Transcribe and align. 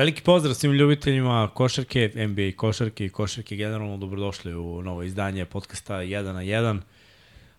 Veliki 0.00 0.22
pozdrav 0.22 0.54
svim 0.54 0.72
ljubiteljima 0.72 1.48
košarke, 1.54 2.12
NBA 2.14 2.56
košarke 2.56 3.06
i 3.06 3.08
košarke 3.08 3.56
generalno. 3.56 3.96
Dobrodošli 3.96 4.54
u 4.54 4.82
novo 4.82 5.02
izdanje 5.02 5.44
podcasta 5.44 5.94
1 5.94 6.32
na 6.32 6.40
1. 6.40 6.80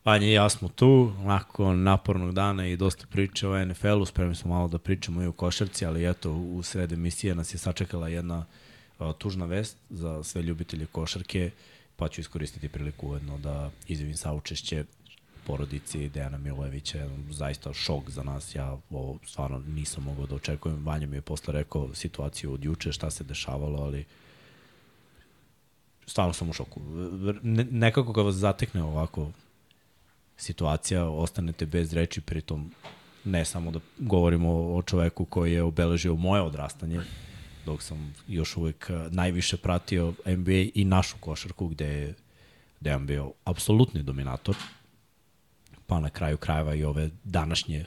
Vanja 0.06 0.28
i 0.28 0.32
ja 0.32 0.50
smo 0.50 0.70
tu, 0.70 1.14
nakon 1.24 1.84
napornog 1.84 2.34
dana 2.34 2.68
i 2.68 2.78
dosta 2.78 3.06
priče 3.10 3.48
o 3.48 3.66
NFL-u. 3.66 4.06
Spremni 4.06 4.36
smo 4.36 4.54
malo 4.54 4.68
da 4.68 4.78
pričamo 4.78 5.24
i 5.24 5.26
o 5.26 5.32
košarci, 5.32 5.86
ali 5.86 6.10
eto, 6.10 6.32
u 6.32 6.64
sred 6.64 6.92
emisije 6.92 7.36
nas 7.36 7.54
je 7.54 7.58
sačekala 7.58 8.08
jedna 8.08 8.46
a, 9.00 9.14
tužna 9.14 9.46
vest 9.46 9.78
za 9.90 10.24
sve 10.24 10.42
ljubitelje 10.42 10.86
košarke, 10.86 11.52
pa 11.96 12.08
ću 12.08 12.22
iskoristiti 12.22 12.70
priliku 12.70 13.10
ujedno 13.10 13.38
da 13.38 13.72
izvim 13.88 14.18
saučešće 14.18 14.84
porodici 15.48 16.10
Dejana 16.10 16.38
Milojevića, 16.38 17.10
zaista 17.30 17.74
šok 17.74 18.10
za 18.10 18.24
nas. 18.24 18.56
Ja 18.56 18.78
ovo 18.90 19.20
stvarno 19.26 19.60
nisam 19.60 20.04
mogao 20.04 20.26
da 20.26 20.36
očekujem. 20.36 20.86
Vanja 20.86 21.08
mi 21.08 21.18
je 21.18 21.22
posle 21.22 21.54
rekao 21.54 21.96
situaciju 21.96 22.54
od 22.54 22.64
juče, 22.64 22.92
šta 22.92 23.12
se 23.12 23.24
dešavalo, 23.24 23.84
ali 23.84 24.06
stvarno 26.06 26.34
sam 26.34 26.50
u 26.50 26.54
šoku. 26.54 26.82
Ne, 27.44 27.66
nekako 27.72 28.14
kad 28.14 28.26
vas 28.26 28.36
zatekne 28.36 28.84
ovako 28.84 29.32
situacija, 30.38 31.10
ostanete 31.10 31.66
bez 31.66 31.94
reči, 31.94 32.22
pritom 32.22 32.72
ne 33.24 33.46
samo 33.46 33.72
da 33.72 33.80
govorimo 34.00 34.76
o 34.76 34.82
čoveku 34.82 35.26
koji 35.26 35.54
je 35.54 35.64
obeležio 35.64 36.16
moje 36.16 36.42
odrastanje, 36.42 37.02
dok 37.66 37.82
sam 37.82 38.14
još 38.28 38.58
uvek 38.58 38.90
najviše 39.10 39.58
pratio 39.58 40.14
NBA 40.26 40.66
i 40.74 40.86
našu 40.86 41.16
košarku 41.20 41.68
gde 41.68 41.88
je 41.88 42.14
Dejan 42.80 43.06
bio 43.08 43.32
apsolutni 43.44 44.04
dominator 44.04 44.56
pa 45.92 46.00
na 46.00 46.10
kraju 46.10 46.38
krajeva 46.38 46.76
i 46.76 46.84
ove 46.84 47.10
današnje 47.24 47.86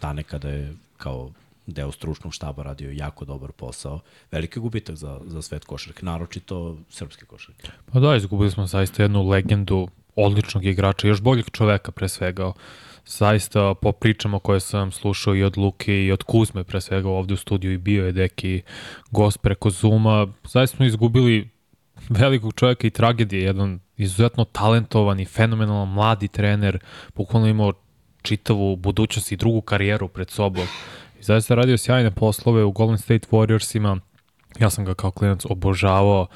dane 0.00 0.22
kada 0.22 0.48
je 0.48 0.72
kao 0.96 1.30
deo 1.66 1.92
stručnog 1.92 2.34
štaba 2.34 2.62
radio 2.62 2.90
jako 2.90 3.24
dobar 3.24 3.52
posao. 3.52 4.00
Veliki 4.30 4.60
gubitak 4.60 4.96
za, 4.96 5.20
za 5.26 5.42
svet 5.42 5.64
košarke, 5.64 6.04
naročito 6.04 6.76
srpske 6.90 7.24
košarke. 7.24 7.68
Pa 7.92 8.00
da, 8.00 8.16
izgubili 8.16 8.50
smo 8.50 8.66
zaista 8.66 9.02
jednu 9.02 9.28
legendu 9.28 9.88
odličnog 10.16 10.64
igrača, 10.64 11.08
još 11.08 11.20
boljeg 11.20 11.50
čoveka 11.50 11.92
pre 11.92 12.08
svega. 12.08 12.52
Zaista 13.06 13.74
po 13.74 13.92
pričama 13.92 14.38
koje 14.38 14.60
sam 14.60 14.92
slušao 14.92 15.36
i 15.36 15.42
od 15.42 15.58
Luke 15.58 16.04
i 16.04 16.12
od 16.12 16.22
Kuzme 16.22 16.64
pre 16.64 16.80
svega 16.80 17.08
ovde 17.08 17.34
u 17.34 17.36
studiju 17.36 17.72
i 17.72 17.78
bio 17.78 18.06
je 18.06 18.12
deki 18.12 18.62
gost 19.10 19.40
preko 19.42 19.70
Zuma. 19.70 20.26
Zaista 20.44 20.76
smo 20.76 20.86
izgubili 20.86 21.48
velikog 22.08 22.54
čoveka 22.54 22.86
i 22.86 22.90
tragedije, 22.90 23.42
jedan 23.42 23.80
izuzetno 23.96 24.44
talentovan 24.44 25.20
i 25.20 25.24
fenomenalan 25.24 25.88
mladi 25.88 26.28
trener, 26.28 26.78
bukvalno 27.14 27.48
imao 27.48 27.72
čitavu 28.22 28.76
budućnost 28.76 29.32
i 29.32 29.36
drugu 29.36 29.60
karijeru 29.60 30.08
pred 30.08 30.30
sobom. 30.30 30.66
I 31.20 31.22
zaista 31.22 31.54
radio 31.54 31.78
sjajne 31.78 32.10
poslove 32.10 32.64
u 32.64 32.72
Golden 32.72 32.98
State 32.98 33.28
Warriorsima. 33.30 34.00
Ja 34.60 34.70
sam 34.70 34.84
ga 34.84 34.94
kao 34.94 35.10
klinac 35.10 35.44
obožavao 35.44 36.26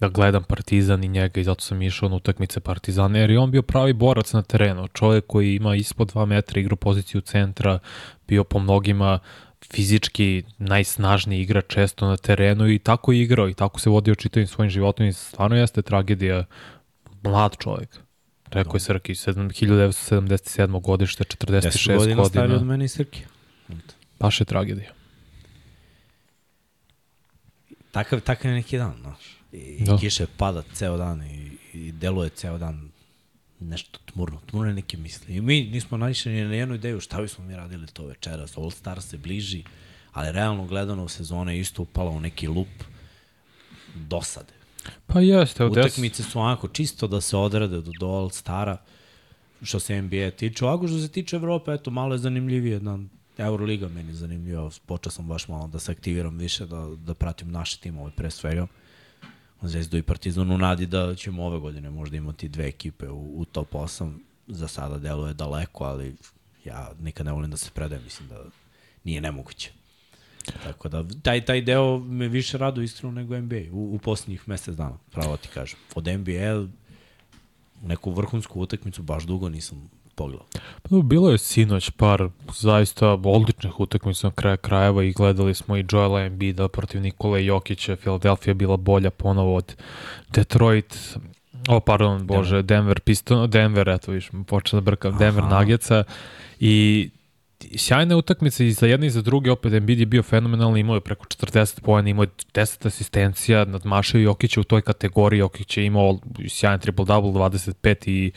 da 0.00 0.08
gledam 0.08 0.44
Partizan 0.44 1.04
i 1.04 1.08
njega 1.08 1.40
i 1.40 1.44
zato 1.44 1.60
sam 1.60 1.82
išao 1.82 2.08
na 2.08 2.16
utakmice 2.16 2.60
Partizana, 2.60 3.18
jer 3.18 3.30
je 3.30 3.38
on 3.38 3.50
bio 3.50 3.62
pravi 3.62 3.92
borac 3.92 4.32
na 4.32 4.42
terenu. 4.42 4.88
Čovjek 4.88 5.26
koji 5.26 5.54
ima 5.54 5.74
ispod 5.74 6.12
2 6.14 6.26
metra, 6.26 6.60
igru 6.60 6.76
poziciju 6.76 7.20
centra, 7.20 7.78
bio 8.28 8.44
po 8.44 8.58
mnogima 8.58 9.18
fizički 9.72 10.42
najsnažniji 10.58 11.42
igrač 11.42 11.64
često 11.68 12.06
na 12.06 12.16
terenu 12.16 12.68
i 12.68 12.78
tako 12.78 13.12
je 13.12 13.22
igrao 13.22 13.48
i 13.48 13.54
tako 13.54 13.80
se 13.80 13.90
vodio 13.90 14.14
čitavim 14.14 14.46
svojim 14.46 14.70
životom 14.70 15.06
i 15.06 15.12
stvarno 15.12 15.56
jeste 15.56 15.82
tragedija 15.82 16.44
mlad 17.22 17.56
čovjek. 17.58 17.98
Rekao 18.50 18.76
je 18.76 18.80
Srki, 18.80 19.14
1977. 19.14 20.82
godište, 20.82 21.24
46 21.24 21.96
godina. 21.96 22.22
10 22.22 22.30
godina 22.30 22.54
od 22.54 22.66
mene 22.66 22.84
i 22.84 22.88
Srki. 22.88 23.20
Baš 24.20 24.40
je 24.40 24.44
tragedija. 24.44 24.90
Takav, 27.90 28.20
takav 28.20 28.50
je 28.50 28.54
neki 28.54 28.78
dan, 28.78 28.94
znaš. 29.00 29.36
I, 29.52 29.84
da. 29.84 29.96
kiše 29.96 30.26
pada 30.36 30.62
ceo 30.72 30.96
dan 30.96 31.22
i, 31.22 31.50
i 31.72 31.92
deluje 31.92 32.30
ceo 32.30 32.58
dan 32.58 32.90
nešto 33.64 33.98
tmurno, 34.12 34.40
tmurne 34.46 34.74
neke 34.74 34.96
misli. 34.96 35.34
I 35.34 35.40
mi 35.40 35.62
nismo 35.62 35.96
naišli 35.96 36.32
ni 36.32 36.44
na 36.44 36.54
jednu 36.54 36.74
ideju 36.74 37.00
šta 37.00 37.20
bismo 37.22 37.44
mi 37.44 37.56
radili 37.56 37.86
to 37.86 38.06
večeras. 38.06 38.56
All 38.56 38.70
Star 38.70 39.02
se 39.02 39.18
bliži, 39.18 39.64
ali 40.12 40.32
realno 40.32 40.66
gledano 40.66 41.08
sezona 41.08 41.52
je 41.52 41.60
isto 41.60 41.82
upala 41.82 42.10
u 42.10 42.20
neki 42.20 42.48
lup 42.48 42.68
dosade. 43.94 44.52
Pa 45.06 45.20
jeste. 45.20 45.64
Utakmice 45.64 46.22
su 46.22 46.40
onako 46.40 46.68
čisto 46.68 47.06
da 47.06 47.20
se 47.20 47.36
odrade 47.36 47.80
do, 47.80 47.92
do 48.00 48.06
All 48.06 48.30
Stara, 48.30 48.76
što 49.62 49.80
se 49.80 50.02
NBA 50.02 50.30
tiče. 50.30 50.64
Ovako 50.64 50.88
što 50.88 50.98
se 50.98 51.08
tiče 51.08 51.36
Evrope, 51.36 51.72
eto, 51.72 51.90
malo 51.90 52.14
je 52.14 52.18
zanimljivije. 52.18 52.78
Da, 52.78 52.98
Euroliga 53.38 53.88
meni 53.88 54.08
je 54.08 54.14
zanimljiva. 54.14 54.70
Počeo 54.86 55.10
sam 55.10 55.28
baš 55.28 55.48
malo 55.48 55.66
da 55.66 55.78
se 55.78 55.92
aktiviram 55.92 56.38
više, 56.38 56.66
da, 56.66 56.88
da 56.96 57.14
pratim 57.14 57.50
naše 57.50 57.78
timove 57.80 58.10
pre 58.16 58.30
svega. 58.30 58.66
Zvezdu 59.62 59.96
i 59.96 60.02
Partizan 60.02 60.50
u 60.50 60.58
nadi 60.58 60.86
da 60.86 61.14
ćemo 61.14 61.44
ove 61.44 61.58
godine 61.58 61.90
možda 61.90 62.16
imati 62.16 62.48
dve 62.48 62.66
ekipe 62.66 63.08
u, 63.08 63.40
u 63.40 63.44
top 63.44 63.72
8. 63.72 64.12
Za 64.46 64.68
sada 64.68 64.98
deluje 64.98 65.34
daleko, 65.34 65.84
ali 65.84 66.16
ja 66.64 66.92
nikad 67.00 67.26
ne 67.26 67.32
volim 67.32 67.50
da 67.50 67.56
se 67.56 67.70
predajem, 67.74 68.04
mislim 68.04 68.28
da 68.28 68.44
nije 69.04 69.20
nemoguće. 69.20 69.70
Tako 70.62 70.88
da, 70.88 71.04
taj, 71.22 71.44
taj 71.44 71.60
deo 71.60 71.98
me 71.98 72.28
više 72.28 72.58
rado 72.58 72.82
iskreno 72.82 73.12
nego 73.12 73.38
NBA 73.40 73.60
u, 73.72 73.94
u 73.94 73.98
poslednjih 73.98 74.48
mesec 74.48 74.76
dana, 74.76 74.98
pravo 75.10 75.36
ti 75.36 75.48
kažem. 75.48 75.78
Od 75.94 76.06
NBA 76.06 76.68
neku 77.82 78.10
vrhunsku 78.10 78.60
utakmicu 78.60 79.02
baš 79.02 79.24
dugo 79.24 79.48
nisam 79.48 79.90
pogledao. 80.14 80.46
Pa, 80.82 80.96
bilo 81.02 81.30
je 81.30 81.38
sinoć 81.38 81.90
par 81.90 82.28
zaista 82.58 83.08
odličnih 83.24 83.80
utakmica 83.80 84.26
na 84.26 84.30
kraja 84.30 84.56
krajeva 84.56 85.04
i 85.04 85.12
gledali 85.12 85.54
smo 85.54 85.76
i 85.76 85.84
Joela 85.92 86.22
Embida 86.22 86.68
protiv 86.68 87.00
Nikole 87.00 87.44
Jokića. 87.44 87.96
Philadelphia 87.96 88.54
bila 88.54 88.76
bolja 88.76 89.10
ponovo 89.10 89.56
od 89.56 89.76
Detroit 90.30 91.16
O, 91.68 91.80
pardon, 91.80 92.26
bože, 92.26 92.62
Denver 92.62 93.00
Piston, 93.00 93.50
Denver, 93.50 93.88
eto 93.88 94.12
viš, 94.12 94.30
počeo 94.46 94.80
da 94.80 94.84
brkam, 94.84 95.18
Denver 95.18 95.44
Nuggetsa 95.44 96.04
i 96.60 97.08
sjajne 97.76 98.16
utakmice 98.16 98.66
i 98.66 98.72
za 98.72 98.86
jedne 98.86 99.06
i 99.06 99.10
za 99.10 99.22
druge, 99.22 99.50
opet 99.50 99.72
Embiid 99.72 100.00
je 100.00 100.06
bio 100.06 100.22
fenomenalni, 100.22 100.80
imao 100.80 100.94
je 100.94 101.00
preko 101.00 101.24
40 101.24 101.80
pojena, 101.80 102.08
imao 102.08 102.22
je 102.22 102.28
10 102.54 102.86
asistencija, 102.86 103.64
nadmašao 103.64 104.20
Jokića 104.20 104.60
u 104.60 104.64
toj 104.64 104.82
kategoriji, 104.82 105.38
Jokić 105.38 105.76
je 105.76 105.86
imao 105.86 106.18
sjajan 106.48 106.80
triple-double, 106.80 107.32
25 107.32 108.08
i 108.08 108.32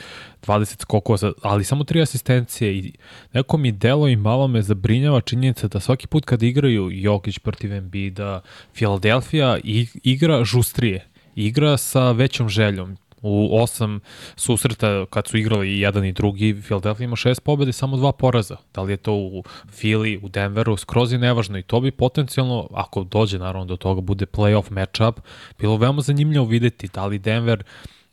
20 0.48 0.81
skokova, 0.81 1.31
ali 1.42 1.63
samo 1.63 1.84
tri 1.84 2.02
asistencije 2.02 2.78
i 2.78 2.94
neko 3.34 3.57
mi 3.57 3.72
delo 3.72 4.07
i 4.07 4.16
malo 4.16 4.48
me 4.48 4.62
zabrinjava 4.62 5.22
činjenica 5.22 5.68
da 5.68 5.80
svaki 5.80 6.07
put 6.07 6.25
kad 6.25 6.44
igraju 6.44 6.90
Jokić 6.92 7.40
protiv 7.40 7.74
Embiida, 7.74 8.42
Philadelphia 8.74 9.57
igra 10.04 10.44
žustrije, 10.44 11.07
igra 11.36 11.78
sa 11.78 12.12
većom 12.12 12.50
željom 12.50 12.98
u 13.22 13.62
osam 13.62 14.00
susreta 14.36 15.06
kad 15.10 15.28
su 15.28 15.38
igrali 15.38 15.69
i 15.69 15.80
jedan 15.80 16.06
i 16.06 16.12
drugi, 16.12 16.62
Philadelphia 16.62 17.04
ima 17.06 17.16
šest 17.16 17.44
pobjede 17.44 17.72
samo 17.74 17.98
dva 17.98 18.12
poraza. 18.12 18.58
Da 18.74 18.81
li 18.81 18.94
je 18.94 18.98
to 18.98 19.14
u 19.14 19.44
Philly, 19.66 20.19
u 20.25 20.30
Denveru, 20.30 20.78
skroz 20.78 21.12
je 21.12 21.18
nevažno 21.18 21.58
i 21.58 21.64
to 21.64 21.80
bi 21.80 21.92
potencijalno, 21.92 22.68
ako 22.74 23.04
dođe 23.04 23.40
naravno 23.40 23.66
do 23.66 23.75
toga, 23.75 24.02
bude 24.02 24.25
playoff 24.25 24.72
matchup, 24.72 25.19
bilo 25.60 25.78
veoma 25.78 26.02
zanimljivo 26.02 26.46
videti 26.46 26.88
da 26.94 27.06
li 27.06 27.19
Denver 27.19 27.64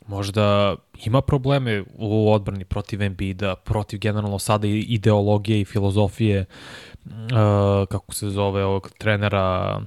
možda 0.06 0.76
ima 1.04 1.20
probleme 1.20 1.84
u 1.94 2.32
odbrani 2.32 2.64
protiv 2.64 3.02
Embiida, 3.02 3.56
protiv 3.56 3.98
generalno 4.00 4.38
sada 4.38 4.66
ideologije 4.66 5.60
i 5.60 5.64
filozofije 5.64 6.44
uh, 7.04 7.88
kako 7.88 8.14
se 8.14 8.30
zove 8.30 8.64
ovog 8.64 8.90
trenera 8.98 9.80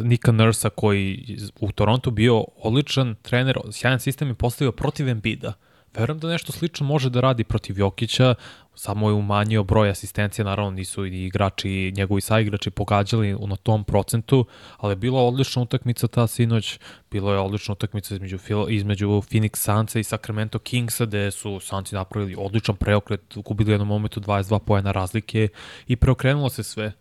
Nika 0.00 0.32
Nursa 0.32 0.70
koji 0.70 1.36
u 1.60 1.72
Torontu 1.72 2.10
bio 2.10 2.44
odličan 2.56 3.14
trener, 3.22 3.58
sjajan 3.72 4.00
sistem 4.00 4.28
je 4.28 4.34
postavio 4.34 4.72
protiv 4.72 5.08
Embida. 5.08 5.52
Verujem 5.94 6.18
da 6.18 6.28
nešto 6.28 6.52
slično 6.52 6.86
može 6.86 7.10
da 7.10 7.20
radi 7.20 7.44
protiv 7.44 7.78
Jokića, 7.78 8.34
samo 8.74 9.08
je 9.08 9.14
umanjio 9.14 9.64
broj 9.64 9.90
asistencija, 9.90 10.44
naravno 10.44 10.70
nisu 10.70 11.06
i 11.06 11.24
igrači, 11.26 11.92
njegovi 11.96 12.20
saigrači 12.20 12.70
pogađali 12.70 13.36
na 13.46 13.56
tom 13.56 13.84
procentu, 13.84 14.46
ali 14.76 14.92
je 14.92 14.96
bila 14.96 15.22
odlična 15.22 15.62
utakmica 15.62 16.06
ta 16.08 16.26
sinoć, 16.26 16.78
bilo 17.10 17.32
je 17.32 17.38
odlična 17.38 17.72
utakmica 17.72 18.14
između, 18.14 18.38
između 18.68 19.08
Phoenix 19.08 19.56
Sunsa 19.56 19.98
i 19.98 20.04
Sacramento 20.04 20.58
Kingsa, 20.58 21.06
gde 21.06 21.30
su 21.30 21.60
Sunci 21.60 21.94
napravili 21.94 22.36
odličan 22.38 22.76
preokret, 22.76 23.34
gubili 23.34 23.72
jednom 23.72 23.88
momentu 23.88 24.20
22 24.20 24.58
pojena 24.58 24.92
razlike 24.92 25.48
i 25.86 25.96
preokrenulo 25.96 26.48
se 26.48 26.62
sve. 26.62 26.92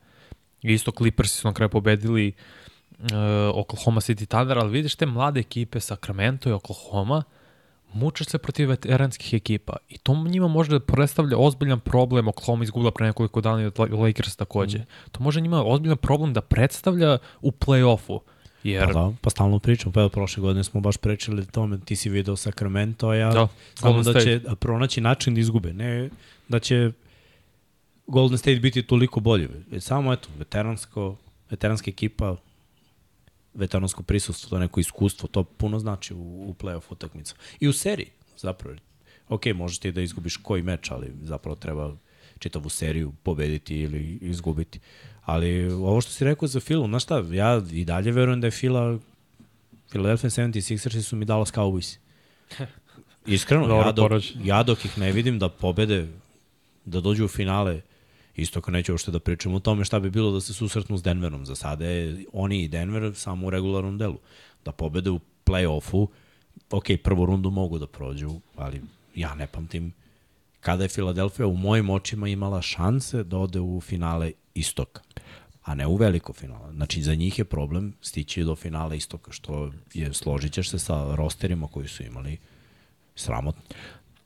Isto 0.63 0.91
Clippersi 0.91 1.37
su 1.37 1.47
na 1.47 1.53
kraju 1.53 1.69
pobedili 1.69 2.33
uh, 2.99 3.07
Oklahoma 3.53 4.01
City 4.01 4.25
Thunder, 4.25 4.57
ali 4.57 4.71
vidiš 4.71 4.95
te 4.95 5.05
mlade 5.05 5.39
ekipe 5.39 5.79
Sacramento 5.79 6.49
i 6.49 6.53
Oklahoma, 6.53 7.23
muče 7.93 8.23
se 8.23 8.37
protiv 8.37 8.69
veteranskih 8.69 9.33
ekipa 9.33 9.75
i 9.89 9.97
to 9.97 10.23
njima 10.27 10.47
može 10.47 10.71
da 10.71 10.79
predstavlja 10.79 11.37
ozbiljan 11.37 11.79
problem, 11.79 12.27
Oklahoma 12.27 12.63
izgubila 12.63 12.91
pre 12.91 13.05
nekoliko 13.05 13.41
dana 13.41 13.61
i 13.61 13.65
od 13.65 13.79
Lakers 13.79 14.35
takođe. 14.35 14.77
Mm. 14.77 14.85
To 15.11 15.23
može 15.23 15.41
njima 15.41 15.63
ozbiljan 15.65 15.97
problem 15.97 16.33
da 16.33 16.41
predstavlja 16.41 17.17
u 17.41 17.51
play-offu. 17.51 18.19
Jer... 18.63 18.85
Pa 18.85 18.93
da, 18.93 19.13
pa 19.21 19.29
stalno 19.29 19.59
pričamo, 19.59 19.93
pa 19.93 19.99
evo 19.99 20.09
prošle 20.09 20.41
godine 20.41 20.63
smo 20.63 20.81
baš 20.81 20.97
pričali 20.97 21.41
o 21.41 21.45
tome, 21.45 21.79
ti 21.85 21.95
si 21.95 22.09
video 22.09 22.35
Sacramento, 22.35 23.09
a 23.09 23.15
ja 23.15 23.31
da, 23.31 23.47
samo 23.73 24.03
da 24.03 24.19
će 24.19 24.41
pronaći 24.59 25.01
način 25.01 25.33
da 25.33 25.39
izgube, 25.39 25.73
ne 25.73 26.09
da 26.47 26.59
će 26.59 26.91
Golden 28.07 28.37
State 28.37 28.59
biti 28.59 28.83
toliko 28.83 29.19
bolji. 29.19 29.47
Samo 29.79 30.13
eto, 30.13 30.29
veteransko, 30.37 31.15
veteranska 31.49 31.91
ekipa, 31.91 32.35
veteransko 33.53 34.03
prisustvo, 34.03 34.49
to 34.49 34.59
neko 34.59 34.79
iskustvo, 34.79 35.27
to 35.27 35.43
puno 35.43 35.79
znači 35.79 36.13
u, 36.13 36.49
u 36.49 36.55
playoff 36.59 36.83
utakmicu. 36.89 37.35
I 37.59 37.67
u 37.67 37.73
seriji, 37.73 38.09
zapravo. 38.37 38.75
Ok, 39.29 39.45
možeš 39.55 39.77
ti 39.77 39.91
da 39.91 40.01
izgubiš 40.01 40.37
koji 40.37 40.63
meč, 40.63 40.91
ali 40.91 41.13
zapravo 41.23 41.55
treba 41.55 41.95
čitavu 42.39 42.69
seriju 42.69 43.13
pobediti 43.23 43.75
ili 43.75 44.17
izgubiti. 44.21 44.79
Ali 45.21 45.71
ovo 45.71 46.01
što 46.01 46.11
si 46.11 46.25
rekao 46.25 46.47
za 46.47 46.59
Filu, 46.59 46.87
znaš 46.87 47.03
šta, 47.03 47.23
ja 47.31 47.61
i 47.71 47.85
dalje 47.85 48.11
verujem 48.11 48.41
da 48.41 48.47
je 48.47 48.51
Fila 48.51 48.99
Philadelphia 49.93 50.29
76ersi 50.29 51.01
su 51.01 51.15
mi 51.15 51.25
Dallas 51.25 51.53
Cowboys. 51.53 51.97
Iskreno, 53.25 53.75
ja 53.75 53.91
dok, 53.91 54.11
ja 54.43 54.63
dok 54.63 54.85
ih 54.85 54.97
ne 54.97 55.11
vidim 55.11 55.39
da 55.39 55.49
pobede, 55.49 56.07
da 56.85 57.01
dođu 57.01 57.25
u 57.25 57.27
finale, 57.27 57.81
isto 58.35 58.59
ako 58.59 58.71
neću 58.71 58.91
uopšte 58.91 59.11
da 59.11 59.19
pričam 59.19 59.53
o 59.53 59.59
tome 59.59 59.85
šta 59.85 59.99
bi 59.99 60.09
bilo 60.09 60.31
da 60.31 60.41
se 60.41 60.53
susretnu 60.53 60.97
s 60.97 61.03
Denverom. 61.03 61.45
Za 61.45 61.55
sada 61.55 61.85
je 61.85 62.25
oni 62.33 62.63
i 62.63 62.67
Denver 62.67 63.11
samo 63.15 63.47
u 63.47 63.49
regularnom 63.49 63.97
delu. 63.97 64.19
Da 64.65 64.71
pobede 64.71 65.09
u 65.09 65.19
play-offu, 65.45 66.07
ok, 66.71 66.85
prvu 67.03 67.25
rundu 67.25 67.51
mogu 67.51 67.79
da 67.79 67.87
prođu, 67.87 68.39
ali 68.55 68.81
ja 69.15 69.35
ne 69.35 69.47
pamtim 69.47 69.93
kada 70.59 70.83
je 70.83 70.89
Filadelfija 70.89 71.47
u 71.47 71.57
mojim 71.57 71.89
očima 71.89 72.27
imala 72.27 72.61
šanse 72.61 73.23
da 73.23 73.37
ode 73.37 73.59
u 73.59 73.81
finale 73.81 74.31
istoka 74.53 75.01
a 75.63 75.75
ne 75.75 75.87
u 75.87 75.95
veliko 75.95 76.33
finale. 76.33 76.73
Znači, 76.73 77.01
za 77.01 77.15
njih 77.15 77.39
je 77.39 77.45
problem 77.45 77.93
stići 78.01 78.43
do 78.43 78.55
finala 78.55 78.95
istoka, 78.95 79.31
što 79.31 79.71
je, 79.93 80.13
složit 80.13 80.53
ćeš 80.53 80.69
se 80.69 80.79
sa 80.79 81.15
rosterima 81.15 81.67
koji 81.67 81.87
su 81.87 82.03
imali 82.03 82.37
sramotno. 83.15 83.61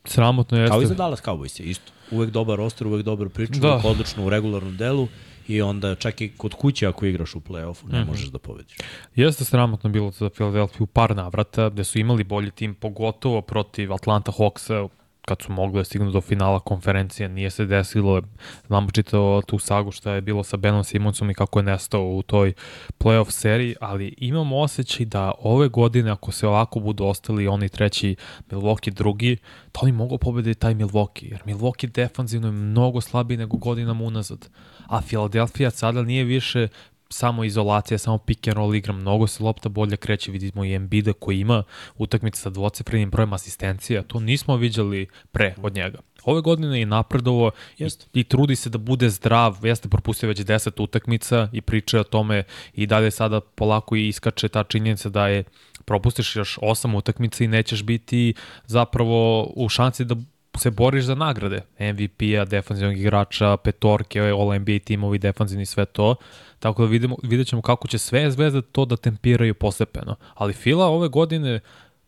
Sramotno 0.07 0.57
jeste. 0.57 0.71
Kao 0.71 0.81
i 0.81 0.85
za 0.85 0.95
Dallas 0.95 1.23
Cowboys 1.23 1.61
je 1.61 1.65
isto. 1.65 1.91
Uvek 2.11 2.29
dobar 2.29 2.57
roster, 2.57 2.87
uvek 2.87 3.05
dobar 3.05 3.29
priču, 3.29 3.59
da. 3.59 3.73
uvek 3.73 3.85
odlično 3.85 4.25
u 4.25 4.29
regularnom 4.29 4.77
delu 4.77 5.07
i 5.47 5.61
onda 5.61 5.95
čak 5.95 6.21
i 6.21 6.29
kod 6.37 6.53
kuće 6.53 6.87
ako 6.87 7.05
igraš 7.05 7.35
u 7.35 7.39
play-offu 7.39 7.91
ne 7.91 7.99
mm 7.99 8.03
-hmm. 8.03 8.07
možeš 8.07 8.27
da 8.27 8.39
pobediš. 8.39 8.77
Jeste 9.15 9.45
sramotno 9.45 9.89
bilo 9.89 10.11
za 10.11 10.29
Philadelphia 10.29 10.83
u 10.83 10.85
par 10.85 11.15
navrata 11.15 11.69
gde 11.69 11.83
su 11.83 11.99
imali 11.99 12.23
bolji 12.23 12.51
tim, 12.51 12.75
pogotovo 12.75 13.41
protiv 13.41 13.93
Atlanta 13.93 14.31
Hawksa 14.31 14.89
kad 15.27 15.41
su 15.41 15.51
mogli 15.51 15.79
da 15.79 15.83
stignu 15.83 16.11
do 16.11 16.21
finala 16.21 16.59
konferencije, 16.59 17.29
nije 17.29 17.49
se 17.49 17.65
desilo, 17.65 18.21
znamo 18.67 18.91
čitao 18.91 19.41
tu 19.41 19.59
sagu 19.59 19.91
šta 19.91 20.11
je 20.11 20.21
bilo 20.21 20.43
sa 20.43 20.57
Benom 20.57 20.83
Simonsom 20.83 21.29
i 21.29 21.33
kako 21.33 21.59
je 21.59 21.63
nestao 21.63 22.01
u 22.01 22.21
toj 22.21 22.53
playoff 22.99 23.31
seriji, 23.31 23.75
ali 23.81 24.15
imamo 24.17 24.57
osjećaj 24.59 25.05
da 25.05 25.31
ove 25.39 25.67
godine, 25.67 26.11
ako 26.11 26.31
se 26.31 26.47
ovako 26.47 26.79
budu 26.79 27.05
ostali 27.05 27.47
oni 27.47 27.69
treći, 27.69 28.15
Milwaukee 28.49 28.93
drugi, 28.93 29.37
da 29.73 29.79
oni 29.81 29.91
mogu 29.91 30.17
pobediti 30.17 30.59
taj 30.59 30.75
Milwaukee, 30.75 31.31
jer 31.31 31.41
Milwaukee 31.45 31.91
defanzivno 31.91 32.47
je 32.47 32.51
mnogo 32.51 33.01
slabiji 33.01 33.37
nego 33.37 33.57
godinama 33.57 34.03
unazad, 34.03 34.49
a 34.87 35.01
Philadelphia 35.01 35.71
sada 35.71 36.01
nije 36.01 36.23
više 36.23 36.67
samo 37.09 37.43
izolacija, 37.43 37.97
samo 37.97 38.17
pick 38.17 38.47
and 38.47 38.57
roll 38.57 38.75
igra, 38.75 38.93
mnogo 38.93 39.27
se 39.27 39.43
lopta 39.43 39.69
bolje 39.69 39.97
kreće, 39.97 40.31
vidimo 40.31 40.65
i 40.65 40.73
Embiida 40.73 41.13
koji 41.13 41.39
ima 41.39 41.63
utakmice 41.97 42.41
sa 42.41 42.49
dvocifrenim 42.49 43.09
brojem 43.09 43.33
asistencija, 43.33 44.03
to 44.03 44.19
nismo 44.19 44.55
viđali 44.55 45.07
pre 45.31 45.55
od 45.61 45.75
njega. 45.75 45.99
Ove 46.23 46.41
godine 46.41 46.79
je 46.79 46.85
napredovo 46.85 47.51
i, 47.77 47.87
i 48.13 48.23
trudi 48.23 48.55
se 48.55 48.69
da 48.69 48.77
bude 48.77 49.09
zdrav, 49.09 49.57
jeste 49.63 49.89
propustio 49.89 50.29
već 50.29 50.39
10 50.39 50.83
utakmica 50.83 51.49
i 51.53 51.61
priča 51.61 51.99
o 51.99 52.03
tome 52.03 52.43
i 52.73 52.85
dalje 52.85 53.11
sada 53.11 53.41
polako 53.41 53.95
i 53.95 54.07
iskače 54.07 54.47
ta 54.47 54.63
činjenica 54.63 55.09
da 55.09 55.27
je 55.27 55.43
propustiš 55.85 56.35
još 56.35 56.57
8 56.61 56.97
utakmica 56.97 57.43
i 57.43 57.47
nećeš 57.47 57.83
biti 57.83 58.33
zapravo 58.65 59.43
u 59.55 59.69
šanci 59.69 60.05
da 60.05 60.15
se 60.57 60.71
boriš 60.71 61.05
za 61.05 61.15
nagrade 61.15 61.61
MVP-a, 61.79 62.45
defanzivnog 62.45 62.97
igrača, 62.97 63.57
petorke, 63.57 64.21
All-NBA 64.21 64.79
timovi, 64.83 65.19
defanzivni, 65.19 65.65
sve 65.65 65.85
to. 65.85 66.15
Tako 66.59 66.81
da 66.81 66.89
vidimo, 66.89 67.15
vidjet 67.23 67.47
ćemo 67.47 67.61
kako 67.61 67.87
će 67.87 67.97
sve 67.97 68.31
zvezde 68.31 68.61
to 68.61 68.85
da 68.85 68.97
tempiraju 68.97 69.53
postepeno. 69.53 70.15
Ali 70.33 70.53
Fila 70.53 70.85
ove 70.85 71.07
godine, 71.07 71.59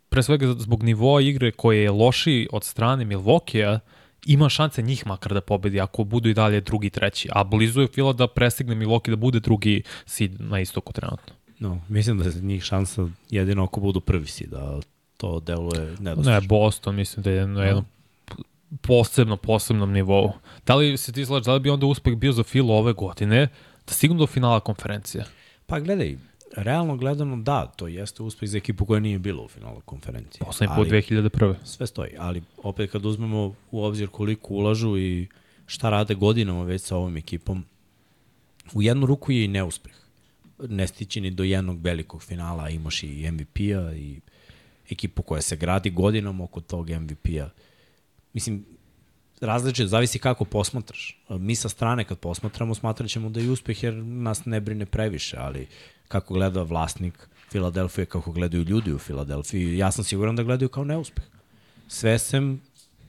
pre 0.10 0.24
svega 0.24 0.54
zbog 0.58 0.84
nivoa 0.84 1.22
igre 1.22 1.52
koje 1.52 1.84
je 1.84 1.92
loši 1.92 2.48
od 2.52 2.64
strane 2.64 3.06
Milwaukee-a, 3.06 3.80
ima 4.26 4.50
šanse 4.50 4.82
njih 4.82 5.08
makar 5.08 5.34
da 5.34 5.42
pobedi 5.42 5.82
ako 5.82 6.04
budu 6.04 6.30
i 6.30 6.34
dalje 6.34 6.62
drugi, 6.62 6.90
treći. 6.90 7.30
A 7.32 7.44
blizu 7.44 7.82
je 7.82 7.88
Fila 7.88 8.14
da 8.14 8.28
prestigne 8.28 8.76
Milwaukee 8.76 9.10
da 9.10 9.16
bude 9.16 9.40
drugi 9.40 9.84
seed 10.06 10.42
na 10.42 10.60
istoku 10.60 10.94
trenutno. 10.94 11.34
No, 11.60 11.82
mislim 11.90 12.18
da 12.18 12.24
je 12.24 12.42
njih 12.42 12.64
šansa 12.64 13.08
jedino 13.30 13.64
ako 13.64 13.80
budu 13.80 14.00
prvi 14.00 14.28
seed, 14.28 14.54
a 14.54 14.80
to 15.18 15.40
deluje 15.40 15.96
nedostično. 16.00 16.32
Ne, 16.32 16.42
Boston 16.42 16.96
mislim 16.96 17.24
da 17.24 17.32
je 17.32 17.48
na 17.48 17.64
jednom 17.64 17.86
posebno, 18.82 19.38
posebnom 19.38 19.92
nivou. 19.92 20.32
Da 20.66 20.76
li 20.76 20.98
se 20.98 21.12
ti 21.12 21.26
slaži, 21.26 21.46
da 21.46 21.54
li 21.54 21.60
bi 21.60 21.70
onda 21.70 21.86
uspeh 21.86 22.16
bio 22.16 22.32
za 22.32 22.44
Filo 22.44 22.76
ove 22.76 22.94
godine 22.94 23.48
da 23.90 23.94
stignu 23.94 24.18
do 24.18 24.28
finala 24.28 24.60
konferencije? 24.60 25.26
Pa 25.66 25.80
gledaj, 25.80 26.18
realno 26.56 26.98
gledano 26.98 27.38
da, 27.38 27.66
to 27.66 27.88
jeste 27.88 28.24
uspeh 28.24 28.50
za 28.50 28.58
ekipu 28.58 28.86
koja 28.86 29.00
nije 29.00 29.20
bila 29.20 29.44
u 29.44 29.48
finalu 29.48 29.82
konferencije. 29.86 30.46
Poslednji 30.46 30.76
put 30.76 30.88
2001. 30.88 31.56
Sve 31.64 31.88
stoji, 31.88 32.12
ali 32.18 32.44
opet 32.64 32.92
kad 32.92 33.06
uzmemo 33.06 33.56
u 33.72 33.84
obzir 33.84 34.08
koliko 34.08 34.54
ulažu 34.54 34.98
i 34.98 35.28
šta 35.66 35.90
rade 35.90 36.16
godinama 36.16 36.64
već 36.64 36.82
sa 36.82 36.96
ovom 36.96 37.18
ekipom, 37.18 37.66
u 38.74 38.82
jednu 38.82 39.06
ruku 39.06 39.32
je 39.32 39.44
i 39.44 39.48
neuspeh. 39.48 39.94
Ne 40.60 40.88
stići 40.88 41.22
ni 41.22 41.32
do 41.32 41.44
jednog 41.44 41.82
velikog 41.82 42.24
finala, 42.24 42.70
imaš 42.70 43.04
i 43.04 43.32
MVP-a 43.32 43.94
i 43.94 44.20
ekipu 44.90 45.22
koja 45.22 45.42
se 45.42 45.56
gradi 45.56 45.90
godinama 45.90 46.44
oko 46.44 46.62
tog 46.62 46.90
MVP-a 46.90 47.50
mislim, 48.34 48.66
različito, 49.42 49.88
zavisi 49.88 50.20
kako 50.20 50.46
posmatraš. 50.46 51.20
Mi 51.30 51.56
sa 51.56 51.70
strane 51.70 52.04
kad 52.04 52.20
posmatramo 52.20 52.76
smatrat 52.76 53.10
ćemo 53.10 53.30
da 53.30 53.40
je 53.40 53.52
uspeh 53.52 53.84
jer 53.84 53.94
nas 53.96 54.46
ne 54.46 54.60
brine 54.62 54.86
previše, 54.86 55.38
ali 55.40 55.68
kako 56.08 56.34
gleda 56.34 56.62
vlasnik 56.62 57.30
Filadelfije, 57.52 58.06
kako 58.06 58.32
gledaju 58.32 58.64
ljudi 58.64 58.94
u 58.94 59.00
Filadelfiji, 59.00 59.78
ja 59.78 59.92
sam 59.92 60.04
siguran 60.04 60.36
da 60.36 60.44
gledaju 60.44 60.70
kao 60.70 60.84
neuspeh. 60.84 61.26
Sve 61.88 62.20
sem 62.20 62.62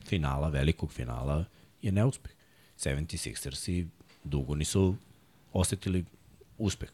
finala, 0.06 0.48
velikog 0.48 0.92
finala, 0.92 1.44
je 1.82 1.92
neuspeh. 1.92 2.32
76ers 2.78 3.70
i 3.70 3.86
dugo 4.24 4.54
nisu 4.54 4.94
osetili 5.52 6.04
uspeh. 6.58 6.88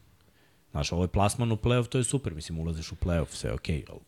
Znaš, 0.71 0.91
ovo 0.91 1.03
je 1.03 1.07
plasman 1.07 1.51
u 1.51 1.55
playoff, 1.57 1.87
to 1.87 1.97
je 1.97 2.03
super, 2.03 2.33
mislim, 2.33 2.59
ulaziš 2.59 2.91
u 2.91 2.95
playoff, 2.95 3.31
sve 3.31 3.49
je 3.49 3.53
okej, 3.53 3.83
okay, 3.87 3.99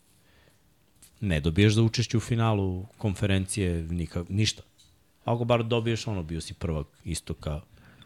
ne 1.21 1.39
dobiješ 1.39 1.73
za 1.73 1.81
učešće 1.81 2.17
u 2.17 2.19
finalu 2.19 2.85
konferencije 2.97 3.83
nika, 3.83 4.25
ništa. 4.29 4.63
Ako 5.29 5.45
bar 5.45 5.63
dobiješ 5.63 6.07
ono, 6.07 6.23
bio 6.23 6.41
si 6.41 6.53
prvak 6.53 6.87
istoka, 7.05 7.61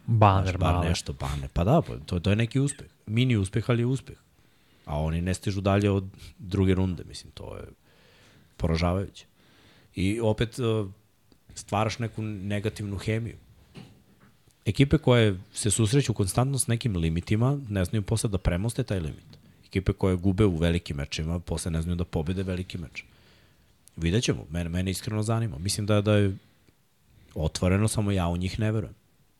Baner, 0.06 0.58
bar 0.58 0.74
male. 0.74 0.88
nešto, 0.88 1.12
baner. 1.12 1.48
Pa 1.52 1.64
da, 1.64 1.82
pa, 1.82 1.96
to, 2.06 2.20
to 2.20 2.30
je 2.30 2.36
neki 2.36 2.60
uspeh. 2.60 2.86
Mini 3.06 3.36
uspeh, 3.36 3.70
ali 3.70 3.82
je 3.82 3.86
uspeh. 3.86 4.16
A 4.84 5.00
oni 5.00 5.20
ne 5.20 5.34
stižu 5.34 5.60
dalje 5.60 5.90
od 5.90 6.04
druge 6.38 6.74
runde, 6.74 7.04
mislim, 7.08 7.32
to 7.32 7.56
je 7.56 7.62
poražavajuće. 8.56 9.26
I 9.94 10.20
opet 10.20 10.58
e, 10.58 10.62
stvaraš 11.54 11.98
neku 11.98 12.22
negativnu 12.22 12.98
hemiju. 12.98 13.36
Ekipe 14.64 14.98
koje 14.98 15.40
se 15.52 15.70
susreću 15.70 16.14
konstantno 16.14 16.58
s 16.58 16.66
nekim 16.66 16.96
limitima 16.96 17.58
ne 17.68 17.84
znaju 17.84 18.02
posle 18.02 18.30
da 18.30 18.38
premoste 18.38 18.82
taj 18.84 19.00
limit 19.00 19.34
ekipe 19.74 19.92
koje 19.92 20.16
gube 20.16 20.44
u 20.44 20.56
velikim 20.56 20.96
mečima, 20.96 21.38
posle 21.40 21.70
ne 21.70 21.82
znaju 21.82 21.96
da 21.96 22.04
pobede 22.04 22.42
veliki 22.42 22.78
meč. 22.78 23.04
Vidjet 23.96 24.24
ćemo, 24.24 24.46
mene, 24.50 24.68
mene 24.68 24.90
iskreno 24.90 25.22
zanima. 25.22 25.58
Mislim 25.58 25.86
da, 25.86 26.00
da 26.00 26.14
je 26.14 26.36
otvoreno, 27.34 27.88
samo 27.88 28.10
ja 28.10 28.28
u 28.28 28.36
njih 28.36 28.60
ne 28.60 28.72
verujem. 28.72 28.94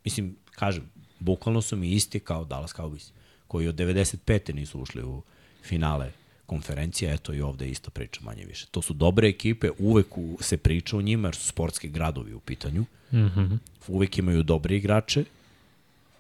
Mislim, 0.04 0.36
kažem, 0.50 0.90
bukvalno 1.20 1.62
su 1.62 1.76
mi 1.76 1.90
isti 1.90 2.20
kao 2.20 2.44
Dallas 2.44 2.74
Cowboys, 2.74 3.10
koji 3.46 3.68
od 3.68 3.74
95. 3.74 4.54
nisu 4.54 4.80
ušli 4.80 5.02
u 5.02 5.22
finale 5.62 6.12
konferencija, 6.46 7.14
eto 7.14 7.32
i 7.32 7.40
ovde 7.40 7.68
isto 7.68 7.90
priča 7.90 8.20
manje 8.24 8.44
više. 8.44 8.66
To 8.70 8.82
su 8.82 8.94
dobre 8.94 9.28
ekipe, 9.28 9.70
uvek 9.78 10.18
u, 10.18 10.38
se 10.40 10.56
priča 10.56 10.96
o 10.96 11.02
njima, 11.02 11.28
jer 11.28 11.34
su 11.34 11.46
sportski 11.46 11.88
gradovi 11.88 12.34
u 12.34 12.40
pitanju. 12.40 12.82
Mm 13.12 13.16
-hmm. 13.16 13.58
Uvek 13.88 14.18
imaju 14.18 14.42
dobre 14.42 14.76
igrače, 14.76 15.24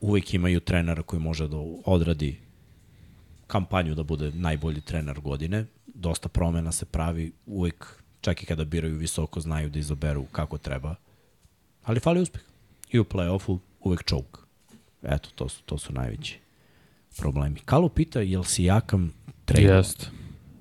uvek 0.00 0.34
imaju 0.34 0.60
trenera 0.60 1.02
koji 1.02 1.20
može 1.20 1.48
da 1.48 1.56
odradi 1.84 2.36
kampanju 3.46 3.94
da 3.94 4.02
bude 4.02 4.30
najbolji 4.30 4.80
trener 4.80 5.20
godine. 5.20 5.64
Dosta 5.86 6.28
promena 6.28 6.72
se 6.72 6.84
pravi 6.84 7.32
uvek, 7.46 8.02
čak 8.20 8.42
i 8.42 8.46
kada 8.46 8.64
biraju 8.64 8.96
visoko, 8.96 9.40
znaju 9.40 9.70
da 9.70 9.78
izaberu 9.78 10.24
kako 10.32 10.58
treba. 10.58 10.94
Ali 11.84 12.00
fali 12.00 12.20
uspeh. 12.20 12.42
I 12.90 12.98
u 12.98 13.04
play-offu 13.04 13.58
uvek 13.80 14.04
choke. 14.08 14.40
Eto, 15.02 15.28
to 15.34 15.48
su, 15.48 15.62
to 15.62 15.78
su 15.78 15.92
najveći 15.92 16.38
problemi. 17.16 17.60
Kalo 17.64 17.88
pita, 17.88 18.20
jel 18.20 18.42
si 18.42 18.64
jakam 18.64 19.12
trener? 19.44 19.76
Jeste. 19.76 20.06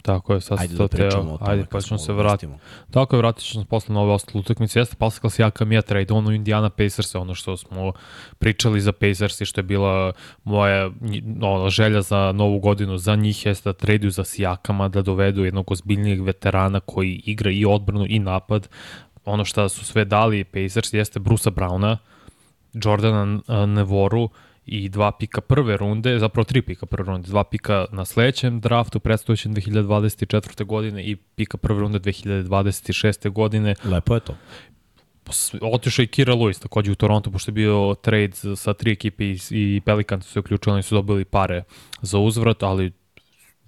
Tako 0.04 0.34
je, 0.34 0.42
sad 0.42 0.60
Ajde 0.60 0.78
to 0.78 0.88
da 0.88 0.98
teo. 0.98 1.38
Ajde, 1.42 1.66
pa 1.72 1.82
ćemo 1.82 1.98
se 1.98 2.14
vratiti. 2.14 2.54
Tako 2.92 3.16
je, 3.16 3.18
vratit 3.18 3.46
ćemo 3.46 3.64
se 3.64 3.70
posle 3.70 3.96
na 3.96 4.02
ove 4.02 4.14
ostale 4.14 4.40
utakmice. 4.40 4.80
Jeste 4.80 4.96
Pascal 4.96 5.30
Siakam 5.30 5.72
je 5.72 5.82
trade, 5.82 6.14
ono 6.14 6.32
Indiana 6.32 6.70
Pacers, 6.70 7.16
ono 7.16 7.36
što 7.36 7.58
smo 7.58 7.94
pričali 8.40 8.82
za 8.82 8.92
Pacers 8.92 9.42
i 9.42 9.46
što 9.46 9.60
je 9.60 9.64
bila 9.64 10.12
moja 10.44 10.92
ono, 11.42 11.70
želja 11.70 12.02
za 12.02 12.32
novu 12.32 12.60
godinu 12.60 12.98
za 12.98 13.16
njih 13.16 13.46
jeste 13.46 13.70
da 13.70 13.74
traduju 13.74 14.12
za 14.12 14.24
Siakama, 14.24 14.88
da 14.88 15.02
dovedu 15.02 15.46
jednog 15.46 15.72
ozbiljnijeg 15.72 16.22
veterana 16.22 16.80
koji 16.80 17.22
igra 17.26 17.52
i 17.52 17.66
odbranu 17.66 18.06
i 18.10 18.20
napad. 18.20 18.68
Ono 19.26 19.46
što 19.46 19.70
su 19.70 19.86
sve 19.86 20.06
dali 20.06 20.44
Pacers 20.44 20.94
jeste 20.94 21.20
Brusa 21.20 21.52
Browna, 21.52 21.98
Jordana 22.74 23.40
Nevoru 23.66 24.30
i 24.66 24.90
dva 24.90 25.12
pika 25.12 25.42
prve 25.42 25.78
runde, 25.78 26.20
zapravo 26.20 26.44
tri 26.44 26.62
pika 26.62 26.86
prve 26.86 27.06
runde, 27.06 27.28
dva 27.28 27.44
pika 27.44 27.86
na 27.92 28.06
sledećem 28.06 28.60
draftu, 28.60 29.00
predstojećem 29.00 29.56
2024. 29.56 30.66
godine 30.66 31.04
i 31.04 31.16
pika 31.16 31.58
prve 31.58 31.80
runde 31.80 32.00
2026. 32.00 33.30
godine. 33.30 33.76
Lepo 33.84 34.16
je 34.16 34.20
to. 34.20 34.36
Otišao 35.62 36.04
i 36.04 36.08
Kira 36.08 36.34
Lewis 36.34 36.62
takođe 36.62 36.92
u 36.92 36.96
Toronto, 36.96 37.32
pošto 37.32 37.52
je 37.52 37.54
bio 37.54 37.96
trade 38.02 38.32
sa 38.56 38.74
tri 38.74 38.92
ekipe 38.92 39.26
i, 39.26 39.38
i 39.50 39.82
Pelicans 39.86 40.26
su 40.26 40.32
se 40.32 40.40
uključili, 40.40 40.74
oni 40.74 40.84
su 40.84 40.96
dobili 40.96 41.26
pare 41.26 41.64
za 42.02 42.20
uzvrat, 42.20 42.64
ali 42.64 42.92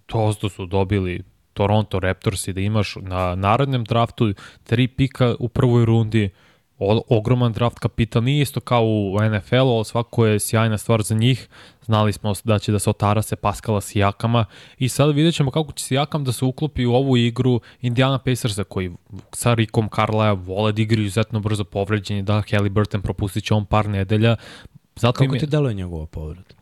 to 0.05 0.33
su 0.33 0.65
dobili 0.65 1.24
Toronto 1.55 2.00
Raptors 2.00 2.47
i 2.47 2.53
da 2.53 2.62
imaš 2.62 2.95
na 3.01 3.35
narednom 3.35 3.83
draftu 3.83 4.33
tri 4.63 4.88
pika 4.88 5.35
u 5.39 5.50
prvoj 5.50 5.85
rundi, 5.85 6.29
o, 6.79 7.01
ogroman 7.09 7.53
draft 7.53 7.79
kapital, 7.79 8.24
nije 8.24 8.41
isto 8.41 8.59
kao 8.59 8.83
u 8.85 9.17
NFL-u, 9.29 9.75
ali 9.75 9.85
svako 9.85 10.25
je 10.25 10.39
sjajna 10.39 10.77
stvar 10.77 11.01
za 11.01 11.15
njih. 11.15 11.47
Znali 11.85 12.13
smo 12.13 12.33
da 12.43 12.59
će 12.59 12.71
da 12.71 12.79
se 12.79 12.89
otara 12.89 13.21
se 13.21 13.35
Paskala 13.35 13.81
Sijakama 13.81 14.45
i 14.77 14.89
sada 14.89 15.12
vidjet 15.12 15.35
ćemo 15.35 15.51
kako 15.51 15.71
će 15.71 15.83
Sijakam 15.83 16.24
da 16.24 16.31
se 16.31 16.45
uklopi 16.45 16.85
u 16.85 16.93
ovu 16.93 17.17
igru 17.17 17.62
Indiana 17.81 18.17
Pacersa 18.17 18.63
koji 18.63 18.91
sa 19.33 19.53
Rikom 19.53 19.89
Carlaja 19.95 20.33
vole 20.33 20.71
da 20.71 20.81
igraju 20.81 21.05
izuzetno 21.05 21.39
brzo 21.39 21.63
povređeni, 21.63 22.24
da 22.24 22.43
Halliburton 22.51 23.01
propustit 23.01 23.43
će 23.43 23.53
on 23.53 23.65
par 23.65 23.89
nedelja. 23.89 24.35
Zato 24.95 25.13
kako 25.13 25.24
im 25.24 25.33
je... 25.33 25.39
ti 25.39 25.47
deluje 25.47 25.74
njegova 25.74 26.05
povreda? 26.05 26.55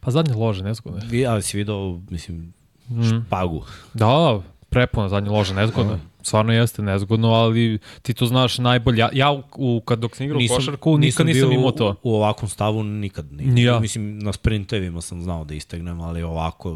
Pa 0.00 0.10
zadnje 0.10 0.34
lože, 0.34 0.64
nezgodno. 0.64 1.00
Vi, 1.10 1.26
ali 1.26 1.42
si 1.42 1.56
vidio, 1.56 2.00
mislim, 2.10 2.52
mm. 2.90 3.02
špagu. 3.26 3.64
Da, 3.94 4.40
prepuna 4.70 5.08
zadnje 5.08 5.30
lože, 5.30 5.54
nezgodno. 5.54 5.98
Stvarno 6.22 6.52
jeste 6.52 6.82
nezgodno, 6.82 7.28
ali 7.28 7.78
ti 8.02 8.14
to 8.14 8.26
znaš 8.26 8.58
najbolje. 8.58 8.98
Ja, 8.98 9.10
ja 9.12 9.42
u, 9.56 9.80
kad 9.80 9.98
dok 9.98 10.16
sam 10.16 10.26
igrao 10.26 10.38
nisam, 10.38 10.56
košarku, 10.56 10.98
nikad 10.98 11.26
nisam, 11.26 11.26
nisam 11.26 11.52
imao 11.52 11.70
to. 11.70 11.96
U, 12.02 12.10
u 12.10 12.14
ovakvom 12.14 12.48
stavu 12.48 12.82
nikad. 12.82 13.32
nikad. 13.32 13.58
Ja. 13.58 13.80
Mislim, 13.80 14.18
na 14.18 14.32
sprintevima 14.32 15.00
sam 15.00 15.22
znao 15.22 15.44
da 15.44 15.54
istegnem, 15.54 16.00
ali 16.00 16.22
ovako 16.22 16.70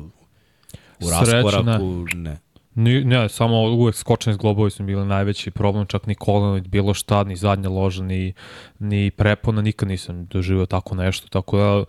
u 1.01 1.11
raskoraku 1.11 2.05
ne. 2.15 2.31
ne. 2.31 2.39
Ni, 2.75 3.05
ne, 3.05 3.29
samo 3.29 3.63
uvek 3.63 3.95
skočeni 3.95 4.33
iz 4.33 4.39
globovi 4.39 4.71
su 4.71 4.83
bili 4.83 5.07
najveći 5.07 5.51
problem, 5.51 5.87
čak 5.87 6.07
ni 6.07 6.15
koleno, 6.15 6.61
bilo 6.61 6.95
šta, 6.95 7.25
ni 7.25 7.37
zadnja 7.37 7.69
loža, 7.69 8.03
ni, 8.03 8.33
ni 8.79 9.11
prepona, 9.11 9.63
nikad 9.63 9.89
nisam 9.89 10.27
doživio 10.27 10.67
tako 10.67 10.95
nešto, 10.95 11.29
tako 11.29 11.57
da 11.57 11.85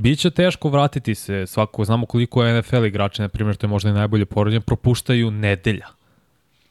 Biće 0.00 0.30
teško 0.30 0.68
vratiti 0.68 1.14
se, 1.14 1.46
svako, 1.46 1.84
znamo 1.84 2.06
koliko 2.06 2.44
je 2.44 2.60
NFL 2.60 2.84
igrači, 2.84 3.22
na 3.22 3.28
primjer, 3.28 3.56
to 3.56 3.66
je 3.66 3.68
možda 3.68 3.90
i 3.90 3.92
najbolje 3.92 4.26
porođen, 4.26 4.62
propuštaju 4.62 5.30
nedelja. 5.30 5.86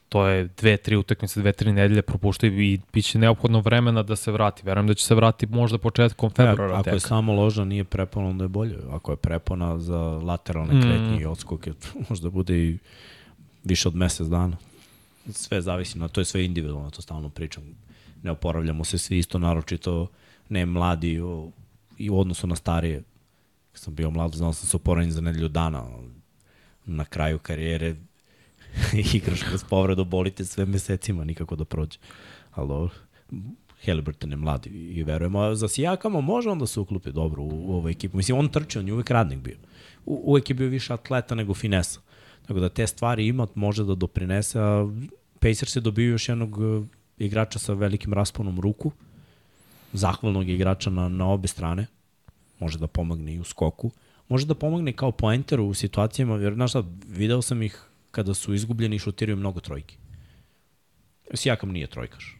To 0.08 0.26
je 0.26 0.48
dve, 0.58 0.76
tri 0.76 0.96
utakmice, 0.96 1.40
dve, 1.40 1.52
tri 1.52 1.72
nedelje 1.72 2.02
propuštaju 2.02 2.60
i 2.60 2.80
bit 2.92 3.04
će 3.04 3.18
neophodno 3.18 3.60
vremena 3.60 4.02
da 4.02 4.16
se 4.16 4.32
vrati. 4.32 4.62
Verujem 4.66 4.86
da 4.86 4.94
će 4.94 5.04
se 5.04 5.14
vrati 5.14 5.46
možda 5.46 5.78
početkom 5.78 6.30
februara. 6.30 6.74
ako 6.74 6.82
tek. 6.82 6.92
je 6.92 7.00
samo 7.00 7.32
loža, 7.32 7.64
nije 7.64 7.84
prepona, 7.84 8.28
onda 8.28 8.44
je 8.44 8.48
bolje. 8.48 8.76
Ako 8.90 9.12
je 9.12 9.16
prepona 9.16 9.78
za 9.78 9.98
lateralne 10.00 10.74
mm. 10.74 10.82
kretnje 10.82 11.20
i 11.20 11.26
odskoke, 11.26 11.72
možda 12.08 12.30
bude 12.30 12.58
i 12.58 12.78
više 13.64 13.88
od 13.88 13.94
mesec 13.94 14.26
dana. 14.26 14.56
Sve 15.30 15.60
zavisi, 15.62 15.98
na 15.98 16.08
to 16.08 16.20
je 16.20 16.24
sve 16.24 16.44
individualno, 16.44 16.90
to 16.90 17.02
stalno 17.02 17.28
pričam. 17.28 17.62
Ne 18.22 18.30
oporavljamo 18.30 18.84
se 18.84 18.98
svi 18.98 19.18
isto, 19.18 19.38
naročito 19.38 20.06
ne 20.48 20.66
mladi 20.66 21.20
o, 21.20 21.50
i 21.98 22.10
u 22.10 22.20
odnosu 22.20 22.46
na 22.46 22.56
starije 22.56 23.02
Kad 23.72 23.80
sam 23.80 23.94
bio 23.94 24.10
mlad, 24.10 24.32
znao 24.34 24.52
sam 24.52 24.68
se 24.68 24.76
oporanjen 24.76 25.12
za 25.12 25.20
nedelju 25.20 25.48
dana. 25.48 25.84
Na 26.86 27.04
kraju 27.04 27.38
karijere 27.38 27.96
igraš 29.14 29.40
bez 29.52 29.64
povredu, 29.64 30.04
bolite 30.04 30.44
sve 30.44 30.66
mesecima, 30.66 31.24
nikako 31.24 31.56
da 31.56 31.64
prođe. 31.64 31.98
Ali 32.50 32.88
Halliburton 33.86 34.30
je 34.30 34.36
mlad 34.36 34.66
i 34.66 35.02
verujemo. 35.02 35.54
Za 35.54 35.68
Sijakama 35.68 36.20
može 36.20 36.50
on 36.50 36.58
da 36.58 36.66
se 36.66 36.80
uklupi 36.80 37.12
dobro 37.12 37.42
u, 37.42 37.70
u 37.70 37.76
ovoj 37.76 37.92
ekipu. 37.92 38.16
Mislim, 38.16 38.38
on 38.38 38.48
trči, 38.48 38.78
on 38.78 38.86
je 38.86 38.92
uvek 38.92 39.10
radnik 39.10 39.38
bio. 39.38 39.56
U, 40.06 40.22
uvek 40.24 40.50
je 40.50 40.54
bio 40.54 40.68
više 40.68 40.92
atleta 40.92 41.34
nego 41.34 41.54
finesa. 41.54 42.00
Tako 42.46 42.60
da 42.60 42.68
te 42.68 42.86
stvari 42.86 43.26
ima, 43.26 43.46
može 43.54 43.84
da 43.84 43.94
doprinese, 43.94 44.60
a 44.60 44.88
Pacers 45.38 45.76
je 45.76 45.80
dobio 45.80 46.10
još 46.10 46.28
jednog 46.28 46.58
uh, 46.58 46.86
igrača 47.18 47.58
sa 47.58 47.72
velikim 47.72 48.12
rasponom 48.12 48.60
ruku, 48.60 48.92
zahvalnog 49.92 50.48
igrača 50.48 50.90
na, 50.90 51.08
na 51.08 51.28
obe 51.28 51.48
strane, 51.48 51.86
može 52.60 52.78
da 52.78 52.86
pomogne 52.86 53.34
i 53.34 53.40
u 53.40 53.44
skoku, 53.44 53.90
može 54.28 54.46
da 54.46 54.54
pomogne 54.54 54.92
kao 54.92 55.12
poenteru 55.12 55.64
u 55.64 55.74
situacijama, 55.74 56.36
jer, 56.36 56.54
znaš 56.54 56.70
šta, 56.70 56.84
video 57.08 57.42
sam 57.42 57.62
ih 57.62 57.82
kada 58.10 58.34
su 58.34 58.54
izgubljeni 58.54 58.96
i 58.96 58.98
šutiraju 58.98 59.36
mnogo 59.36 59.60
trojki. 59.60 59.96
Sijakam 61.34 61.72
nije 61.72 61.86
trojkaš, 61.86 62.36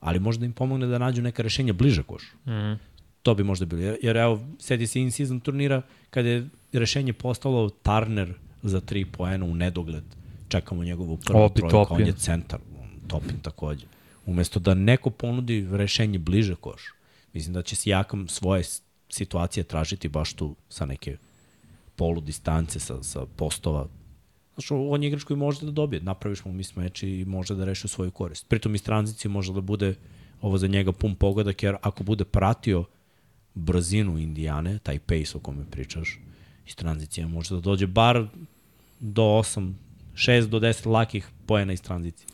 ali 0.00 0.20
može 0.20 0.38
da 0.38 0.46
im 0.46 0.52
pomogne 0.52 0.86
da 0.86 0.98
nađu 0.98 1.22
neka 1.22 1.42
rešenja 1.42 1.72
bliže 1.72 2.02
košu. 2.02 2.36
Mm. 2.46 2.78
To 3.22 3.34
bi 3.34 3.44
možda 3.44 3.66
bilo. 3.66 3.82
Jer, 3.82 3.96
jer 4.02 4.16
evo, 4.16 4.40
sedi 4.58 4.86
se 4.86 5.00
in-season 5.00 5.40
turnira, 5.40 5.82
kada 6.10 6.28
je 6.28 6.48
rešenje 6.72 7.12
postalo 7.12 7.70
Turner 7.70 8.34
za 8.62 8.80
tri 8.80 9.04
poena 9.04 9.44
u 9.44 9.54
nedogled. 9.54 10.04
Čekamo 10.48 10.84
njegovu 10.84 11.16
prvu 11.16 11.42
Opi 11.42 11.60
trojku, 11.60 11.70
topin. 11.70 11.96
on 11.96 12.06
je 12.06 12.12
centar, 12.12 12.60
Topin 13.06 13.40
takođe. 13.42 13.86
Umesto 14.26 14.60
da 14.60 14.74
neko 14.74 15.10
ponudi 15.10 15.68
rešenje 15.70 16.18
bliže 16.18 16.54
košu. 16.54 16.94
Mislim 17.32 17.54
da 17.54 17.62
će 17.62 17.76
Sijakam 17.76 18.28
svoje 18.28 18.62
situacije 19.14 19.64
tražiti 19.64 20.08
baš 20.08 20.32
tu 20.32 20.56
sa 20.68 20.86
neke 20.86 21.16
polu 21.96 22.20
distance, 22.20 22.80
sa, 22.80 23.02
sa 23.02 23.26
postova. 23.36 23.86
Znaš, 24.54 24.70
on 24.70 25.02
je 25.02 25.08
igrač 25.08 25.24
koji 25.24 25.36
može 25.36 25.66
da 25.66 25.72
dobije. 25.72 26.02
Napraviš 26.02 26.44
mu 26.44 26.52
mis 26.52 26.76
meč 26.76 27.02
i 27.02 27.24
može 27.24 27.54
da 27.54 27.64
reši 27.64 27.88
svoju 27.88 28.10
korist. 28.10 28.48
Pritom 28.48 28.74
iz 28.74 28.82
tranzicije 28.82 29.30
može 29.30 29.52
da 29.52 29.60
bude 29.60 29.94
ovo 30.40 30.58
za 30.58 30.66
njega 30.66 30.92
pun 30.92 31.14
pogodak, 31.14 31.62
jer 31.62 31.76
ako 31.82 32.04
bude 32.04 32.24
pratio 32.24 32.84
brzinu 33.54 34.18
Indijane, 34.18 34.78
taj 34.78 34.98
pace 34.98 35.36
o 35.36 35.40
kome 35.40 35.64
pričaš, 35.70 36.18
iz 36.66 36.76
tranzicije 36.76 37.26
može 37.26 37.54
da 37.54 37.60
dođe 37.60 37.86
bar 37.86 38.26
do 39.00 39.22
8, 39.22 39.72
6 40.14 40.46
do 40.46 40.60
10 40.60 40.86
lakih 40.86 41.28
pojena 41.46 41.72
iz 41.72 41.82
tranzicije. 41.82 42.26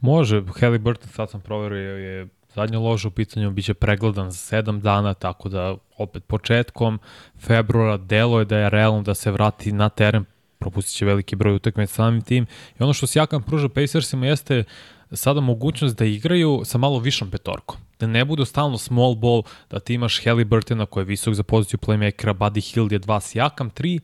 Može, 0.00 0.42
Halliburton, 0.60 1.08
sad 1.08 1.30
sam 1.30 1.40
proverio, 1.40 1.96
je 1.96 2.28
zadnja 2.58 2.78
loža 2.78 3.08
u 3.08 3.10
pitanju 3.10 3.50
biće 3.50 3.74
pregledan 3.74 4.30
za 4.30 4.56
7 4.56 4.80
dana, 4.80 5.14
tako 5.14 5.48
da 5.48 5.76
opet 5.96 6.24
početkom 6.26 6.98
februara 7.38 7.96
delo 7.96 8.38
je 8.38 8.44
da 8.44 8.58
je 8.58 8.70
realno 8.70 9.02
da 9.02 9.14
se 9.14 9.30
vrati 9.30 9.72
na 9.72 9.88
teren, 9.88 10.24
propustit 10.58 10.96
će 10.96 11.04
veliki 11.04 11.36
broj 11.36 11.54
utakmica 11.54 11.94
samim 11.94 12.22
tim. 12.22 12.46
I 12.80 12.82
ono 12.82 12.92
što 12.92 13.06
Sjakan 13.06 13.42
pruža 13.42 13.68
Pacersima 13.68 14.26
jeste 14.26 14.64
sada 15.12 15.40
mogućnost 15.40 15.96
da 15.98 16.04
igraju 16.04 16.62
sa 16.64 16.78
malo 16.78 16.98
višom 16.98 17.30
petorkom. 17.30 17.76
Da 18.00 18.06
ne 18.06 18.24
budu 18.24 18.44
stalno 18.44 18.78
small 18.78 19.14
ball, 19.14 19.42
da 19.70 19.80
ti 19.80 19.94
imaš 19.94 20.24
Halliburtona 20.24 20.86
koji 20.86 21.02
je 21.02 21.12
visok 21.14 21.34
za 21.34 21.42
poziciju 21.42 21.78
playmakera, 21.78 22.34
Buddy 22.34 22.74
Hill 22.74 22.92
je 22.92 23.00
2, 23.00 23.20
Sijakam 23.20 23.70
3, 23.70 24.00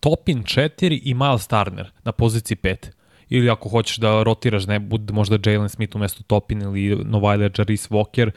Topin 0.00 0.44
4 0.44 1.00
i 1.04 1.14
Miles 1.14 1.46
Turner 1.46 1.90
na 2.04 2.12
poziciji 2.12 2.56
5 2.56 2.97
ili 3.28 3.50
ako 3.50 3.68
hoćeš 3.68 3.96
da 3.96 4.22
rotiraš, 4.22 4.66
ne 4.66 4.78
bude 4.78 5.12
možda 5.12 5.50
Jalen 5.50 5.68
Smith 5.68 5.96
umesto 5.96 6.22
Topin 6.22 6.62
ili 6.62 7.04
Novajle 7.04 7.50
Jaris 7.58 7.88
Walker, 7.90 8.30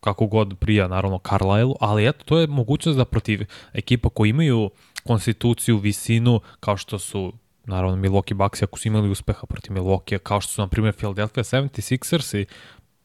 kako 0.00 0.26
god 0.26 0.58
prija, 0.58 0.88
naravno, 0.88 1.20
Carlisle, 1.28 1.74
ali 1.80 2.08
eto, 2.08 2.24
to 2.24 2.38
je 2.38 2.46
mogućnost 2.46 2.98
da 2.98 3.04
protiv 3.04 3.46
ekipa 3.72 4.08
koji 4.08 4.30
imaju 4.30 4.70
konstituciju, 5.04 5.78
visinu, 5.78 6.40
kao 6.60 6.76
što 6.76 6.98
su 6.98 7.32
naravno 7.64 7.96
Milwaukee 7.96 8.34
Bucks, 8.34 8.62
ako 8.62 8.78
su 8.78 8.88
imali 8.88 9.10
uspeha 9.10 9.46
protiv 9.46 9.72
Milwaukee, 9.72 10.18
kao 10.18 10.40
što 10.40 10.52
su, 10.52 10.62
na 10.62 10.68
primjer, 10.68 10.94
Philadelphia 10.94 11.44
76ers 11.44 12.36
i 12.38 12.46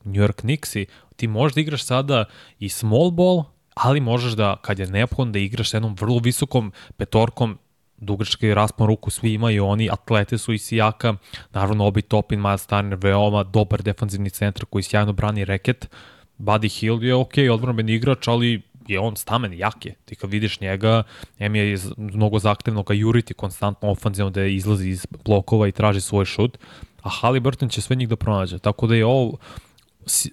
New 0.04 0.24
York 0.24 0.40
Knicks 0.42 0.76
i 0.76 0.86
ti 1.16 1.28
možeš 1.28 1.56
da 1.56 1.62
igraš 1.62 1.84
sada 1.84 2.26
i 2.60 2.70
small 2.70 3.12
ball, 3.12 3.44
ali 3.74 4.00
možeš 4.00 4.34
da, 4.34 4.56
kad 4.62 4.80
je 4.80 4.88
neophodno, 4.88 5.32
da 5.32 5.40
igraš 5.40 5.70
sa 5.70 5.78
jednom 5.78 5.96
vrlo 6.00 6.20
visokom 6.20 6.72
petorkom 6.98 7.58
dugački 7.98 8.54
raspon 8.54 8.88
ruku 8.88 9.10
svi 9.10 9.34
imaju, 9.34 9.66
oni 9.66 9.90
atlete 9.92 10.38
su 10.38 10.54
i 10.54 10.58
Sijaka, 10.58 11.16
naravno 11.54 11.86
Obi 11.86 12.02
Topin, 12.02 12.42
Miles 12.42 12.66
Turner, 12.66 13.00
veoma 13.02 13.44
dobar 13.44 13.84
defanzivni 13.84 14.30
centar 14.30 14.66
koji 14.66 14.84
sjajno 14.84 15.14
brani 15.14 15.46
reket, 15.46 15.90
Buddy 16.38 16.80
Hill 16.80 17.04
je 17.04 17.16
ok, 17.16 17.34
odbranbeni 17.52 17.94
igrač, 17.94 18.28
ali 18.28 18.62
je 18.88 19.00
on 19.00 19.16
stamen, 19.16 19.54
jak 19.54 19.86
je. 19.86 19.96
Ti 20.06 20.16
kad 20.16 20.30
vidiš 20.30 20.60
njega, 20.60 21.04
M 21.40 21.56
je 21.56 21.78
mnogo 21.98 22.40
zahtevno 22.40 22.84
ga 22.84 22.94
juriti 22.94 23.34
konstantno 23.34 23.90
ofanzivno 23.90 24.30
da 24.30 24.46
izlazi 24.46 24.90
iz 24.90 25.08
blokova 25.26 25.68
i 25.68 25.72
traži 25.72 26.02
svoj 26.02 26.26
šut, 26.26 26.58
a 27.02 27.10
Halliburton 27.10 27.70
će 27.70 27.82
sve 27.82 27.96
njih 27.96 28.10
da 28.10 28.16
pronađe. 28.16 28.60
Tako 28.60 28.88
da 28.88 28.96
je 28.96 29.06
ovo 29.06 29.38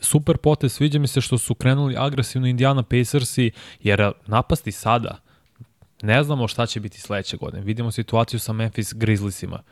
super 0.01 0.37
potez, 0.37 0.73
sviđa 0.73 0.99
mi 0.99 1.07
se 1.07 1.21
što 1.21 1.39
su 1.39 1.55
krenuli 1.55 1.95
agresivno 1.99 2.49
Indiana 2.49 2.83
Pacersi, 2.83 3.51
jer 3.81 4.13
napasti 4.27 4.73
sada, 4.73 5.19
Ne 6.03 6.25
znamo 6.25 6.49
šta 6.49 6.67
će 6.67 6.81
biti 6.81 7.01
sledeće 7.01 7.37
godine. 7.37 7.63
Vidimo 7.63 7.91
situaciju 7.91 8.41
sa 8.41 8.53
Memphis 8.53 8.95
Grizzliesima. 8.95 9.63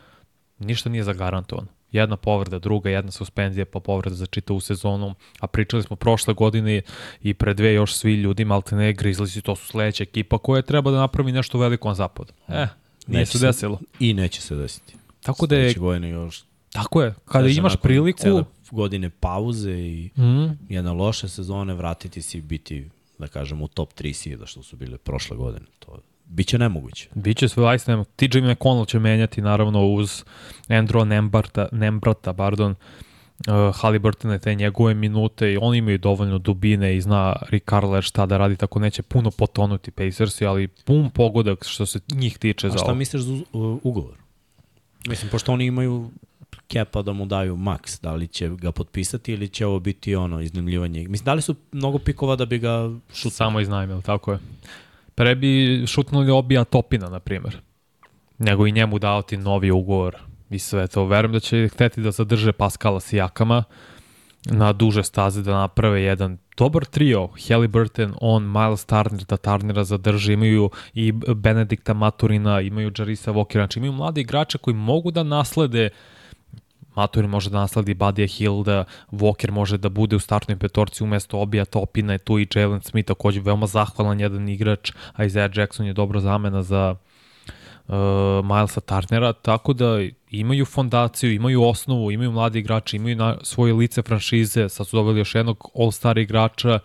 Ništa 0.59 0.89
nije 0.89 1.03
zagarantovano. 1.03 1.67
Jedna 1.91 2.17
povreda, 2.17 2.59
druga, 2.59 2.89
jedna 2.89 3.11
suspenzija, 3.11 3.65
pa 3.65 3.79
povreda 3.79 4.15
za 4.15 4.25
čitavu 4.25 4.59
sezonu. 4.59 5.15
A 5.39 5.47
pričali 5.47 5.83
smo 5.83 5.95
prošle 5.95 6.33
godine 6.33 6.81
i 7.21 7.33
pre 7.33 7.53
dve 7.53 7.73
još 7.73 7.93
svi 7.93 8.13
ljudi, 8.13 8.45
malte 8.45 8.75
ne, 8.75 8.93
Grizzliesi, 8.93 9.41
to 9.41 9.55
su 9.55 9.67
sledeća 9.67 10.03
ekipa 10.03 10.37
koja 10.37 10.61
treba 10.61 10.91
da 10.91 10.97
napravi 10.97 11.31
nešto 11.31 11.59
veliko 11.59 11.87
na 11.87 11.95
zapadu. 11.95 12.33
E, 12.47 12.67
nije 13.07 13.19
neće 13.19 13.37
se 13.37 13.45
desilo. 13.45 13.79
I 13.99 14.13
neće 14.13 14.41
se 14.41 14.55
desiti. 14.55 14.95
Tako 15.21 15.47
da 15.47 15.55
je... 15.55 15.73
godine 15.73 16.09
još... 16.09 16.43
Tako 16.71 17.01
je, 17.01 17.13
kada 17.25 17.47
imaš 17.47 17.75
priliku... 17.75 18.43
godine 18.71 19.09
pauze 19.09 19.71
i 19.71 20.09
mm. 20.17 20.73
jedna 20.73 20.91
loša 20.93 21.27
sezone, 21.27 21.73
vratiti 21.73 22.21
se 22.21 22.37
i 22.37 22.41
biti 22.41 22.89
da 23.19 23.27
kažem, 23.27 23.61
u 23.61 23.67
top 23.67 23.93
3 23.93 24.13
seeda 24.13 24.45
što 24.45 24.63
su 24.63 24.75
bile 24.75 24.97
prošle 24.97 25.37
godine. 25.37 25.65
To 25.79 25.99
biće 26.31 26.57
nemoguće. 26.57 27.09
Biće 27.15 27.49
sve 27.49 27.63
zaista 27.63 27.91
nemoguće. 27.91 28.11
TJ 28.15 28.37
McConnell 28.39 28.85
će 28.85 28.99
menjati 28.99 29.41
naravno 29.41 29.85
uz 29.85 30.23
Andrew 30.67 31.03
Nembrata, 31.03 31.67
Nembrata 31.71 32.33
pardon, 32.33 32.71
uh, 32.71 33.75
Halliburton 33.75 34.39
te 34.39 34.55
njegove 34.55 34.93
minute 34.93 35.53
i 35.53 35.57
oni 35.61 35.77
imaju 35.77 35.97
dovoljno 35.97 36.37
dubine 36.37 36.97
i 36.97 37.01
zna 37.01 37.35
Rick 37.49 37.69
Carler 37.69 38.03
šta 38.03 38.25
da 38.25 38.37
radi, 38.37 38.55
tako 38.55 38.79
neće 38.79 39.01
puno 39.01 39.31
potonuti 39.31 39.91
Pacersi, 39.91 40.45
ali 40.45 40.67
pun 40.67 41.09
pogodak 41.09 41.63
što 41.63 41.85
se 41.85 41.99
njih 42.13 42.37
tiče 42.37 42.69
za 42.69 42.73
A 42.73 42.77
ovo. 42.77 42.85
šta 42.85 42.93
misliš 42.93 43.21
za 43.21 43.43
ugovor? 43.83 44.13
Mislim, 45.07 45.31
pošto 45.31 45.53
oni 45.53 45.65
imaju 45.65 46.11
kepa 46.67 47.01
da 47.01 47.13
mu 47.13 47.25
daju 47.25 47.55
maks, 47.57 48.01
da 48.01 48.13
li 48.13 48.27
će 48.27 48.49
ga 48.49 48.71
potpisati 48.71 49.33
ili 49.33 49.49
će 49.49 49.65
ovo 49.65 49.79
biti 49.79 50.15
ono 50.15 50.41
iznajmljivanje. 50.41 51.07
Mislim, 51.07 51.25
da 51.25 51.33
li 51.33 51.41
su 51.41 51.55
mnogo 51.71 51.97
pikova 51.99 52.35
da 52.35 52.45
bi 52.45 52.59
ga 52.59 52.89
šutali? 53.13 53.31
Samo 53.31 53.59
iznajmili, 53.59 54.01
tako 54.03 54.31
je. 54.31 54.39
Pre 55.15 55.35
bi 55.35 55.83
šutnuli 55.87 56.31
obija 56.31 56.63
Topina, 56.63 57.09
na 57.09 57.19
primjer. 57.19 57.61
Nego 58.37 58.67
i 58.67 58.71
njemu 58.71 58.99
dao 58.99 59.21
ti 59.21 59.37
novi 59.37 59.71
ugovor 59.71 60.17
i 60.49 60.59
sve 60.59 60.87
to. 60.87 61.05
Verujem 61.05 61.33
da 61.33 61.39
će 61.39 61.67
hteti 61.67 62.01
da 62.01 62.11
zadrže 62.11 62.51
Paskala 62.51 62.99
Sijakama 62.99 63.63
na 64.45 64.73
duže 64.73 65.03
staze 65.03 65.41
da 65.41 65.51
naprave 65.51 66.01
jedan 66.01 66.37
dobar 66.57 66.85
trio, 66.85 67.29
Halliburton, 67.47 68.13
on, 68.21 68.51
Miles 68.51 68.85
Turner, 68.85 69.23
da 69.23 69.37
Turnera 69.37 69.83
zadrži, 69.83 70.33
imaju 70.33 70.69
i 70.93 71.11
Benedikta 71.11 71.93
Maturina, 71.93 72.61
imaju 72.61 72.91
Jarisa 72.97 73.31
Walkera, 73.31 73.59
znači 73.59 73.79
imaju 73.79 73.91
mlade 73.91 74.21
igrače 74.21 74.57
koji 74.57 74.75
mogu 74.75 75.11
da 75.11 75.23
naslede 75.23 75.89
Maturin 76.95 77.29
može 77.29 77.49
da 77.49 77.57
nasledi 77.57 77.93
Badija 77.93 78.27
Hilda, 78.27 78.83
Walker 79.11 79.51
može 79.51 79.77
da 79.77 79.89
bude 79.89 80.15
u 80.15 80.19
startnoj 80.19 80.57
petorci 80.57 81.03
umesto 81.03 81.39
Obija 81.39 81.65
Topina, 81.65 82.13
je 82.13 82.19
tu 82.19 82.39
i 82.39 82.47
Jalen 82.55 82.81
Smith, 82.81 83.07
takođe 83.07 83.41
veoma 83.41 83.67
zahvalan 83.67 84.19
jedan 84.19 84.49
igrač, 84.49 84.91
a 85.13 85.25
Isaiah 85.25 85.51
Jackson 85.55 85.85
je 85.85 85.93
dobro 85.93 86.19
zamena 86.19 86.63
za 86.63 86.95
uh, 87.87 87.95
Milesa 88.43 88.81
Turnera, 88.81 89.33
tako 89.33 89.73
da 89.73 89.99
imaju 90.29 90.65
fondaciju, 90.65 91.33
imaju 91.33 91.63
osnovu, 91.63 92.11
imaju 92.11 92.31
mladi 92.31 92.59
igrači, 92.59 92.95
imaju 92.95 93.15
na 93.15 93.37
svoje 93.43 93.73
lice 93.73 94.01
franšize, 94.01 94.69
sad 94.69 94.87
su 94.87 94.97
dobili 94.97 95.19
još 95.19 95.35
jednog 95.35 95.69
all-star 95.75 96.17
igrača, 96.19 96.79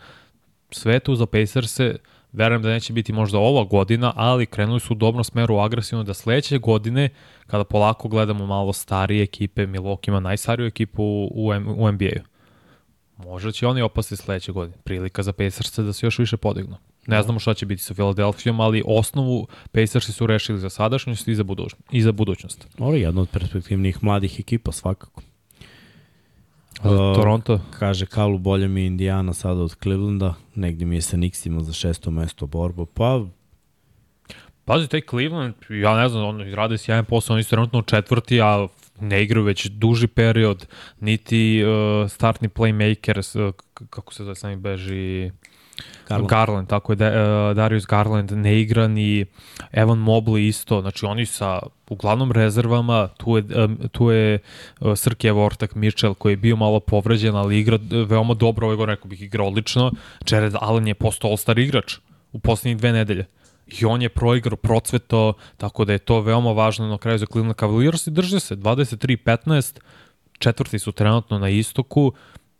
sve 0.70 1.00
tu 1.00 1.14
za 1.14 1.26
Pacers-e, 1.26 1.96
verujem 2.36 2.62
da 2.62 2.68
neće 2.68 2.92
biti 2.92 3.12
možda 3.12 3.38
ova 3.38 3.64
godina, 3.64 4.12
ali 4.16 4.46
krenuli 4.46 4.80
su 4.80 4.92
u 4.92 4.96
dobrom 4.96 5.24
smeru 5.24 5.58
agresivno 5.58 6.04
da 6.04 6.14
sledeće 6.14 6.58
godine, 6.58 7.08
kada 7.46 7.64
polako 7.64 8.08
gledamo 8.08 8.46
malo 8.46 8.72
starije 8.72 9.22
ekipe, 9.22 9.66
Milwaukee 9.66 10.08
ima 10.08 10.20
najstariju 10.20 10.66
ekipu 10.66 11.02
u, 11.02 11.52
u, 11.76 11.92
NBA-u. 11.92 12.22
Možda 13.16 13.52
će 13.52 13.66
oni 13.66 13.82
opasti 13.82 14.16
sledeće 14.16 14.52
godine. 14.52 14.78
Prilika 14.84 15.22
za 15.22 15.32
Pacers 15.32 15.78
da 15.78 15.92
se 15.92 16.06
još 16.06 16.18
više 16.18 16.36
podignu. 16.36 16.76
Ne 17.06 17.22
znamo 17.22 17.38
šta 17.38 17.54
će 17.54 17.66
biti 17.66 17.82
sa 17.82 17.94
Philadelphijom, 17.94 18.60
ali 18.60 18.82
osnovu 18.86 19.46
Pacersi 19.72 20.12
su 20.12 20.26
rešili 20.26 20.58
za 20.58 20.70
sadašnjost 20.70 21.28
i 21.28 21.34
za, 21.34 21.44
i 21.90 22.02
za 22.02 22.12
budućnost. 22.12 22.68
Ovo 22.78 22.94
je 22.94 23.00
jedna 23.00 23.20
od 23.20 23.28
perspektivnih 23.28 24.04
mladih 24.04 24.40
ekipa 24.40 24.72
svakako. 24.72 25.22
Uh, 26.84 27.14
Toronto? 27.14 27.60
Kaže 27.78 28.06
Kalu, 28.06 28.38
bolje 28.38 28.68
mi 28.68 28.80
je 28.80 28.86
Indiana 28.86 29.32
sada 29.32 29.60
od 29.60 29.76
Clevelanda, 29.82 30.34
negde 30.54 30.84
mi 30.84 30.94
je 30.94 31.02
sa 31.02 31.16
Nixima 31.16 31.60
za 31.60 31.72
šesto 31.72 32.10
mesto 32.10 32.46
borbu. 32.46 32.86
Pa, 32.86 33.24
Pazi, 34.66 34.88
taj 34.88 35.00
Cleveland, 35.10 35.54
ja 35.70 35.96
ne 35.96 36.08
znam, 36.08 36.24
on 36.24 36.54
rade 36.54 36.78
sjajan 36.78 37.04
posao, 37.04 37.34
oni 37.34 37.42
su 37.42 37.50
trenutno 37.50 37.82
četvrti, 37.82 38.40
a 38.40 38.66
ne 39.00 39.22
igraju 39.22 39.44
već 39.44 39.66
duži 39.66 40.06
period, 40.06 40.66
niti 41.00 41.64
uh, 41.64 42.10
startni 42.10 42.48
playmaker, 42.48 43.46
uh, 43.48 43.54
kako 43.90 44.14
se 44.14 44.24
zove 44.24 44.34
sami 44.34 44.56
beži... 44.56 45.30
Garland. 46.08 46.30
Garland, 46.30 46.68
tako 46.68 46.92
je, 46.92 46.96
da, 46.96 47.06
uh, 47.06 47.56
Darius 47.56 47.86
Garland 47.86 48.32
ne 48.32 48.60
igra 48.60 48.88
ni 48.88 49.26
Evan 49.72 49.98
Mobley 49.98 50.48
isto, 50.48 50.80
znači 50.80 51.06
oni 51.06 51.26
sa 51.26 51.58
uglavnom 51.88 52.32
rezervama, 52.32 53.08
tu 53.08 53.36
je, 53.36 53.44
tu 53.92 54.10
je 54.10 54.38
uh, 54.80 54.92
Srke 54.96 55.32
Vortak 55.32 55.74
Mitchell 55.74 56.14
koji 56.14 56.32
je 56.32 56.36
bio 56.36 56.56
malo 56.56 56.80
povređen, 56.80 57.36
ali 57.36 57.58
igra 57.58 57.78
veoma 58.08 58.34
dobro, 58.34 58.66
ovaj 58.66 58.86
rekao 58.86 59.08
bih 59.08 59.22
igra 59.22 59.44
odlično, 59.44 59.92
Jared 60.30 60.54
Allen 60.60 60.88
je 60.88 60.94
postao 60.94 61.30
all-star 61.30 61.58
igrač 61.58 61.98
u 62.32 62.38
poslednjih 62.38 62.76
dve 62.76 62.92
nedelje 62.92 63.26
i 63.66 63.84
on 63.84 64.02
je 64.02 64.08
proigrao, 64.08 64.56
procveto, 64.56 65.32
tako 65.56 65.84
da 65.84 65.92
je 65.92 65.98
to 65.98 66.20
veoma 66.20 66.52
važno 66.52 66.86
na 66.86 66.98
kraju 66.98 67.18
za 67.18 67.26
Cleveland 67.26 67.58
Cavaliers 67.58 68.06
i 68.06 68.10
drže 68.10 68.40
se 68.40 68.56
23-15, 68.56 69.78
četvrti 70.38 70.78
su 70.78 70.92
trenutno 70.92 71.38
na 71.38 71.48
istoku, 71.48 72.12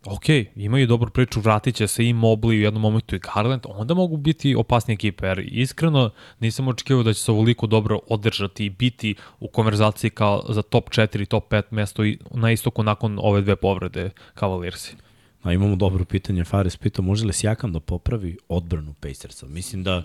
ok, 0.05 0.23
imaju 0.55 0.87
dobru 0.87 1.11
priču, 1.11 1.41
vratit 1.41 1.75
će 1.75 1.87
se 1.87 2.05
i 2.05 2.13
Mobley 2.13 2.47
u 2.47 2.61
jednom 2.61 2.81
momentu 2.81 3.15
i 3.15 3.19
Garland, 3.19 3.61
onda 3.65 3.93
mogu 3.93 4.17
biti 4.17 4.55
opasni 4.55 4.93
ekipe, 4.93 5.27
jer 5.27 5.39
iskreno 5.39 6.09
nisam 6.39 6.67
očekivao 6.67 7.03
da 7.03 7.13
će 7.13 7.21
se 7.21 7.31
ovoliko 7.31 7.67
dobro 7.67 7.99
održati 8.07 8.65
i 8.65 8.69
biti 8.69 9.15
u 9.39 9.47
konverzaciji 9.47 10.09
kao 10.09 10.43
za 10.49 10.61
top 10.61 10.89
4, 10.89 11.25
top 11.25 11.51
5 11.51 11.63
mesto 11.71 12.03
na 12.31 12.51
istoku 12.51 12.83
nakon 12.83 13.19
ove 13.21 13.41
dve 13.41 13.55
povrede 13.55 14.09
Cavaliersi. 14.39 14.95
A 15.43 15.53
imamo 15.53 15.75
dobro 15.75 16.05
pitanje, 16.05 16.43
Fares 16.43 16.77
pitao, 16.77 17.05
može 17.05 17.25
li 17.25 17.33
Sjakam 17.33 17.73
da 17.73 17.79
popravi 17.79 18.37
odbranu 18.49 18.93
Pacersa? 18.93 19.47
Mislim 19.47 19.83
da 19.83 20.03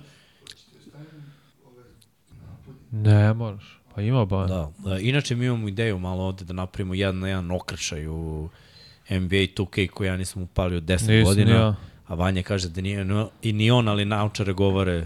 Ne, 2.93 3.35
moraš. 3.35 3.81
Pa 3.95 4.03
ima 4.03 4.25
ba. 4.25 4.47
Da, 4.47 4.73
da. 4.79 4.99
Inače 4.99 5.37
mi 5.37 5.47
imamo 5.47 5.69
ideju 5.69 5.99
malo 5.99 6.25
ovde 6.25 6.45
da 6.45 6.53
napravimo 6.53 6.95
jedan 6.95 7.19
na 7.19 7.29
jedan 7.29 7.51
okršaj 7.51 8.07
u 8.07 8.49
NBA 9.21 9.37
2K 9.37 9.89
koji 9.89 10.09
ja 10.09 10.17
nisam 10.17 10.43
upalio 10.43 10.81
10 10.81 10.91
nisam 10.91 11.25
godina. 11.25 11.51
Ja. 11.51 11.75
A 12.07 12.15
Vanja 12.15 12.43
kaže 12.43 12.69
da 12.69 12.81
nije 12.81 13.05
no, 13.05 13.31
i 13.43 13.53
ni 13.53 13.71
on, 13.71 13.89
ali 13.89 14.05
naučare 14.05 14.53
govore 14.53 15.05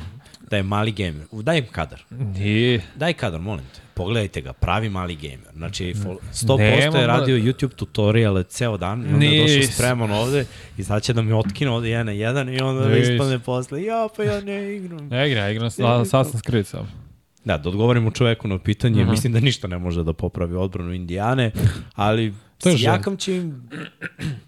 da 0.51 0.57
je 0.57 0.63
mali 0.63 0.93
gamer. 0.93 1.27
Daj 1.33 1.59
im 1.59 1.67
kadar. 1.73 2.03
Nije. 2.11 2.83
Daj 2.97 3.13
kadar, 3.13 3.41
molim 3.41 3.65
te. 3.75 3.81
Pogledajte 3.95 4.41
ga, 4.41 4.53
pravi 4.53 4.89
mali 4.89 5.17
gamer. 5.17 5.53
Znači, 5.57 5.95
100% 5.95 6.97
je 6.97 7.07
radio 7.07 7.37
YouTube 7.37 7.75
tutoriale 7.75 8.43
ceo 8.43 8.77
dan 8.77 9.07
i 9.11 9.15
onda 9.15 9.27
je 9.27 9.43
došao 9.43 9.73
spreman 9.73 10.11
ovde 10.11 10.47
i 10.79 10.85
sad 10.85 11.03
će 11.03 11.13
da 11.13 11.23
mi 11.23 11.33
otkine 11.33 11.71
ovde 11.71 11.89
jedan 11.89 12.07
na 12.07 12.13
jedan 12.13 12.49
i 12.49 12.61
onda 12.61 12.89
da 12.89 12.97
ispadne 12.97 13.39
posle. 13.39 13.83
Ja, 13.83 14.09
pa 14.17 14.23
ja 14.23 14.41
ne 14.41 14.77
igram. 14.77 15.09
Ne 15.09 15.31
igram, 15.31 15.51
igram 15.51 15.69
Assassin's 15.69 16.47
Creed 16.47 16.67
sam. 16.67 17.07
Da, 17.45 17.59
da 17.59 17.69
odgovorimo 17.69 18.11
čoveku 18.11 18.49
na 18.49 18.59
pitanje, 18.59 19.03
uh 19.03 19.09
-huh. 19.09 19.11
mislim 19.11 19.33
da 19.33 19.41
ništa 19.41 19.69
ne 19.69 19.79
može 19.79 20.05
da 20.05 20.13
popravi 20.13 20.55
odbranu 20.55 20.93
Indijane, 20.93 21.51
ali 21.95 22.35
Sijakam 22.59 23.17
će 23.17 23.37
im 23.37 23.69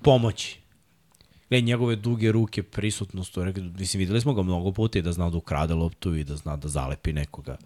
pomoći. 0.03 0.59
Gledaj, 1.49 1.67
njegove 1.67 1.97
duge 1.97 2.33
ruke, 2.33 2.63
prisutnost, 2.63 3.35
to 3.35 3.45
rekao, 3.45 3.65
mislim, 3.65 3.99
videli 3.99 4.21
smo 4.21 4.35
ga 4.35 4.43
mnogo 4.43 4.73
puta 4.73 4.99
i 4.99 5.03
da 5.03 5.13
zna 5.13 5.31
da 5.31 5.37
ukrade 5.37 5.75
loptu 5.75 6.15
i 6.15 6.25
da 6.25 6.37
zna 6.37 6.57
da 6.57 6.69
zalepi 6.69 7.13
nekoga. 7.13 7.57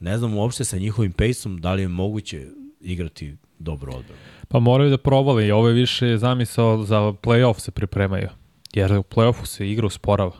Ne 0.00 0.18
znam 0.18 0.34
uopšte 0.34 0.64
sa 0.64 0.78
njihovim 0.78 1.12
pejsom 1.12 1.60
da 1.60 1.74
li 1.74 1.82
je 1.82 1.88
moguće 1.88 2.46
igrati 2.80 3.36
dobro 3.58 3.92
odbranu. 3.92 4.20
Pa 4.48 4.58
moraju 4.58 4.90
da 4.90 4.98
provale 4.98 5.46
i 5.46 5.50
ovo 5.50 5.68
je 5.68 5.74
više 5.74 6.18
zamisao 6.18 6.84
za 6.84 6.98
playoff 6.98 7.58
se 7.58 7.70
pripremaju. 7.70 8.28
Jer 8.72 8.92
u 8.92 9.02
playoffu 9.02 9.46
se 9.46 9.70
igra 9.70 9.86
usporava. 9.86 10.36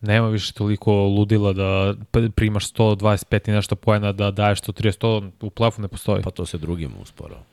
Nema 0.00 0.28
više 0.28 0.52
toliko 0.52 0.92
ludila 0.92 1.52
da 1.52 1.94
primaš 2.34 2.72
125 2.72 3.48
i 3.48 3.52
nešto 3.52 3.76
poena 3.76 4.12
da 4.12 4.30
daješ 4.30 4.60
130, 4.60 4.98
to 4.98 5.30
u 5.40 5.50
playoffu 5.50 5.80
ne 5.80 5.88
postoji. 5.88 6.22
Pa 6.22 6.30
to 6.30 6.46
se 6.46 6.58
drugima 6.58 6.94
usporava. 7.02 7.51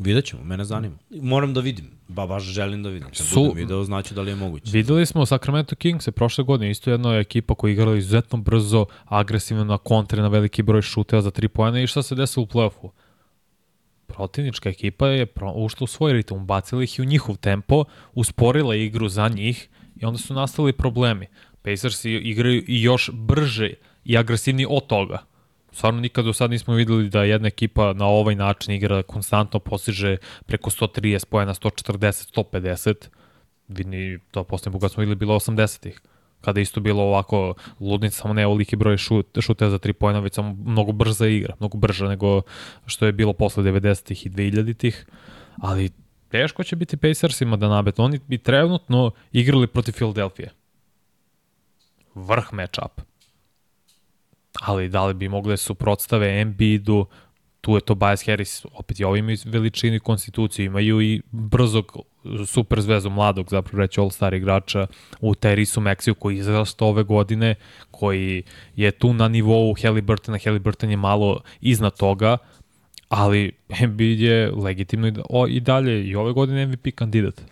Vidjet 0.00 0.24
ćemo, 0.24 0.44
mene 0.44 0.64
zanima. 0.64 0.96
Moram 1.10 1.54
da 1.54 1.60
vidim, 1.60 1.90
ba 2.08 2.26
baš 2.26 2.42
želim 2.42 2.82
da 2.82 2.88
vidim. 2.88 3.08
Kad 3.08 3.16
Su, 3.16 3.40
budem 3.40 3.56
video, 3.56 3.84
znači 3.84 4.14
da 4.14 4.22
li 4.22 4.30
je 4.30 4.36
moguće. 4.36 4.70
Videli 4.72 5.06
smo 5.06 5.26
Sacramento 5.26 5.76
Kings 5.76 6.06
je 6.06 6.12
prošle 6.12 6.44
godine, 6.44 6.70
isto 6.70 6.90
jedna 6.90 7.18
ekipa 7.18 7.54
koja 7.54 7.72
igrala 7.72 7.96
izuzetno 7.96 8.38
brzo, 8.38 8.86
agresivno 9.04 9.64
na 9.64 9.78
kontre, 9.78 10.22
na 10.22 10.28
veliki 10.28 10.62
broj 10.62 10.82
šuteva 10.82 11.22
za 11.22 11.30
3 11.30 11.48
pojene 11.48 11.84
i 11.84 11.86
šta 11.86 12.02
se 12.02 12.14
desilo 12.14 12.42
u 12.42 12.46
play-offu? 12.46 12.90
Protivnička 14.06 14.68
ekipa 14.68 15.08
je 15.08 15.26
ušla 15.54 15.84
u 15.84 15.86
svoj 15.86 16.12
ritam, 16.12 16.46
bacila 16.46 16.82
ih 16.82 16.98
i 16.98 17.02
u 17.02 17.04
njihov 17.04 17.36
tempo, 17.36 17.84
usporila 18.14 18.74
igru 18.76 19.08
za 19.08 19.28
njih 19.28 19.68
i 19.96 20.04
onda 20.04 20.18
su 20.18 20.34
nastali 20.34 20.72
problemi. 20.72 21.26
Pacers 21.62 22.04
igraju 22.04 22.64
i 22.68 22.82
još 22.82 23.10
brže 23.12 23.72
i 24.04 24.16
agresivniji 24.18 24.66
od 24.70 24.86
toga. 24.86 25.29
Stvarno 25.72 26.00
nikad 26.00 26.24
do 26.24 26.32
sad 26.32 26.50
nismo 26.50 26.74
videli 26.74 27.08
da 27.08 27.24
jedna 27.24 27.48
ekipa 27.48 27.92
na 27.92 28.06
ovaj 28.06 28.34
način 28.34 28.74
igra 28.74 29.02
konstantno 29.02 29.60
postiže 29.60 30.16
preko 30.46 30.70
130 30.70 31.24
pojena, 31.24 31.54
140, 31.54 32.36
150. 32.36 32.94
Vidni 33.68 34.18
to 34.30 34.44
posljednje 34.44 34.72
buga 34.72 34.88
smo 34.88 35.00
videli 35.00 35.16
bilo 35.16 35.34
80-ih 35.34 36.00
kada 36.40 36.60
isto 36.60 36.80
bilo 36.80 37.02
ovako 37.02 37.54
ludnica, 37.80 38.22
samo 38.22 38.34
ne 38.34 38.46
ovoliki 38.46 38.76
broj 38.76 38.96
šut, 38.96 39.26
šute 39.40 39.70
za 39.70 39.78
tri 39.78 39.92
pojena, 39.92 40.20
već 40.20 40.34
samo 40.34 40.56
mnogo 40.64 40.92
brza 40.92 41.26
igra, 41.26 41.54
mnogo 41.60 41.78
brža 41.78 42.08
nego 42.08 42.42
što 42.86 43.06
je 43.06 43.12
bilo 43.12 43.32
posle 43.32 43.64
90-ih 43.64 44.26
i 44.26 44.30
2000-ih, 44.30 45.06
ali 45.56 45.90
teško 46.28 46.64
će 46.64 46.76
biti 46.76 46.96
Pacersima 46.96 47.56
da 47.56 47.68
nabet. 47.68 47.98
Oni 47.98 48.20
bi 48.26 48.38
trenutno 48.38 49.10
igrali 49.32 49.66
protiv 49.66 49.92
Philadelphia. 49.92 50.50
Vrh 52.14 52.52
matchup 52.52 53.09
ali 54.60 54.88
da 54.88 55.06
li 55.06 55.14
bi 55.14 55.28
mogli 55.28 55.52
da 55.52 55.56
suprotstave 55.56 56.40
Embiidu, 56.40 57.06
tu 57.60 57.74
je 57.74 57.80
Tobias 57.80 58.26
Harris, 58.26 58.64
opet 58.72 59.00
i 59.00 59.04
ovi 59.04 59.18
imaju 59.18 59.38
veličinu 59.44 59.96
i 59.96 60.00
konstituciju, 60.00 60.64
imaju 60.64 61.00
i 61.00 61.22
brzog 61.30 61.96
super 62.46 62.80
zvezu 62.80 63.10
mladog, 63.10 63.50
zapravo 63.50 63.80
reći 63.80 64.00
all-star 64.00 64.34
igrača 64.34 64.86
u 65.20 65.34
Terisu 65.34 65.80
Meksiju 65.80 66.14
koji 66.14 66.34
je 66.34 66.40
izrastao 66.40 66.88
ove 66.88 67.02
godine, 67.02 67.54
koji 67.90 68.42
je 68.76 68.90
tu 68.90 69.12
na 69.12 69.28
nivou 69.28 69.74
Halliburtona, 69.82 70.38
Halliburton 70.44 70.90
je 70.90 70.96
malo 70.96 71.40
iznad 71.60 71.96
toga, 71.96 72.36
ali 73.08 73.52
Embiid 73.80 74.20
je 74.20 74.50
legitimno 74.50 75.08
i, 75.08 75.12
o, 75.28 75.46
i 75.46 75.60
dalje 75.60 76.04
i 76.04 76.16
ove 76.16 76.32
godine 76.32 76.66
MVP 76.66 76.94
kandidat. 76.94 77.42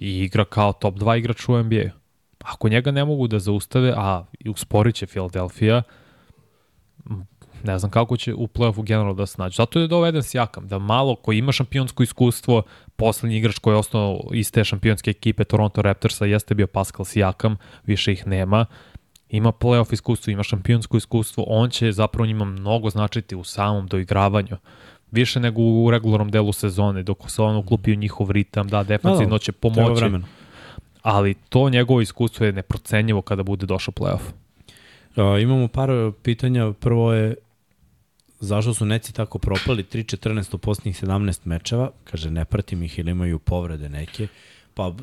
I 0.00 0.18
igra 0.18 0.44
kao 0.44 0.72
top 0.72 0.94
2 0.94 1.18
igrač 1.18 1.48
u 1.48 1.62
NBA. 1.62 1.90
Ako 2.38 2.68
njega 2.68 2.90
ne 2.90 3.04
mogu 3.04 3.26
da 3.26 3.38
zaustave, 3.38 3.92
a 3.96 4.24
usporit 4.46 4.94
će 4.94 5.06
Philadelphia, 5.06 5.82
ne 7.64 7.78
znam 7.78 7.90
kako 7.90 8.16
će 8.16 8.34
u 8.34 8.46
play-offu 8.46 8.84
generalno 8.84 9.14
da 9.14 9.26
se 9.26 9.34
nađe. 9.38 9.54
Zato 9.56 9.80
je 9.80 9.88
doveden 9.88 10.22
Jakam, 10.32 10.68
da 10.68 10.78
malo 10.78 11.16
koji 11.16 11.38
ima 11.38 11.52
šampionsko 11.52 12.02
iskustvo, 12.02 12.62
poslednji 12.96 13.36
igrač 13.36 13.58
koji 13.58 13.74
je 13.74 13.78
osnovao 13.78 14.20
iz 14.32 14.52
te 14.52 14.64
šampionske 14.64 15.10
ekipe 15.10 15.44
Toronto 15.44 15.82
Raptorsa 15.82 16.24
jeste 16.24 16.54
bio 16.54 16.66
Pascal 16.66 17.04
Sijakam, 17.04 17.56
više 17.86 18.12
ih 18.12 18.26
nema. 18.26 18.66
Ima 19.28 19.52
play-off 19.52 19.92
iskustvo, 19.92 20.30
ima 20.30 20.42
šampionsko 20.42 20.96
iskustvo, 20.96 21.44
on 21.48 21.70
će 21.70 21.92
zapravo 21.92 22.26
njima 22.26 22.44
mnogo 22.44 22.90
značiti 22.90 23.36
u 23.36 23.44
samom 23.44 23.86
doigravanju 23.86 24.56
više 25.10 25.40
nego 25.40 25.62
u 25.62 25.90
regularnom 25.90 26.30
delu 26.30 26.52
sezone, 26.52 27.02
dok 27.02 27.30
se 27.30 27.42
on 27.42 27.56
uklupi 27.56 27.92
u 27.92 27.96
njihov 27.96 28.30
ritam, 28.30 28.68
da, 28.68 28.82
defensivno 28.82 29.34
da, 29.34 29.38
će 29.38 29.52
pomoći. 29.52 30.04
Ali 31.02 31.34
to 31.34 31.70
njegovo 31.70 32.00
iskustvo 32.00 32.46
je 32.46 32.52
neprocenjivo 32.52 33.22
kada 33.22 33.42
bude 33.42 33.66
došao 33.66 33.92
playoff. 33.92 34.20
Uh, 35.16 35.42
imamo 35.42 35.68
par 35.68 35.90
pitanja. 36.22 36.72
Prvo 36.72 37.12
je 37.12 37.34
zašto 38.40 38.74
su 38.74 38.84
Neci 38.84 39.14
tako 39.14 39.38
propali 39.38 39.84
3-14 39.84 40.54
u 40.54 40.58
posljednjih 40.58 41.02
17 41.02 41.40
mečeva, 41.44 41.90
kaže 42.04 42.30
ne 42.30 42.44
pratim 42.44 42.82
ih 42.82 42.98
ili 42.98 43.10
imaju 43.10 43.38
povrede 43.38 43.88
neke, 43.88 44.28
pa 44.74 44.94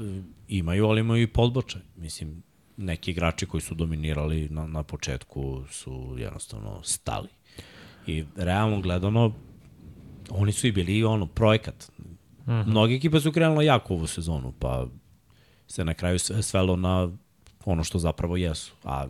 imaju, 0.48 0.86
ali 0.86 1.02
imaju 1.02 1.24
i 1.24 1.28
podboče. 1.28 1.80
Mislim, 1.96 2.44
neki 2.78 3.12
igrači 3.12 3.46
koji 3.46 3.62
su 3.62 3.76
dominirali 3.76 4.50
na, 4.50 4.68
na 4.68 4.84
početku 4.84 5.64
su 5.70 6.16
jednostavno 6.18 6.84
stali. 6.84 7.28
I 8.08 8.26
realno 8.36 8.82
gledano, 8.82 9.34
oni 10.30 10.52
su 10.52 10.68
i 10.68 10.72
bili 10.72 11.04
ono, 11.04 11.26
projekat. 11.26 11.92
Mm 11.98 12.04
-hmm. 12.48 12.68
Mnogi 12.68 12.96
ekipe 12.96 13.20
su 13.20 13.32
krenule 13.32 13.66
jako 13.66 13.94
ovu 13.94 14.08
sezonu, 14.08 14.54
pa 14.60 14.88
se 15.68 15.86
na 15.86 15.94
kraju 15.94 16.20
svelo 16.20 16.76
na 16.76 17.10
ono 17.66 17.84
što 17.84 18.00
zapravo 18.00 18.38
jesu. 18.38 18.74
A, 18.84 19.08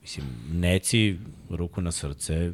mislim, 0.00 0.26
Neci, 0.52 1.18
ruku 1.50 1.80
na 1.80 1.92
srce, 1.92 2.52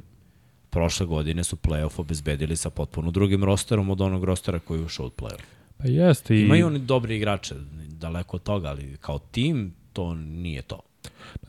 prošle 0.71 1.07
godine 1.07 1.45
su 1.45 1.57
playoff 1.57 2.01
obezbedili 2.01 2.57
sa 2.57 2.71
potpuno 2.71 3.11
drugim 3.11 3.45
rosterom 3.45 3.91
od 3.91 4.01
onog 4.01 4.25
rostera 4.25 4.59
koji 4.59 4.79
je 4.79 4.85
ušao 4.85 5.07
od 5.07 5.13
playoff. 5.17 5.45
Pa 5.77 5.85
jeste. 5.89 6.37
I... 6.37 6.41
Imaju 6.41 6.67
oni 6.67 6.79
dobri 6.79 7.17
igrače, 7.17 7.55
daleko 7.89 8.37
od 8.37 8.43
toga, 8.43 8.69
ali 8.69 8.97
kao 9.01 9.19
tim 9.19 9.75
to 9.93 10.15
nije 10.15 10.63
to. 10.63 10.81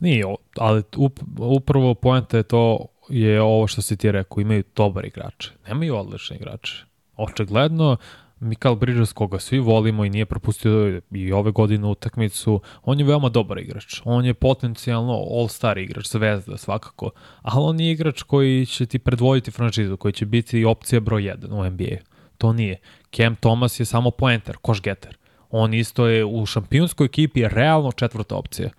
Nije, 0.00 0.24
ali 0.56 0.82
upravo 1.38 1.94
poenta 1.94 2.36
je 2.36 2.42
to 2.42 2.86
je 3.08 3.42
ovo 3.42 3.66
što 3.66 3.82
si 3.82 3.96
ti 3.96 4.12
rekao, 4.12 4.40
imaju 4.40 4.62
dobar 4.76 5.04
igrače, 5.04 5.50
nemaju 5.68 5.96
odlične 5.96 6.36
igrače. 6.36 6.84
Očigledno, 7.16 7.96
Mikael 8.40 8.74
Bridges, 8.74 9.12
koga 9.12 9.38
svi 9.38 9.58
volimo 9.58 10.04
i 10.04 10.10
nije 10.10 10.26
propustio 10.26 11.00
i 11.10 11.32
ove 11.32 11.50
godine 11.50 11.86
utakmicu, 11.86 12.60
on 12.82 12.98
je 12.98 13.04
veoma 13.04 13.28
dobar 13.28 13.58
igrač. 13.58 14.00
On 14.04 14.24
je 14.24 14.34
potencijalno 14.34 15.12
all-star 15.12 15.78
igrač, 15.78 16.06
zvezda 16.06 16.56
svakako, 16.56 17.10
ali 17.42 17.64
on 17.64 17.80
je 17.80 17.92
igrač 17.92 18.22
koji 18.22 18.66
će 18.66 18.86
ti 18.86 18.98
predvoditi 18.98 19.50
franšizu, 19.50 19.96
koji 19.96 20.12
će 20.12 20.26
biti 20.26 20.64
opcija 20.64 21.00
broj 21.00 21.22
1 21.22 21.52
u 21.52 21.70
NBA. 21.70 21.96
To 22.38 22.52
nije. 22.52 22.80
Cam 23.12 23.36
Thomas 23.36 23.80
je 23.80 23.86
samo 23.86 24.10
poenter, 24.10 24.56
koš 24.56 24.82
getter. 24.82 25.16
On 25.50 25.74
isto 25.74 26.06
je 26.06 26.24
u 26.24 26.46
šampionskoj 26.46 27.04
ekipi 27.04 27.48
realno 27.48 27.92
četvrta 27.92 28.36
opcija. 28.36 28.70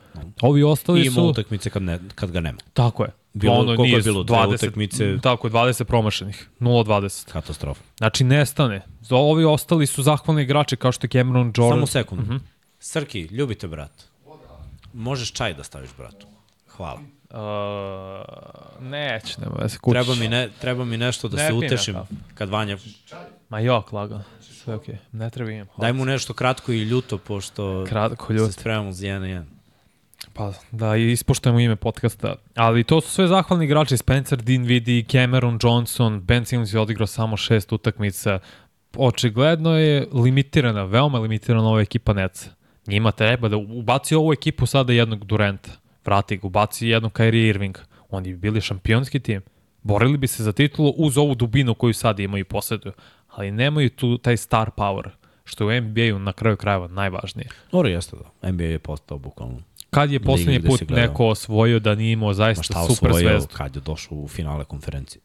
Ovi 0.41 0.63
ostali 0.63 0.99
su... 0.99 1.05
I 1.05 1.07
ima 1.07 1.29
utakmice 1.29 1.69
kad, 1.69 1.81
ne, 1.81 1.99
kad 2.15 2.31
ga 2.31 2.39
nema. 2.39 2.57
Tako 2.73 3.03
je. 3.03 3.09
Bilo, 3.37 3.53
ono, 3.53 3.65
koliko 3.65 3.83
nije, 3.83 3.97
je 3.97 4.01
bilo? 4.01 4.23
20, 4.23 4.53
utakmice? 4.53 5.17
Tako 5.21 5.47
je, 5.47 5.51
20 5.51 5.83
promašenih. 5.83 6.49
0-20. 6.59 7.31
Katastrofa. 7.31 7.81
Znači, 7.97 8.23
nestane. 8.23 8.81
Ovi 9.09 9.45
ostali 9.45 9.87
su 9.87 10.03
zahvalni 10.03 10.43
igrači 10.43 10.75
kao 10.75 10.91
što 10.91 11.05
je 11.05 11.09
Cameron 11.09 11.53
Jordan. 11.57 11.77
Samo 11.77 11.87
sekund. 11.87 12.21
Mhm. 12.21 12.31
-huh. 12.31 12.39
Srki, 12.79 13.21
ljubite 13.21 13.67
brat. 13.67 13.91
Možeš 14.93 15.31
čaj 15.31 15.53
da 15.53 15.63
staviš 15.63 15.89
bratu. 15.97 16.27
Hvala. 16.67 16.99
Uh, 17.29 17.37
neće, 18.81 19.41
nema 19.41 19.55
da 19.55 19.69
se 19.69 19.77
kućiš. 19.79 20.05
Treba 20.05 20.19
mi, 20.19 20.27
ne, 20.27 20.49
treba 20.61 20.85
mi 20.85 20.97
nešto 20.97 21.27
da 21.27 21.37
ne 21.37 21.47
se 21.47 21.53
utešim 21.53 21.95
kad 22.33 22.49
Vanja... 22.49 22.77
Ma 23.49 23.59
jok, 23.59 23.91
lagano. 23.91 24.23
Sve 24.41 24.75
okej. 24.75 24.95
Okay. 24.95 24.97
Ne 25.11 25.29
treba 25.29 25.51
imam. 25.51 25.67
Daj 25.77 25.93
mu 25.93 26.05
nešto 26.05 26.33
kratko 26.33 26.71
i 26.71 26.81
ljuto, 26.81 27.17
pošto 27.17 27.85
kratko, 27.89 28.33
ljuto. 28.33 28.45
se 28.45 28.51
spremamo 28.51 28.91
za 28.91 29.07
1-1. 29.07 29.43
Pa 30.37 30.51
da, 30.71 30.95
ispoštujemo 30.95 31.59
ime 31.59 31.75
podcasta. 31.75 32.35
Ali 32.55 32.83
to 32.83 33.01
su 33.01 33.09
sve 33.09 33.27
zahvalni 33.27 33.65
igrači, 33.65 33.97
Spencer 33.97 34.39
Dinwiddie, 34.39 35.11
Cameron 35.11 35.59
Johnson, 35.63 36.21
Ben 36.21 36.45
Simmons 36.45 36.73
je 36.73 36.79
odigrao 36.79 37.07
samo 37.07 37.37
šest 37.37 37.71
utakmica. 37.71 38.39
Očigledno 38.95 39.77
je 39.77 40.07
limitirana, 40.13 40.83
veoma 40.83 41.19
limitirana 41.19 41.69
ova 41.69 41.81
ekipa 41.81 42.13
Neca. 42.13 42.49
Njima 42.87 43.11
treba 43.11 43.49
da 43.49 43.57
ubaci 43.57 44.15
ovu 44.15 44.33
ekipu 44.33 44.65
sada 44.65 44.93
jednog 44.93 45.25
Durenta. 45.25 45.69
Vrati 46.05 46.37
ga, 46.37 46.47
ubaci 46.47 46.87
jednog 46.87 47.11
Kyrie 47.11 47.49
Irvinga. 47.49 47.81
Oni 48.09 48.29
bi 48.29 48.37
bili 48.37 48.61
šampionski 48.61 49.19
tim. 49.19 49.41
Borili 49.83 50.17
bi 50.17 50.27
se 50.27 50.43
za 50.43 50.51
titulu 50.51 50.93
uz 50.97 51.17
ovu 51.17 51.35
dubinu 51.35 51.73
koju 51.73 51.93
sad 51.93 52.19
imaju 52.19 52.41
i 52.41 52.43
posleduju. 52.43 52.93
Ali 53.29 53.51
nemaju 53.51 53.89
tu 53.89 54.17
taj 54.17 54.37
star 54.37 54.71
power 54.77 55.09
što 55.43 55.71
je 55.71 55.79
u 55.79 55.81
NBA-u 55.81 56.19
na 56.19 56.33
kraju 56.33 56.57
krajeva 56.57 56.87
najvažnije. 56.87 57.49
Dobro 57.71 57.89
jeste 57.89 58.17
da. 58.41 58.51
NBA 58.51 58.63
je 58.63 58.79
postao 58.79 59.17
bukvalno 59.17 59.61
Kad 59.89 60.11
je 60.11 60.19
poslednji 60.19 60.61
put 60.61 60.89
neko 60.89 61.27
osvojio 61.27 61.79
da 61.79 61.95
nije 61.95 62.11
imao 62.11 62.33
zaista 62.33 62.87
super 62.87 63.11
osvojio, 63.11 63.29
zvezdu? 63.29 63.53
Kad 63.53 63.75
je 63.75 63.81
došao 63.81 64.17
u 64.17 64.27
finale 64.27 64.65
konferencije? 64.65 65.21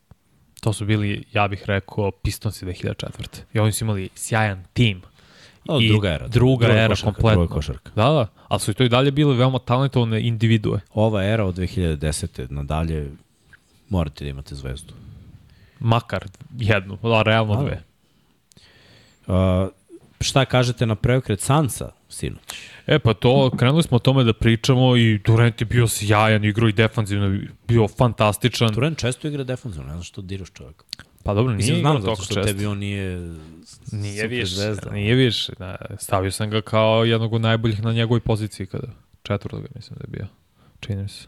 To 0.60 0.72
su 0.72 0.86
bili, 0.86 1.24
ja 1.32 1.48
bih 1.48 1.62
rekao, 1.66 2.10
Pistonsi 2.10 2.66
2004. 2.66 3.40
I 3.54 3.58
oni 3.58 3.72
su 3.72 3.84
imali 3.84 4.08
sjajan 4.14 4.64
tim. 4.72 5.02
O, 5.68 5.80
I 5.80 5.88
druga 5.88 6.08
era. 6.08 6.28
Druga, 6.28 6.66
druga 6.66 6.80
era 6.80 6.88
košarka, 6.88 7.12
kompletno. 7.12 7.40
Druga 7.40 7.54
košarka. 7.54 7.90
Da, 7.94 8.04
da. 8.04 8.26
Ali 8.48 8.60
su 8.60 8.70
i 8.70 8.74
to 8.74 8.84
i 8.84 8.88
dalje 8.88 9.10
bile 9.10 9.34
veoma 9.34 9.58
talentovane 9.58 10.20
individue. 10.20 10.80
Ova 10.94 11.24
era 11.24 11.44
od 11.44 11.56
2010. 11.58 12.50
nadalje 12.50 13.10
morate 13.88 14.24
da 14.24 14.30
imate 14.30 14.54
zvezdu. 14.54 14.94
Makar 15.78 16.24
jednu, 16.58 16.98
da, 17.02 17.22
realno 17.22 17.56
da. 17.56 17.62
dve. 17.62 17.82
Uh, 19.26 19.68
šta 20.22 20.44
kažete 20.44 20.86
na 20.86 20.94
preokret 20.94 21.40
Sansa 21.40 21.90
sinoć? 22.08 22.42
E 22.86 22.98
pa 22.98 23.14
to, 23.14 23.50
krenuli 23.58 23.82
smo 23.82 23.96
o 23.96 24.00
tome 24.00 24.24
da 24.24 24.32
pričamo 24.32 24.96
i 24.96 25.18
Durant 25.18 25.60
je 25.60 25.64
bio 25.64 25.88
sjajan, 25.88 26.44
igrao 26.44 26.68
i 26.68 26.72
defanzivno, 26.72 27.38
bio 27.68 27.88
fantastičan. 27.88 28.72
Durant 28.72 28.98
često 28.98 29.28
igra 29.28 29.44
defanzivno, 29.44 29.86
ne 29.86 29.92
znam 29.92 30.02
što 30.02 30.22
diraš 30.22 30.52
čovjek. 30.52 30.84
Pa 31.24 31.34
dobro, 31.34 31.52
nije 31.52 31.56
Mislim, 31.56 31.80
znam 31.80 32.02
zato 32.02 32.16
što 32.22 32.34
često. 32.34 32.42
tebi 32.42 32.66
on 32.66 32.78
nije 32.78 33.34
Nije 33.92 34.26
više, 34.26 34.54
zvezda. 34.54 34.90
Nije 34.90 35.14
više. 35.14 35.52
Da, 35.58 35.76
stavio 35.98 36.30
sam 36.30 36.50
ga 36.50 36.60
kao 36.60 37.04
jednog 37.04 37.32
od 37.32 37.40
najboljih 37.40 37.82
na 37.82 37.92
njegovoj 37.92 38.20
poziciji 38.20 38.66
kada 38.66 38.88
četvrtoga 39.22 39.68
mislim 39.74 39.98
da 39.98 40.04
je 40.04 40.10
bio. 40.10 40.26
Čini 40.80 41.02
mi 41.02 41.08
se. 41.08 41.26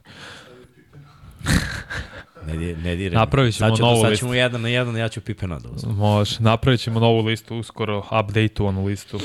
Ne, 2.47 2.75
ne 2.75 2.97
dire. 2.97 3.15
Napravit 3.15 3.55
ćemo 3.55 3.69
sad 3.69 3.77
ćemo, 3.77 3.89
novu 3.89 4.03
listu. 4.03 4.11
Sad 4.11 4.19
ćemo 4.19 4.35
jedan 4.35 4.63
na 4.63 4.69
jedan, 4.69 4.97
ja 4.97 5.09
ću 5.09 5.21
Pipena 5.21 5.59
da 5.59 5.69
uzmem. 5.69 5.97
Može, 5.97 6.37
napravit 6.41 6.81
ćemo 6.81 7.01
novu 7.01 7.21
listu, 7.21 7.57
uskoro 7.57 8.03
update-ovanu 8.11 8.87
listu 8.87 9.21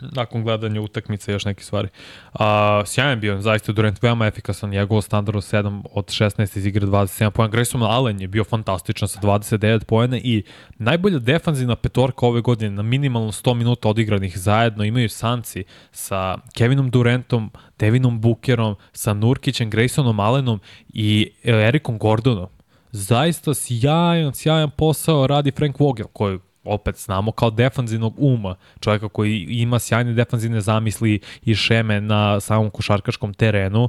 nakon 0.00 0.42
gledanja 0.42 0.80
utakmice 0.80 1.32
još 1.32 1.44
neke 1.44 1.64
stvari. 1.64 1.88
Uh, 2.34 2.40
sjajan 2.86 3.20
bio, 3.20 3.40
zaista 3.40 3.72
Durant 3.72 4.02
veoma 4.02 4.26
efikasan, 4.26 4.70
njegov 4.70 5.02
standard 5.02 5.36
7 5.36 5.82
od 5.92 6.06
16 6.06 6.58
iz 6.58 6.66
igre 6.66 6.86
27 6.86 7.30
pojena. 7.30 7.52
Grayson 7.52 7.86
Allen 7.90 8.20
je 8.20 8.28
bio 8.28 8.44
fantastičan 8.44 9.08
sa 9.08 9.20
29 9.20 9.84
pojena 9.84 10.18
i 10.18 10.42
najbolja 10.78 11.18
defanzivna 11.18 11.76
petorka 11.76 12.26
ove 12.26 12.40
godine 12.40 12.70
na 12.70 12.82
minimalno 12.82 13.32
100 13.32 13.54
minuta 13.54 13.88
odigranih 13.88 14.38
zajedno 14.38 14.84
imaju 14.84 15.08
Sanci 15.08 15.64
sa 15.92 16.38
Kevinom 16.54 16.90
Durantom, 16.90 17.50
Devinom 17.78 18.20
Bookerom, 18.20 18.76
sa 18.92 19.14
Nurkićem, 19.14 19.70
Graysonom 19.70 20.20
Allenom 20.20 20.60
i 20.88 21.30
Erikom 21.44 21.98
Gordonom. 21.98 22.48
Zaista 22.92 23.54
sjajan, 23.54 24.34
sjajan 24.34 24.70
posao 24.70 25.26
radi 25.26 25.50
Frank 25.50 25.80
Vogel, 25.80 26.06
koji 26.12 26.38
opet 26.64 26.96
znamo 26.96 27.32
kao 27.32 27.50
defanzivnog 27.50 28.14
uma, 28.18 28.54
čovjeka 28.80 29.08
koji 29.08 29.46
ima 29.48 29.78
sjajne 29.78 30.12
defanzivne 30.12 30.60
zamisli 30.60 31.20
i 31.44 31.54
šeme 31.54 32.00
na 32.00 32.40
samom 32.40 32.70
košarkaškom 32.70 33.34
terenu, 33.34 33.88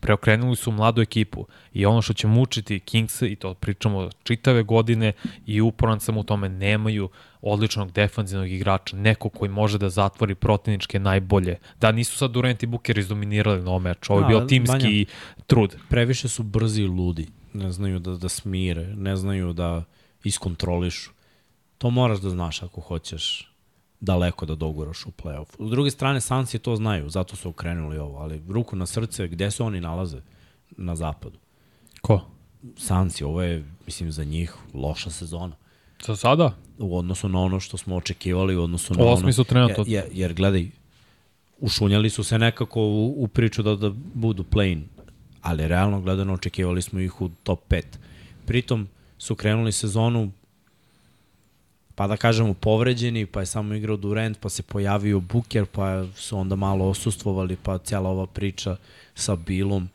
preokrenuli 0.00 0.56
su 0.56 0.72
mladu 0.72 1.02
ekipu 1.02 1.46
i 1.72 1.86
ono 1.86 2.02
što 2.02 2.12
će 2.12 2.26
mučiti 2.26 2.80
Kings 2.80 3.22
i 3.22 3.36
to 3.36 3.54
pričamo 3.54 4.10
čitave 4.22 4.62
godine 4.62 5.12
i 5.46 5.60
uporan 5.60 6.00
sam 6.00 6.16
u 6.16 6.22
tome 6.22 6.48
nemaju 6.48 7.08
odličnog 7.42 7.92
defanzivnog 7.92 8.50
igrača, 8.50 8.96
neko 8.96 9.28
koji 9.28 9.50
može 9.50 9.78
da 9.78 9.88
zatvori 9.88 10.34
protivničke 10.34 10.98
najbolje. 10.98 11.56
Da, 11.80 11.92
nisu 11.92 12.16
sad 12.16 12.30
Durant 12.30 12.62
i 12.62 12.66
Booker 12.66 12.98
izdominirali 12.98 13.62
na 13.62 13.70
ovom 13.70 13.82
meču, 13.82 14.12
ovo 14.12 14.22
je 14.22 14.28
bio 14.28 14.40
timski 14.40 14.78
Banja, 14.78 15.04
trud. 15.46 15.76
Previše 15.88 16.28
su 16.28 16.42
brzi 16.42 16.82
i 16.82 16.86
ludi, 16.86 17.26
ne 17.52 17.72
znaju 17.72 17.98
da, 17.98 18.16
da 18.16 18.28
smire, 18.28 18.86
ne 18.96 19.16
znaju 19.16 19.52
da 19.52 19.84
iskontrolišu. 20.24 21.10
To 21.82 21.90
moraš 21.90 22.20
da 22.20 22.30
znaš 22.30 22.62
ako 22.62 22.80
hoćeš 22.80 23.52
daleko 24.00 24.46
da 24.46 24.54
doguraš 24.54 25.06
u 25.06 25.10
play-off. 25.10 25.66
S 25.66 25.70
druge 25.70 25.90
strane, 25.90 26.20
Sansi 26.20 26.58
to 26.58 26.76
znaju, 26.76 27.10
zato 27.10 27.36
su 27.36 27.48
okrenuli 27.48 27.98
ovo, 27.98 28.18
ali 28.18 28.42
ruku 28.48 28.76
na 28.76 28.86
srce, 28.86 29.28
gde 29.28 29.50
se 29.50 29.62
oni 29.62 29.80
nalaze? 29.80 30.20
Na 30.70 30.96
zapadu. 30.96 31.38
Ko? 32.00 32.20
Sansi, 32.76 33.24
ovo 33.24 33.42
je, 33.42 33.64
mislim, 33.86 34.12
za 34.12 34.24
njih 34.24 34.54
loša 34.74 35.10
sezona. 35.10 35.56
Za 36.06 36.16
sada? 36.16 36.54
U 36.78 36.98
odnosu 36.98 37.28
na 37.28 37.40
ono 37.40 37.60
što 37.60 37.76
smo 37.76 37.96
očekivali, 37.96 38.56
u 38.56 38.62
odnosu 38.62 38.94
na 38.94 39.04
Osmi 39.04 39.24
ono... 39.24 39.32
su 39.32 39.44
trenutno. 39.44 39.84
Jer, 39.86 40.04
jer 40.12 40.34
gledaj, 40.34 40.70
ušunjali 41.60 42.10
su 42.10 42.24
se 42.24 42.38
nekako 42.38 42.80
u, 42.80 43.24
u 43.24 43.28
priču 43.28 43.62
da, 43.62 43.76
da 43.76 43.90
budu 44.14 44.44
play-in, 44.44 44.82
ali 45.40 45.68
realno 45.68 46.00
gledano 46.00 46.34
očekivali 46.34 46.82
smo 46.82 47.00
ih 47.00 47.20
u 47.20 47.28
top 47.42 47.60
5. 47.68 47.82
Pritom 48.46 48.88
su 49.18 49.34
krenuli 49.34 49.72
sezonu 49.72 50.32
pa 51.94 52.06
da 52.06 52.16
kažemo 52.16 52.54
povređeni, 52.54 53.26
pa 53.26 53.40
je 53.40 53.46
samo 53.46 53.74
igrao 53.74 53.96
Durant, 53.96 54.38
pa 54.40 54.48
se 54.48 54.62
pojavio 54.62 55.20
Booker, 55.20 55.66
pa 55.66 56.06
su 56.14 56.38
onda 56.38 56.56
malo 56.56 56.84
osustvovali, 56.84 57.56
pa 57.62 57.78
cijela 57.78 58.10
ova 58.10 58.26
priča 58.26 58.76
sa 59.14 59.36
Bilom. 59.36 59.88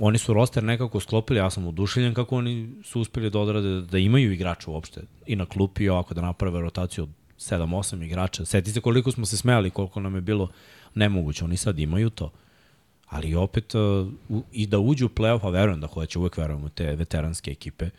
Oni 0.00 0.18
su 0.18 0.32
roster 0.34 0.64
nekako 0.64 1.00
sklopili, 1.00 1.38
ja 1.38 1.50
sam 1.50 1.66
oduševljen 1.66 2.14
kako 2.14 2.36
oni 2.36 2.70
su 2.84 3.00
uspeli 3.00 3.30
da 3.30 3.38
odrade, 3.38 3.80
da 3.80 3.98
imaju 3.98 4.32
igrača 4.32 4.70
uopšte 4.70 5.02
i 5.26 5.36
na 5.36 5.46
klupi 5.46 5.88
ovako 5.88 6.14
da 6.14 6.20
naprave 6.20 6.60
rotaciju 6.60 7.04
od 7.04 7.10
7-8 7.38 8.04
igrača. 8.04 8.44
Seti 8.44 8.72
se 8.72 8.80
koliko 8.80 9.12
smo 9.12 9.26
se 9.26 9.36
smejali, 9.36 9.70
koliko 9.70 10.00
nam 10.00 10.14
je 10.14 10.20
bilo 10.20 10.48
nemoguće. 10.94 11.44
Oni 11.44 11.56
sad 11.56 11.78
imaju 11.78 12.10
to. 12.10 12.30
Ali 13.08 13.34
opet, 13.34 13.74
u, 14.28 14.42
i 14.52 14.66
da 14.66 14.78
uđu 14.78 15.06
u 15.06 15.08
playoff, 15.08 15.46
a 15.46 15.50
verujem 15.50 15.80
da 15.80 15.86
hoće, 15.86 16.18
uvek 16.18 16.36
verujem 16.36 16.64
u 16.64 16.68
te 16.68 16.96
veteranske 16.96 17.50
ekipe, 17.50 17.90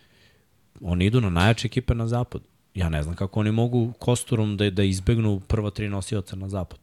oni 0.81 1.05
idu 1.05 1.21
na 1.21 1.29
najjače 1.29 1.67
ekipe 1.67 1.95
na 1.95 2.07
zapad. 2.07 2.41
Ja 2.75 2.89
ne 2.89 3.03
znam 3.03 3.15
kako 3.15 3.39
oni 3.39 3.51
mogu 3.51 3.93
kosturom 3.99 4.57
da, 4.57 4.69
da 4.69 4.83
izbegnu 4.83 5.39
prva 5.39 5.69
tri 5.69 5.89
nosioca 5.89 6.35
na 6.35 6.49
zapad. 6.49 6.79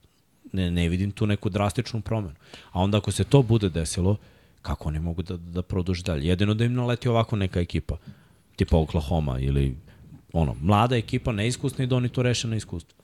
Ne, 0.53 0.71
ne 0.71 0.89
vidim 0.89 1.11
tu 1.11 1.27
neku 1.27 1.49
drastičnu 1.49 2.01
promenu. 2.01 2.35
A 2.73 2.81
onda 2.81 2.99
ako 2.99 3.13
se 3.13 3.25
to 3.25 3.43
bude 3.43 3.69
desilo, 3.69 4.17
kako 4.63 4.89
oni 4.89 4.99
mogu 4.99 5.23
da, 5.23 5.37
da 5.37 5.63
produži 5.63 6.03
dalje? 6.03 6.29
Jedino 6.29 6.55
da 6.55 6.65
im 6.65 6.75
naleti 6.75 7.09
ovako 7.09 7.37
neka 7.37 7.61
ekipa, 7.61 7.97
tipa 8.57 8.77
Oklahoma 8.77 9.39
ili 9.39 9.77
ono, 10.33 10.57
mlada 10.61 10.97
ekipa, 10.97 11.33
neiskusna 11.33 11.85
i 11.85 11.87
da 11.87 11.97
oni 11.97 12.09
to 12.09 12.23
reše 12.23 12.49
na 12.49 12.57
iskustvu. 12.57 12.99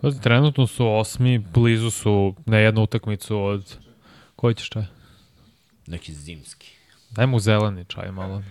Pazi, 0.00 0.20
trenutno 0.20 0.66
su 0.66 0.88
osmi, 0.88 1.38
blizu 1.38 1.90
su 1.90 2.34
na 2.46 2.58
jednu 2.58 2.82
utakmicu 2.82 3.38
od... 3.38 3.76
Koji 4.36 4.54
ćeš 4.54 4.68
čaj? 4.68 4.84
Neki 5.86 6.12
zimski. 6.12 6.70
Daj 7.10 7.26
mu 7.26 7.40
zeleni 7.40 7.84
čaj 7.84 8.10
malo. 8.10 8.42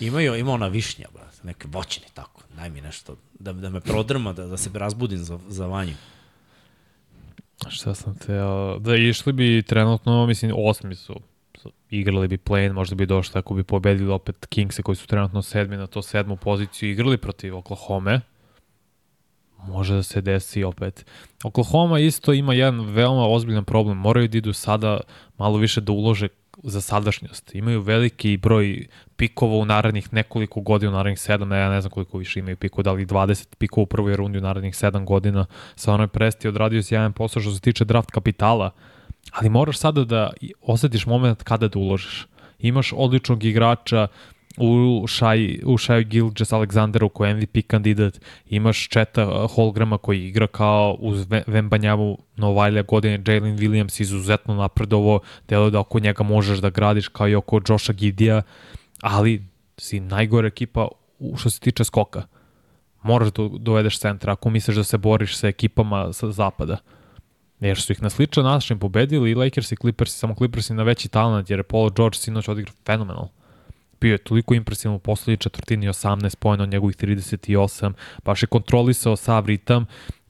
Imaju, 0.00 0.34
ima 0.34 0.52
ona 0.52 0.68
višnja, 0.68 1.06
brate, 1.14 1.36
neke 1.42 1.68
voćne 1.68 2.06
tako. 2.14 2.39
Daj 2.60 2.70
mi 2.70 2.80
nešto, 2.80 3.16
da, 3.38 3.52
da 3.52 3.70
me 3.70 3.80
prodrma, 3.80 4.32
da, 4.32 4.46
da 4.46 4.56
se 4.56 4.70
razbudim 4.74 5.18
za, 5.18 5.38
za 5.48 5.66
vanju. 5.66 5.94
Šta 7.68 7.94
sam 7.94 8.18
teo? 8.18 8.78
Da 8.78 8.96
išli 8.96 9.32
bi 9.32 9.62
trenutno, 9.62 10.26
mislim, 10.26 10.52
osmi 10.56 10.94
su 10.94 11.20
su- 11.58 11.72
igrali 11.90 12.28
bi 12.28 12.38
play 12.38 12.72
možda 12.72 12.94
bi 12.94 13.06
došli 13.06 13.38
ako 13.38 13.54
bi 13.54 13.64
pobedili 13.64 14.12
opet 14.12 14.46
Kingse 14.46 14.82
koji 14.82 14.96
su 14.96 15.06
trenutno 15.06 15.42
sedmi 15.42 15.76
na 15.76 15.86
to 15.86 16.02
sedmu 16.02 16.36
poziciju, 16.36 16.90
igrali 16.90 17.18
protiv 17.18 17.56
Oklahoma. 17.56 18.20
Može 19.66 19.94
da 19.94 20.02
se 20.02 20.20
desi 20.20 20.64
opet. 20.64 21.06
Oklahoma 21.44 21.98
isto 21.98 22.32
ima 22.32 22.54
jedan 22.54 22.80
veoma 22.80 23.26
ozbiljan 23.26 23.64
problem. 23.64 23.96
Moraju 23.96 24.28
da 24.28 24.38
idu 24.38 24.52
sada 24.52 25.00
malo 25.38 25.58
više 25.58 25.80
da 25.80 25.92
ulože 25.92 26.28
za 26.62 26.80
sadašnjost. 26.80 27.54
Imaju 27.54 27.80
veliki 27.80 28.36
broj 28.36 28.86
pikova 29.16 29.56
u 29.56 29.64
narednih 29.64 30.12
nekoliko 30.12 30.60
godina, 30.60 30.92
u 30.92 30.94
narednih 30.94 31.20
sedam, 31.20 31.48
ne, 31.48 31.58
ja 31.58 31.70
ne 31.70 31.80
znam 31.80 31.90
koliko 31.90 32.18
više 32.18 32.40
imaju 32.40 32.56
pikova, 32.56 32.82
da 32.82 32.92
li 32.92 33.06
20 33.06 33.56
pikova 33.56 33.82
u 33.82 33.86
prvoj 33.86 34.16
rundi 34.16 34.38
u 34.38 34.40
narednih 34.40 34.76
sedam 34.76 35.06
godina. 35.06 35.46
Sa 35.74 35.92
onoj 35.92 36.08
presti 36.08 36.48
odradio 36.48 36.82
si 36.82 36.94
jedan 36.94 37.12
posao 37.12 37.42
što 37.42 37.52
se 37.52 37.60
tiče 37.60 37.84
draft 37.84 38.10
kapitala, 38.10 38.70
ali 39.32 39.48
moraš 39.48 39.78
sada 39.78 40.04
da 40.04 40.30
osetiš 40.62 41.06
moment 41.06 41.42
kada 41.42 41.68
da 41.68 41.78
uložiš. 41.78 42.26
Imaš 42.58 42.92
odličnog 42.96 43.44
igrača 43.44 44.08
u 44.58 45.06
Shai, 45.08 45.60
u 45.64 45.78
Shai 45.78 46.04
Gilgis 46.04 46.52
Alexanderu 46.52 47.08
koji 47.08 47.28
je 47.28 47.34
MVP 47.34 47.66
kandidat, 47.66 48.20
imaš 48.46 48.88
Četa 48.88 49.28
uh, 49.28 49.50
Holgrama 49.50 49.98
koji 49.98 50.28
igra 50.28 50.46
kao 50.46 50.96
uz 50.98 51.26
Ve- 51.30 51.44
Vembanjavu 51.46 52.18
Novajlja 52.36 52.82
godine, 52.82 53.22
Jalen 53.26 53.58
Williams 53.58 54.02
izuzetno 54.02 54.54
napredovo, 54.54 55.20
delo 55.48 55.70
da 55.70 55.80
oko 55.80 56.00
njega 56.00 56.24
možeš 56.24 56.58
da 56.58 56.70
gradiš 56.70 57.08
kao 57.08 57.28
i 57.28 57.34
oko 57.34 57.60
Josha 57.68 57.92
Gidija, 57.92 58.42
ali 59.00 59.46
si 59.78 60.00
najgore 60.00 60.48
ekipa 60.48 60.88
što 61.36 61.50
se 61.50 61.60
tiče 61.60 61.84
skoka. 61.84 62.22
Moraš 63.02 63.32
da 63.32 63.48
dovedeš 63.58 63.98
centra 63.98 64.32
ako 64.32 64.50
misliš 64.50 64.76
da 64.76 64.84
se 64.84 64.98
boriš 64.98 65.36
sa 65.36 65.48
ekipama 65.48 66.12
sa 66.12 66.30
zapada. 66.30 66.76
Jer 67.60 67.80
su 67.80 67.92
ih 67.92 68.02
na 68.02 68.10
sličan 68.10 68.44
način 68.44 68.78
pobedili 68.78 69.30
i 69.30 69.34
Lakers 69.34 69.72
i 69.72 69.76
Clippers, 69.76 70.18
samo 70.18 70.34
Clippers 70.34 70.70
i 70.70 70.74
na 70.74 70.82
veći 70.82 71.08
talent, 71.08 71.50
jer 71.50 71.58
je 71.58 71.62
Paul 71.62 71.90
George 71.90 72.16
sinoć 72.16 72.48
odigrao 72.48 72.74
fenomenal. 72.86 73.28
Bio 74.00 74.12
je 74.12 74.18
toliko 74.18 74.54
impresivan 74.54 74.96
u 74.96 74.98
poslednji 74.98 75.36
četvrtini 75.36 75.88
18 75.88 76.36
pojena 76.36 76.62
od 76.62 76.70
njegovih 76.70 76.96
38, 76.96 77.92
baš 78.24 78.42
je 78.42 78.46
kontrolisao 78.46 79.16
sav 79.16 79.46
ritam, 79.46 79.86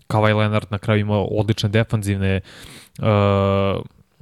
Kawhi 0.09 0.37
Leonard 0.37 0.67
na 0.71 0.79
kraju 0.79 1.01
imao 1.01 1.25
odlične 1.25 1.69
defanzivne 1.69 2.41
uh, 2.99 3.07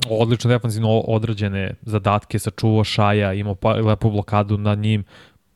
odlično 0.07 0.49
defanzivno 0.49 0.99
odrađene 0.99 1.75
zadatke, 1.83 2.39
sačuvao 2.39 2.85
Šaja, 2.85 3.33
imao 3.33 3.55
pa, 3.55 3.73
lepu 3.73 4.11
blokadu 4.11 4.59
nad 4.59 4.79
njim. 4.79 5.05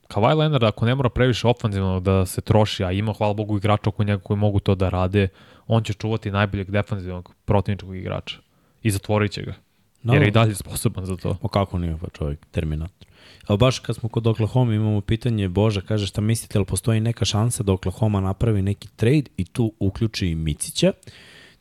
Kawhi 0.09 0.39
Leonard, 0.39 0.65
ako 0.65 0.87
ne 0.87 0.95
mora 0.95 1.09
previše 1.09 1.49
ofanzivno 1.49 2.01
da 2.01 2.27
se 2.27 2.41
troši, 2.41 2.85
a 2.85 2.93
ima, 2.93 3.13
hvala 3.13 3.35
Bogu, 3.35 3.57
igrača 3.57 3.89
oko 3.89 4.05
njega 4.05 4.23
koji 4.23 4.37
mogu 4.37 4.61
to 4.61 4.75
da 4.75 4.89
rade, 4.89 5.29
on 5.67 5.83
će 5.83 5.93
čuvati 5.93 6.31
najboljeg 6.31 6.71
defanzivnog 6.71 7.35
protivničkog 7.45 7.97
igrača 7.97 8.39
i 8.83 8.91
zatvorit 8.91 9.33
će 9.33 9.43
ga. 9.43 9.55
No. 10.03 10.13
Jer 10.13 10.23
je 10.23 10.29
i 10.29 10.31
dalje 10.31 10.55
sposoban 10.55 11.05
za 11.07 11.17
to. 11.17 11.37
O 11.43 11.49
kako 11.49 11.79
nije 11.79 11.97
pa 12.01 12.09
čovjek, 12.09 12.47
Terminator. 12.51 13.09
Baš 13.49 13.79
kad 13.79 13.97
smo 13.97 14.09
kod 14.09 14.27
Oklahoma 14.27 14.75
imamo 14.75 15.01
pitanje, 15.01 15.49
Boža 15.49 15.81
kaže 15.81 16.07
šta 16.07 16.21
mislite, 16.21 16.59
ali 16.59 16.65
postoji 16.65 17.01
neka 17.01 17.25
šansa 17.25 17.63
da 17.63 17.73
Oklahoma 17.73 18.21
napravi 18.21 18.63
neki 18.63 18.89
trade 18.97 19.25
i 19.37 19.45
tu 19.45 19.73
uključi 19.79 20.27
i 20.27 20.35
Micića? 20.35 20.93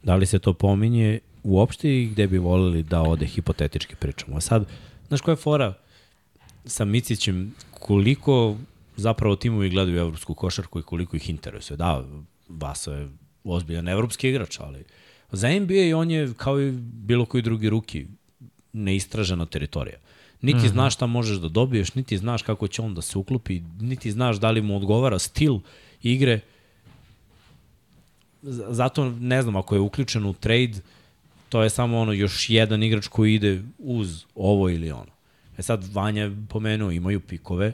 Da 0.03 0.15
li 0.15 0.25
se 0.25 0.39
to 0.39 0.53
pominje 0.53 1.19
uopšte 1.43 2.01
i 2.01 2.05
gde 2.05 2.27
bi 2.27 2.37
volili 2.37 2.83
da 2.83 3.01
ode 3.01 3.25
hipotetički 3.25 3.95
pričamo? 3.95 4.37
A 4.37 4.41
sad, 4.41 4.65
znaš 5.07 5.21
koja 5.21 5.33
je 5.33 5.37
fora 5.37 5.73
sa 6.65 6.85
Micićem, 6.85 7.55
koliko 7.71 8.55
zapravo 8.97 9.35
timovi 9.35 9.69
gledaju 9.69 9.97
evropsku 9.97 10.33
košarku 10.33 10.79
i 10.79 10.83
koliko 10.83 11.15
ih 11.15 11.29
interesuje. 11.29 11.77
Da, 11.77 12.05
Vaso 12.49 12.93
je 12.93 13.09
ozbiljan 13.43 13.87
evropski 13.87 14.29
igrač, 14.29 14.59
ali 14.59 14.83
za 15.31 15.59
NBA 15.59 15.97
on 15.97 16.11
je 16.11 16.33
kao 16.37 16.61
i 16.61 16.71
bilo 16.81 17.25
koji 17.25 17.43
drugi 17.43 17.69
ruki 17.69 18.05
neistražena 18.73 19.45
teritorija. 19.45 19.97
Niti 20.41 20.58
mm 20.58 20.62
-hmm. 20.62 20.71
znaš 20.71 20.93
šta 20.93 21.06
možeš 21.06 21.38
da 21.38 21.49
dobiješ, 21.49 21.95
niti 21.95 22.17
znaš 22.17 22.41
kako 22.41 22.67
će 22.67 22.82
on 22.82 22.95
da 22.95 23.01
se 23.01 23.17
uklopi, 23.17 23.62
niti 23.80 24.12
znaš 24.12 24.38
da 24.38 24.51
li 24.51 24.62
mu 24.62 24.77
odgovara 24.77 25.19
stil 25.19 25.60
igre. 26.04 26.39
Zato 28.69 29.10
ne 29.10 29.41
znam, 29.41 29.56
ako 29.56 29.75
je 29.75 29.82
uključen 29.82 30.25
u 30.25 30.34
trade, 30.34 30.73
to 31.49 31.63
je 31.63 31.69
samo 31.69 31.99
ono 31.99 32.13
još 32.13 32.49
jedan 32.49 32.84
igrač 32.84 33.08
koji 33.08 33.34
ide 33.34 33.62
uz 33.77 34.25
ovo 34.36 34.69
ili 34.69 34.91
ono. 34.91 35.12
E 35.58 35.62
sad, 35.62 35.93
Vanja 35.93 36.23
je 36.23 36.38
pomenuo, 36.49 36.91
imaju 36.91 37.19
pikove, 37.19 37.73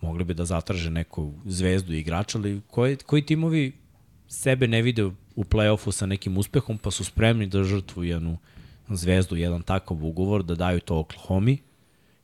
mogli 0.00 0.24
bi 0.24 0.34
da 0.34 0.44
zatraže 0.44 0.90
neku 0.90 1.32
zvezdu 1.44 1.92
igrača, 1.92 2.38
ali 2.38 2.60
koji, 2.70 2.96
koji 2.96 3.26
timovi 3.26 3.72
sebe 4.28 4.68
ne 4.68 4.82
vide 4.82 5.04
u 5.36 5.44
play-offu 5.44 5.92
sa 5.92 6.06
nekim 6.06 6.38
uspehom, 6.38 6.78
pa 6.78 6.90
su 6.90 7.04
spremni 7.04 7.46
da 7.46 7.64
žrtvuju 7.64 8.10
jednu 8.10 8.38
zvezdu, 8.88 9.36
jedan 9.36 9.62
takav 9.62 10.04
ugovor, 10.04 10.42
da 10.42 10.54
daju 10.54 10.80
to 10.80 10.98
Oklahoma 10.98 11.56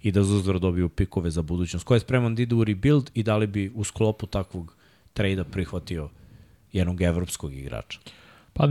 i 0.05 0.13
da 0.13 0.21
uzvrat 0.21 0.63
dobiju 0.63 0.89
pikove 0.89 1.31
za 1.31 1.43
budućnost. 1.43 1.87
Ko 1.87 1.95
je 1.95 2.01
spreman 2.01 2.35
da 2.35 2.43
ide 2.43 2.55
u 2.55 2.65
rebuild 2.65 3.11
i 3.15 3.23
da 3.23 3.37
li 3.37 3.47
bi 3.47 3.71
u 3.75 3.85
sklopu 3.85 4.27
takvog 4.27 4.77
trejda 5.13 5.45
prihvatio 5.45 6.09
jednog 6.73 7.03
evropskog 7.03 7.55
igrača? 7.55 7.99
Pa 8.53 8.69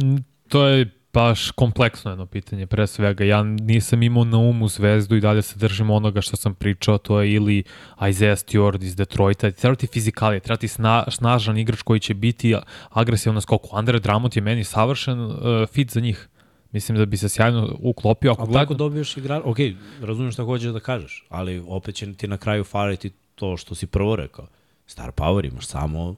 to 0.47 0.67
je 0.67 0.91
baš 1.13 1.51
kompleksno 1.51 2.11
jedno 2.11 2.25
pitanje, 2.25 2.67
pre 2.67 2.87
svega. 2.87 3.23
Ja 3.23 3.43
nisam 3.43 4.03
imao 4.03 4.23
na 4.23 4.37
umu 4.37 4.67
zvezdu 4.67 5.15
i 5.15 5.21
dalje 5.21 5.41
se 5.41 5.59
držim 5.59 5.89
onoga 5.89 6.21
što 6.21 6.37
sam 6.37 6.53
pričao, 6.53 6.97
to 6.97 7.21
je 7.21 7.33
ili 7.33 7.63
Isaiah 8.09 8.37
Stewart 8.37 8.83
iz 8.83 8.95
Detroita. 8.95 9.51
Treba 9.51 9.75
ti 9.75 9.87
fizikalije, 9.87 10.39
treba 10.39 10.57
ti 10.57 10.67
sna, 10.67 11.05
snažan 11.11 11.57
igrač 11.57 11.81
koji 11.81 11.99
će 11.99 12.13
biti 12.13 12.55
agresivan 12.89 13.35
na 13.35 13.41
skoku. 13.41 13.69
Andre 13.77 13.99
Drummond 13.99 14.35
je 14.35 14.41
meni 14.41 14.63
savršen 14.63 15.21
uh, 15.21 15.37
fit 15.71 15.91
za 15.91 15.99
njih. 15.99 16.29
Mislim 16.73 16.97
da 16.97 17.05
bi 17.05 17.17
se 17.17 17.29
sjajno 17.29 17.75
uklopio. 17.79 18.31
Ako 18.31 18.41
Ako 18.41 18.51
gledam- 18.51 18.61
tako 18.63 18.73
dobiješ 18.73 19.17
igrača, 19.17 19.49
ok, 19.49 19.57
razumem 20.01 20.31
šta 20.31 20.43
hoćeš 20.43 20.71
da 20.71 20.79
kažeš, 20.79 21.25
ali 21.29 21.63
opet 21.67 21.95
će 21.95 22.13
ti 22.13 22.27
na 22.27 22.37
kraju 22.37 22.63
fariti 22.63 23.11
to 23.35 23.57
što 23.57 23.75
si 23.75 23.87
prvo 23.87 24.15
rekao. 24.15 24.47
Star 24.87 25.11
power 25.11 25.47
imaš 25.47 25.65
samo 25.67 26.15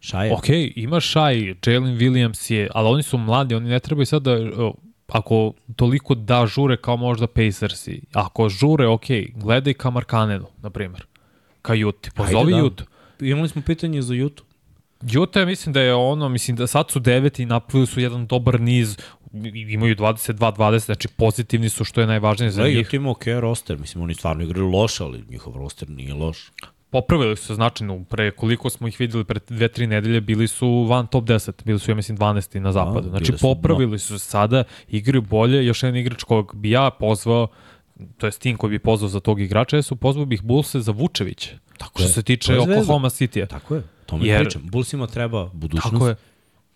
šaje. 0.00 0.32
Ok, 0.32 0.44
ima 0.76 1.00
Shai, 1.00 1.54
Jalen 1.66 1.98
Williams 1.98 2.52
je, 2.52 2.68
ali 2.74 2.88
oni 2.88 3.02
su 3.02 3.18
mladi, 3.18 3.54
oni 3.54 3.68
ne 3.68 3.80
trebaju 3.80 4.06
sad 4.06 4.22
da, 4.22 4.36
ako 5.08 5.52
toliko 5.76 6.14
da 6.14 6.46
žure 6.46 6.76
kao 6.76 6.96
možda 6.96 7.26
Pacersi, 7.26 8.02
ako 8.12 8.48
žure, 8.48 8.86
ok, 8.86 9.04
gledaj 9.34 9.74
ka 9.74 9.90
Markanenu, 9.90 10.46
na 10.62 10.70
primjer, 10.70 11.06
ka 11.62 11.74
Juti, 11.74 12.10
pozovi 12.14 12.38
Ajde, 12.38 12.50
da. 12.52 12.58
Jutu. 12.58 12.84
imali 13.20 13.48
smo 13.48 13.62
pitanje 13.62 14.02
za 14.02 14.14
YouTube. 14.14 14.44
Utah 15.22 15.46
mislim 15.46 15.72
da 15.72 15.80
je 15.80 15.94
ono, 15.94 16.28
mislim 16.28 16.56
da 16.56 16.66
sad 16.66 16.90
su 16.90 17.00
deveti 17.00 17.42
i 17.42 17.46
napravili 17.46 17.86
su 17.86 18.00
jedan 18.00 18.26
dobar 18.26 18.60
niz, 18.60 18.96
imaju 19.66 19.96
22-20, 19.96 20.78
znači 20.78 21.08
pozitivni 21.08 21.68
su 21.68 21.84
što 21.84 22.00
je 22.00 22.06
najvažnije 22.06 22.50
za 22.50 22.62
Da, 22.62 22.68
njih. 22.68 22.94
Ima 22.94 23.10
ok 23.10 23.24
roster, 23.26 23.78
mislim 23.78 24.02
oni 24.02 24.14
stvarno 24.14 24.44
igraju 24.44 24.66
loš, 24.66 25.00
ali 25.00 25.24
njihov 25.28 25.56
roster 25.56 25.90
nije 25.90 26.14
loš. 26.14 26.52
Popravili 26.90 27.36
su 27.36 27.46
se 27.46 27.54
značajno, 27.54 28.04
pre 28.04 28.30
koliko 28.30 28.70
smo 28.70 28.88
ih 28.88 29.00
videli 29.00 29.24
pre 29.24 29.40
dve, 29.48 29.68
tri 29.68 29.86
nedelje, 29.86 30.20
bili 30.20 30.48
su 30.48 30.68
van 30.82 31.06
top 31.06 31.24
10, 31.24 31.64
bili 31.64 31.78
su 31.78 31.90
ja 31.90 31.94
mislim 31.94 32.18
12 32.18 32.58
na 32.58 32.72
zapadu. 32.72 33.08
Znači 33.08 33.32
su 33.32 33.38
popravili 33.38 33.98
su 33.98 34.18
se 34.18 34.24
sada, 34.26 34.64
igraju 34.88 35.22
bolje, 35.22 35.66
još 35.66 35.82
jedan 35.82 35.96
igrač 35.96 36.22
kog 36.22 36.52
bi 36.54 36.70
ja 36.70 36.90
pozvao, 36.90 37.48
to 38.18 38.26
je 38.26 38.32
tim 38.32 38.56
koji 38.56 38.70
bi 38.70 38.78
pozvao 38.78 39.08
za 39.08 39.20
tog 39.20 39.40
igrača, 39.40 39.76
jesu 39.76 39.96
pozvao 39.96 40.26
bih 40.26 40.42
Bullse 40.42 40.80
za 40.80 40.92
Vučevića. 40.92 41.50
Tako 41.78 41.92
Što 41.94 42.02
je. 42.02 42.08
se 42.08 42.22
tiče. 42.22 42.58
Oklahoma 42.58 43.10
City-a. 43.10 43.46
Tako 43.46 43.74
je, 43.74 43.82
to 44.06 44.16
mi 44.16 44.26
Jer- 44.26 44.40
pričam. 44.40 44.62
Bullsima 44.64 45.06
treba 45.06 45.46
budućnost. 45.46 45.92
Tako 45.92 46.08
je. 46.08 46.14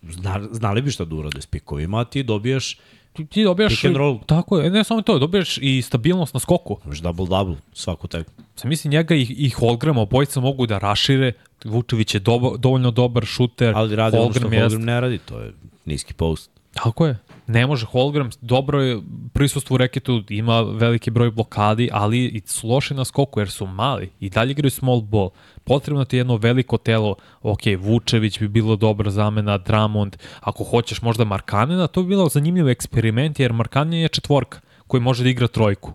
Zna, 0.02 0.40
znali 0.50 0.82
bi 0.82 0.90
šta 0.90 1.04
da 1.04 1.14
urade 1.14 1.40
s 1.40 1.46
pikovima, 1.46 2.00
a 2.00 2.04
ti 2.04 2.22
dobijaš 2.22 2.78
Ti, 3.12 3.26
ti 3.26 3.44
dobijaš... 3.44 3.72
Pick 3.72 3.84
and 3.84 3.96
roll. 3.96 4.18
Tako 4.26 4.58
je, 4.58 4.70
ne 4.70 4.84
samo 4.84 5.02
to, 5.02 5.18
dobijaš 5.18 5.58
i 5.58 5.82
stabilnost 5.82 6.34
na 6.34 6.40
skoku. 6.40 6.76
imaš 6.84 6.98
double-double 6.98 7.56
svaku 7.72 8.08
tekmu. 8.08 8.44
Sam 8.56 8.68
mislim 8.68 8.90
njega 8.90 9.14
i, 9.14 9.22
i 9.22 9.50
Holgrama, 9.50 10.00
obojica 10.00 10.40
mogu 10.40 10.66
da 10.66 10.78
rašire. 10.78 11.32
Vučević 11.64 12.14
je 12.14 12.20
dobo, 12.20 12.56
dovoljno 12.56 12.90
dobar 12.90 13.24
šuter. 13.24 13.72
Ali 13.76 13.96
radi 13.96 14.16
ono 14.16 14.32
što 14.32 14.48
jest- 14.48 14.60
Holmgren 14.60 14.84
ne 14.84 15.00
radi, 15.00 15.18
to 15.18 15.40
je 15.40 15.52
niski 15.84 16.14
post. 16.14 16.50
Tako 16.74 17.06
je. 17.06 17.18
Ne 17.46 17.66
može 17.66 17.86
Holgram, 17.86 18.30
dobro 18.40 18.82
je 18.82 19.00
prisustvo 19.32 19.74
u 19.74 19.78
reketu, 19.78 20.22
ima 20.28 20.60
veliki 20.60 21.10
broj 21.10 21.30
blokadi, 21.30 21.88
ali 21.92 22.24
i 22.24 22.42
su 22.46 22.68
loše 22.68 22.94
na 22.94 23.04
skoku 23.04 23.40
jer 23.40 23.50
su 23.50 23.66
mali 23.66 24.10
i 24.20 24.30
dalje 24.30 24.50
igraju 24.50 24.70
small 24.70 25.00
ball. 25.00 25.30
Potrebno 25.68 26.04
ti 26.04 26.16
je 26.16 26.20
jedno 26.20 26.36
veliko 26.36 26.78
telo, 26.78 27.14
ok, 27.42 27.60
Vučević 27.78 28.38
bi 28.40 28.48
bilo 28.48 28.76
dobra 28.76 29.10
zamena, 29.10 29.58
Dramond, 29.58 30.16
ako 30.40 30.64
hoćeš 30.64 31.02
možda 31.02 31.24
Markanena, 31.24 31.86
to 31.86 32.02
bi 32.02 32.08
bilo 32.08 32.28
zanimljiv 32.28 32.68
eksperiment 32.68 33.40
jer 33.40 33.52
Markanen 33.52 34.00
je 34.00 34.08
četvorka 34.08 34.60
koji 34.86 35.00
može 35.00 35.22
da 35.22 35.28
igra 35.30 35.46
trojku 35.48 35.92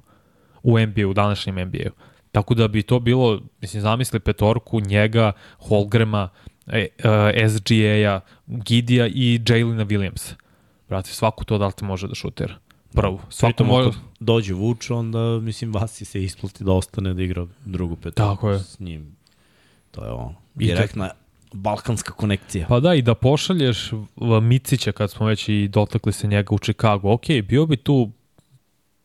u 0.64 0.80
NBA, 0.80 1.08
u 1.08 1.14
današnjem 1.14 1.56
NBA-u. 1.56 1.92
Tako 2.32 2.54
da 2.54 2.68
bi 2.68 2.84
to 2.84 3.00
bilo, 3.00 3.42
mislim, 3.62 3.82
zamisli 3.82 4.20
petorku, 4.20 4.80
njega, 4.80 5.32
Holgrema, 5.58 6.30
e, 6.68 6.88
e, 7.34 7.50
SGA-a, 7.50 8.20
Gidija 8.48 9.08
i 9.08 9.40
Jaylina 9.40 9.86
Williamsa. 9.86 10.34
Brate, 10.90 11.10
svaku 11.10 11.46
to 11.46 11.58
da 11.58 11.66
li 11.66 11.74
te 11.74 11.86
može 11.86 12.08
da 12.08 12.16
šutira. 12.16 12.56
Prvo. 12.94 13.20
Svako 13.30 13.64
može... 13.64 13.90
dođe 14.20 14.54
Vuč, 14.54 14.90
onda, 14.90 15.40
mislim, 15.40 15.74
Vasi 15.74 16.06
se 16.06 16.24
isplati 16.24 16.64
da 16.64 16.72
ostane 16.72 17.14
da 17.14 17.24
igra 17.24 17.48
drugu 17.66 17.96
petu. 17.96 18.16
Tako 18.16 18.50
je. 18.50 18.60
S 18.60 18.80
njim. 18.80 19.16
To 19.94 20.06
je 20.06 20.12
ono, 20.12 20.36
direktna 20.56 21.10
balkanska 21.52 22.14
konekcija. 22.14 22.66
Pa 22.70 22.80
da, 22.80 22.94
i 22.94 23.02
da 23.02 23.16
pošalješ 23.16 23.92
Micića 24.42 24.92
kad 24.92 25.12
smo 25.12 25.26
već 25.26 25.50
i 25.50 25.68
dotakli 25.68 26.14
se 26.14 26.28
njega 26.28 26.56
u 26.56 26.60
Chicago. 26.60 27.12
Ok, 27.12 27.26
bio 27.44 27.66
bi 27.66 27.78
tu 27.78 28.12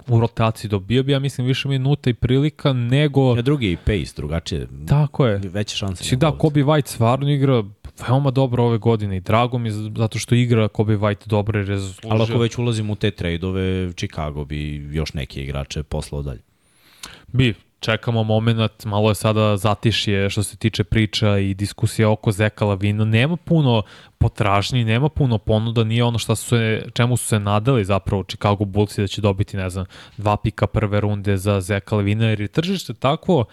u 0.07 0.20
rotaciji, 0.20 0.68
dobio 0.68 1.03
bi, 1.03 1.12
ja 1.12 1.18
mislim, 1.18 1.46
više 1.46 1.68
minuta 1.68 2.11
i 2.11 2.14
prilika 2.14 2.72
nego... 2.72 3.37
Ja, 3.37 3.42
drugi 3.42 3.72
i 3.72 3.77
pace, 3.77 4.12
drugačije. 4.16 4.68
Tako 4.88 5.27
je. 5.27 5.38
Veće 5.38 5.77
šanse. 5.77 6.05
Znači 6.05 6.16
da. 6.16 6.38
Kobe 6.38 6.64
White 6.64 6.87
stvarno 6.87 7.31
igra 7.31 7.64
veoma 8.09 8.31
dobro 8.31 8.64
ove 8.64 8.79
godine 8.79 9.16
i 9.16 9.20
drago 9.20 9.59
mi 9.59 9.70
zato 9.70 10.18
što 10.18 10.35
igra 10.35 10.68
Kobe 10.68 10.96
White 10.96 11.27
dobro 11.27 11.61
i 11.61 11.64
rezultat. 11.64 12.12
Ali 12.12 12.22
ako 12.22 12.38
već 12.38 12.59
ulazimo 12.59 12.92
u 12.92 12.96
te 12.96 13.11
trade-ove, 13.11 13.92
Chicago 13.92 14.44
bi 14.44 14.88
još 14.92 15.14
neke 15.14 15.42
igrače 15.42 15.83
poslao 15.83 16.22
dalje. 16.22 16.40
Bi, 17.27 17.55
čekamo 17.80 18.22
moment, 18.22 18.84
malo 18.84 19.08
je 19.08 19.14
sada 19.14 19.56
zatišje 19.56 20.30
što 20.30 20.42
se 20.42 20.56
tiče 20.56 20.84
priča 20.84 21.38
i 21.38 21.54
diskusija 21.54 22.10
oko 22.10 22.32
Zeka 22.32 22.64
Lavina. 22.64 23.04
Nema 23.04 23.36
puno 23.36 23.82
potražnji, 24.18 24.84
nema 24.84 25.08
puno 25.08 25.38
ponuda, 25.38 25.84
nije 25.84 26.04
ono 26.04 26.18
šta 26.18 26.36
su 26.36 26.48
se, 26.48 26.82
čemu 26.94 27.16
su 27.16 27.24
se 27.26 27.38
nadali 27.38 27.84
zapravo 27.84 28.24
Chicago 28.24 28.64
Bullsi 28.64 29.00
da 29.00 29.06
će 29.06 29.20
dobiti, 29.20 29.56
ne 29.56 29.70
znam, 29.70 29.84
dva 30.16 30.36
pika 30.36 30.66
prve 30.66 31.00
runde 31.00 31.36
za 31.36 31.60
Zeka 31.60 31.96
Lavina, 31.96 32.26
jer 32.26 32.40
je 32.40 32.48
tržište 32.48 32.94
takvo 32.94 33.44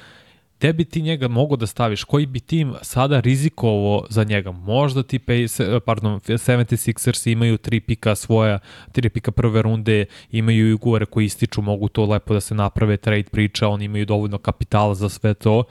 gde 0.60 0.74
bi 0.74 0.86
ti 0.86 1.02
njega 1.02 1.28
mogo 1.28 1.56
da 1.56 1.68
staviš, 1.68 2.04
koji 2.04 2.26
bi 2.26 2.40
tim 2.40 2.74
sada 2.82 3.20
rizikovao 3.20 4.06
za 4.10 4.24
njega. 4.24 4.52
Možda 4.52 5.04
ti 5.04 5.20
pay, 5.20 5.48
se- 5.48 5.80
pardon, 5.86 6.20
76ers 6.20 7.32
imaju 7.32 7.58
tri 7.58 7.80
pika 7.80 8.16
svoja, 8.16 8.60
tri 8.92 9.10
pika 9.10 9.32
prve 9.32 9.62
runde, 9.62 10.06
imaju 10.32 10.70
i 10.70 10.74
ugovore 10.74 11.06
koji 11.06 11.26
ističu, 11.26 11.62
mogu 11.62 11.88
to 11.88 12.06
lepo 12.06 12.34
da 12.34 12.42
se 12.42 12.56
naprave 12.56 12.98
trade 12.98 13.24
priča, 13.24 13.68
oni 13.68 13.86
imaju 13.86 14.06
dovoljno 14.06 14.38
kapitala 14.38 14.96
za 14.96 15.10
sve 15.10 15.34
to. 15.34 15.64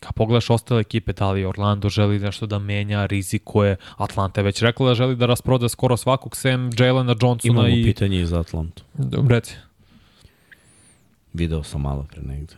Kad 0.00 0.14
pogledaš 0.14 0.50
ostale 0.50 0.80
ekipe, 0.80 1.12
da 1.12 1.30
li 1.30 1.44
Orlando 1.44 1.88
želi 1.88 2.18
nešto 2.18 2.46
da 2.46 2.58
menja, 2.58 3.06
rizikuje, 3.06 3.76
Atlanta 3.96 4.40
je 4.40 4.44
već 4.44 4.62
rekla 4.62 4.88
da 4.88 4.94
želi 4.94 5.16
da 5.16 5.26
rasproda 5.26 5.68
skoro 5.68 5.96
svakog 5.96 6.36
sem 6.36 6.70
Jalena 6.78 7.14
Johnsona 7.22 7.52
Imamo 7.52 7.68
i... 7.68 7.84
pitanje 7.84 8.20
i 8.20 8.26
za 8.26 8.40
Atlantu. 8.40 8.82
Reci. 9.28 9.54
Video 11.32 11.62
sam 11.62 11.80
malo 11.80 12.06
pre 12.10 12.22
negde. 12.22 12.54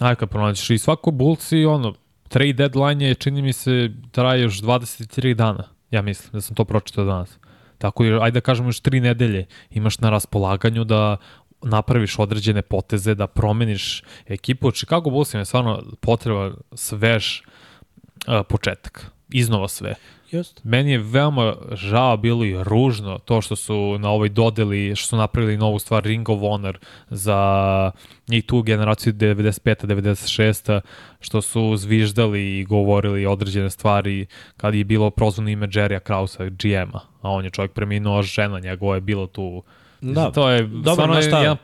Aj 0.00 0.14
kad 0.14 0.28
pronađeš 0.28 0.70
i 0.70 0.78
svako 0.78 1.10
Bulls 1.10 1.52
i 1.52 1.64
ono, 1.64 1.94
trade 2.28 2.52
deadline 2.52 3.06
je, 3.06 3.14
čini 3.14 3.42
mi 3.42 3.52
se, 3.52 3.90
traje 4.10 4.42
još 4.42 4.62
23 4.62 5.34
dana. 5.34 5.64
Ja 5.90 6.02
mislim 6.02 6.32
da 6.32 6.40
sam 6.40 6.56
to 6.56 6.64
pročitao 6.64 7.04
danas. 7.04 7.38
Tako 7.78 8.04
je, 8.04 8.18
ajde 8.22 8.40
da 8.40 8.40
kažemo 8.40 8.68
još 8.68 8.82
3 8.82 9.00
nedelje 9.00 9.46
imaš 9.70 9.98
na 9.98 10.10
raspolaganju 10.10 10.84
da 10.84 11.16
napraviš 11.62 12.18
određene 12.18 12.62
poteze, 12.62 13.14
da 13.14 13.26
promeniš 13.26 14.02
ekipu. 14.26 14.70
Chicago 14.70 15.10
Bullsima 15.10 15.40
je 15.40 15.44
stvarno 15.44 15.82
potreba 16.00 16.50
svež 16.74 17.40
uh, 17.40 18.46
početak. 18.48 19.15
Iznova 19.28 19.68
sve. 19.68 19.94
Jeste. 20.30 20.60
Meni 20.64 20.90
je 20.92 20.98
veoma 20.98 21.54
žao 21.72 22.16
bilo 22.16 22.44
i 22.44 22.56
ružno 22.64 23.18
to 23.18 23.40
što 23.40 23.56
su 23.56 23.98
na 23.98 24.10
ovoj 24.10 24.28
dodeli, 24.28 24.96
što 24.96 25.06
su 25.08 25.16
napravili 25.16 25.56
novu 25.56 25.78
stvar 25.78 26.04
Ring 26.04 26.28
of 26.28 26.40
Honor 26.40 26.78
za 27.10 27.90
njih 28.28 28.44
tu 28.44 28.62
generaciju 28.62 29.12
95. 29.12 29.86
96. 29.86 30.80
što 31.20 31.42
su 31.42 31.76
zviždali 31.76 32.58
i 32.58 32.64
govorili 32.64 33.26
određene 33.26 33.70
stvari 33.70 34.26
kad 34.56 34.74
je 34.74 34.84
bilo 34.84 35.10
prozvano 35.10 35.50
ime 35.50 35.66
Jerrya 35.68 36.00
Krausa, 36.00 36.44
GM-a, 36.44 37.00
a 37.20 37.30
on 37.30 37.44
je 37.44 37.50
čovjek 37.50 37.72
preminuo, 37.72 38.22
žena 38.22 38.60
njegova 38.60 38.94
je 38.94 39.00
bila 39.00 39.26
tu 39.26 39.62
Da, 40.00 40.30
to 40.30 40.50
je 40.50 40.62
Dobro, 40.62 40.92
stvarno 40.92 41.22
šta? 41.22 41.38
jedna 41.38 41.56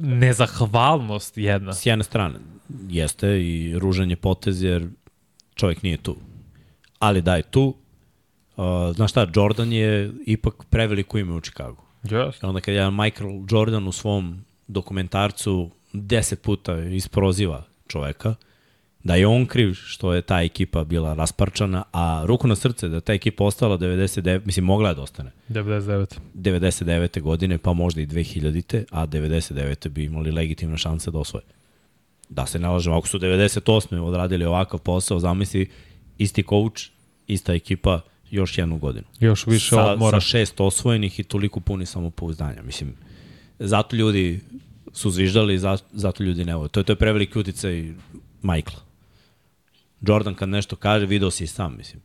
nezahvalnost 0.00 1.38
jedna. 1.38 1.72
s 1.72 1.86
jedne 1.86 2.04
strane 2.04 2.34
jeste 2.88 3.40
i 3.42 3.78
ružan 3.78 4.10
je 4.10 4.16
potez 4.16 4.62
jer 4.62 4.88
čovjek 5.54 5.82
nije 5.82 5.96
tu. 5.96 6.16
Ali 6.98 7.22
da 7.22 7.36
je 7.36 7.42
tu, 7.42 7.74
uh, 8.56 8.64
znaš 8.94 9.10
šta, 9.10 9.26
Jordan 9.34 9.72
je 9.72 10.12
ipak 10.26 10.54
preveliko 10.70 11.18
ime 11.18 11.32
u 11.32 11.40
Chicagu. 11.40 11.82
Yes. 12.02 12.32
Onda 12.42 12.60
kad 12.60 12.74
jedan 12.74 12.94
Michael 12.94 13.30
Jordan 13.50 13.88
u 13.88 13.92
svom 13.92 14.44
dokumentarcu 14.66 15.70
deset 15.92 16.42
puta 16.42 16.78
isproziva 16.78 17.62
čoveka, 17.88 18.34
da 19.04 19.14
je 19.14 19.26
on 19.26 19.46
kriv 19.46 19.74
što 19.74 20.14
je 20.14 20.22
ta 20.22 20.42
ekipa 20.42 20.84
bila 20.84 21.14
rasparčana, 21.14 21.82
a 21.92 22.22
ruku 22.26 22.48
na 22.48 22.56
srce 22.56 22.88
da 22.88 22.96
je 22.96 23.00
ta 23.00 23.12
ekipa 23.12 23.44
ostala 23.44 23.78
99, 23.78 24.40
mislim 24.44 24.64
mogla 24.64 24.88
je 24.88 24.94
da 24.94 25.02
ostane, 25.02 25.30
99. 25.48 26.18
99. 26.34 27.20
godine, 27.20 27.58
pa 27.58 27.72
možda 27.72 28.00
i 28.00 28.06
2000. 28.06 28.84
a 28.90 29.06
99. 29.06 29.88
bi 29.88 30.04
imali 30.04 30.30
legitimne 30.30 30.78
šanse 30.78 31.10
da 31.10 31.18
osvoje. 31.18 31.44
Da 32.28 32.46
se 32.46 32.58
ne 32.58 32.68
lažemo, 32.68 32.96
ako 32.96 33.08
su 33.08 33.18
98. 33.18 34.00
odradili 34.00 34.44
ovakav 34.44 34.80
posao, 34.80 35.18
zamisli 35.18 35.70
isti 36.18 36.42
coach, 36.42 36.82
ista 37.26 37.54
ekipa, 37.54 38.00
još 38.30 38.58
jednu 38.58 38.78
godinu. 38.78 39.04
Još 39.20 39.46
više 39.46 39.68
sa, 39.68 39.92
odmora. 39.92 40.20
Sa 40.20 40.26
šest 40.26 40.60
osvojenih 40.60 41.20
i 41.20 41.24
toliko 41.24 41.60
puni 41.60 41.86
samopouzdanja. 41.86 42.62
Mislim, 42.62 42.94
zato 43.58 43.96
ljudi 43.96 44.40
su 44.92 45.10
zviždali, 45.10 45.58
zato, 45.58 45.84
zato 45.92 46.22
ljudi 46.22 46.44
ne 46.44 46.54
vole. 46.56 46.68
To 46.68 46.80
je, 46.80 46.84
to 46.84 46.92
je 46.92 46.96
preveliki 46.96 47.38
uticaj 47.38 47.92
Michaela. 48.42 48.84
Jordan 50.00 50.34
kad 50.34 50.48
nešto 50.48 50.76
kaže, 50.76 51.06
video 51.06 51.30
si 51.30 51.44
i 51.44 51.46
sam, 51.46 51.76
mislim. 51.76 52.02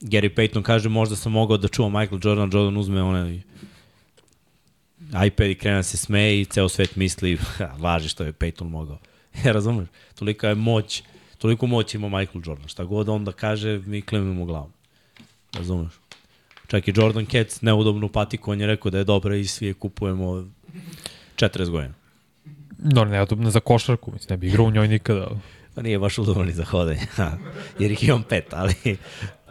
Gary 0.00 0.34
Payton 0.34 0.62
kaže, 0.62 0.88
možda 0.88 1.16
sam 1.16 1.32
mogao 1.32 1.56
da 1.56 1.68
čuvam 1.68 1.92
Michael 1.92 2.20
Jordan, 2.24 2.50
Jordan 2.52 2.76
uzme 2.76 3.02
onaj 3.02 3.40
iPad 5.26 5.50
i 5.50 5.54
krene 5.54 5.76
da 5.76 5.82
se 5.82 5.96
smeje 5.96 6.40
i 6.40 6.44
ceo 6.44 6.68
svet 6.68 6.96
misli, 6.96 7.38
važi 7.84 8.08
što 8.08 8.24
je 8.24 8.32
Payton 8.32 8.68
mogao. 8.68 8.98
Ja 9.44 9.52
razumeš? 9.52 9.88
Tolika 10.14 10.48
je 10.48 10.54
moć, 10.54 11.02
toliko 11.38 11.66
moć 11.66 11.94
ima 11.94 12.08
Michael 12.08 12.42
Jordan. 12.46 12.68
Šta 12.68 12.84
god 12.84 13.08
on 13.08 13.24
da 13.24 13.32
kaže, 13.32 13.80
mi 13.86 14.02
klimimo 14.02 14.44
glavom. 14.44 14.72
Razumeš? 15.52 15.92
Čak 16.66 16.88
i 16.88 16.92
Jordan 16.96 17.26
Cats 17.26 17.62
neudobnu 17.62 18.08
patiku, 18.08 18.52
on 18.52 18.60
je 18.60 18.66
rekao 18.66 18.90
da 18.90 18.98
je 18.98 19.04
dobra 19.04 19.36
i 19.36 19.44
svi 19.44 19.66
je 19.66 19.74
kupujemo 19.74 20.44
40 21.36 21.70
godina. 21.70 21.94
No, 22.78 23.04
ne, 23.04 23.26
ne 23.36 23.50
za 23.50 23.60
košarku, 23.60 24.12
mislim, 24.12 24.26
ne 24.30 24.36
bi 24.36 24.46
igrao 24.46 24.66
u 24.66 24.70
njoj 24.70 24.88
nikada. 24.88 25.28
Pa 25.74 25.82
nije 25.82 25.98
baš 25.98 26.18
udoban 26.18 26.46
ni 26.46 26.52
za 26.52 26.64
hodanje, 26.64 27.06
jer 27.78 27.90
ih 27.90 28.08
imam 28.08 28.22
pet, 28.22 28.46
ali... 28.52 28.96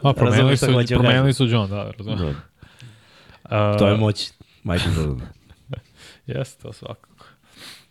A, 0.02 0.12
promenili 0.12 0.56
su, 0.56 0.66
da 0.66 0.84
promenili 0.86 1.32
su 1.32 1.46
John, 1.46 1.70
da, 1.70 1.90
razumem. 1.98 2.18
Da. 2.18 3.72
Uh, 3.72 3.78
To 3.78 3.88
je 3.88 3.96
moć 3.96 4.32
Michael 4.64 4.94
Jordan. 4.96 5.28
Jeste, 6.26 6.62
to 6.62 6.72
svakako. 6.72 7.26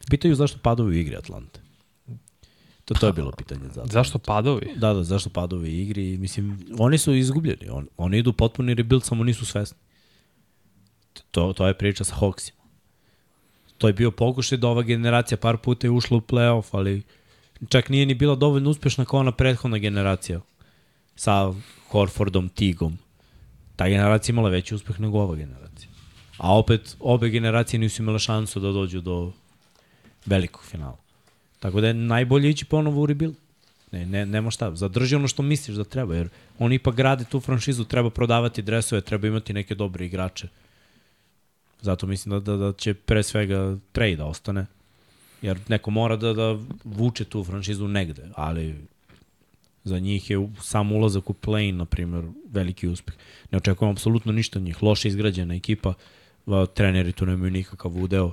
Pitaju 0.10 0.36
zašto 0.36 0.60
padaju 0.62 0.90
u 0.90 0.94
igri 0.94 1.16
Atlante. 1.16 1.65
To, 2.86 2.94
to 2.94 3.08
je 3.08 3.14
bilo 3.14 3.32
pitanje. 3.32 3.70
Zato. 3.74 3.88
Zašto 3.92 4.20
padovi? 4.20 4.74
Da, 4.76 4.94
da, 4.94 5.04
zašto 5.04 5.30
padovi 5.30 5.82
igri? 5.82 6.18
Mislim, 6.18 6.60
oni 6.80 6.98
su 6.98 7.14
izgubljeni. 7.14 7.70
On, 7.70 7.88
oni 7.98 8.18
idu 8.18 8.34
potpuni 8.34 8.74
rebuild, 8.74 9.04
samo 9.04 9.24
nisu 9.24 9.46
svesni. 9.46 9.78
To, 11.32 11.54
to 11.54 11.68
je 11.68 11.78
priča 11.78 12.04
sa 12.04 12.16
Hawksima. 12.16 12.66
To 13.78 13.88
je 13.88 13.94
bio 13.94 14.12
pokušaj 14.12 14.58
da 14.58 14.68
ova 14.68 14.82
generacija 14.82 15.38
par 15.38 15.58
puta 15.58 15.88
je 15.88 15.92
ušla 15.92 16.18
u 16.18 16.22
playoff, 16.22 16.68
ali 16.72 17.04
čak 17.70 17.90
nije 17.90 18.06
ni 18.06 18.14
bila 18.14 18.36
dovoljno 18.36 18.70
uspešna 18.70 19.06
kao 19.06 19.20
ona 19.20 19.32
prethodna 19.32 19.78
generacija 19.78 20.42
sa 21.16 21.54
Horfordom, 21.90 22.50
Tigom. 22.50 22.98
Ta 23.76 23.90
generacija 23.90 24.34
imala 24.34 24.50
veći 24.50 24.76
uspeh 24.76 25.00
nego 25.00 25.20
ova 25.20 25.36
generacija. 25.36 25.90
A 26.38 26.58
opet, 26.58 26.96
obe 27.00 27.30
generacije 27.30 27.80
nisu 27.80 28.02
imale 28.02 28.20
šansu 28.20 28.60
da 28.60 28.72
dođu 28.72 29.02
do 29.02 29.32
velikog 30.26 30.64
finala. 30.64 31.05
Tako 31.66 31.82
da 31.82 31.88
je 31.88 31.94
najbolje 31.94 32.50
ići 32.50 32.66
ponovo 32.66 33.02
u 33.02 33.06
rebuild. 33.06 33.36
Ne, 33.92 34.06
ne, 34.06 34.26
nema 34.26 34.52
šta. 34.52 34.76
Zadrži 34.76 35.16
ono 35.16 35.28
što 35.28 35.44
misliš 35.44 35.78
da 35.78 35.84
treba, 35.84 36.16
jer 36.16 36.30
oni 36.60 36.76
ipak 36.76 36.96
grade 36.96 37.26
tu 37.26 37.40
franšizu, 37.40 37.84
treba 37.84 38.10
prodavati 38.10 38.62
dresove, 38.62 39.02
treba 39.02 39.28
imati 39.28 39.54
neke 39.54 39.76
dobre 39.76 40.06
igrače. 40.06 40.48
Zato 41.82 42.08
mislim 42.08 42.32
da, 42.32 42.40
da, 42.40 42.58
da 42.58 42.74
će 42.74 42.94
pre 42.94 43.24
svega 43.24 43.78
trade 43.92 44.16
da 44.16 44.26
ostane. 44.26 44.66
Jer 45.42 45.60
neko 45.68 45.92
mora 45.92 46.16
da, 46.16 46.34
da 46.34 46.60
vuče 46.84 47.26
tu 47.26 47.44
franšizu 47.44 47.88
negde, 47.88 48.30
ali 48.36 48.76
za 49.84 50.00
njih 50.00 50.30
je 50.30 50.50
sam 50.62 50.92
ulazak 50.92 51.30
u 51.30 51.34
play 51.34 51.72
na 51.72 51.86
primjer, 51.86 52.26
veliki 52.52 52.88
uspeh. 52.88 53.16
Ne 53.52 53.58
očekujem 53.58 53.92
apsolutno 53.92 54.32
ništa 54.32 54.60
od 54.60 54.64
njih. 54.64 54.84
Loše 54.84 55.08
izgrađena 55.08 55.56
ekipa, 55.56 55.94
treneri 56.74 57.12
tu 57.12 57.26
nemaju 57.26 57.52
nikakav 57.52 57.98
udeo. 57.98 58.32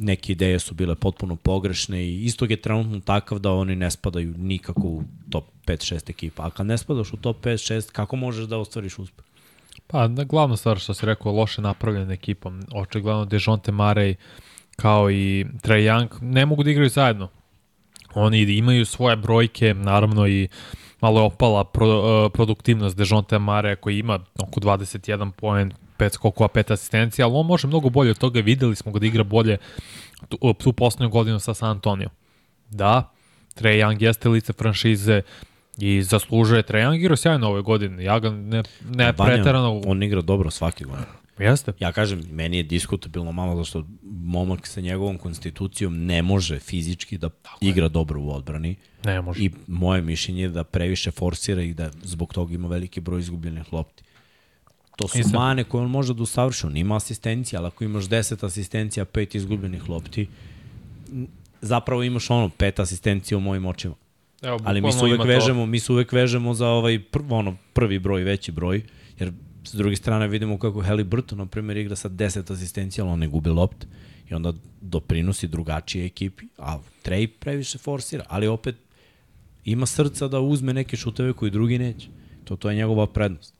Neke 0.00 0.32
ideje 0.32 0.58
su 0.58 0.74
bile 0.74 0.94
potpuno 0.94 1.36
pogrešne 1.36 2.04
i 2.04 2.24
istog 2.24 2.50
je 2.50 2.62
trenutno 2.62 3.00
takav 3.00 3.38
da 3.38 3.52
oni 3.52 3.76
ne 3.76 3.90
spadaju 3.90 4.34
nikako 4.38 4.82
u 4.82 5.02
top 5.30 5.44
5-6 5.66 6.10
ekipa. 6.10 6.46
A 6.46 6.50
kad 6.50 6.66
ne 6.66 6.78
spadaš 6.78 7.12
u 7.12 7.16
top 7.16 7.44
5-6, 7.44 7.92
kako 7.92 8.16
možeš 8.16 8.46
da 8.46 8.58
ostvariš 8.58 8.98
uspeh? 8.98 9.24
Pa, 9.86 10.08
na 10.08 10.24
glavna 10.24 10.56
stvar 10.56 10.78
što 10.78 10.94
si 10.94 11.06
rekao, 11.06 11.32
loše 11.32 11.62
napravljena 11.62 12.12
ekipa. 12.12 12.52
Očigledno 12.74 13.24
Dejonte 13.24 13.72
Marej 13.72 14.14
kao 14.76 15.10
i 15.10 15.46
Trae 15.62 15.80
Young 15.80 16.08
ne 16.20 16.46
mogu 16.46 16.62
da 16.62 16.70
igraju 16.70 16.88
zajedno. 16.88 17.28
Oni 18.14 18.42
imaju 18.42 18.86
svoje 18.86 19.16
brojke, 19.16 19.74
naravno 19.74 20.28
i 20.28 20.48
malo 21.00 21.20
je 21.20 21.26
opala 21.26 21.64
pro, 21.64 21.86
uh, 21.86 22.32
produktivnost 22.32 22.96
Dejonte 22.96 23.38
Mareja 23.38 23.76
koji 23.76 23.98
ima 23.98 24.18
oko 24.38 24.60
21 24.60 25.30
poen, 25.30 25.72
5 25.98 26.14
skokova, 26.14 26.48
5 26.48 26.72
asistencija, 26.72 27.26
ali 27.26 27.34
on 27.36 27.46
može 27.46 27.66
mnogo 27.66 27.90
bolje 27.90 28.10
od 28.10 28.18
toga, 28.18 28.40
videli 28.40 28.76
smo 28.76 28.92
ga 28.92 28.98
da 28.98 29.06
igra 29.06 29.24
bolje 29.24 29.56
tu, 30.28 30.54
tu 30.54 30.72
poslednju 30.72 31.10
godinu 31.10 31.40
sa 31.40 31.54
San 31.54 31.70
Antonio. 31.70 32.08
Da, 32.70 33.12
Trae 33.54 33.76
Young 33.76 34.02
jeste 34.02 34.28
lice 34.28 34.52
franšize, 34.52 35.22
I 35.78 36.02
zaslužuje 36.02 36.62
Trajan 36.62 36.94
igrao 36.94 37.16
sjajno 37.16 37.48
ove 37.48 37.62
godine. 37.62 38.04
Ja 38.04 38.18
ga 38.18 38.30
ne, 38.30 38.62
ne 38.90 39.12
Banja, 39.12 39.34
pretarano... 39.34 39.80
On 39.86 40.02
igra 40.02 40.22
dobro 40.22 40.50
svaki 40.50 40.84
godin. 40.84 41.04
Jeste. 41.38 41.72
Ja 41.80 41.92
kažem, 41.92 42.22
meni 42.30 42.56
je 42.56 42.62
diskutabilno 42.62 43.32
malo 43.32 43.56
zašto 43.56 43.84
momak 44.02 44.66
sa 44.66 44.80
njegovom 44.80 45.18
konstitucijom 45.18 46.06
ne 46.06 46.22
može 46.22 46.58
fizički 46.58 47.18
da 47.18 47.28
Tako 47.28 47.58
igra 47.60 47.84
je. 47.84 47.88
dobro 47.88 48.20
u 48.20 48.30
odbrani. 48.30 48.76
Ne 49.04 49.20
može. 49.20 49.44
I 49.44 49.50
moje 49.66 50.02
mišljenje 50.02 50.42
je 50.42 50.48
da 50.48 50.64
previše 50.64 51.10
forsira 51.10 51.62
i 51.62 51.74
da 51.74 51.90
zbog 52.02 52.34
toga 52.34 52.54
ima 52.54 52.68
veliki 52.68 53.00
broj 53.00 53.20
izgubljenih 53.20 53.72
lopti. 53.72 54.02
To 54.98 55.08
su 55.08 55.18
Isam. 55.18 55.32
mane 55.32 55.64
koje 55.64 55.84
on 55.84 55.90
može 55.90 56.14
da 56.14 56.22
usavrši. 56.22 56.66
On 56.66 56.76
ima 56.76 56.96
asistencija, 56.96 57.60
ali 57.60 57.66
ako 57.66 57.84
imaš 57.84 58.04
10 58.04 58.46
asistencija, 58.46 59.04
5 59.04 59.36
izgubljenih 59.36 59.88
lopti, 59.88 60.26
zapravo 61.60 62.02
imaš 62.02 62.30
ono, 62.30 62.48
pet 62.48 62.80
asistencija 62.80 63.38
u 63.38 63.40
mojim 63.40 63.66
očima. 63.66 63.94
Evo, 64.42 64.58
ali 64.64 64.80
mi 64.80 64.92
se 64.92 65.04
uvek 65.04 65.24
vežemo, 65.24 65.62
to. 65.62 65.66
mi 65.66 65.80
se 65.80 65.92
uvek 65.92 66.12
vežemo 66.12 66.54
za 66.54 66.68
ovaj 66.68 67.02
pr, 67.02 67.20
ono, 67.30 67.56
prvi 67.72 67.98
broj, 67.98 68.22
veći 68.22 68.52
broj, 68.52 68.82
jer 69.18 69.32
s 69.64 69.74
druge 69.74 69.96
strane 69.96 70.28
vidimo 70.28 70.58
kako 70.58 70.84
Burton, 71.04 71.38
na 71.38 71.46
primjer, 71.46 71.76
igra 71.76 71.96
sa 71.96 72.08
10 72.08 72.52
asistencija, 72.52 73.04
ali 73.04 73.12
on 73.12 73.18
ne 73.18 73.28
gubi 73.28 73.50
lopt 73.50 73.86
i 74.30 74.34
onda 74.34 74.52
doprinosi 74.80 75.48
drugačije 75.48 76.06
ekipi, 76.06 76.44
a 76.58 76.78
Trey 77.04 77.26
previše 77.26 77.78
forsira, 77.78 78.24
ali 78.28 78.46
opet 78.46 78.76
ima 79.64 79.86
srca 79.86 80.28
da 80.28 80.40
uzme 80.40 80.74
neke 80.74 80.96
šuteve 80.96 81.32
koji 81.32 81.50
drugi 81.50 81.78
neće. 81.78 82.08
To, 82.44 82.56
to 82.56 82.70
je 82.70 82.76
njegova 82.76 83.06
prednost. 83.06 83.57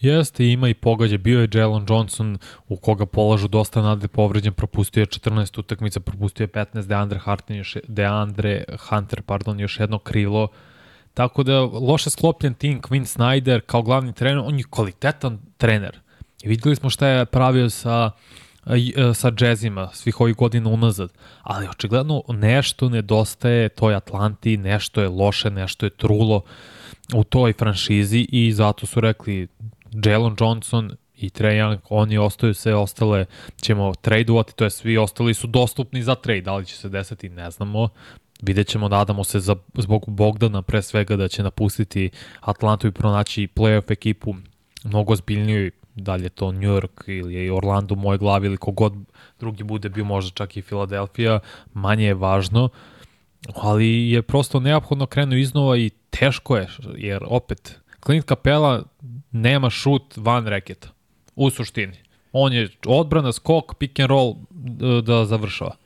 Jeste, 0.00 0.46
ima 0.46 0.68
i 0.68 0.74
pogađa. 0.74 1.18
Bio 1.18 1.40
je 1.40 1.48
Jalen 1.54 1.86
Johnson 1.88 2.38
u 2.68 2.76
koga 2.76 3.06
polažu 3.06 3.48
dosta 3.48 3.82
nade 3.82 4.08
povređen, 4.08 4.52
propustio 4.52 5.00
je 5.00 5.06
14 5.06 5.60
utakmica, 5.60 6.00
propustio 6.00 6.44
je 6.44 6.48
15, 6.48 6.86
Deandre, 6.86 7.18
Hartin 7.18 7.56
još, 7.56 7.76
Deandre 7.88 8.64
Hunter, 8.88 9.22
pardon, 9.22 9.60
još 9.60 9.80
jedno 9.80 9.98
krilo. 9.98 10.48
Tako 11.14 11.42
da, 11.42 11.60
loše 11.60 12.10
sklopljen 12.10 12.54
tim, 12.54 12.82
Quinn 12.82 13.16
Snyder 13.16 13.60
kao 13.60 13.82
glavni 13.82 14.12
trener, 14.12 14.38
on 14.38 14.58
je 14.58 14.64
kvalitetan 14.70 15.38
trener. 15.56 15.98
I 16.42 16.48
videli 16.48 16.76
smo 16.76 16.90
šta 16.90 17.06
je 17.06 17.26
pravio 17.26 17.70
sa 17.70 18.10
sa 19.14 19.30
džezima 19.30 19.88
svih 19.92 20.20
ovih 20.20 20.36
godina 20.36 20.70
unazad, 20.70 21.12
ali 21.42 21.68
očigledno 21.68 22.22
nešto 22.28 22.88
nedostaje 22.88 23.68
toj 23.68 23.94
Atlanti, 23.94 24.56
nešto 24.56 25.00
je 25.00 25.08
loše, 25.08 25.50
nešto 25.50 25.86
je 25.86 25.90
trulo 25.90 26.42
u 27.14 27.24
toj 27.24 27.52
franšizi 27.52 28.26
i 28.32 28.52
zato 28.52 28.86
su 28.86 29.00
rekli 29.00 29.48
Jalen 30.04 30.36
Johnson 30.40 30.96
i 31.16 31.30
Trae 31.30 31.54
Young, 31.54 31.78
oni 31.90 32.18
ostaju 32.18 32.54
sve 32.54 32.74
ostale, 32.74 33.26
ćemo 33.60 33.94
tradeovati, 33.94 34.54
to 34.54 34.64
je 34.64 34.70
svi 34.70 34.98
ostali 34.98 35.34
su 35.34 35.46
dostupni 35.46 36.02
za 36.02 36.14
trade, 36.14 36.40
da 36.40 36.56
li 36.56 36.66
će 36.66 36.76
se 36.76 36.88
desiti, 36.88 37.28
ne 37.28 37.50
znamo. 37.50 37.88
Vidjet 38.42 38.66
ćemo, 38.66 38.88
nadamo 38.88 39.24
se 39.24 39.40
za, 39.40 39.56
zbog 39.74 40.04
Bogdana 40.06 40.62
pre 40.62 40.82
svega 40.82 41.16
da 41.16 41.28
će 41.28 41.42
napustiti 41.42 42.10
Atlantu 42.40 42.86
i 42.86 42.92
pronaći 42.92 43.48
playoff 43.54 43.92
ekipu 43.92 44.34
mnogo 44.84 45.16
zbiljniju, 45.16 45.70
da 45.94 46.14
li 46.14 46.22
je 46.22 46.28
to 46.28 46.52
New 46.52 46.70
York 46.70 47.02
ili 47.06 47.34
je 47.34 47.52
Orlando 47.52 47.94
u 47.94 47.98
mojoj 47.98 48.18
glavi 48.18 48.46
ili 48.46 48.56
kogod 48.56 48.94
drugi 49.40 49.62
bude 49.62 49.88
bio 49.88 50.04
možda 50.04 50.30
čak 50.34 50.56
i 50.56 50.62
Philadelphia, 50.62 51.40
manje 51.74 52.06
je 52.06 52.14
važno, 52.14 52.68
ali 53.54 54.10
je 54.10 54.22
prosto 54.22 54.60
neophodno 54.60 55.06
krenu 55.06 55.36
iznova 55.36 55.76
i 55.76 55.90
teško 56.10 56.56
je, 56.56 56.68
jer 56.96 57.24
opet 57.26 57.80
Clint 58.04 58.28
Capela 58.28 58.82
nema 59.32 59.70
šut 59.70 60.14
van 60.16 60.46
reketa. 60.46 60.88
U 61.36 61.50
suštini. 61.50 61.96
On 62.32 62.52
je 62.52 62.68
odbrana, 62.86 63.32
skok, 63.32 63.74
pick 63.78 64.00
and 64.00 64.10
roll 64.10 64.34
da 65.02 65.24
završava. 65.24 65.76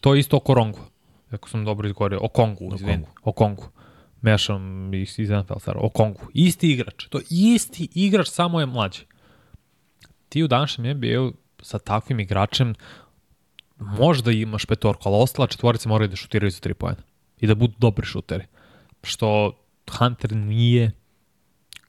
To 0.00 0.14
je 0.14 0.20
isto 0.20 0.36
oko 0.36 0.54
Rongu. 0.54 0.78
Ako 1.30 1.48
sam 1.48 1.64
dobro 1.64 1.88
izgovorio. 1.88 2.18
O 2.22 2.28
Kongu, 2.28 2.74
izvini. 2.74 3.04
O 3.22 3.32
Kongu. 3.32 3.68
Mešam 4.22 4.94
iz, 4.94 5.18
iz 5.18 5.30
NFL. 5.30 5.70
O 5.74 5.88
Kongu. 5.88 6.20
Isti 6.34 6.72
igrač. 6.72 7.06
To 7.08 7.18
je 7.18 7.24
isti 7.30 7.88
igrač, 7.94 8.28
samo 8.28 8.60
je 8.60 8.66
mlađi. 8.66 9.00
Ti 10.28 10.42
u 10.42 10.48
današnjem 10.48 10.96
NBA 10.96 11.30
sa 11.62 11.78
takvim 11.78 12.20
igračem 12.20 12.74
možda 13.80 14.32
imaš 14.32 14.66
petorku, 14.66 15.08
ali 15.08 15.22
ostala 15.22 15.46
četvorica 15.46 15.88
moraju 15.88 16.08
da 16.08 16.16
šutiraju 16.16 16.50
za 16.50 16.60
tri 16.60 16.74
pojena. 16.74 17.02
I 17.40 17.46
da 17.46 17.54
budu 17.54 17.74
dobri 17.78 18.06
šuteri. 18.06 18.44
Što 19.02 19.52
Hunter 19.98 20.36
nije 20.36 20.92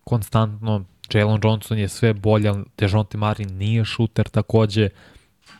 konstantno, 0.03 0.85
Jalen 1.13 1.39
Johnson 1.43 1.77
je 1.77 1.89
sve 1.89 2.13
bolje, 2.13 2.53
Dejonte 2.77 3.17
Marin 3.17 3.57
nije 3.57 3.85
šuter 3.85 4.29
takođe, 4.29 4.89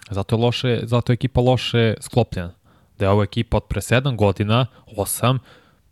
zato 0.10 0.36
je, 0.36 0.42
loše, 0.42 0.80
zato 0.84 1.12
je 1.12 1.14
ekipa 1.14 1.42
loše 1.42 1.94
sklopljena. 2.02 2.54
Da 3.00 3.06
je 3.06 3.10
ova 3.10 3.24
ekipa 3.24 3.58
od 3.58 3.64
pre 3.64 3.82
7 3.82 4.16
godina, 4.16 4.66
8, 4.98 5.40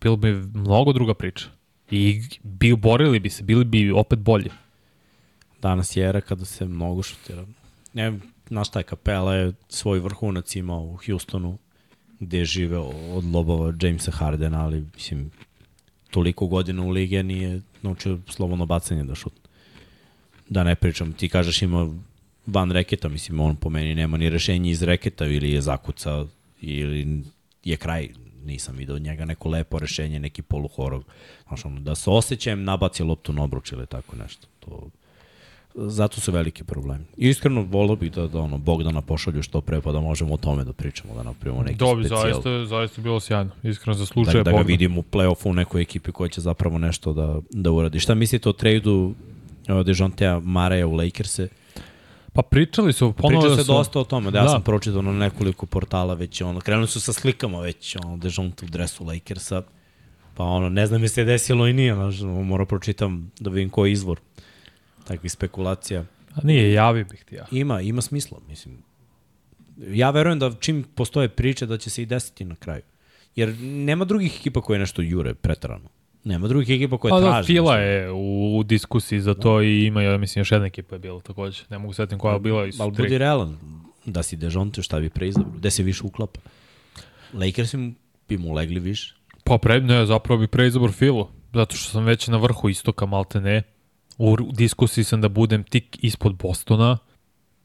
bilo 0.02 0.16
bi 0.16 0.32
mnogo 0.54 0.94
druga 0.94 1.14
priča. 1.14 1.46
I 1.92 2.22
bi 2.44 2.76
borili 2.76 3.20
bi 3.20 3.30
se, 3.30 3.44
bili 3.44 3.66
bi 3.66 3.92
opet 3.92 4.20
bolji. 4.20 4.50
Danas 5.62 5.96
je 5.96 6.08
era 6.10 6.22
kada 6.22 6.46
se 6.46 6.66
mnogo 6.66 7.04
šutira. 7.04 7.46
Ne, 7.94 8.20
znaš 8.50 8.68
šta 8.68 8.80
je, 8.80 8.84
Kapela 8.84 9.36
je 9.36 9.54
svoj 9.70 10.00
vrhunac 10.00 10.56
imao 10.56 10.82
u 10.82 10.98
Houstonu, 11.06 11.58
gde 12.20 12.38
je 12.38 12.46
živeo 12.46 12.92
od 13.14 13.26
lobova 13.26 13.74
Jamesa 13.82 14.12
Hardena, 14.12 14.66
ali 14.66 14.86
mislim, 14.96 15.32
toliko 16.12 16.48
godina 16.48 16.84
u 16.84 16.90
lige 16.90 17.24
nije 17.24 17.62
naučio 17.82 18.20
slobodno 18.28 18.66
bacanje 18.66 19.04
da 19.04 19.16
šut. 19.16 19.34
Da 20.50 20.64
ne 20.64 20.76
pričam, 20.76 21.14
ti 21.14 21.30
kažeš 21.30 21.62
ima 21.62 21.90
van 22.46 22.72
reketa, 22.72 23.10
mislim, 23.10 23.40
on 23.40 23.56
po 23.56 23.70
meni 23.70 23.96
nema 23.96 24.18
ni 24.18 24.30
rešenje 24.30 24.72
iz 24.72 24.84
reketa 24.84 25.26
ili 25.26 25.52
je 25.52 25.62
zakuca 25.62 26.26
ili 26.62 27.24
je 27.64 27.78
kraj, 27.78 28.10
nisam 28.46 28.76
vidio 28.76 28.96
od 28.96 29.02
njega 29.02 29.26
neko 29.26 29.50
lepo 29.50 29.80
rešenje, 29.80 30.20
neki 30.20 30.42
poluhorog. 30.42 31.06
Znaš, 31.48 31.66
ono, 31.66 31.80
da 31.80 31.96
se 31.96 32.10
osjećajem, 32.10 32.64
nabaci 32.64 33.04
loptu 33.04 33.34
na 33.34 33.44
obruč 33.44 33.72
ili 33.72 33.88
tako 33.88 34.16
nešto. 34.16 34.48
To, 34.60 34.90
zato 35.88 36.22
su 36.22 36.32
veliki 36.32 36.64
problemi. 36.64 37.06
Iskreno 37.18 37.62
volio 37.62 37.96
bih 37.96 38.12
da, 38.12 38.28
da 38.28 38.40
ono, 38.40 38.58
Bogdana 38.58 39.02
pošalju 39.02 39.44
što 39.44 39.62
pre, 39.62 39.82
pa 39.82 39.92
da 39.92 40.00
možemo 40.00 40.34
o 40.34 40.38
tome 40.38 40.64
da 40.64 40.74
pričamo, 40.74 41.14
da 41.16 41.24
napravimo 41.24 41.64
neki 41.64 41.78
Dobi, 41.78 42.04
specijal. 42.04 42.22
zaista, 42.22 42.66
zaista 42.66 43.02
bilo 43.02 43.20
sjajno. 43.20 43.52
Iskreno 43.64 43.94
zaslužuje 43.98 44.44
da, 44.44 44.52
da 44.52 44.58
ga 44.58 44.64
vidimo 44.64 45.00
u 45.00 45.04
play-offu 45.04 45.50
u 45.50 45.54
nekoj 45.54 45.82
ekipi 45.82 46.12
koja 46.12 46.30
će 46.30 46.42
zapravo 46.42 46.78
nešto 46.78 47.14
da, 47.14 47.40
da 47.50 47.72
uradi. 47.72 48.00
Šta 48.00 48.16
mislite 48.16 48.50
o 48.50 48.54
tradu 48.54 49.14
uh, 49.70 49.86
Dejontea 49.86 50.40
Mareja 50.40 50.88
u 50.88 50.94
Lakers-e? 50.96 51.48
Pa 52.34 52.42
pričali 52.42 52.94
su, 52.94 53.14
ponovo 53.14 53.42
Priča 53.42 53.50
da 53.50 53.58
se 53.58 53.64
su... 53.64 53.72
dosta 53.74 54.00
o 54.00 54.04
tome, 54.04 54.32
da 54.32 54.38
ja 54.38 54.44
Da. 54.44 54.50
sam 54.50 54.62
pročitao 54.62 55.02
na 55.02 55.12
nekoliko 55.12 55.66
portala 55.66 56.14
već, 56.14 56.42
ono, 56.42 56.60
krenuli 56.60 56.88
su 56.88 57.02
sa 57.02 57.14
slikama 57.14 57.60
već, 57.60 57.96
ono, 58.04 58.18
Dejounte 58.18 58.66
u 58.66 58.70
dresu 58.70 59.06
Lakersa, 59.06 59.62
pa 60.36 60.44
ono, 60.44 60.70
ne 60.70 60.88
znam 60.88 61.04
je 61.04 61.10
se 61.10 61.24
desilo 61.24 61.68
i 61.68 61.74
nije, 61.74 61.96
znaš, 61.96 62.22
ono, 62.22 62.44
moram 62.44 62.68
pročitam 62.68 63.32
da 63.40 63.50
vidim 63.50 63.70
koji 63.70 63.90
je 63.90 63.94
izvor 63.94 64.20
takvih 65.10 65.32
spekulacija. 65.32 66.06
A 66.36 66.40
nije, 66.44 66.74
javi 66.74 67.04
bih 67.04 67.24
ti 67.26 67.36
ja. 67.36 67.46
Ima, 67.52 67.82
ima 67.82 68.02
smisla, 68.02 68.40
mislim. 68.48 68.78
Ja 69.78 70.10
verujem 70.10 70.40
da 70.40 70.52
čim 70.60 70.84
postoje 70.96 71.30
priče 71.30 71.66
da 71.66 71.78
će 71.78 71.90
se 71.90 72.04
i 72.04 72.06
desiti 72.06 72.46
na 72.46 72.56
kraju. 72.56 72.82
Jer 73.36 73.56
nema 73.60 74.06
drugih 74.06 74.36
ekipa 74.40 74.62
koje 74.62 74.80
nešto 74.80 75.02
jure 75.02 75.34
pretarano. 75.34 75.90
Nema 76.24 76.48
drugih 76.48 76.70
ekipa 76.70 76.98
koje 76.98 77.10
Pa 77.10 77.20
da, 77.20 77.28
traže. 77.28 77.48
Fila 77.48 77.78
je 77.78 78.12
u, 78.12 78.58
u 78.58 78.64
diskusiji 78.64 79.22
za 79.22 79.34
to 79.34 79.62
i 79.62 79.86
ima, 79.86 80.02
ja 80.02 80.18
mislim, 80.18 80.42
još 80.42 80.52
jedna 80.52 80.68
ekipa 80.68 80.96
je 80.96 81.00
bila 81.00 81.22
takođe. 81.22 81.64
Ne 81.70 81.78
mogu 81.78 81.94
setim 81.94 82.20
koja 82.20 82.34
je 82.34 82.40
bila 82.40 82.66
i 82.66 82.72
su 82.72 82.84
Ali 82.84 82.94
tri. 82.94 83.04
budi 83.04 83.18
realan, 83.18 83.58
da 84.06 84.24
si 84.24 84.38
Dejonte, 84.38 84.82
šta 84.82 85.00
bi 85.00 85.10
preizabrao? 85.10 85.54
Gde 85.58 85.72
se 85.72 85.84
više 85.84 86.04
uklapa? 86.06 86.40
Lakers 87.34 87.76
bi 88.30 88.38
mu 88.38 88.54
legli 88.54 88.80
više. 88.80 89.16
Pa 89.44 89.58
pre, 89.58 89.82
ne, 89.82 90.06
zapravo 90.06 90.40
bi 90.40 90.48
preizabor 90.48 90.92
Filu, 90.92 91.28
zato 91.54 91.76
što 91.76 91.92
sam 91.92 92.06
već 92.06 92.28
na 92.28 92.38
vrhu 92.38 92.70
istoka, 92.70 93.06
malte 93.06 93.42
ne. 93.42 93.64
U, 94.20 94.38
diskusiji 94.52 95.04
sam 95.04 95.22
da 95.22 95.30
budem 95.30 95.64
tik 95.64 96.04
ispod 96.04 96.36
Bostona. 96.36 96.98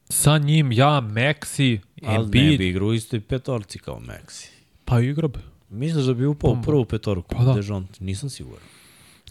Sa 0.09 0.39
njim 0.39 0.73
ja, 0.73 1.01
Maxi, 1.01 1.81
Ali 2.03 2.19
ne 2.19 2.25
Embiid, 2.25 2.59
bi 2.59 2.69
igrao 2.69 2.93
istoj 2.93 3.21
petorci 3.21 3.79
kao 3.79 4.01
Maxi. 4.01 4.51
pa 4.85 5.01
igra 5.01 5.29
bi. 5.29 5.39
Misliš 5.71 6.05
da 6.05 6.15
bi 6.15 6.27
upao 6.27 6.51
u 6.51 6.63
prvu 6.63 6.85
petorku? 6.85 7.35
Pa 7.37 7.45
da. 7.45 7.53
Dejonte, 7.53 8.05
nisam 8.05 8.31
siguran. 8.31 8.63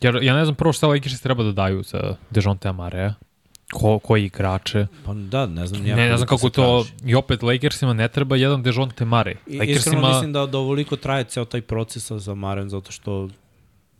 Jer 0.02 0.20
ja 0.22 0.36
ne 0.36 0.46
znam 0.46 0.56
prvo 0.56 0.74
šta 0.74 0.88
Lakersi 0.88 1.24
treba 1.24 1.44
da 1.44 1.52
daju 1.52 1.84
za 1.84 2.16
Dejonte 2.30 2.68
Amarea. 2.68 3.14
Ko, 3.74 4.00
koji 4.00 4.26
igrače. 4.26 4.88
Pa 5.06 5.14
da, 5.14 5.46
ne 5.46 5.68
znam. 5.68 5.84
Ne, 5.84 5.96
ne 5.96 6.18
znam 6.18 6.28
kako 6.28 6.50
to, 6.50 6.86
i 7.06 7.16
opet 7.16 7.44
Lakersima 7.44 7.94
ne 7.94 8.08
treba 8.08 8.36
jedan 8.36 8.64
Dejonte 8.64 9.06
Mare. 9.06 9.36
I, 9.48 9.58
iskreno 9.72 10.08
mislim 10.08 10.34
da, 10.34 10.46
da 10.46 10.58
ovoliko 10.58 10.96
traje 10.96 11.24
ceo 11.24 11.46
taj 11.46 11.62
proces 11.62 12.12
sa 12.24 12.34
Maren, 12.34 12.70
zato 12.70 12.92
što 12.92 13.30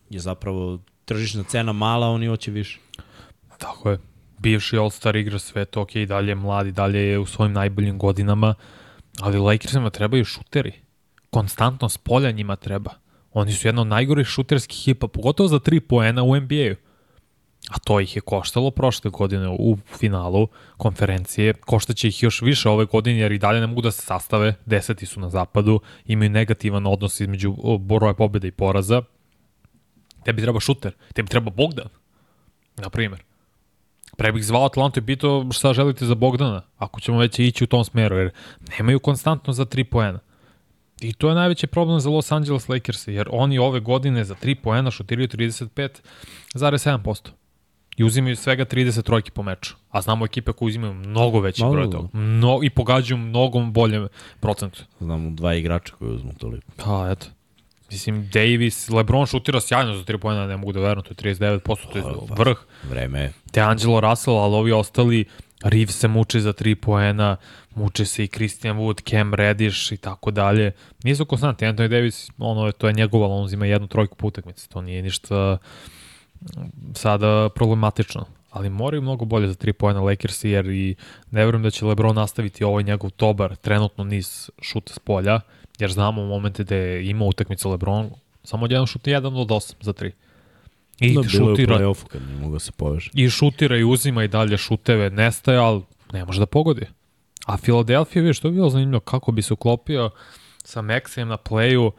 je 0.10 0.20
zapravo 0.20 0.80
tržišna 1.06 1.44
cena 1.44 1.72
mala, 1.72 2.08
oni 2.08 2.28
hoće 2.28 2.52
više. 2.52 2.80
Tako 3.58 3.90
je. 3.90 3.98
Bivši 4.40 4.78
All-Star 4.78 5.16
igra 5.16 5.40
sve 5.40 5.66
to, 5.66 5.82
ok, 5.82 5.92
dalje 6.08 6.32
je 6.32 6.36
mlad, 6.36 6.68
i 6.68 6.72
dalje 6.72 7.00
je 7.00 7.20
u 7.20 7.26
svojim 7.26 7.54
najboljim 7.54 7.98
godinama, 7.98 8.56
ali 9.20 9.38
Lakersima 9.38 9.90
trebaju 9.90 10.26
šuteri. 10.26 10.72
Konstantno 11.30 11.90
s 11.90 11.98
polja 11.98 12.32
njima 12.32 12.56
treba. 12.56 12.92
Oni 13.32 13.52
su 13.52 13.68
jedna 13.68 13.82
od 13.82 13.88
najgorih 13.88 14.28
šuterskih 14.28 14.82
ekipa, 14.84 15.08
pogotovo 15.08 15.48
za 15.48 15.60
tri 15.60 15.80
poena 15.80 16.24
u 16.24 16.36
NBA-u. 16.36 16.76
A 17.70 17.80
to 17.80 18.00
ih 18.00 18.16
je 18.16 18.22
koštalo 18.22 18.72
prošle 18.72 19.12
godine 19.12 19.50
u 19.50 19.78
finalu 19.98 20.48
konferencije. 20.78 21.54
Koštaće 21.54 22.08
ih 22.08 22.24
još 22.24 22.42
više 22.42 22.70
ove 22.70 22.86
godine 22.86 23.20
jer 23.20 23.32
i 23.32 23.40
dalje 23.40 23.60
ne 23.60 23.68
mogu 23.68 23.82
da 23.82 23.92
se 23.92 24.02
sastave. 24.02 24.56
Deseti 24.66 25.06
su 25.06 25.20
na 25.20 25.30
zapadu, 25.30 25.80
imaju 26.06 26.30
negativan 26.30 26.88
odnos 26.88 27.20
između 27.20 27.56
broja 27.80 28.14
pobjeda 28.14 28.48
i 28.48 28.52
poraza. 28.52 29.02
Tebi 30.26 30.42
treba 30.42 30.60
šuter, 30.60 30.94
tebi 31.14 31.30
treba 31.30 31.52
Bogdan, 31.52 31.88
na 32.78 32.90
primjer. 32.90 33.24
Pre 34.18 34.32
bih 34.32 34.46
zvao 34.46 34.66
Atlantu 34.66 35.00
i 35.00 35.06
pitao 35.06 35.46
šta 35.52 35.74
želite 35.74 36.06
za 36.06 36.16
Bogdana, 36.16 36.62
ako 36.78 37.00
ćemo 37.00 37.18
već 37.18 37.40
ići 37.40 37.64
u 37.64 37.68
tom 37.68 37.84
smeru, 37.84 38.18
jer 38.18 38.32
nemaju 38.78 39.00
konstantno 39.00 39.54
za 39.54 39.66
3 39.66 39.84
poena. 39.84 40.20
I 41.02 41.14
to 41.14 41.30
je 41.30 41.36
najveći 41.36 41.68
problem 41.68 42.00
za 42.00 42.10
Los 42.10 42.32
Angeles 42.32 42.70
Lakers, 42.70 43.08
jer 43.08 43.28
oni 43.32 43.60
ove 43.60 43.80
godine 43.80 44.24
za 44.24 44.36
3 44.36 44.56
poena 44.56 44.92
šutiraju 44.92 45.28
35,7%. 45.28 47.30
I 47.98 48.04
uzimaju 48.04 48.36
svega 48.36 48.66
30 48.66 49.02
trojki 49.02 49.32
po 49.32 49.44
meču. 49.44 49.76
A 49.90 50.02
znamo 50.02 50.26
ekipe 50.26 50.52
koje 50.52 50.68
uzimaju 50.68 50.94
mnogo 50.94 51.40
veći 51.40 51.62
Da, 51.62 51.70
broj 51.70 51.90
toga. 51.90 52.08
Mno, 52.14 52.60
I 52.64 52.70
pogađaju 52.70 53.18
mnogo 53.18 53.60
bolje 53.60 54.08
procentu. 54.40 54.84
Znamo 55.00 55.30
dva 55.30 55.54
igrača 55.54 55.94
koji 56.00 56.16
uzmu 56.16 56.34
toliko. 56.38 56.68
Pa, 56.86 57.12
eto. 57.12 57.28
Mislim, 57.94 58.30
Davis, 58.34 58.90
LeBron 58.90 59.26
šutira 59.26 59.62
sjajno 59.62 59.96
za 59.96 60.04
3 60.04 60.18
poena, 60.18 60.48
ne 60.48 60.58
mogu 60.58 60.72
da 60.72 60.80
verujem, 60.80 61.04
to 61.04 61.28
je 61.28 61.36
39%, 61.36 61.78
to 61.92 61.98
je 61.98 62.04
vrh. 62.38 62.58
Vreme 62.90 63.32
te 63.54 63.62
Angelo 63.62 64.00
Russell, 64.00 64.38
ali 64.38 64.56
ovi 64.56 64.72
ostali, 64.72 65.26
Reeves 65.64 65.98
se 65.98 66.08
muči 66.08 66.42
za 66.42 66.54
3 66.54 66.76
poena, 66.76 67.36
muče 67.76 68.06
se 68.06 68.24
i 68.24 68.28
Christian 68.28 68.78
Wood, 68.78 69.10
Cam 69.10 69.34
Reddish 69.34 69.92
i 69.92 69.98
tako 69.98 70.32
dalje. 70.32 70.72
Nisu 71.04 71.26
konstantni, 71.26 71.68
Anthony 71.68 71.88
Davis, 71.88 72.30
ono, 72.38 72.72
to 72.72 72.88
je 72.88 72.94
njegov, 72.94 73.24
ali 73.24 73.34
on 73.34 73.44
uzima 73.44 73.66
jednu 73.66 73.88
trojku 73.88 74.16
po 74.16 74.28
utakmici, 74.28 74.70
to 74.70 74.82
nije 74.82 75.02
ništa 75.02 75.58
mm, 76.42 76.46
sada 76.94 77.50
problematično. 77.56 78.26
Ali 78.50 78.70
moraju 78.70 79.02
mnogo 79.02 79.26
bolje 79.26 79.48
za 79.48 79.56
3 79.56 79.72
poena 79.72 80.02
Lakersi, 80.02 80.50
jer 80.50 80.66
i 80.66 80.96
ne 81.32 81.46
verujem 81.46 81.64
da 81.64 81.70
će 81.70 81.86
LeBron 81.86 82.16
nastaviti 82.16 82.64
ovaj 82.64 82.84
njegov 82.84 83.12
dobar 83.18 83.56
trenutno 83.56 84.04
niz 84.04 84.50
šuta 84.62 84.94
s 84.94 85.00
polja, 85.00 85.40
jer 85.80 85.92
znamo 85.92 86.22
u 86.22 86.28
momente 86.28 86.64
da 86.64 86.76
je 86.76 87.10
imao 87.10 87.28
utakmicu 87.28 87.70
LeBron, 87.72 88.10
samo 88.44 88.66
jedan 88.70 88.86
šut, 88.86 89.08
jedan 89.08 89.36
od 89.38 89.48
8 89.48 89.74
za 89.82 89.94
3. 89.94 90.12
I 91.00 91.14
Da, 91.14 91.22
bilo 91.22 91.24
je 91.24 91.30
šutira, 91.30 91.94
kad 92.08 92.22
nije 92.28 92.36
mogao 92.38 92.54
da 92.54 92.60
se 92.60 92.72
poveže. 92.72 93.10
i 93.14 93.30
šutira 93.30 93.78
i 93.78 93.84
uzima 93.84 94.24
i 94.24 94.28
dalje 94.28 94.58
šuteve, 94.58 95.10
nestaje, 95.10 95.58
ali 95.58 95.82
ne 96.14 96.26
može 96.26 96.40
da 96.40 96.46
pogodi. 96.46 96.86
A 97.46 97.58
Philadelphia, 97.58 98.22
vidiš, 98.22 98.40
to 98.40 98.48
je 98.48 98.52
bilo 98.52 98.70
zanimljivo 98.70 99.00
kako 99.00 99.32
bi 99.32 99.42
se 99.42 99.54
uklopio 99.54 100.10
sa 100.64 100.82
Maxijem 100.82 101.24
na 101.28 101.38
playu. 101.38 101.92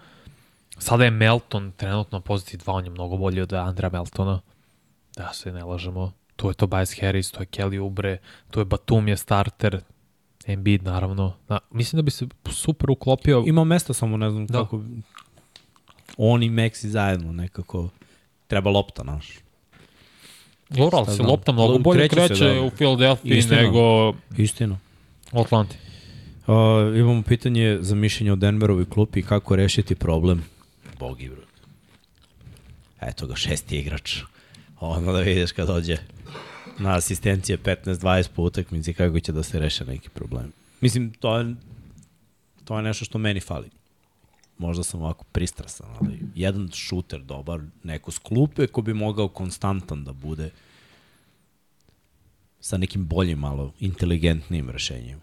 Sada 0.79 1.05
je 1.05 1.11
Melton 1.11 1.72
trenutno 1.77 2.20
pozitiv 2.20 2.61
2, 2.61 2.72
on 2.72 2.85
je 2.85 2.91
mnogo 2.91 3.16
bolji 3.16 3.41
od 3.41 3.53
Andra 3.53 3.89
Meltona. 3.93 4.41
Da 5.16 5.33
se 5.33 5.53
ne 5.53 5.64
lažemo. 5.64 6.12
Tu 6.37 6.49
je 6.49 6.55
Tobias 6.55 7.01
Harris, 7.01 7.31
tu 7.31 7.43
je 7.43 7.47
Kelly 7.47 7.79
Ubre, 7.81 8.18
tu 8.51 8.61
je 8.61 8.64
Batum 8.64 9.09
je 9.09 9.16
starter, 9.16 9.81
Embiid 10.47 10.82
naravno. 10.82 11.34
Da, 11.49 11.59
mislim 11.70 11.99
da 11.99 12.03
bi 12.03 12.11
se 12.11 12.26
super 12.51 12.90
uklopio. 12.90 13.45
Ima 13.47 13.64
mesta, 13.64 13.92
samo 13.95 14.16
ne 14.16 14.30
znam 14.30 14.47
Da. 14.47 14.59
kako... 14.59 14.82
On 16.16 16.42
i 16.42 16.51
Maxi 16.51 16.86
zajedno 16.86 17.32
nekako... 17.32 17.88
Treba 18.47 18.70
lopta, 18.70 19.03
naš. 19.03 19.38
Dobro, 20.68 20.99
ali 20.99 21.07
se 21.07 21.12
znam. 21.12 21.28
lopta 21.28 21.53
mnogo 21.53 21.78
bolje 21.78 22.09
kreće 22.09 22.34
se, 22.34 22.45
da. 22.45 22.62
u 22.62 22.70
Philadelphia 22.70 23.36
Istina. 23.36 23.62
nego 23.62 24.14
Istina. 24.36 24.78
u 25.32 25.40
Atlanti. 25.40 25.76
Uh, 26.47 26.55
imamo 26.97 27.22
pitanje 27.22 27.78
za 27.80 27.95
mišljenje 27.95 28.32
o 28.32 28.36
Denverovi 28.36 28.84
klupi 28.84 29.22
kako 29.22 29.57
rešiti 29.57 29.95
problem. 29.95 30.45
Bogi, 30.99 31.28
bro. 31.28 31.42
Eto 33.01 33.26
ga, 33.26 33.36
šesti 33.36 33.78
igrač. 33.78 34.18
Ono 34.80 35.12
da 35.12 35.20
vidiš 35.20 35.53
kad 35.53 35.66
dođe 35.66 35.97
na 36.79 36.95
asistencije 36.95 37.59
15-20 37.59 38.29
po 38.35 38.43
utakmici 38.43 38.95
kako 38.95 39.20
će 39.20 39.33
da 39.33 39.43
se 39.43 39.59
reše 39.59 39.85
neki 39.85 40.09
problem. 40.09 40.53
Mislim, 40.81 41.12
to 41.12 41.39
je, 41.39 41.55
to 42.64 42.77
je 42.77 42.83
nešto 42.83 43.05
što 43.05 43.18
meni 43.18 43.41
fali. 43.41 43.70
Možda 44.59 44.85
sam 44.85 45.03
ovako 45.03 45.25
pristrasan, 45.33 45.87
ali 46.01 46.18
jedan 46.35 46.70
šuter 46.75 47.20
dobar, 47.20 47.61
neko 47.83 48.11
s 48.11 48.18
klupe 48.18 48.66
ko 48.66 48.83
bi 48.83 48.95
mogao 48.95 49.29
konstantan 49.29 50.05
da 50.05 50.12
bude 50.12 50.51
sa 52.61 52.77
nekim 52.77 53.07
boljim, 53.07 53.39
malo 53.39 53.72
inteligentnijim 53.81 54.70
rešenjima 54.70 55.20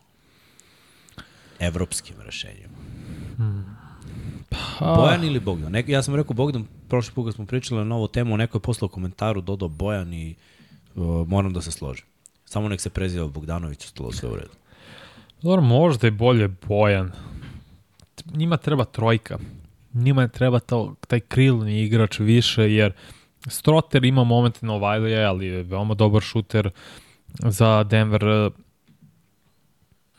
evropskim 1.62 2.16
rešenjima. 2.26 2.78
Pa, 4.50 4.96
Bojan 4.96 5.24
ili 5.24 5.40
Bogdan? 5.40 5.72
Neko, 5.72 5.92
ja 5.92 6.04
sam 6.04 6.16
rekao 6.16 6.34
Bogdan, 6.34 6.66
prošli 6.88 7.14
put 7.14 7.28
kad 7.28 7.36
smo 7.36 7.46
pričali 7.46 7.78
na 7.78 7.86
novu 7.86 8.08
temu, 8.08 8.38
neko 8.38 8.58
je 8.58 8.62
poslao 8.62 8.90
komentaru, 8.90 9.42
dodao 9.42 9.70
Bojan 9.70 10.14
i 10.14 10.36
moram 11.28 11.54
da 11.54 11.62
se 11.62 11.72
složim. 11.72 12.06
Samo 12.46 12.70
nek 12.70 12.82
se 12.82 12.90
preziva 12.90 13.28
Bogdanović, 13.28 13.86
ostalo 13.86 14.12
sve 14.12 14.30
u 14.30 14.36
redu. 14.36 14.52
Dobro, 15.42 15.62
možda 15.62 16.08
je 16.08 16.12
bolje 16.12 16.48
Bojan. 16.48 17.12
Njima 18.34 18.58
treba 18.58 18.86
trojka. 18.86 19.38
Njima 19.94 20.28
treba 20.28 20.60
to, 20.60 20.96
taj 21.08 21.20
krilni 21.20 21.82
igrač 21.84 22.20
više, 22.20 22.74
jer 22.74 22.94
Stroter 23.48 24.06
ima 24.06 24.24
momente 24.24 24.66
na 24.66 24.74
Wiley, 24.74 25.28
ali 25.28 25.46
je 25.46 25.64
veoma 25.64 25.94
dobar 25.94 26.22
šuter 26.22 26.70
za 27.40 27.84
Denver. 27.84 28.52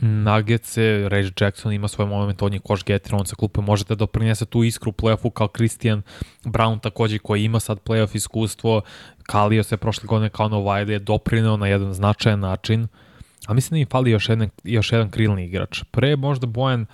Nuggetse, 0.05 1.09
Reggie 1.09 1.32
Jackson 1.40 1.72
ima 1.72 1.88
svoj 1.88 2.07
moment, 2.07 2.42
on 2.42 2.53
je 2.53 2.59
koš 2.59 2.84
getter, 2.84 3.14
on 3.14 3.26
sa 3.26 3.36
klupe 3.36 3.61
može 3.61 3.84
da 3.84 3.94
doprinese 3.94 4.46
tu 4.46 4.64
iskru 4.64 4.90
u 4.90 4.92
playoffu 4.92 5.30
kao 5.30 5.48
Christian 5.48 6.03
Brown 6.44 6.80
takođe 6.80 7.18
koji 7.18 7.44
ima 7.44 7.61
sad 7.61 7.78
playoff 7.84 8.16
iskustvo, 8.16 8.82
Kalio 9.22 9.62
se 9.62 9.76
prošle 9.76 10.07
godine 10.07 10.30
kao 10.30 10.48
Wiley 10.48 10.90
je 10.90 10.98
doprineo 10.98 11.57
na 11.57 11.66
jedan 11.66 11.94
značajan 11.94 12.40
način, 12.40 12.88
a 13.46 13.55
mislim 13.55 13.76
da 13.76 13.80
im 13.80 13.86
fali 13.90 14.11
još 14.11 14.28
jedan, 14.28 14.50
još 14.64 14.92
jedan 14.92 15.11
krilni 15.11 15.44
igrač. 15.44 15.82
Pre 15.90 16.16
možda 16.16 16.46
Bojan 16.46 16.86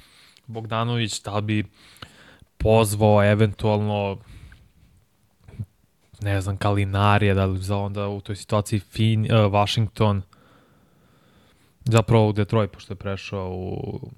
Bogdanović 0.47 1.23
da 1.23 1.41
bi 1.41 1.65
pozvao 2.59 3.25
eventualno 3.25 4.19
ne 6.21 6.41
znam, 6.41 6.57
Kalinarija, 6.57 7.35
da 7.35 7.47
li 7.47 7.59
za 7.59 7.77
onda 7.77 8.09
u 8.09 8.21
toj 8.21 8.37
situaciji 8.37 8.81
fin, 8.81 9.25
uh, 9.25 9.53
Washington, 9.53 10.23
zapravo 11.89 12.29
u 12.29 12.33
Detroit, 12.33 12.71
pošto 12.71 12.93
je 12.93 12.97
prešao 12.97 13.51
u 13.51 14.11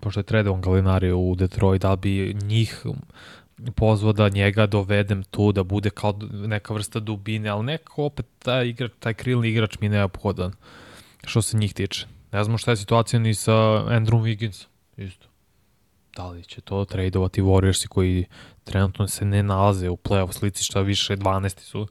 pošto 0.00 0.20
je 0.20 0.24
tredovan 0.24 0.60
Galinarija 0.60 1.16
u 1.16 1.34
Detroit, 1.34 1.82
da 1.82 1.96
bi 1.96 2.36
njih 2.42 2.84
pozvao 3.74 4.12
da 4.12 4.28
njega 4.28 4.66
dovedem 4.66 5.24
tu, 5.24 5.52
da 5.52 5.62
bude 5.62 5.90
kao 5.90 6.18
neka 6.32 6.74
vrsta 6.74 7.00
dubine, 7.00 7.48
ali 7.48 7.64
neko 7.64 8.04
opet 8.04 8.26
taj 8.38 8.68
igrač, 8.68 8.92
taj 8.98 9.14
krilni 9.14 9.48
igrač 9.48 9.78
mi 9.80 9.86
je 9.86 9.90
neophodan. 9.90 10.52
što 11.24 11.42
se 11.42 11.56
njih 11.56 11.74
tiče. 11.74 12.06
Ne 12.32 12.44
znamo 12.44 12.58
šta 12.58 12.70
je 12.70 12.76
situacija 12.76 13.20
ni 13.20 13.34
sa 13.34 13.52
Andrew 13.52 14.22
Wiggins. 14.22 14.66
Isto. 14.96 15.26
Da 16.16 16.28
li 16.28 16.44
će 16.44 16.60
to 16.60 16.84
tradeovati 16.84 17.42
Warriorsi 17.42 17.86
koji 17.88 18.24
trenutno 18.64 19.08
se 19.08 19.24
ne 19.24 19.42
nalaze 19.42 19.88
u 19.88 19.96
playoff 19.96 20.32
slici 20.32 20.64
šta 20.64 20.80
više 20.80 21.16
12 21.16 21.58
su. 21.60 21.86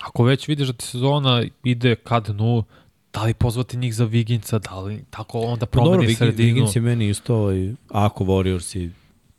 Ako 0.00 0.24
već 0.24 0.48
vidiš 0.48 0.66
da 0.66 0.72
ti 0.72 0.84
sezona 0.84 1.44
ide 1.64 1.96
ka 1.96 2.20
dnu, 2.20 2.64
da 3.18 3.24
li 3.24 3.34
pozvati 3.34 3.76
njih 3.76 3.94
za 3.94 4.04
Viginca, 4.04 4.58
da 4.58 4.80
li 4.80 5.04
tako 5.10 5.40
onda 5.40 5.66
Pa 5.66 5.76
dobro, 5.76 5.90
promeni 5.90 6.12
Vig- 6.12 6.18
sredinu. 6.18 6.60
Wiggins 6.60 6.76
je 6.76 6.82
meni 6.82 7.08
isto, 7.08 7.36
ovaj, 7.36 7.72
ako 7.88 8.24
Warriorsi 8.24 8.90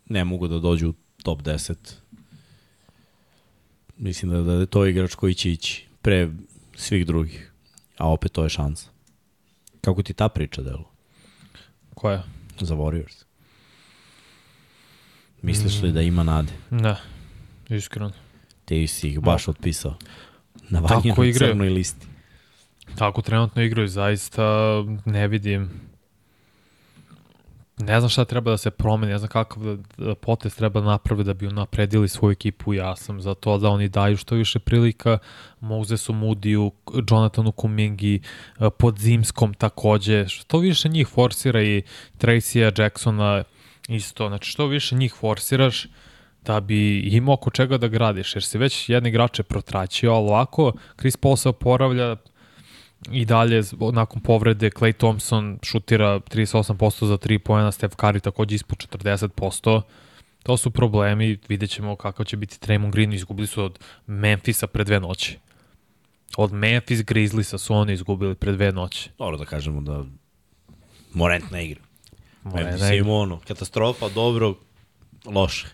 ne 0.10 0.24
mogu 0.24 0.48
da 0.48 0.60
dođu 0.60 0.90
u 0.90 0.94
top 1.24 1.42
10, 1.42 1.76
mislim 3.98 4.32
da, 4.32 4.42
da 4.42 4.54
je 4.54 4.66
to 4.66 4.86
igrač 4.86 5.16
koji 5.16 5.34
će 5.34 5.52
ići 5.52 5.88
pre 6.02 6.30
svih 6.76 7.06
drugih, 7.06 7.52
a 7.98 8.10
opet 8.12 8.32
to 8.32 8.44
je 8.44 8.50
šansa. 8.50 8.90
Kako 9.82 10.04
ti 10.04 10.14
ta 10.14 10.30
priča 10.30 10.62
delo 10.62 10.92
Koja? 11.96 12.24
za 12.60 12.76
Warriors? 12.76 13.24
Misliš 15.42 15.82
li 15.82 15.92
da 15.92 16.02
ima 16.02 16.24
nade? 16.24 16.52
Ne, 16.70 16.96
iskreno. 17.70 18.12
Ti 18.66 18.88
si 18.88 19.10
ih 19.10 19.20
baš 19.20 19.48
otpisao. 19.48 19.96
Na 20.70 20.82
igraju. 21.26 21.34
crnoj 21.34 21.70
listi. 21.70 22.09
Tako 22.96 23.22
trenutno 23.22 23.62
igraju, 23.62 23.88
zaista 23.88 24.44
ne 25.06 25.28
vidim 25.28 25.90
ne 27.80 28.00
znam 28.00 28.10
šta 28.10 28.26
treba 28.26 28.52
da 28.52 28.58
se 28.58 28.72
promeni, 28.72 29.12
ne 29.12 29.18
znam 29.18 29.30
kakav 29.30 29.64
da, 29.64 29.78
da 29.98 30.16
potez 30.16 30.56
treba 30.56 30.82
naprave 30.82 31.24
da 31.24 31.34
bi 31.34 31.48
unapredili 31.48 32.10
svoju 32.10 32.32
ekipu. 32.32 32.74
Ja 32.74 32.96
sam 32.96 33.22
za 33.22 33.34
to 33.34 33.58
da 33.58 33.70
oni 33.70 33.90
daju 33.90 34.18
što 34.18 34.36
više 34.36 34.60
prilika 34.60 35.18
Mosesu 35.60 36.14
Mudiju, 36.14 36.72
Jonathanu 37.10 37.52
Kumingi, 37.52 38.22
pod 38.78 38.98
Zimskom 38.98 39.54
takođe. 39.54 40.28
Što 40.28 40.58
više 40.60 40.90
njih 40.90 41.08
forsira 41.08 41.62
i 41.62 41.84
Tracy'a 42.18 42.82
Jacksona 42.82 43.44
isto. 43.88 44.28
Znači 44.28 44.52
što 44.52 44.68
više 44.68 44.96
njih 44.96 45.14
forsiraš 45.14 45.88
da 46.46 46.60
bi 46.60 47.00
imao 47.00 47.34
oko 47.34 47.50
čega 47.50 47.78
da 47.78 47.88
gradiš, 47.88 48.36
jer 48.36 48.44
si 48.44 48.58
već 48.58 48.90
jedne 48.90 49.10
igrače 49.10 49.44
protraćio, 49.44 50.14
ali 50.14 50.28
ovako 50.28 50.74
Chris 51.00 51.18
Paul 51.18 51.38
se 51.38 51.50
oporavlja, 51.50 52.16
i 53.12 53.26
dalje 53.26 53.62
nakon 53.94 54.22
povrede 54.22 54.70
Clay 54.70 54.94
Thompson 54.94 55.60
šutira 55.64 56.20
38% 56.20 57.06
za 57.06 57.18
3 57.18 57.38
pojena, 57.38 57.72
Steph 57.72 57.96
Curry 57.96 58.20
takođe 58.20 58.56
ispod 58.56 58.78
40%. 58.78 59.82
To 60.44 60.58
su 60.58 60.72
problemi, 60.72 61.38
vidjet 61.48 61.70
ćemo 61.70 61.96
kakav 61.96 62.26
će 62.26 62.38
biti 62.38 62.58
Draymond 62.68 62.92
Green, 62.92 63.14
izgubili 63.14 63.48
su 63.48 63.64
od 63.64 63.80
Memphisa 64.08 64.68
pre 64.68 64.84
dve 64.84 65.00
noći. 65.00 65.38
Od 66.38 66.54
Memphis 66.54 67.04
Grizzliesa 67.04 67.58
su 67.58 67.74
oni 67.74 67.94
izgubili 67.94 68.36
pre 68.36 68.52
dve 68.52 68.72
noći. 68.72 69.10
Dobro 69.18 69.38
da 69.38 69.46
kažemo 69.46 69.82
da 69.82 70.04
Morant 71.14 71.52
ne 71.52 71.66
igra. 71.66 71.82
Ne- 72.44 72.78
ne 72.78 72.98
imamo 72.98 73.16
ono, 73.16 73.40
katastrofa, 73.48 74.10
dobro, 74.10 74.56
loše. 75.26 75.68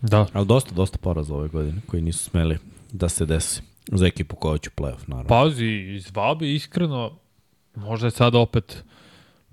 Da, 0.00 0.26
Ali 0.32 0.46
dosta, 0.46 0.74
dosta 0.74 0.98
poraza 0.98 1.34
ove 1.34 1.48
godine 1.48 1.80
koji 1.86 2.02
nisu 2.02 2.24
smeli 2.24 2.58
da 2.92 3.08
se 3.08 3.26
desi 3.26 3.62
za 3.92 4.06
ekipu 4.06 4.36
koja 4.36 4.58
će 4.58 4.70
playoff, 4.70 5.08
naravno. 5.08 5.28
pazi, 5.28 5.98
zvao 5.98 6.34
bi 6.34 6.54
iskreno, 6.54 7.18
možda 7.74 8.06
je 8.06 8.10
sada 8.10 8.38
opet 8.38 8.84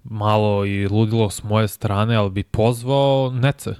malo 0.03 0.65
i 0.65 0.87
ludilo 0.87 1.29
s 1.29 1.43
moje 1.43 1.67
strane, 1.67 2.15
ali 2.15 2.29
bi 2.29 2.43
pozvao 2.43 3.31
Nece. 3.31 3.75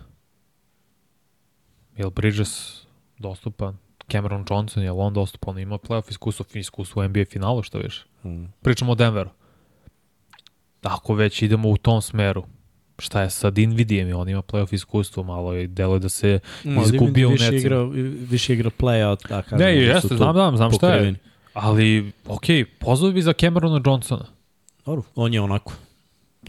Je 1.97 2.05
li 2.05 2.11
Bridges 2.11 2.81
dostupan? 3.17 3.77
Cameron 4.11 4.45
Johnson, 4.49 4.83
je 4.83 4.91
li 4.91 4.97
on 4.99 5.13
dostupan? 5.13 5.59
Ima 5.59 5.77
playoff 5.77 6.09
iskustvo, 6.09 6.45
iskustvo 6.53 7.01
u 7.01 7.07
NBA 7.07 7.25
finalu, 7.25 7.63
što 7.63 7.77
više. 7.77 8.05
Mm. 8.23 8.45
Pričamo 8.61 8.91
o 8.91 8.95
Denveru. 8.95 9.29
Ako 10.81 11.13
već 11.13 11.41
idemo 11.41 11.69
u 11.69 11.77
tom 11.77 12.01
smeru, 12.01 12.43
šta 12.99 13.21
je 13.21 13.29
sa 13.29 13.49
Dinvidijem? 13.49 14.15
On 14.15 14.29
ima 14.29 14.41
playoff 14.41 14.73
iskustvo, 14.73 15.23
malo 15.23 15.53
je 15.53 15.67
delo 15.67 15.99
da 15.99 16.09
se 16.09 16.39
izgubio 16.85 17.27
u 17.27 17.31
više 17.31 17.51
necima. 17.51 17.59
igra, 17.59 17.83
više 18.29 18.53
igra 18.53 18.69
play-out, 18.79 19.27
da 19.29 19.41
kažem. 19.41 19.67
Ne, 19.67 19.75
da 19.75 19.79
su 19.79 19.85
jeste, 19.85 20.15
znam, 20.15 20.33
znam, 20.33 20.57
znam 20.57 20.71
šta 20.71 20.93
je. 20.93 21.15
Ali, 21.53 22.11
okej, 22.27 22.65
pozvao 22.65 23.11
bi 23.11 23.21
za 23.21 23.33
Camerona 23.33 23.81
Johnsona. 23.85 24.25
Dobro, 24.85 25.03
on 25.15 25.33
je 25.33 25.41
onako 25.41 25.73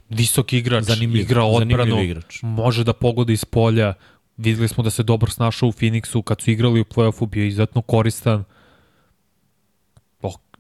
visok 0.08 0.52
igrač, 0.52 0.84
zanimljiv, 0.84 1.22
igra 1.22 1.44
odbranu, 1.44 2.02
igrač. 2.02 2.42
može 2.42 2.84
da 2.84 2.92
pogodi 2.92 3.32
iz 3.32 3.44
polja. 3.44 3.94
Videli 4.36 4.68
smo 4.68 4.84
da 4.84 4.90
se 4.90 5.02
dobro 5.02 5.30
snašao 5.30 5.68
u 5.68 5.72
Phoenixu, 5.72 6.22
kad 6.22 6.40
su 6.40 6.50
igrali 6.50 6.80
u 6.80 6.84
play-offu, 6.84 7.26
bio 7.26 7.44
izuzetno 7.44 7.82
koristan. 7.82 8.40
O, 8.40 8.44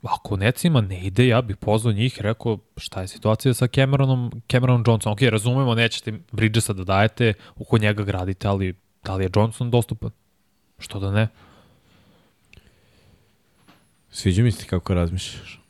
ako 0.02 0.36
necima 0.36 0.80
ne 0.80 1.06
ide, 1.06 1.26
ja 1.26 1.42
bih 1.42 1.56
pozvao 1.56 1.92
njih, 1.92 2.20
rekao 2.20 2.58
šta 2.76 3.00
je 3.00 3.08
situacija 3.08 3.54
sa 3.54 3.66
Cameronom, 3.66 4.42
Cameron 4.50 4.84
Johnson. 4.86 5.12
Ok, 5.12 5.20
razumemo, 5.20 5.74
nećete 5.74 6.12
Bridgesa 6.32 6.72
da 6.72 6.84
dajete, 6.84 7.32
oko 7.56 7.78
njega 7.78 8.02
gradite, 8.02 8.48
ali 8.48 8.74
da 9.04 9.16
li 9.16 9.24
je 9.24 9.30
Johnson 9.36 9.70
dostupan? 9.70 10.10
Što 10.78 11.00
da 11.00 11.10
ne? 11.10 11.28
Sviđa 14.10 14.42
mi 14.42 14.52
se 14.52 14.66
kako 14.66 14.94
razmišljaš. 14.94 15.60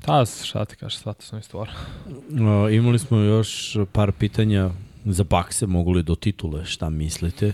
Ta, 0.00 0.24
šta 0.24 0.64
ti 0.64 0.76
kažeš, 0.76 0.98
shvatio 0.98 1.26
sam 1.26 1.38
i 1.38 1.42
stvar. 1.42 1.70
Uh, 2.08 2.74
imali 2.74 2.98
smo 2.98 3.18
još 3.18 3.76
par 3.92 4.12
pitanja 4.12 4.70
za 5.04 5.24
bakse, 5.24 5.66
mogu 5.66 5.92
li 5.92 6.02
do 6.02 6.14
titule, 6.14 6.64
šta 6.64 6.90
mislite? 6.90 7.52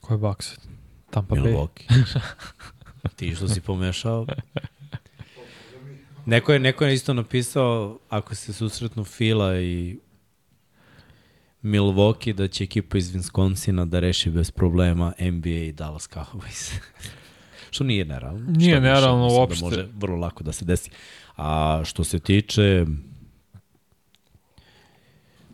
Ko 0.00 0.14
je 0.14 0.18
Bucks? 0.18 0.58
Tampa 1.10 1.34
Bay? 1.34 1.42
Milwaukee. 1.42 2.04
Ti 3.16 3.34
što 3.34 3.48
si 3.48 3.60
pomešao? 3.60 4.26
Neko 6.28 6.52
je, 6.52 6.58
neko 6.58 6.84
je 6.84 6.94
isto 6.94 7.14
napisao, 7.14 7.98
ako 8.08 8.34
se 8.34 8.52
susretnu 8.52 9.04
Fila 9.04 9.60
i 9.60 9.98
Milwaukee, 11.62 12.32
da 12.32 12.48
će 12.48 12.64
ekipa 12.64 12.98
iz 12.98 13.12
Wisconsina 13.12 13.84
da 13.84 14.00
reši 14.00 14.30
bez 14.30 14.50
problema 14.50 15.12
NBA 15.20 15.48
i 15.48 15.72
Dallas 15.72 16.08
Cowboys. 16.10 16.72
što 17.70 17.84
nije 17.84 18.04
nerealno. 18.04 18.50
Nije 18.50 18.74
Što 18.74 18.80
nerealno 18.80 19.24
mislim 19.24 19.40
uopšte. 19.40 19.60
Da 19.60 19.66
može 19.66 19.88
vrlo 19.96 20.16
lako 20.16 20.44
da 20.44 20.52
se 20.52 20.64
desi. 20.64 20.90
A 21.36 21.82
što 21.84 22.04
se 22.04 22.18
tiče 22.18 22.86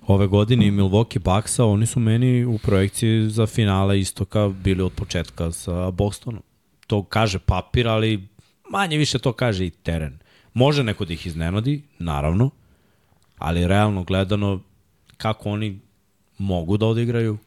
ove 0.07 0.27
godine 0.27 0.67
Milwaukee 0.67 1.35
Bucksa, 1.35 1.65
oni 1.65 1.87
su 1.87 2.01
meni 2.01 2.45
u 2.45 2.59
projekciji 2.59 3.31
za 3.31 3.47
finale 3.47 3.99
istoka 3.99 4.49
bili 4.49 4.83
od 4.83 4.93
početka 4.93 5.53
sa 5.53 5.91
Bostonom. 5.91 6.43
To 6.87 7.03
kaže 7.03 7.39
papir, 7.39 7.89
ali 7.89 8.29
manje 8.71 8.97
više 8.97 9.19
to 9.19 9.33
kaže 9.33 9.67
i 9.67 9.71
teren. 9.71 10.24
Može 10.55 10.85
neko 10.85 11.05
da 11.05 11.13
ih 11.13 11.27
iznenadi, 11.27 11.83
naravno, 11.99 12.51
ali 13.39 13.67
realno 13.67 14.05
gledano 14.05 14.61
kako 15.17 15.51
oni 15.51 15.81
mogu 16.39 16.77
da 16.77 16.87
odigraju, 16.87 17.39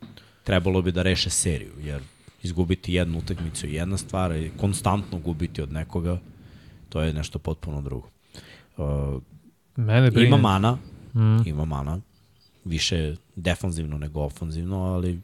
trebalo 0.44 0.82
bi 0.82 0.92
da 0.92 1.02
reše 1.02 1.30
seriju, 1.30 1.72
jer 1.80 2.02
izgubiti 2.44 2.94
jednu 2.94 3.18
utakmicu 3.20 3.68
je 3.68 3.74
jedna 3.74 3.98
stvar, 3.98 4.32
i 4.36 4.52
konstantno 4.58 5.20
gubiti 5.20 5.62
od 5.62 5.72
nekoga, 5.72 6.20
to 6.90 7.02
je 7.02 7.14
nešto 7.14 7.40
potpuno 7.40 7.82
drugo. 7.82 8.10
Uh, 8.78 9.22
Mene 9.76 10.12
brine. 10.12 10.28
ima 10.28 10.38
mana, 10.38 10.78
Mm. 11.14 11.48
ima 11.48 11.66
mana, 11.66 12.00
više 12.66 13.16
defanzivno 13.36 13.98
nego 13.98 14.22
ofanzivno, 14.22 14.78
ali 14.84 15.20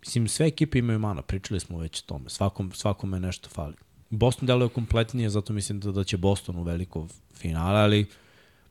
mislim 0.00 0.28
sve 0.28 0.46
ekipe 0.46 0.78
imaju 0.78 0.98
mana, 0.98 1.22
pričali 1.22 1.60
smo 1.60 1.78
već 1.78 2.00
o 2.02 2.06
tome, 2.06 2.30
Svakom, 2.30 2.72
svakome 2.72 3.20
nešto 3.20 3.48
fali. 3.48 3.74
Boston 4.10 4.46
deluje 4.46 4.68
kompletnije, 4.68 5.30
zato 5.30 5.52
mislim 5.52 5.80
da, 5.80 5.92
da 5.92 6.04
će 6.04 6.16
Boston 6.16 6.56
u 6.56 6.62
veliko 6.62 7.06
finale, 7.34 7.80
ali 7.80 8.06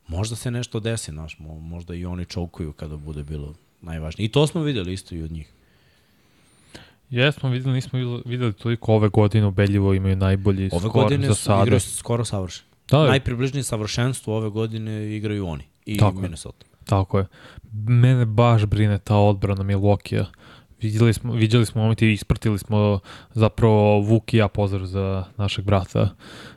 možda 0.08 0.36
se 0.36 0.52
nešto 0.52 0.80
desi, 0.80 1.12
znaš, 1.12 1.38
mo- 1.38 1.60
možda 1.62 1.96
i 1.96 2.06
oni 2.06 2.26
čoukuju 2.26 2.74
kada 2.74 2.98
bude 2.98 3.24
bilo 3.24 3.54
najvažnije. 3.82 4.26
I 4.26 4.32
to 4.32 4.48
smo 4.48 4.62
videli 4.62 4.94
isto 4.94 5.16
i 5.16 5.22
od 5.22 5.32
njih. 5.32 5.52
Jesmo 7.10 7.50
videli, 7.50 7.74
nismo 7.74 8.00
videli- 8.26 8.54
toliko 8.54 8.94
ove 8.94 9.10
godine 9.10 9.46
ubedljivo 9.46 9.94
imaju 9.94 10.16
najbolji 10.16 10.70
Ove 10.74 10.80
skor 10.80 10.92
godine 10.94 11.28
za 11.28 11.36
sada. 11.36 11.64
igraju 11.64 11.80
skoro 11.80 12.26
savršen. 12.26 12.66
Da, 12.92 12.98
je, 12.98 13.10
Najpribližnije 13.10 13.64
savršenstvu 13.64 14.32
ove 14.32 14.50
godine 14.50 15.16
igraju 15.18 15.48
oni 15.48 15.64
i 15.86 15.98
Tako 15.98 16.18
je. 16.18 16.22
Minnesota. 16.22 16.66
tako 16.86 17.20
je. 17.20 17.26
Mene 17.74 18.26
baš 18.26 18.66
brine 18.66 19.00
ta 19.00 19.16
odbrana 19.16 19.64
Milwaukee-a. 19.64 20.26
Vidjeli 20.82 21.14
smo, 21.14 21.34
vidjeli 21.34 21.66
smo 21.66 21.82
momenti, 21.82 22.14
ispratili 22.14 22.60
smo 22.60 23.00
zapravo 23.34 24.00
Vuk 24.00 24.34
i 24.34 24.38
ja 24.38 24.48
pozdrav 24.48 24.86
za 24.86 25.24
našeg 25.38 25.66
brata 25.66 26.16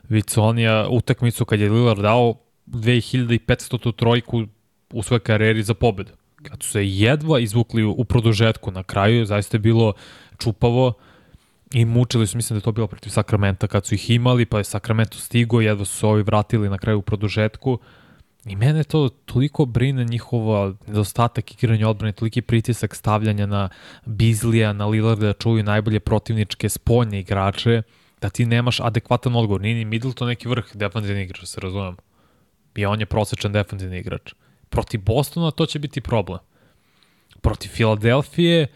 Viconija 0.09 0.87
utakmicu 0.89 1.45
kad 1.45 1.59
je 1.59 1.69
Lillard 1.69 2.01
dao 2.01 2.35
2500 2.67 3.95
trojku 3.95 4.45
u 4.93 5.03
svojoj 5.03 5.19
karijeri 5.19 5.63
za 5.63 5.73
pobedu. 5.73 6.11
Kad 6.43 6.63
su 6.63 6.69
se 6.69 6.87
jedva 6.87 7.39
izvukli 7.39 7.83
u 7.83 8.03
produžetku 8.03 8.71
na 8.71 8.83
kraju, 8.83 9.25
zaista 9.25 9.57
je 9.57 9.59
bilo 9.59 9.93
čupavo 10.37 10.93
i 11.73 11.85
mučili 11.85 12.27
su, 12.27 12.37
mislim 12.37 12.55
da 12.55 12.57
je 12.57 12.63
to 12.63 12.71
bilo 12.71 12.87
protiv 12.87 13.09
Sakramenta 13.09 13.67
kad 13.67 13.85
su 13.85 13.95
ih 13.95 14.09
imali, 14.09 14.45
pa 14.45 14.57
je 14.57 14.63
Sakramento 14.63 15.17
stigo, 15.17 15.61
jedva 15.61 15.85
su 15.85 15.97
se 15.97 16.05
ovi 16.05 16.23
vratili 16.23 16.69
na 16.69 16.77
kraju 16.77 16.99
u 16.99 17.01
produžetku. 17.01 17.79
I 18.45 18.55
mene 18.55 18.83
to 18.83 19.09
toliko 19.25 19.65
brine 19.65 20.05
njihova 20.05 20.73
nedostatak 20.87 21.53
igranja 21.53 21.89
odbrane, 21.89 22.11
toliki 22.11 22.41
pritisak 22.41 22.95
stavljanja 22.95 23.45
na 23.45 23.69
Bizlija, 24.05 24.73
na 24.73 24.87
Lillarda 24.87 25.25
da 25.25 25.33
čuju 25.33 25.63
najbolje 25.63 25.99
protivničke 25.99 26.69
spoljne 26.69 27.19
igrače, 27.19 27.81
da 28.21 28.29
ti 28.29 28.45
nemaš 28.45 28.79
adekvatan 28.79 29.35
odgovor. 29.35 29.61
Nije 29.61 29.75
ni 29.75 29.85
Middleton 29.85 30.27
neki 30.27 30.47
vrh 30.47 30.65
defanzivni 30.73 31.23
igrač, 31.23 31.39
da 31.39 31.45
se 31.45 31.61
razumem. 31.61 31.95
I 32.75 32.85
on 32.85 32.99
je 32.99 33.05
prosečan 33.05 33.51
defensivni 33.51 33.99
igrač. 33.99 34.33
Protiv 34.69 35.01
Bostona 35.01 35.51
to 35.51 35.65
će 35.65 35.79
biti 35.79 36.01
problem. 36.01 36.39
Protiv 37.41 37.69
Filadelfije 37.69 38.67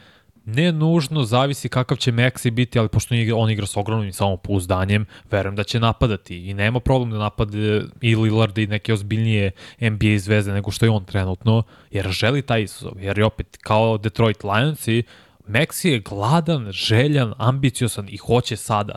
ne 0.45 0.71
nužno 0.71 1.23
zavisi 1.23 1.69
kakav 1.69 1.97
će 1.97 2.11
Maxi 2.11 2.51
biti, 2.51 2.79
ali 2.79 2.89
pošto 2.89 3.15
on 3.35 3.49
igra 3.49 3.65
s 3.65 3.77
ogromnim 3.77 4.13
samopouzdanjem, 4.13 5.05
verujem 5.31 5.55
da 5.55 5.63
će 5.63 5.79
napadati 5.79 6.49
i 6.49 6.53
nema 6.53 6.79
problem 6.79 7.11
da 7.11 7.17
napade 7.17 7.81
i 8.01 8.15
Lillard 8.15 8.57
i 8.57 8.67
neke 8.67 8.93
ozbiljnije 8.93 9.51
NBA 9.81 10.17
zvezde 10.17 10.53
nego 10.53 10.71
što 10.71 10.85
je 10.85 10.89
on 10.89 11.05
trenutno, 11.05 11.63
jer 11.91 12.11
želi 12.11 12.41
taj 12.41 12.63
izazov, 12.63 12.93
jer 12.99 13.17
je 13.17 13.25
opet 13.25 13.57
kao 13.61 13.97
Detroit 13.97 14.43
Lionsi, 14.43 15.03
Maxi 15.47 15.87
je 15.87 15.99
gladan, 15.99 16.71
željan, 16.71 17.33
ambiciosan 17.37 18.09
i 18.09 18.17
hoće 18.17 18.55
sada. 18.55 18.95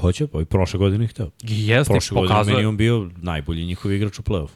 Hoće, 0.00 0.26
pa 0.26 0.40
i 0.40 0.44
prošle 0.44 0.78
godine 0.78 1.06
hteo. 1.06 1.30
I 1.42 1.68
jeste, 1.68 1.92
Prošle 1.92 2.14
pokazuje. 2.14 2.38
godine 2.38 2.56
meni 2.56 2.66
on 2.66 2.76
bio 2.76 3.10
najbolji 3.16 3.64
njihov 3.64 3.92
igrač 3.92 4.18
u 4.18 4.22
play-off. 4.22 4.50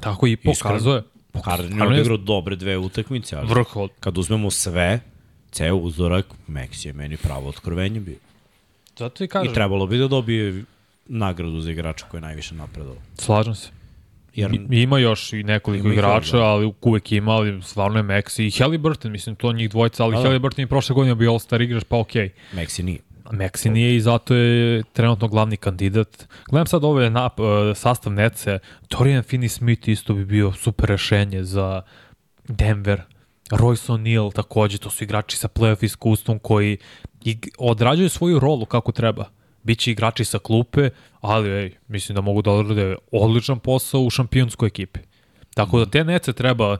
Tako 0.00 0.26
i 0.26 0.36
pokazuje. 0.36 1.02
Je 1.34 1.40
Harden 1.44 1.78
je 1.78 1.86
odigrao 1.86 2.16
dobre 2.16 2.56
dve 2.56 2.78
utakmice, 2.78 3.36
ali 3.36 3.64
kad 4.00 4.18
uzmemo 4.18 4.50
sve, 4.50 5.00
ceo 5.52 5.76
uzorak, 5.76 6.26
Maxi 6.48 6.86
je 6.86 6.92
meni 6.92 7.16
pravo 7.16 7.48
otkrovenje 7.48 8.00
bio. 8.00 8.16
Zato 8.96 9.24
i 9.24 9.28
kažem, 9.28 9.52
I 9.52 9.54
trebalo 9.54 9.86
bi 9.86 9.98
da 9.98 10.08
dobije 10.08 10.64
nagradu 11.06 11.60
za 11.60 11.70
igrača 11.70 12.06
koji 12.06 12.18
je 12.18 12.22
najviše 12.22 12.54
napredao. 12.54 12.96
slažem 13.14 13.54
se. 13.54 13.68
Jer 14.34 14.54
I, 14.54 14.82
ima 14.82 14.98
još 14.98 15.32
i 15.32 15.42
nekoliko 15.42 15.86
Ima 15.86 15.94
igrača, 15.94 16.16
još, 16.16 16.30
da. 16.30 16.44
ali 16.44 16.72
uvek 16.82 17.12
ima, 17.12 17.32
ali 17.32 17.62
stvarno 17.62 17.98
je 17.98 18.02
Maxi 18.02 18.46
i 18.46 18.50
Halliburton, 18.50 19.12
mislim, 19.12 19.36
to 19.36 19.52
njih 19.52 19.70
dvojica, 19.70 20.04
ali 20.04 20.12
Da, 20.12 20.22
da. 20.22 20.28
Halliburton 20.28 20.62
je 20.62 20.66
prošle 20.66 20.94
godine 20.94 21.14
bio 21.14 21.32
All-Star 21.32 21.62
igrač, 21.62 21.84
pa 21.84 21.98
okej. 21.98 22.28
Okay. 22.28 22.56
Maxi 22.56 22.82
nije. 22.82 22.98
Maxi 23.24 23.70
nije 23.70 23.96
i 23.96 24.00
zato 24.00 24.34
je 24.34 24.82
trenutno 24.92 25.28
glavni 25.28 25.56
kandidat. 25.56 26.28
Gledam 26.48 26.66
sad 26.66 26.84
ove 26.84 27.10
nap, 27.10 27.40
uh, 27.40 27.46
sastav 27.74 28.12
Nece, 28.12 28.58
Dorian 28.90 29.22
Finney-Smith 29.22 29.90
isto 29.90 30.14
bi 30.14 30.24
bio 30.24 30.52
super 30.52 30.88
rešenje 30.88 31.44
za 31.44 31.82
Denver. 32.48 33.02
Royce 33.50 33.92
O'Neal 33.92 34.32
takođe, 34.32 34.78
to 34.78 34.90
su 34.90 35.04
igrači 35.04 35.36
sa 35.36 35.48
playoff 35.48 35.84
iskustvom 35.84 36.38
koji 36.38 36.78
odrađuju 37.58 38.08
svoju 38.08 38.38
rolu 38.38 38.66
kako 38.66 38.92
treba. 38.92 39.24
Biće 39.62 39.90
igrači 39.90 40.24
sa 40.24 40.38
klupe, 40.38 40.90
ali 41.20 41.50
ej, 41.50 41.72
mislim 41.88 42.14
da 42.14 42.20
mogu 42.20 42.42
da 42.42 42.50
odrade 42.50 42.96
odličan 43.12 43.58
posao 43.58 44.00
u 44.00 44.10
šampionskoj 44.10 44.66
ekipi. 44.66 45.00
Tako 45.54 45.78
da 45.78 45.86
te 45.86 46.04
nece 46.04 46.32
treba 46.32 46.76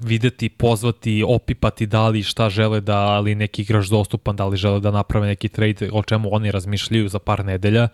videti, 0.00 0.48
pozvati, 0.48 1.24
opipati 1.28 1.86
da 1.86 2.08
li 2.08 2.22
šta 2.22 2.50
žele 2.50 2.80
da, 2.80 2.98
ali 2.98 3.34
neki 3.34 3.62
igrač 3.62 3.86
dostupan, 3.86 4.36
da 4.36 4.46
li 4.46 4.56
žele 4.56 4.80
da 4.80 4.90
naprave 4.90 5.26
neki 5.26 5.48
trade, 5.48 5.90
o 5.92 6.02
čemu 6.02 6.28
oni 6.34 6.50
razmišljaju 6.50 7.08
za 7.08 7.18
par 7.18 7.44
nedelja, 7.44 7.88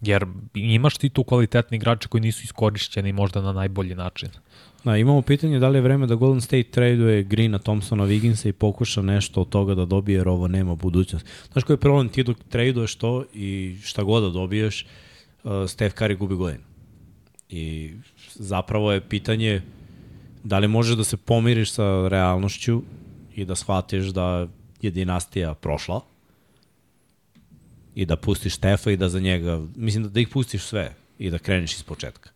jer 0.00 0.26
imaš 0.54 0.98
ti 0.98 1.08
tu 1.08 1.24
kvalitetni 1.24 1.76
igrače 1.76 2.08
koji 2.08 2.20
nisu 2.20 2.44
iskorišćeni 2.44 3.12
možda 3.12 3.40
na 3.40 3.52
najbolji 3.52 3.94
način. 3.94 4.28
Da, 4.84 4.96
imamo 4.96 5.22
pitanje 5.22 5.58
da 5.58 5.68
li 5.68 5.78
je 5.78 5.82
vreme 5.82 6.06
da 6.06 6.14
Golden 6.14 6.40
State 6.40 6.70
traduje 6.70 7.22
Greena, 7.22 7.58
Thompsona, 7.58 8.04
Wigginsa 8.04 8.48
i 8.48 8.52
pokuša 8.52 9.02
nešto 9.02 9.40
od 9.40 9.48
toga 9.48 9.74
da 9.74 9.84
dobije, 9.84 10.16
jer 10.16 10.28
ovo 10.28 10.48
nema 10.48 10.74
budućnost. 10.74 11.26
Znaš 11.52 11.64
koji 11.64 11.74
je 11.74 11.80
problem? 11.80 12.08
Ti 12.08 12.22
dok 12.22 12.36
traduješ 12.48 12.94
to 12.94 13.24
i 13.34 13.76
šta 13.82 14.02
god 14.02 14.22
da 14.22 14.28
dobiješ, 14.28 14.86
uh, 15.44 15.52
Steph 15.68 15.96
Curry 15.96 16.16
gubi 16.16 16.34
godinu. 16.34 16.64
I 17.48 17.92
zapravo 18.34 18.92
je 18.92 19.08
pitanje 19.08 19.62
da 20.44 20.58
li 20.58 20.68
možeš 20.68 20.96
da 20.96 21.04
se 21.04 21.16
pomiriš 21.16 21.72
sa 21.72 22.08
realnošću 22.08 22.82
i 23.34 23.44
da 23.44 23.54
shvatiš 23.54 24.04
da 24.06 24.48
je 24.82 24.90
dinastija 24.90 25.54
prošla 25.54 26.00
i 27.94 28.06
da 28.06 28.16
pustiš 28.16 28.54
Stefa 28.54 28.90
i 28.90 28.96
da 28.96 29.08
za 29.08 29.20
njega, 29.20 29.66
mislim 29.76 30.02
da, 30.02 30.08
da 30.08 30.20
ih 30.20 30.28
pustiš 30.28 30.62
sve 30.62 30.94
i 31.18 31.30
da 31.30 31.38
kreneš 31.38 31.74
iz 31.74 31.82
početka. 31.82 32.33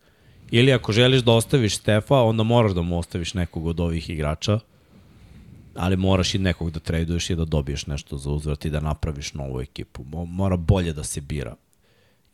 Ili 0.51 0.73
ako 0.73 0.93
želiš 0.93 1.21
da 1.21 1.33
ostaviš 1.33 1.77
Stefa, 1.77 2.15
onda 2.17 2.43
moraš 2.43 2.73
da 2.73 2.83
mu 2.83 2.99
ostaviš 2.99 3.35
nekog 3.35 3.67
od 3.67 3.81
ovih 3.81 4.11
igrača, 4.11 4.59
ali 5.75 5.97
moraš 5.97 6.35
i 6.35 6.39
nekog 6.39 6.71
da 6.71 6.81
traduješ 6.81 7.31
i 7.31 7.37
da 7.37 7.45
dobiješ 7.45 7.87
nešto 7.87 8.17
za 8.17 8.31
uzvrat 8.31 8.65
i 8.65 8.71
da 8.71 8.81
napraviš 8.81 9.35
novu 9.35 9.61
ekipu. 9.61 10.05
Mo- 10.05 10.27
Mora 10.27 10.57
bolje 10.57 10.93
da 10.93 11.05
se 11.05 11.21
bira. 11.21 11.55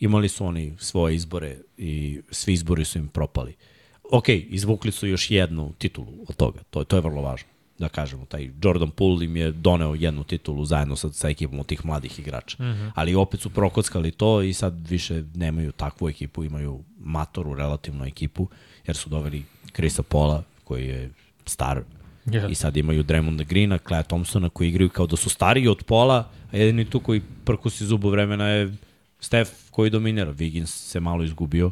Imali 0.01 0.29
su 0.29 0.47
oni 0.47 0.75
svoje 0.79 1.15
izbore 1.15 1.57
i 1.79 2.21
svi 2.31 2.53
izbori 2.53 2.85
su 2.85 2.99
im 2.99 3.09
propali. 3.09 3.55
Ok, 4.11 4.29
izvukli 4.29 4.93
su 4.93 5.07
još 5.07 5.31
jednu 5.31 5.73
titulu 5.79 6.09
od 6.29 6.37
toga, 6.37 6.61
to, 6.71 6.81
je- 6.81 6.85
to 6.85 6.97
je 6.97 7.03
vrlo 7.03 7.23
važno 7.23 7.49
da 7.79 7.89
kažemo, 7.89 8.25
taj 8.25 8.51
Jordan 8.63 8.91
Poole 8.91 9.25
im 9.25 9.37
je 9.37 9.53
doneo 9.53 9.95
jednu 9.95 10.25
titulu 10.25 10.65
zajedno 10.65 10.97
sa, 10.97 11.13
sa 11.13 11.29
ekipom 11.29 11.61
od 11.61 11.67
tih 11.67 11.87
mladih 11.87 12.19
igrača. 12.19 12.63
Mm 12.63 12.67
-hmm. 12.67 12.91
Ali 12.95 13.15
opet 13.15 13.41
su 13.41 13.51
prokockali 13.51 14.11
to 14.11 14.43
i 14.43 14.53
sad 14.53 14.89
više 14.89 15.25
nemaju 15.35 15.73
takvu 15.73 16.09
ekipu, 16.09 16.45
imaju 16.45 16.85
matoru 16.99 17.55
relativno 17.55 18.07
ekipu, 18.07 18.49
jer 18.87 18.97
su 18.97 19.11
doveli 19.11 19.45
Krisa 19.73 20.03
Pola, 20.03 20.43
koji 20.65 20.87
je 20.87 21.11
star, 21.47 21.83
Yes. 22.27 22.51
i 22.51 22.55
sad 22.55 22.77
imaju 22.77 23.05
Draymonda 23.05 23.45
Greena, 23.45 23.79
Clay 23.79 24.03
Thompsona 24.07 24.49
koji 24.49 24.69
igraju 24.69 24.91
kao 24.91 25.07
da 25.07 25.17
su 25.17 25.31
stariji 25.31 25.69
od 25.69 25.85
Pola, 25.85 26.29
a 26.53 26.57
jedini 26.57 26.85
tu 26.85 27.01
koji 27.01 27.23
prkusi 27.45 27.87
zubu 27.87 28.11
vremena 28.11 28.49
je 28.49 28.75
Steph 29.21 29.51
koji 29.71 29.91
dominira. 29.91 30.33
Wiggins 30.33 30.67
se 30.67 31.01
malo 31.01 31.25
izgubio. 31.25 31.71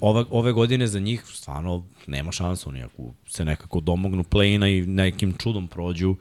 Ova, 0.00 0.24
ove 0.30 0.52
godine 0.52 0.86
za 0.86 1.00
njih 1.00 1.22
stvarno 1.26 1.84
nema 2.06 2.32
šansa, 2.32 2.68
oni 2.68 2.82
ako 2.82 3.02
se 3.26 3.44
nekako 3.44 3.80
domognu 3.80 4.24
play-ina 4.24 4.78
i 4.78 4.86
nekim 4.86 5.34
čudom 5.38 5.68
prođu, 5.68 6.16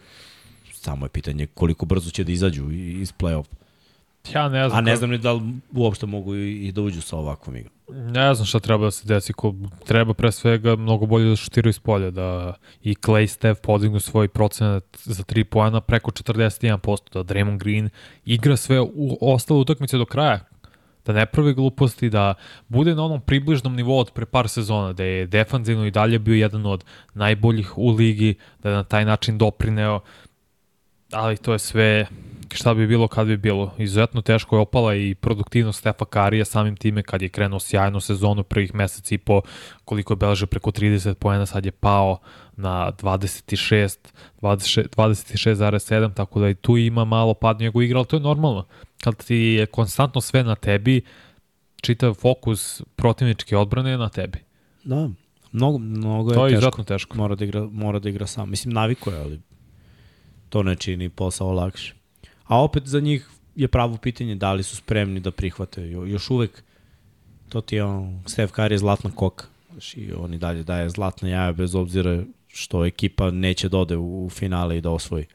samo 0.74 1.06
je 1.06 1.10
pitanje 1.10 1.48
koliko 1.48 1.86
brzo 1.86 2.12
će 2.12 2.24
da 2.24 2.32
izađu 2.32 2.72
iz 2.72 3.14
play-off. 3.14 3.46
Ja 4.34 4.50
ne 4.50 4.70
znam. 4.70 4.78
A 4.78 4.82
ne 4.82 4.96
znam 4.96 5.10
ni 5.10 5.18
da 5.18 5.34
li 5.34 5.42
uopšte 5.76 6.06
mogu 6.06 6.36
i, 6.36 6.68
i 6.68 6.72
da 6.72 6.82
uđu 6.82 7.02
sa 7.02 7.18
ovakvom 7.18 7.56
igrom. 7.56 7.74
Ne 7.90 8.36
znam 8.36 8.46
šta 8.46 8.60
treba 8.60 8.86
da 8.86 8.92
se 8.92 9.08
desi. 9.08 9.34
Ko, 9.34 9.56
treba 9.86 10.14
pre 10.14 10.32
svega 10.32 10.76
mnogo 10.76 11.06
bolje 11.06 11.30
da 11.30 11.36
šutiraju 11.36 11.70
iz 11.70 11.80
polja, 11.80 12.12
da 12.12 12.54
i 12.84 12.94
Clay 12.94 13.28
Steph 13.28 13.62
podignu 13.64 14.00
svoj 14.00 14.28
procenat 14.28 14.84
za 15.04 15.24
3 15.24 15.44
poena 15.44 15.82
preko 15.82 16.12
41%, 16.12 17.14
da 17.14 17.34
Draymond 17.34 17.58
Green 17.58 17.90
igra 18.26 18.58
sve 18.58 18.82
u 18.82 19.18
ostale 19.22 19.60
utakmice 19.60 19.98
do 19.98 20.06
kraja, 20.06 20.40
da 21.08 21.14
ne 21.14 21.26
pravi 21.26 21.54
gluposti, 21.54 22.10
da 22.10 22.34
bude 22.68 22.96
na 22.96 23.06
onom 23.06 23.22
približnom 23.22 23.76
nivou 23.76 24.00
od 24.00 24.12
pre 24.12 24.26
par 24.26 24.50
sezona, 24.50 24.94
da 24.94 25.04
je 25.04 25.28
defanzivno 25.28 25.86
i 25.86 25.92
dalje 25.92 26.20
bio 26.20 26.36
jedan 26.36 26.66
od 26.66 26.84
najboljih 27.14 27.78
u 27.78 27.92
ligi, 27.92 28.36
da 28.64 28.70
je 28.70 28.76
na 28.76 28.84
taj 28.84 29.06
način 29.06 29.38
doprineo, 29.38 30.00
ali 31.12 31.38
to 31.38 31.54
je 31.54 31.60
sve 31.60 32.08
šta 32.54 32.74
bi 32.74 32.88
bilo 32.88 33.08
kad 33.08 33.28
bi 33.28 33.38
bilo. 33.38 33.74
Izuzetno 33.78 34.22
teško 34.22 34.56
je 34.56 34.60
opala 34.60 34.96
i 34.96 35.16
produktivnost 35.16 35.80
Stefa 35.80 36.06
Karija 36.06 36.46
samim 36.46 36.76
time 36.76 37.04
kad 37.04 37.22
je 37.22 37.30
krenuo 37.30 37.60
sjajnu 37.60 38.00
sezonu 38.00 38.44
prvih 38.44 38.76
meseci 38.76 39.16
i 39.16 39.18
po 39.18 39.42
koliko 39.86 40.14
je 40.14 40.18
beležio 40.18 40.48
preko 40.48 40.72
30 40.72 41.14
poena, 41.14 41.46
sad 41.46 41.66
je 41.66 41.72
pao 41.72 42.20
na 42.56 42.92
26, 42.92 43.98
26 44.42 44.88
26,7, 44.98 46.14
tako 46.14 46.40
da 46.40 46.50
i 46.50 46.56
tu 46.56 46.78
ima 46.78 47.06
malo 47.06 47.34
pad 47.34 47.60
njegov 47.60 47.84
igra, 47.84 47.98
ali 47.98 48.08
to 48.08 48.16
je 48.16 48.20
normalno. 48.20 48.66
Kad 49.04 49.26
ti 49.26 49.36
je 49.36 49.66
konstantno 49.66 50.22
sve 50.22 50.44
na 50.44 50.56
tebi, 50.56 51.02
čitav 51.82 52.14
fokus 52.14 52.82
protivničke 52.96 53.58
odbrane 53.58 53.92
je 53.92 53.98
na 53.98 54.10
tebi. 54.10 54.40
Da, 54.84 55.10
mnogo, 55.52 55.78
mnogo 55.78 56.32
je, 56.32 56.36
To 56.36 56.48
je 56.48 56.50
teško. 56.50 56.58
izuzetno 56.58 56.84
teško. 56.84 57.18
Mora 57.18 57.36
da 57.36 57.46
igra, 57.46 57.68
mora 57.72 58.00
da 58.00 58.10
igra 58.10 58.28
sam. 58.28 58.50
Mislim, 58.50 58.74
naviko 58.74 59.12
je, 59.12 59.20
ali 59.20 59.40
to 60.50 60.64
ne 60.64 60.76
čini 60.76 61.10
posao 61.10 61.52
lakše. 61.52 61.94
A 62.46 62.64
opet 62.64 62.88
za 62.88 63.00
njih 63.00 63.30
je 63.56 63.68
pravo 63.68 63.98
pitanje 63.98 64.36
da 64.36 64.54
li 64.54 64.64
su 64.64 64.76
spremni 64.76 65.20
da 65.20 65.32
prihvate. 65.32 65.90
Jo, 65.90 66.06
još 66.06 66.30
uvek 66.30 66.64
to 67.50 67.62
ti 67.62 67.76
je 67.76 67.84
on, 67.84 68.24
Steph 68.26 68.54
Curry 68.54 68.72
je 68.72 68.78
zlatna 68.78 69.12
koka. 69.16 69.46
I 69.96 70.14
on 70.14 70.34
i 70.34 70.38
dalje 70.38 70.64
daje 70.64 70.90
zlatne 70.90 71.30
jaja 71.30 71.52
bez 71.54 71.76
obzira 71.76 72.24
što 72.48 72.86
ekipa 72.86 73.32
neće 73.32 73.70
da 73.70 73.78
ode 73.78 73.98
u, 73.98 74.26
u 74.26 74.30
finale 74.30 74.78
i 74.78 74.82
da 74.82 74.90
osvoji. 74.90 75.26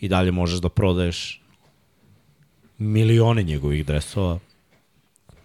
I 0.00 0.08
dalje 0.08 0.30
možeš 0.32 0.60
da 0.60 0.68
prodaješ 0.68 1.42
milione 2.78 3.42
njegovih 3.42 3.86
dresova 3.86 4.38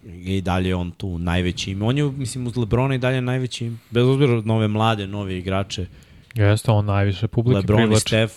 i 0.04 0.40
dalje 0.40 0.68
je 0.68 0.74
on 0.74 0.90
tu 0.90 1.18
najveći 1.18 1.70
ime. 1.70 1.84
On 1.84 1.98
je, 1.98 2.04
mislim, 2.04 2.46
uz 2.46 2.56
Lebrona 2.56 2.94
i 2.94 2.98
dalje 2.98 3.20
najveći 3.20 3.66
ime. 3.66 3.76
Bez 3.90 4.04
obzira 4.06 4.42
na 4.44 4.54
ove 4.54 4.68
mlade, 4.68 5.06
nove 5.06 5.38
igrače. 5.38 5.86
Jeste, 6.34 6.70
on 6.70 6.84
najviše 6.84 7.28
publike 7.28 7.56
Lebron 7.56 7.80
i 7.80 7.82
privlači. 7.82 8.00
Steph. 8.00 8.34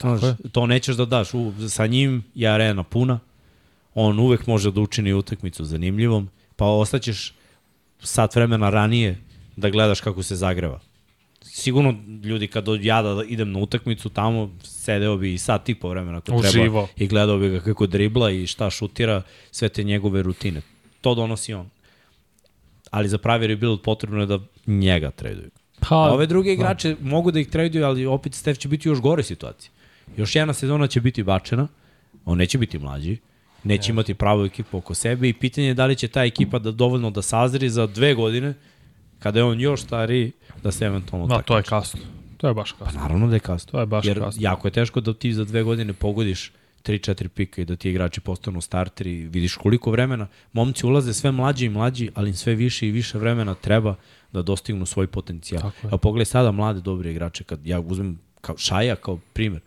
Znaš, 0.00 0.20
to 0.52 0.66
nećeš 0.66 0.96
da 0.96 1.04
daš. 1.04 1.34
U, 1.34 1.52
sa 1.68 1.86
njim 1.86 2.24
je 2.34 2.48
arena 2.48 2.82
puna. 2.82 3.18
On 3.94 4.18
uvek 4.18 4.46
može 4.46 4.72
da 4.72 4.80
učini 4.80 5.12
utakmicu 5.12 5.64
zanimljivom. 5.64 6.28
Pa 6.56 6.64
ostaćeš 6.64 7.34
sat 8.00 8.36
vremena 8.36 8.70
ranije 8.70 9.18
da 9.56 9.70
gledaš 9.70 10.00
kako 10.00 10.22
se 10.22 10.36
zagreva. 10.36 10.80
Sigurno 11.58 11.94
ljudi 12.24 12.46
kad 12.46 12.68
od 12.68 12.84
ja 12.84 13.02
da 13.02 13.24
idem 13.28 13.52
na 13.52 13.58
utakmicu 13.58 14.08
tamo 14.08 14.50
sedeo 14.62 15.16
bi 15.16 15.34
i 15.34 15.38
sat 15.38 15.68
i 15.68 15.74
po 15.74 15.88
vremena 15.88 16.18
ako 16.18 16.26
treba 16.26 16.48
Uživo. 16.48 16.88
i 16.96 17.06
gledao 17.06 17.38
bi 17.38 17.48
ga 17.48 17.60
kako 17.60 17.86
dribla 17.86 18.30
i 18.30 18.46
šta 18.46 18.70
šutira, 18.70 19.22
sve 19.50 19.68
te 19.68 19.84
njegove 19.84 20.22
rutine. 20.22 20.60
To 21.00 21.14
donosi 21.14 21.54
on. 21.54 21.70
Ali 22.90 23.08
za 23.08 23.18
pravi 23.18 23.46
rebuild 23.46 23.80
potrebno 23.80 24.20
je 24.20 24.26
da 24.26 24.38
njega 24.66 25.10
traduju. 25.10 25.50
Pa, 25.88 25.96
ove 25.96 26.26
druge 26.26 26.52
igrače 26.52 26.94
da. 26.94 27.08
mogu 27.08 27.30
da 27.30 27.40
ih 27.40 27.48
traduju, 27.48 27.84
ali 27.84 28.06
opet 28.06 28.34
Steph 28.34 28.60
će 28.60 28.68
biti 28.68 28.88
u 28.88 28.92
još 28.92 29.00
gore 29.00 29.22
situaciji. 29.22 29.70
Još 30.16 30.36
jedna 30.36 30.54
sezona 30.54 30.86
će 30.86 31.00
biti 31.00 31.22
bačena, 31.22 31.68
on 32.24 32.38
neće 32.38 32.58
biti 32.58 32.78
mlađi 32.78 33.18
Neće 33.66 33.92
imati 33.92 34.14
pravu 34.14 34.44
ekipu 34.44 34.78
oko 34.78 34.94
sebe 34.94 35.28
i 35.28 35.32
pitanje 35.32 35.66
je 35.66 35.74
da 35.74 35.86
li 35.86 35.96
će 35.96 36.08
ta 36.08 36.24
ekipa 36.24 36.58
da 36.58 36.70
dovoljno 36.70 37.10
da 37.10 37.22
sazri 37.22 37.70
za 37.70 37.86
dve 37.86 38.14
godine, 38.14 38.54
kada 39.18 39.38
je 39.38 39.44
on 39.44 39.60
još 39.60 39.82
stariji, 39.82 40.32
da 40.62 40.72
se 40.72 40.84
eventualno 40.84 41.26
Da, 41.26 41.34
takmiči. 41.34 41.46
to 41.46 41.56
je 41.56 41.62
kasno. 41.62 42.00
To 42.36 42.48
je 42.48 42.54
baš 42.54 42.72
kasno. 42.72 43.00
Naravno 43.00 43.26
da 43.28 43.34
je 43.34 43.40
kasno. 43.40 43.70
To 43.70 43.80
je 43.80 43.86
baš 43.86 44.04
Jer 44.04 44.18
kasno. 44.20 44.42
jako 44.42 44.68
je 44.68 44.72
teško 44.72 45.00
da 45.00 45.14
ti 45.14 45.32
za 45.32 45.44
dve 45.44 45.62
godine 45.62 45.92
pogodiš 45.92 46.52
3-4 46.84 47.28
pika 47.28 47.62
i 47.62 47.64
da 47.64 47.76
ti 47.76 47.90
igrači 47.90 48.20
postanu 48.20 48.60
starteri. 48.60 49.12
Vidiš 49.14 49.54
koliko 49.54 49.90
vremena. 49.90 50.26
Momci 50.52 50.86
ulaze 50.86 51.14
sve 51.14 51.32
mlađi 51.32 51.66
i 51.66 51.70
mlađi, 51.70 52.10
ali 52.14 52.28
im 52.28 52.36
sve 52.36 52.54
više 52.54 52.88
i 52.88 52.92
više 52.92 53.18
vremena 53.18 53.54
treba 53.54 53.94
da 54.32 54.42
dostignu 54.42 54.86
svoj 54.86 55.06
potencijal. 55.06 55.62
Tako. 55.62 55.86
Evo 55.86 55.98
pogledaj 55.98 56.24
sada 56.26 56.50
mlade 56.50 56.80
dobre 56.80 57.10
igrače. 57.10 57.44
Kad 57.44 57.66
ja 57.66 57.80
uzmem 57.80 58.18
kao 58.40 58.56
Šaja 58.58 58.96
kao 58.96 59.18
primer. 59.32 59.60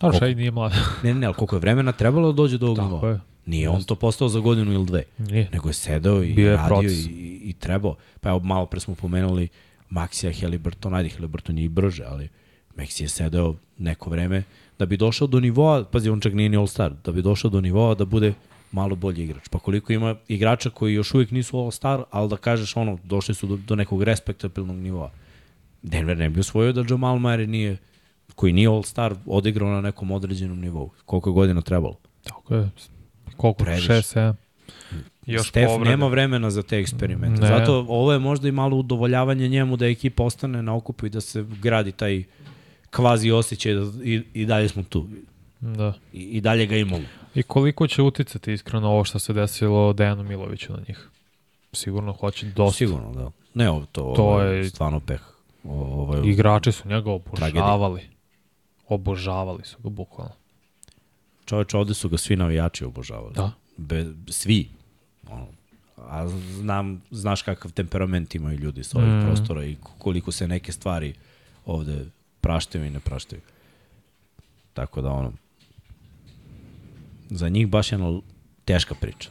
Ali? 0.00 0.18
Šaj 0.18 0.34
nije 0.34 0.50
mlad. 0.50 0.72
Ne, 1.02 1.14
ne, 1.14 1.20
ne, 1.20 1.26
ali 1.26 1.34
koliko 1.34 1.56
je 1.56 1.60
vremena 1.60 1.92
trebalo 1.92 2.32
da 2.32 2.36
dođe 2.36 2.58
do 2.58 2.66
ovog 2.66 2.76
Tako 2.78 2.88
nivoa. 2.88 3.10
je. 3.10 3.20
Nije 3.46 3.68
on 3.68 3.82
to 3.82 3.94
postao 3.94 4.28
za 4.28 4.40
godinu 4.40 4.72
ili 4.72 4.86
dve. 4.86 5.02
Nije. 5.18 5.48
Nego 5.52 5.68
je 5.68 5.74
sedeo 5.74 6.22
i 6.22 6.34
Bio 6.34 6.50
je 6.50 6.56
radio 6.56 6.68
proces. 6.68 7.06
i, 7.06 7.40
i, 7.44 7.52
trebao. 7.52 7.94
Pa 8.20 8.28
evo, 8.28 8.38
malo 8.38 8.66
pre 8.66 8.80
smo 8.80 8.94
pomenuli 8.94 9.48
Maxija 9.90 10.40
Heliburton, 10.40 10.94
ajde 10.94 11.08
Heliburton 11.08 11.58
je 11.58 11.64
i 11.64 11.68
brže, 11.68 12.04
ali 12.06 12.28
Maxi 12.76 13.02
je 13.02 13.08
sedeo 13.08 13.54
neko 13.78 14.10
vreme 14.10 14.42
da 14.78 14.86
bi 14.86 14.96
došao 14.96 15.26
do 15.26 15.40
nivoa, 15.40 15.84
pazi, 15.84 16.10
on 16.10 16.20
čak 16.20 16.32
nije 16.32 16.48
ni 16.48 16.56
All-Star, 16.56 16.92
da 17.04 17.12
bi 17.12 17.22
došao 17.22 17.50
do 17.50 17.60
nivoa 17.60 17.94
da 17.94 18.04
bude 18.04 18.34
malo 18.72 18.96
bolji 18.96 19.24
igrač. 19.24 19.48
Pa 19.48 19.58
koliko 19.58 19.92
ima 19.92 20.14
igrača 20.28 20.70
koji 20.70 20.94
još 20.94 21.14
uvijek 21.14 21.30
nisu 21.30 21.56
All-Star, 21.56 22.02
ali 22.10 22.28
da 22.28 22.36
kažeš 22.36 22.76
ono, 22.76 22.98
došli 23.04 23.34
su 23.34 23.46
do, 23.46 23.56
do 23.56 23.76
nekog 23.76 24.02
respektabilnog 24.02 24.76
nivoa. 24.76 25.10
Denver 25.82 26.18
ne 26.18 26.30
bi 26.30 26.40
osvojio 26.40 26.72
da 26.72 26.84
Jamal 26.90 27.16
Murray 27.16 27.46
nije, 27.46 27.76
koji 28.34 28.52
nije 28.52 28.68
All-Star, 28.68 29.14
odigrao 29.26 29.70
na 29.70 29.80
nekom 29.80 30.10
određenom 30.10 30.60
nivou. 30.60 30.90
Koliko 31.04 31.30
je 31.30 31.34
godina 31.34 31.62
trebalo? 31.62 31.96
Tako 32.24 32.54
je. 32.54 32.70
Koliko? 33.36 33.64
Previše. 33.64 33.92
6, 33.92 34.16
7. 34.16 34.34
Još 35.26 35.48
Stef 35.48 35.66
povrede. 35.66 35.90
nema 35.90 36.06
vremena 36.06 36.50
za 36.50 36.62
te 36.62 36.78
eksperimente. 36.78 37.40
Ne. 37.40 37.48
Zato 37.48 37.86
ovo 37.88 38.12
je 38.12 38.18
možda 38.18 38.48
i 38.48 38.52
malo 38.52 38.76
udovoljavanje 38.76 39.48
njemu 39.48 39.76
da 39.76 39.86
ekipa 39.86 40.24
ostane 40.24 40.62
na 40.62 40.74
okupu 40.74 41.06
i 41.06 41.10
da 41.10 41.20
se 41.20 41.44
gradi 41.52 41.92
taj 41.92 42.24
kvazi 42.90 43.30
osjećaj 43.30 43.74
da 43.74 43.80
i, 44.04 44.22
i 44.34 44.46
dalje 44.46 44.68
smo 44.68 44.82
tu. 44.82 45.06
Da. 45.60 45.92
I, 46.12 46.20
I 46.22 46.40
dalje 46.40 46.66
ga 46.66 46.76
imamo. 46.76 47.04
I 47.34 47.42
koliko 47.42 47.86
će 47.86 48.02
uticati 48.02 48.52
iskreno 48.52 48.88
ovo 48.88 49.04
što 49.04 49.18
se 49.18 49.32
desilo 49.32 49.92
Dejanu 49.92 50.22
Miloviću 50.22 50.72
na 50.72 50.78
njih? 50.88 51.08
Sigurno 51.72 52.12
hoće 52.12 52.46
dosta. 52.46 52.76
Sigurno, 52.76 53.12
da. 53.12 53.30
Ne, 53.54 53.70
ovo, 53.70 53.86
to, 53.86 54.12
To 54.16 54.22
ovo 54.22 54.40
je- 54.40 54.70
stvarno 54.70 55.00
peh. 55.00 55.20
Ovo 55.64 56.16
je, 56.16 56.30
Igrači 56.30 56.72
su 56.72 56.88
njega 56.88 57.10
obožavali. 57.10 57.36
Tragedija. 57.52 58.08
Obožavali 58.88 59.64
su 59.64 59.76
ga 59.78 59.88
bukvalno. 59.88 60.32
Čoveč, 61.46 61.74
ovde 61.74 61.94
su 61.94 62.08
ga 62.08 62.18
svi 62.18 62.36
navijači 62.36 62.84
obožavali. 62.84 63.34
Da. 63.34 63.52
Be, 63.76 64.06
svi. 64.28 64.68
Ono, 65.30 65.46
a 65.96 66.28
znam, 66.28 67.02
znaš 67.10 67.42
kakav 67.42 67.72
temperament 67.72 68.34
imaju 68.34 68.58
ljudi 68.58 68.84
sa 68.84 68.98
ovih 68.98 69.10
Mm. 69.10 69.26
prostora 69.26 69.64
i 69.64 69.76
koliko 69.98 70.32
se 70.32 70.48
neke 70.48 70.72
stvari 70.72 71.14
ovde 71.66 72.06
praštaju 72.40 72.84
i 72.84 72.90
ne 72.90 73.00
praštaju. 73.00 73.40
Tako 74.74 75.00
da 75.00 75.10
ono, 75.10 75.32
za 77.30 77.48
njih 77.48 77.68
baš 77.68 77.92
jedna 77.92 78.20
teška 78.64 78.94
priča. 78.94 79.30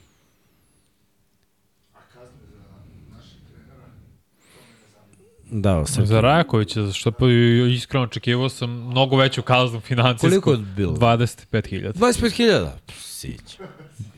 Da, 5.51 5.85
Srki, 5.85 6.07
Za 6.07 6.21
Rajakovića, 6.21 6.91
što 6.91 7.11
pa 7.11 7.25
iskreno 7.71 8.03
očekivao 8.03 8.49
sam 8.49 8.69
mnogo 8.69 9.17
veću 9.17 9.41
kaznu 9.41 9.79
finansijsku. 9.79 10.41
Koliko 10.41 10.51
je 10.51 10.57
bilo? 10.75 10.93
25.000. 10.93 11.93
25.000? 11.93 12.67
Sić. 12.97 13.59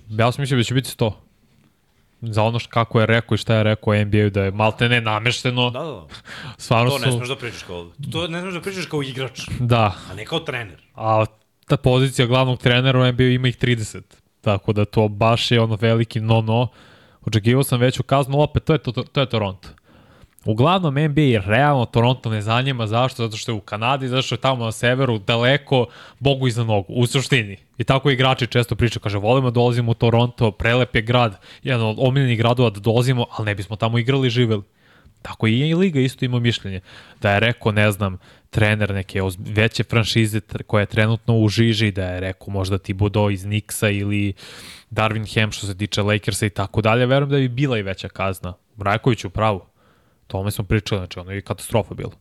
Ja 0.09 0.31
sam 0.31 0.41
mislio 0.41 0.57
da 0.57 0.63
će 0.63 0.73
biti 0.73 0.89
100. 0.97 1.11
Za 2.21 2.43
ono 2.43 2.59
što 2.59 2.69
kako 2.69 2.99
je 2.99 3.05
rekao 3.05 3.35
i 3.35 3.37
šta 3.37 3.55
je 3.55 3.63
rekao 3.63 3.93
o 3.93 4.05
NBA-u 4.05 4.29
da 4.29 4.43
je 4.43 4.51
malte 4.51 4.89
ne 4.89 5.01
namešteno. 5.01 5.69
Da, 5.69 5.79
da, 5.79 5.85
da. 5.91 6.05
Stvarno 6.57 6.89
To 6.91 6.99
ne 6.99 7.11
smeš 7.11 7.27
da 7.27 7.35
pričaš 7.35 7.63
kao, 7.63 7.91
to 8.11 8.27
ne 8.27 8.41
smeš 8.41 8.53
da 8.53 8.61
pričaš 8.61 8.85
kao 8.85 9.03
igrač, 9.03 9.41
Da, 9.59 9.95
a 10.11 10.13
ne 10.15 10.25
kao 10.25 10.39
trener. 10.39 10.81
a 10.95 11.25
ta 11.67 11.77
pozicija 11.77 12.25
glavnog 12.27 12.59
trenera 12.59 12.99
u 12.99 13.11
NBA 13.11 13.23
ima 13.23 13.47
ih 13.47 13.57
30. 13.57 14.01
Tako 14.41 14.73
da 14.73 14.85
to 14.85 15.07
baš 15.07 15.51
je 15.51 15.61
ono 15.61 15.77
veliki 15.81 16.19
no-no. 16.21 16.67
Očekivao 17.25 17.63
sam 17.63 17.79
veću 17.79 18.03
kaznu, 18.03 18.41
opet 18.41 18.63
to 18.63 18.73
je, 18.73 18.79
to, 18.79 18.91
to, 18.91 19.03
to 19.03 19.19
je 19.19 19.29
Toronto. 19.29 19.69
Uglavnom 20.47 20.93
NBA 20.93 21.41
realno 21.45 21.85
Toronto 21.85 22.29
ne 22.29 22.41
zanima 22.41 22.87
zašto, 22.87 23.23
zato 23.23 23.37
što 23.37 23.51
je 23.51 23.55
u 23.55 23.59
Kanadi, 23.59 24.07
zato 24.07 24.21
što 24.21 24.35
je 24.35 24.39
tamo 24.39 24.65
na 24.65 24.71
severu 24.71 25.17
daleko 25.19 25.85
Bogu 26.19 26.47
iza 26.47 26.63
nogu, 26.63 26.93
u 26.93 27.07
suštini. 27.07 27.57
I 27.77 27.83
tako 27.83 28.09
igrači 28.09 28.47
često 28.47 28.75
pričaju, 28.75 29.01
kaže 29.01 29.17
volimo 29.17 29.51
da 29.51 29.53
dolazimo 29.53 29.91
u 29.91 29.93
Toronto, 29.93 30.51
prelep 30.51 30.95
je 30.95 31.01
grad, 31.01 31.39
jedan 31.63 31.85
od 31.85 31.95
omiljenih 31.99 32.37
gradova 32.37 32.69
da 32.69 32.79
dolazimo, 32.79 33.25
ali 33.31 33.45
ne 33.45 33.55
bismo 33.55 33.75
tamo 33.75 33.97
igrali 33.97 34.27
i 34.27 34.29
živeli. 34.29 34.63
Tako 35.21 35.47
i 35.47 35.73
Liga 35.73 35.99
isto 35.99 36.25
ima 36.25 36.39
mišljenje. 36.39 36.79
Da 37.21 37.31
je 37.31 37.39
rekao, 37.39 37.71
ne 37.71 37.91
znam, 37.91 38.17
trener 38.49 38.93
neke 38.93 39.21
veće 39.39 39.83
franšize 39.83 40.39
koja 40.67 40.81
je 40.81 40.85
trenutno 40.85 41.37
u 41.37 41.49
žiži, 41.49 41.91
da 41.91 42.05
je 42.05 42.19
rekao 42.19 42.49
možda 42.49 42.77
ti 42.77 42.93
Bodo 42.93 43.29
iz 43.29 43.45
Nixa 43.45 43.99
ili 43.99 44.33
Darvin 44.89 45.25
Ham 45.33 45.51
što 45.51 45.67
se 45.67 45.77
tiče 45.77 46.01
Lakersa 46.01 46.45
i 46.45 46.49
tako 46.49 46.81
dalje, 46.81 47.05
verujem 47.05 47.29
da 47.29 47.37
bi 47.37 47.47
bila 47.47 47.77
i 47.77 47.81
veća 47.81 48.09
kazna. 48.09 48.53
Mrajković 48.77 49.25
u 49.25 49.29
pravu. 49.29 49.61
Tome 50.27 50.51
smo 50.51 50.63
pričali, 50.63 50.99
znači 50.99 51.19
ono 51.19 51.31
je 51.31 51.41
katastrofa 51.41 51.93
bilo. 51.93 52.11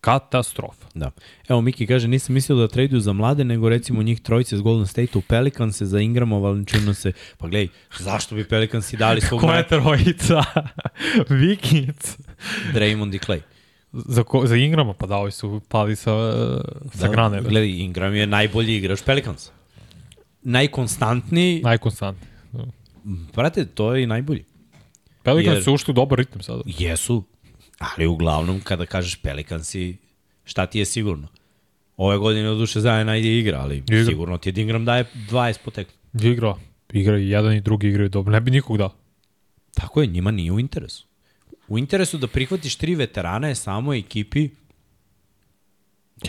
Katastrofa. 0.00 0.86
Da. 0.94 1.10
Evo, 1.48 1.60
Miki 1.60 1.86
kaže, 1.86 2.08
nisam 2.08 2.34
mislio 2.34 2.58
da 2.58 2.68
traduju 2.68 3.00
za 3.00 3.12
mlade, 3.12 3.44
nego 3.44 3.68
recimo 3.68 4.02
njih 4.02 4.20
trojice 4.20 4.56
iz 4.56 4.60
Golden 4.62 4.86
State 4.86 5.18
u 5.18 5.22
Pelicanse 5.22 5.86
za 5.86 6.00
Ingrama, 6.00 6.38
Valenčino 6.38 6.94
se, 6.94 7.12
pa 7.38 7.48
gledaj, 7.48 7.68
zašto 7.98 8.34
bi 8.34 8.48
Pelicansi 8.48 8.96
dali 8.96 9.20
svog 9.20 9.40
Koja 9.40 9.56
je 9.56 9.68
trojica? 9.68 10.42
Vikings. 11.40 12.18
Draymond 12.74 13.14
i 13.14 13.18
Clay. 13.18 13.40
Za, 13.92 14.22
ko, 14.22 14.46
za 14.46 14.56
Ingrama, 14.56 14.94
pa 14.94 15.06
da, 15.06 15.16
ovi 15.16 15.30
su 15.30 15.60
pali 15.68 15.96
sa, 15.96 16.10
sa 16.94 17.06
da, 17.06 17.08
grane. 17.08 17.40
Da. 17.40 17.48
Gledaj, 17.48 17.68
Ingram 17.68 18.14
je 18.14 18.26
najbolji 18.26 18.76
igrač 18.76 19.02
Pelicans. 19.02 19.50
Najkonstantniji, 20.42 21.60
Najkonstantniji. 21.62 22.30
brate, 23.34 23.64
to 23.64 23.94
je 23.94 24.02
i 24.02 24.06
najbolji. 24.06 24.44
Pelicans 25.26 25.56
Jer- 25.56 25.64
su 25.64 25.74
ušli 25.74 25.92
u 25.92 25.94
dobar 25.94 26.18
ritam 26.18 26.42
sada. 26.42 26.62
Jesu, 26.66 27.24
ali 27.78 28.06
uglavnom 28.06 28.60
kada 28.60 28.86
kažeš 28.86 29.16
Pelicansi, 29.16 29.96
šta 30.44 30.66
ti 30.66 30.78
je 30.78 30.84
sigurno? 30.84 31.28
Ove 31.96 32.18
godine 32.18 32.50
od 32.50 32.58
duše 32.58 32.80
zajedno 32.80 33.12
najde 33.12 33.38
igra, 33.38 33.60
ali 33.60 33.76
Igra. 33.76 34.04
sigurno 34.04 34.38
ti 34.38 34.48
je 34.48 34.62
Ingram 34.62 34.84
daje 34.84 35.04
20 35.30 35.58
po 35.64 35.70
tekmu. 35.70 35.94
Igra. 36.22 36.54
Igra 36.92 37.18
i 37.18 37.28
jedan 37.28 37.52
i 37.52 37.60
drugi 37.60 37.88
igraju 37.88 38.08
dobro. 38.08 38.32
Ne 38.32 38.40
bi 38.40 38.50
nikog 38.50 38.78
dao. 38.78 38.94
Tako 39.74 40.00
je, 40.02 40.06
njima 40.06 40.30
nije 40.30 40.52
u 40.52 40.60
interesu. 40.60 41.06
U 41.68 41.78
interesu 41.78 42.18
da 42.18 42.26
prihvatiš 42.26 42.76
tri 42.76 42.94
veterana 42.94 43.48
je 43.48 43.54
samo 43.54 43.94
ekipi, 43.94 44.48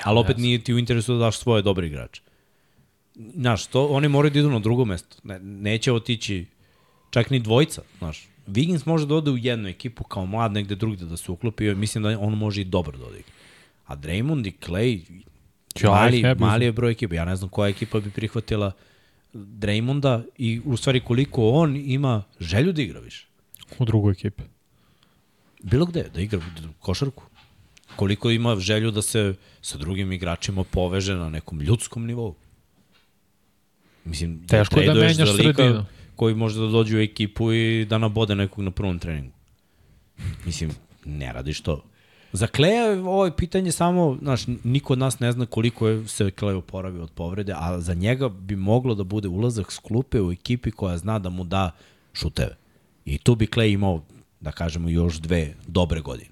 ali 0.03 0.19
opet 0.19 0.37
nije 0.37 0.63
ti 0.63 0.73
u 0.73 0.79
interesu 0.79 1.13
da 1.13 1.19
daš 1.19 1.37
svoje 1.37 1.61
dobre 1.61 1.87
igrače. 1.87 2.21
Znaš, 3.15 3.67
to, 3.67 3.85
oni 3.87 4.07
moraju 4.07 4.31
da 4.31 4.39
idu 4.39 4.49
na 4.49 4.59
drugo 4.59 4.85
mesto. 4.85 5.17
Ne, 5.23 5.39
neće 5.39 5.93
otići 5.93 6.45
čak 7.09 7.29
ni 7.29 7.39
dvojca, 7.39 7.81
znaš. 7.97 8.27
Wiggins 8.47 8.87
može 8.87 9.05
da 9.05 9.15
ode 9.15 9.31
u 9.31 9.37
jednu 9.37 9.69
ekipu 9.69 10.03
kao 10.03 10.25
mlad 10.25 10.51
negde 10.51 10.75
drugde 10.75 11.05
da 11.05 11.17
se 11.17 11.31
uklopi 11.31 11.65
i 11.65 11.75
mislim 11.75 12.03
da 12.03 12.19
on 12.19 12.33
može 12.33 12.61
i 12.61 12.63
dobro 12.63 12.97
da 12.97 13.05
odigra. 13.05 13.31
A 13.85 13.95
Draymond 13.95 14.47
i 14.47 14.53
Clay, 14.65 15.01
mali, 15.83 16.35
mali 16.39 16.65
je 16.65 16.71
broj 16.71 16.91
ekipa. 16.91 17.15
Ja 17.15 17.25
ne 17.25 17.35
znam 17.35 17.49
koja 17.49 17.69
ekipa 17.69 17.99
bi 17.99 18.09
prihvatila 18.09 18.71
Draymonda 19.33 20.23
i 20.37 20.61
u 20.65 20.77
stvari 20.77 20.99
koliko 20.99 21.49
on 21.49 21.75
ima 21.75 22.23
želju 22.39 22.73
da 22.73 22.81
igra 22.81 22.99
više. 22.99 23.27
U 23.79 23.85
drugoj 23.85 24.11
ekipi. 24.11 24.43
Bilo 25.63 25.85
gde, 25.85 26.09
da 26.13 26.21
igra 26.21 26.39
košarku. 26.79 27.23
Koliko 27.95 28.29
ima 28.29 28.55
želju 28.55 28.91
da 28.91 29.01
se 29.01 29.35
sa 29.61 29.77
drugim 29.77 30.11
igračima 30.11 30.63
poveže 30.63 31.15
na 31.15 31.29
nekom 31.29 31.61
ljudskom 31.61 32.05
nivou. 32.05 32.35
Mislim, 34.05 34.47
Teško 34.47 34.81
da 34.81 34.93
menjaš 34.93 35.15
za 35.15 35.23
lika 35.23 35.53
sredinu. 35.53 35.85
Koji 36.17 36.35
može 36.35 36.59
da 36.59 36.67
dođe 36.67 36.97
u 36.97 37.01
ekipu 37.01 37.53
i 37.53 37.85
da 37.85 37.97
nabode 37.97 38.35
nekog 38.35 38.63
na 38.63 38.71
prvom 38.71 38.99
treningu. 38.99 39.33
Mislim, 40.45 40.71
ne 41.05 41.33
radiš 41.33 41.61
to. 41.61 41.83
Za 42.31 42.47
Kleja 42.47 42.91
ovo 42.91 43.25
je 43.25 43.35
pitanje 43.35 43.71
samo, 43.71 44.17
znaš, 44.21 44.41
niko 44.63 44.93
od 44.93 44.99
nas 44.99 45.19
ne 45.19 45.31
zna 45.31 45.45
koliko 45.45 45.87
je 45.87 46.07
se 46.07 46.31
Klej 46.31 46.55
oporavio 46.55 47.03
od 47.03 47.11
povrede, 47.11 47.53
a 47.55 47.79
za 47.79 47.93
njega 47.93 48.29
bi 48.29 48.55
moglo 48.55 48.95
da 48.95 49.03
bude 49.03 49.27
ulazak 49.27 49.71
s 49.71 49.79
klupe 49.79 50.21
u 50.21 50.31
ekipi 50.31 50.71
koja 50.71 50.97
zna 50.97 51.19
da 51.19 51.29
mu 51.29 51.43
da 51.43 51.71
šuteve. 52.13 52.55
I 53.05 53.17
tu 53.17 53.35
bi 53.35 53.47
Klej 53.47 53.71
imao, 53.71 54.03
da 54.39 54.51
kažemo, 54.51 54.89
još 54.89 55.15
dve 55.15 55.53
dobre 55.67 56.01
godine. 56.01 56.29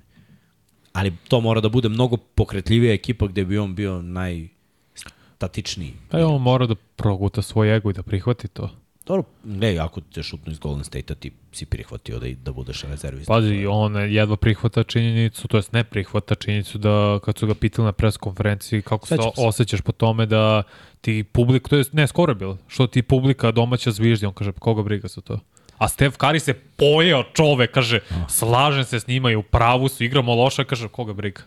Ali 0.93 1.13
to 1.27 1.41
mora 1.41 1.61
da 1.61 1.69
bude 1.69 1.89
mnogo 1.89 2.17
pokretljivija 2.17 2.93
ekipa 2.93 3.27
gde 3.27 3.45
bi 3.45 3.57
on 3.57 3.75
bio 3.75 4.01
najstatičniji. 4.01 5.93
Pa 6.09 6.17
je 6.17 6.25
on 6.25 6.41
mora 6.41 6.67
da 6.67 6.75
proguta 6.95 7.41
svoj 7.41 7.75
ego 7.75 7.89
i 7.89 7.93
da 7.93 8.03
prihvati 8.03 8.47
to. 8.47 8.69
Dobro, 9.06 9.24
ne, 9.43 9.78
ako 9.78 10.01
te 10.01 10.24
šutnu 10.24 10.51
iz 10.51 10.60
Golden 10.60 10.84
State-a, 10.84 11.16
ti 11.16 11.32
si 11.51 11.66
prihvatio 11.66 12.20
da, 12.20 12.28
da 12.43 12.51
budeš 12.51 12.84
rezervista. 12.84 13.34
Pazi, 13.34 13.66
on 13.70 13.95
jedva 14.12 14.36
prihvata 14.36 14.84
činjenicu, 14.84 15.47
to 15.47 15.58
jest 15.58 15.74
ne 15.74 15.84
prihvata 15.84 16.36
činjenicu 16.36 16.78
da 16.78 17.20
kad 17.26 17.38
su 17.38 17.47
ga 17.47 17.53
pitali 17.53 17.86
na 17.86 17.91
pres 17.91 18.18
konferenciji 18.18 18.82
kako 18.82 19.08
se 19.08 19.16
se. 19.16 19.30
osjećaš 19.38 19.82
po 19.82 19.91
tome 19.91 20.26
da 20.26 20.64
ti 21.01 21.24
publika, 21.24 21.70
to 21.70 21.76
jest 21.76 21.93
ne, 21.93 22.08
skoro 22.08 22.32
je 22.32 22.36
bilo, 22.36 22.58
što 22.68 22.88
ti 22.88 23.01
publika 23.01 23.51
domaća 23.51 23.91
zviždi, 23.91 24.26
on 24.26 24.34
kaže, 24.34 24.51
pa 24.51 24.60
koga 24.60 24.84
briga 24.84 25.08
za 25.08 25.22
to? 25.22 25.39
A 25.78 25.88
Steph 25.88 26.18
Curry 26.18 26.39
se 26.39 26.53
pojeo 26.53 27.24
čove, 27.34 27.68
kaže, 27.68 27.99
slažem 28.30 28.84
se 28.84 28.99
s 28.99 29.08
njima 29.08 29.32
i 29.32 29.36
u 29.36 29.43
pravu 29.43 29.88
su, 29.88 30.03
igramo 30.03 30.36
loše, 30.36 30.64
kaže, 30.64 30.88
koga 30.88 31.14
briga? 31.14 31.41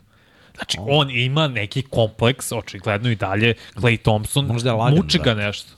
Znači, 0.56 0.78
on 0.80 1.10
ima 1.10 1.48
neki 1.48 1.82
kompleks, 1.82 2.52
očigledno 2.52 3.10
i 3.10 3.16
dalje, 3.16 3.54
Clay 3.74 4.02
Thompson, 4.02 4.46
Možda 4.46 4.70
je 4.70 4.74
lagan, 4.74 4.98
muči 4.98 5.18
ga 5.18 5.24
brate. 5.24 5.46
nešto. 5.46 5.77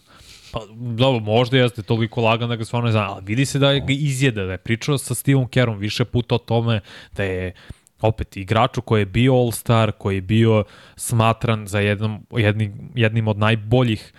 Pa, 0.52 0.60
dobro, 0.96 1.20
možda 1.20 1.58
jeste 1.58 1.82
toliko 1.82 2.20
lagan 2.20 2.48
da 2.48 2.56
ga 2.56 2.64
stvarno 2.64 2.86
ne 2.86 2.92
znam, 2.92 3.10
ali 3.10 3.24
vidi 3.24 3.46
se 3.46 3.58
da 3.58 3.78
ga 3.78 3.92
izjeda, 3.92 4.44
da 4.44 4.52
je 4.52 4.58
pričao 4.58 4.98
sa 4.98 5.14
Stevom 5.14 5.48
Kerom 5.48 5.78
više 5.78 6.04
puta 6.04 6.34
o 6.34 6.38
tome 6.38 6.80
da 7.16 7.24
je 7.24 7.52
opet 8.00 8.36
igraču 8.36 8.82
koji 8.82 9.00
je 9.00 9.06
bio 9.06 9.32
All-Star, 9.32 9.92
koji 9.92 10.14
je 10.14 10.20
bio 10.20 10.64
smatran 10.96 11.66
za 11.66 11.80
jednom, 11.80 12.26
jednim, 12.30 12.90
jednim 12.94 13.28
od 13.28 13.38
najboljih 13.38 14.12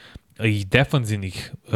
i 0.44 0.66
defanzivnih 0.66 1.52
uh, 1.54 1.72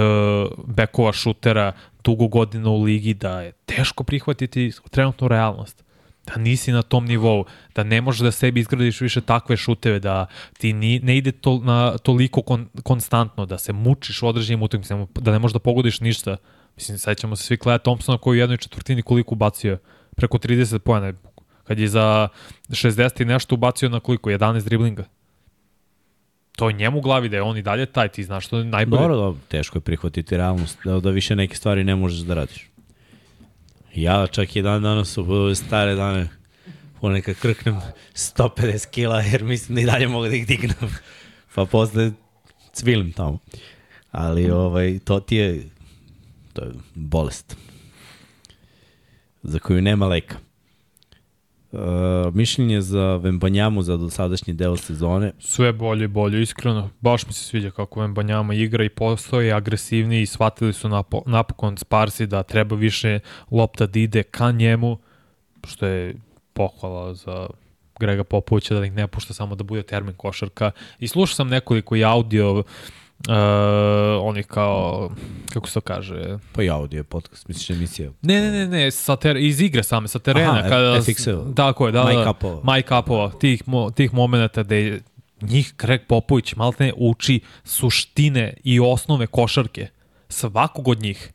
bekova 0.68 1.14
šutera 1.14 1.72
dugo 2.04 2.28
godina 2.28 2.70
u 2.70 2.84
ligi, 2.84 3.14
da 3.14 3.42
je 3.42 3.52
teško 3.52 4.04
prihvatiti 4.04 4.72
trenutnu 4.92 5.28
realnost 5.28 5.85
da 6.26 6.42
nisi 6.42 6.72
na 6.72 6.82
tom 6.82 7.06
nivou, 7.06 7.46
da 7.76 7.84
ne 7.84 8.02
možeš 8.02 8.22
da 8.22 8.32
sebi 8.32 8.60
izgradiš 8.60 9.02
više 9.02 9.22
takve 9.22 9.58
šuteve, 9.58 10.00
da 10.00 10.26
ti 10.58 10.74
ni, 10.74 11.00
ne 11.00 11.18
ide 11.18 11.32
to, 11.32 11.60
na, 11.64 11.98
toliko 11.98 12.42
kon, 12.42 12.68
konstantno, 12.84 13.46
da 13.46 13.58
se 13.58 13.74
mučiš 13.74 14.22
u 14.22 14.28
određenim 14.28 14.64
utakmicama, 14.64 15.08
da 15.14 15.32
ne 15.32 15.40
možeš 15.40 15.54
da 15.54 15.60
pogodiš 15.60 16.00
ništa. 16.00 16.38
Mislim, 16.76 16.98
sećamo 16.98 17.36
se 17.36 17.44
svi 17.44 17.58
Kleja 17.58 17.78
Thompsona 17.78 18.18
koji 18.18 18.38
u 18.38 18.40
jednoj 18.40 18.58
četvrtini 18.58 19.02
koliko 19.02 19.36
ubacio, 19.36 19.78
preko 20.16 20.38
30 20.38 20.80
pojena, 20.80 21.14
kad 21.64 21.80
je 21.80 21.88
za 21.88 22.28
60 22.70 23.22
i 23.22 23.26
nešto 23.26 23.56
ubacio 23.56 23.90
na 23.90 24.00
koliko, 24.00 24.30
11 24.30 24.64
driblinga. 24.64 25.04
To 26.56 26.70
je 26.70 26.74
njemu 26.74 26.98
u 26.98 27.02
glavi 27.02 27.30
da 27.30 27.36
je 27.36 27.42
on 27.42 27.58
i 27.58 27.62
dalje 27.62 27.86
taj, 27.86 28.10
ti 28.10 28.24
znaš 28.24 28.46
što 28.46 28.58
je 28.58 28.64
najbolje. 28.64 29.02
Dobro, 29.02 29.16
dobro, 29.16 29.40
teško 29.48 29.78
je 29.78 29.82
prihvatiti 29.82 30.38
realnost, 30.38 30.78
da, 30.86 31.00
da 31.00 31.10
više 31.10 31.36
neke 31.36 31.56
stvari 31.56 31.84
ne 31.84 31.96
možeš 31.96 32.20
da 32.20 32.34
radiš. 32.34 32.70
Ja 33.96 34.28
čak 34.28 34.56
i 34.56 34.62
dan 34.62 34.84
danas 34.84 35.18
u 35.18 35.56
stare 35.56 35.96
dane 35.96 36.28
ponekad 37.02 37.36
krknem 37.36 37.82
150 38.14 38.90
kila 38.90 39.22
jer 39.22 39.44
mislim 39.44 39.76
da 39.76 39.82
i 39.82 39.86
dalje 39.86 40.08
mogu 40.08 40.28
da 40.28 40.36
ih 40.36 40.48
dignem. 40.48 40.98
Pa 41.56 41.66
posle 41.66 42.12
cvilim 42.74 43.12
tamo. 43.12 43.40
Ali 44.12 44.52
ovaj, 44.52 45.00
to 45.00 45.20
ti 45.20 45.36
je, 45.36 45.70
to 46.54 46.64
je 46.64 46.72
bolest 46.94 47.58
za 49.44 49.60
koju 49.60 49.82
nema 49.82 50.08
leka. 50.08 50.36
Uh, 51.76 52.36
mišljenje 52.36 52.82
za 52.82 53.16
Vembanjamu 53.16 53.82
za 53.82 53.98
dosadašnji 53.98 54.54
deo 54.54 54.78
sezone. 54.78 55.32
Sve 55.40 55.74
bolje 55.74 56.06
i 56.06 56.08
bolje, 56.08 56.42
iskreno. 56.42 56.90
Baš 57.02 57.28
mi 57.28 57.34
se 57.34 57.44
sviđa 57.44 57.72
kako 57.72 58.02
Wembanjama 58.02 58.54
igra 58.54 58.84
i 58.84 58.90
postoje 58.90 59.54
agresivniji 59.54 60.22
i 60.22 60.26
shvatili 60.26 60.74
su 60.74 60.90
napo, 60.90 61.22
napokon 61.26 61.78
Sparsi 61.78 62.28
da 62.28 62.44
treba 62.44 62.76
više 62.76 63.20
lopta 63.52 63.86
da 63.86 64.00
ide 64.00 64.24
ka 64.24 64.52
njemu, 64.52 64.98
što 65.64 65.86
je 65.86 66.16
pohvala 66.54 67.14
za 67.14 67.48
Grega 68.00 68.24
Popovića 68.24 68.76
da 68.76 68.86
ih 68.86 68.94
ne 68.94 69.08
pušta 69.08 69.34
samo 69.34 69.56
da 69.56 69.64
bude 69.64 69.84
termin 69.84 70.16
košarka. 70.16 70.72
I 71.00 71.08
slušao 71.08 71.36
sam 71.36 71.48
nekoliko 71.48 71.96
i 71.96 72.04
audio 72.04 72.64
Uh, 73.30 73.34
oni 74.22 74.44
kao, 74.44 75.10
kako 75.54 75.68
se 75.68 75.74
to 75.74 75.82
kaže, 75.82 76.38
Pa 76.52 76.64
i 76.64 76.70
audio 76.70 77.04
podcast, 77.04 77.48
misliš 77.48 77.70
emisija. 77.70 78.12
Ne, 78.22 78.42
ne, 78.42 78.52
ne, 78.52 78.68
ne, 78.68 78.92
sa 78.92 79.16
ter, 79.16 79.38
iz 79.38 79.62
igre 79.62 79.84
same, 79.84 80.08
sa 80.08 80.20
terena. 80.20 80.60
Aha, 80.60 80.70
kada, 80.70 81.02
FX-eva. 81.02 81.54
Tako 81.56 81.86
je, 81.86 81.92
da, 81.92 82.04
Mike 82.04 82.24
da. 82.24 82.30
Upova. 82.30 82.74
Mike 82.74 82.96
Upova, 82.96 83.32
tih, 83.40 83.68
mo, 83.68 83.92
tih 83.92 84.14
momenta 84.14 84.64
gde 84.64 85.02
njih 85.42 85.74
Greg 85.78 86.02
Popović 86.08 86.56
maltene 86.56 86.94
uči 86.98 87.40
suštine 87.64 88.54
i 88.64 88.80
osnove 88.80 89.28
košarke. 89.28 89.88
Svakog 90.30 90.88
od 90.88 91.02
njih. 91.02 91.32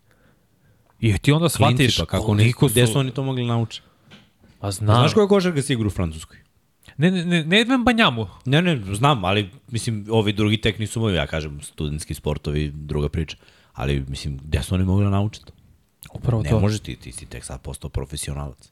I 1.00 1.18
ti 1.18 1.32
onda 1.32 1.48
shvatiš 1.48 1.76
Klinci, 1.76 1.98
pa 1.98 2.06
kako 2.06 2.24
koliko 2.24 2.66
gde 2.66 2.86
su 2.86 2.98
oni 2.98 3.10
to 3.10 3.22
mogli 3.22 3.44
naučiti? 3.44 3.86
A 4.60 4.70
znam. 4.70 4.96
Znaš 4.96 5.14
koja 5.14 5.28
košarka 5.28 5.62
se 5.62 5.72
igra 5.72 5.86
u 5.86 5.90
Francuskoj? 5.90 6.38
Ne, 7.00 7.10
ne, 7.10 7.24
ne, 7.24 7.44
ne 7.44 7.60
idem 7.60 7.84
banjamu. 7.84 8.26
Ne, 8.44 8.62
ne, 8.62 8.94
znam, 8.94 9.24
ali 9.24 9.50
mislim, 9.70 10.06
ovi 10.10 10.32
drugi 10.32 10.56
tek 10.60 10.78
nisu 10.78 11.00
moji, 11.00 11.16
ja 11.16 11.26
kažem, 11.26 11.60
studentski 11.62 12.14
sportovi, 12.14 12.70
druga 12.74 13.08
priča. 13.08 13.36
Ali, 13.72 14.04
mislim, 14.08 14.38
gde 14.44 14.62
su 14.62 14.74
oni 14.74 14.84
mogli 14.84 15.04
da 15.04 15.10
naučiti? 15.10 15.52
Upravo 16.12 16.42
Ne 16.42 16.50
to. 16.50 16.60
može 16.60 16.78
ti, 16.78 16.96
ti 16.96 17.12
si 17.12 17.26
tek 17.26 17.44
sad 17.44 17.60
postao 17.62 17.90
profesionalac. 17.90 18.70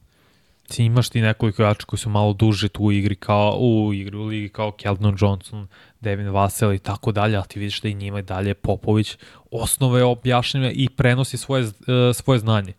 Ti 0.67 0.83
imaš 0.83 1.09
ti 1.09 1.21
nekoliko 1.21 1.61
igrača 1.61 1.85
koji 1.85 1.99
su 1.99 2.09
malo 2.09 2.33
duže 2.33 2.69
tu 2.69 2.83
u 2.83 2.91
igri 2.91 3.15
kao 3.15 3.57
u 3.59 3.93
igri 3.93 4.17
u 4.17 4.23
ligi 4.23 4.49
kao 4.49 4.71
Keldon 4.71 5.17
Johnson, 5.19 5.67
Devin 5.99 6.29
Vassell 6.29 6.73
i 6.73 6.79
tako 6.79 7.11
dalje, 7.11 7.37
ali 7.37 7.47
ti 7.47 7.59
vidiš 7.59 7.81
da 7.81 7.89
i 7.89 7.93
njima 7.93 8.21
dalje 8.21 8.53
Popović 8.53 9.17
osnove 9.51 10.03
objašnjava 10.03 10.71
i 10.71 10.89
prenosi 10.89 11.37
svoje, 11.37 11.63
e, 11.63 12.13
svoje 12.13 12.39
znanje. 12.39 12.73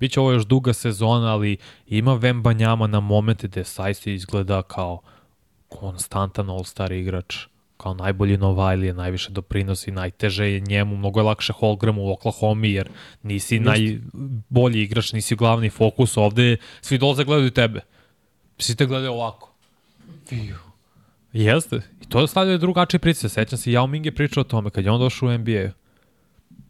Biće 0.00 0.20
ovo 0.20 0.32
još 0.32 0.46
duga 0.46 0.72
sezona, 0.72 1.32
ali 1.32 1.56
ima 1.86 2.14
Vembanjama 2.14 2.86
na 2.86 3.00
momente 3.00 3.48
gde 3.48 3.64
Sajsi 3.64 4.12
izgleda 4.12 4.62
kao 4.62 5.00
konstantan 5.68 6.50
all-star 6.50 6.92
igrač, 6.92 7.36
kao 7.76 7.94
najbolji 7.94 8.36
Novajlije, 8.36 8.94
najviše 8.94 9.30
doprinosi, 9.30 9.90
najteže 9.90 10.46
je 10.52 10.60
njemu, 10.60 10.96
mnogo 10.96 11.20
je 11.20 11.24
lakše 11.24 11.52
Holgramu 11.52 12.02
u 12.02 12.12
Oklahoma 12.12 12.66
jer 12.66 12.88
nisi 13.22 13.60
najbolji 13.60 14.82
igrač, 14.82 15.12
nisi 15.12 15.36
glavni 15.36 15.70
fokus, 15.70 16.16
ovde 16.16 16.56
svi 16.80 16.98
dolaze 16.98 17.24
gledaju 17.24 17.50
tebe. 17.50 17.80
Svi 18.58 18.76
te 18.76 18.86
gledaju 18.86 19.12
ovako. 19.12 19.54
Fiu. 20.26 20.56
Jeste. 21.32 21.80
I 22.02 22.08
to 22.08 22.26
stavlja 22.26 22.56
drugačiji 22.56 23.00
pritisak. 23.00 23.30
Sećam 23.30 23.58
se, 23.58 23.70
Yao 23.70 23.86
Ming 23.86 24.06
je 24.06 24.14
pričao 24.14 24.40
o 24.40 24.44
tome 24.44 24.70
kad 24.70 24.84
je 24.84 24.90
on 24.90 25.00
došao 25.00 25.28
u 25.28 25.38
NBA. 25.38 25.70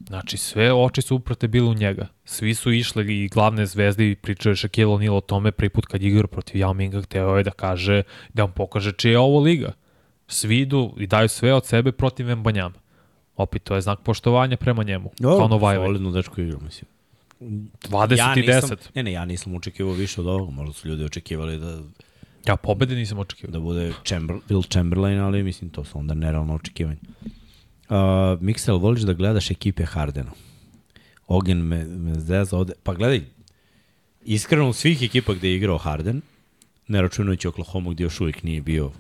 Znači, 0.08 0.36
sve 0.36 0.72
oči 0.72 1.02
su 1.02 1.16
uprate 1.16 1.48
bile 1.48 1.68
u 1.68 1.74
njega. 1.74 2.06
Svi 2.24 2.54
su 2.54 2.72
išli 2.72 3.24
i 3.24 3.28
glavne 3.28 3.66
zvezde 3.66 4.10
i 4.10 4.14
pričao 4.14 4.50
je 4.50 4.56
Shaquille 4.56 4.96
O'Neal 4.96 5.16
o 5.16 5.20
tome 5.20 5.52
prvi 5.52 5.68
put 5.68 5.86
kad 5.86 6.02
je 6.02 6.08
igrao 6.08 6.26
protiv 6.26 6.60
Yao 6.60 6.72
Minga, 6.74 7.02
hteo 7.02 7.36
je 7.36 7.44
da 7.44 7.50
kaže, 7.50 8.02
da 8.32 8.42
vam 8.42 8.52
pokaže 8.52 8.92
čija 8.92 9.10
je 9.10 9.18
ovo 9.18 9.40
liga. 9.40 9.72
Svi 10.28 10.58
idu 10.58 10.94
i 10.98 11.06
daju 11.06 11.28
sve 11.28 11.54
od 11.54 11.66
sebe 11.66 11.92
protiv 11.92 12.36
Mbanjama. 12.36 12.74
Opet, 13.36 13.62
to 13.62 13.74
je 13.74 13.80
znak 13.80 14.00
poštovanja 14.00 14.56
prema 14.56 14.82
njemu. 14.82 15.10
kao 15.38 15.48
Novajli. 15.48 15.84
Solidno 15.84 16.10
dečko 16.10 16.40
igra, 16.40 16.58
mislim. 16.58 16.88
20 17.40 18.18
ja 18.18 18.34
i 18.36 18.40
nisam, 18.40 18.70
10. 18.70 18.76
Ne, 18.94 19.02
ne, 19.02 19.12
ja 19.12 19.24
nisam 19.24 19.54
očekivao 19.54 19.92
više 19.92 20.20
od 20.20 20.26
ovoga. 20.26 20.50
Možda 20.50 20.72
su 20.72 20.88
ljudi 20.88 21.04
očekivali 21.04 21.58
da, 21.58 21.78
Ja 22.46 22.56
pobede 22.56 22.94
nisam 22.94 23.18
očekivao. 23.18 23.52
da 23.52 23.60
bude 23.60 23.92
Chamber, 24.04 24.36
Will 24.48 24.72
Chamberlain, 24.72 25.20
ali 25.20 25.42
mislim, 25.42 25.70
to 25.70 25.84
su 25.84 25.98
onda 25.98 26.14
nerealno 26.14 26.54
očekivanje. 26.54 26.98
Uh, 27.88 27.94
Mixel, 28.40 28.78
voliš 28.80 29.02
da 29.02 29.12
gledaš 29.12 29.50
ekipe 29.50 29.84
Hardena? 29.84 30.30
Ogen 31.28 31.58
me, 31.58 31.84
me 31.84 32.14
zeza 32.14 32.56
ovde. 32.56 32.72
Pa 32.82 32.94
gledaj, 32.94 33.22
iskreno 34.24 34.68
u 34.68 34.72
svih 34.72 35.02
ekipa 35.02 35.34
gde 35.34 35.48
je 35.48 35.56
igrao 35.56 35.78
Harden, 35.78 36.20
ne 36.88 37.02
računajući 37.02 37.48
Oklahoma 37.48 37.90
gde 37.90 38.04
još 38.04 38.20
uvijek 38.20 38.42
nije 38.42 38.60
bio 38.60 38.90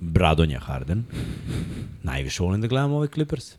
Bradonja 0.00 0.58
Harden, 0.58 1.04
najviše 2.02 2.42
volim 2.42 2.60
da 2.60 2.66
gledam 2.66 2.92
ove 2.92 3.08
Clippers. 3.08 3.54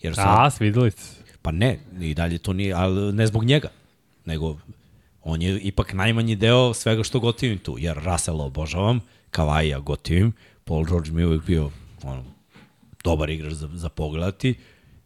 Jer 0.00 0.14
sad, 0.14 0.46
A, 0.46 0.50
svideli 0.50 0.90
ste. 0.90 1.02
Pa 1.42 1.50
ne, 1.50 1.78
i 2.00 2.14
dalje 2.14 2.38
to 2.38 2.52
nije, 2.52 2.74
ali 2.74 3.12
ne 3.12 3.26
zbog 3.26 3.44
njega, 3.44 3.68
nego 4.24 4.56
on 5.22 5.42
je 5.42 5.60
ipak 5.60 5.92
najmanji 5.92 6.36
deo 6.36 6.74
svega 6.74 7.02
što 7.02 7.20
gotivim 7.20 7.58
tu, 7.58 7.76
jer 7.78 7.98
Russella 8.04 8.44
obožavam, 8.44 9.00
Kavaija 9.30 9.78
gotivim, 9.78 10.32
Paul 10.64 10.84
George 10.84 11.10
mi 11.10 11.22
je 11.22 11.26
uvijek 11.26 11.46
bio 11.46 11.70
ono, 12.02 12.24
dobar 13.04 13.30
igrač 13.30 13.52
za, 13.52 13.68
za 13.72 13.88
pogledati 13.88 14.54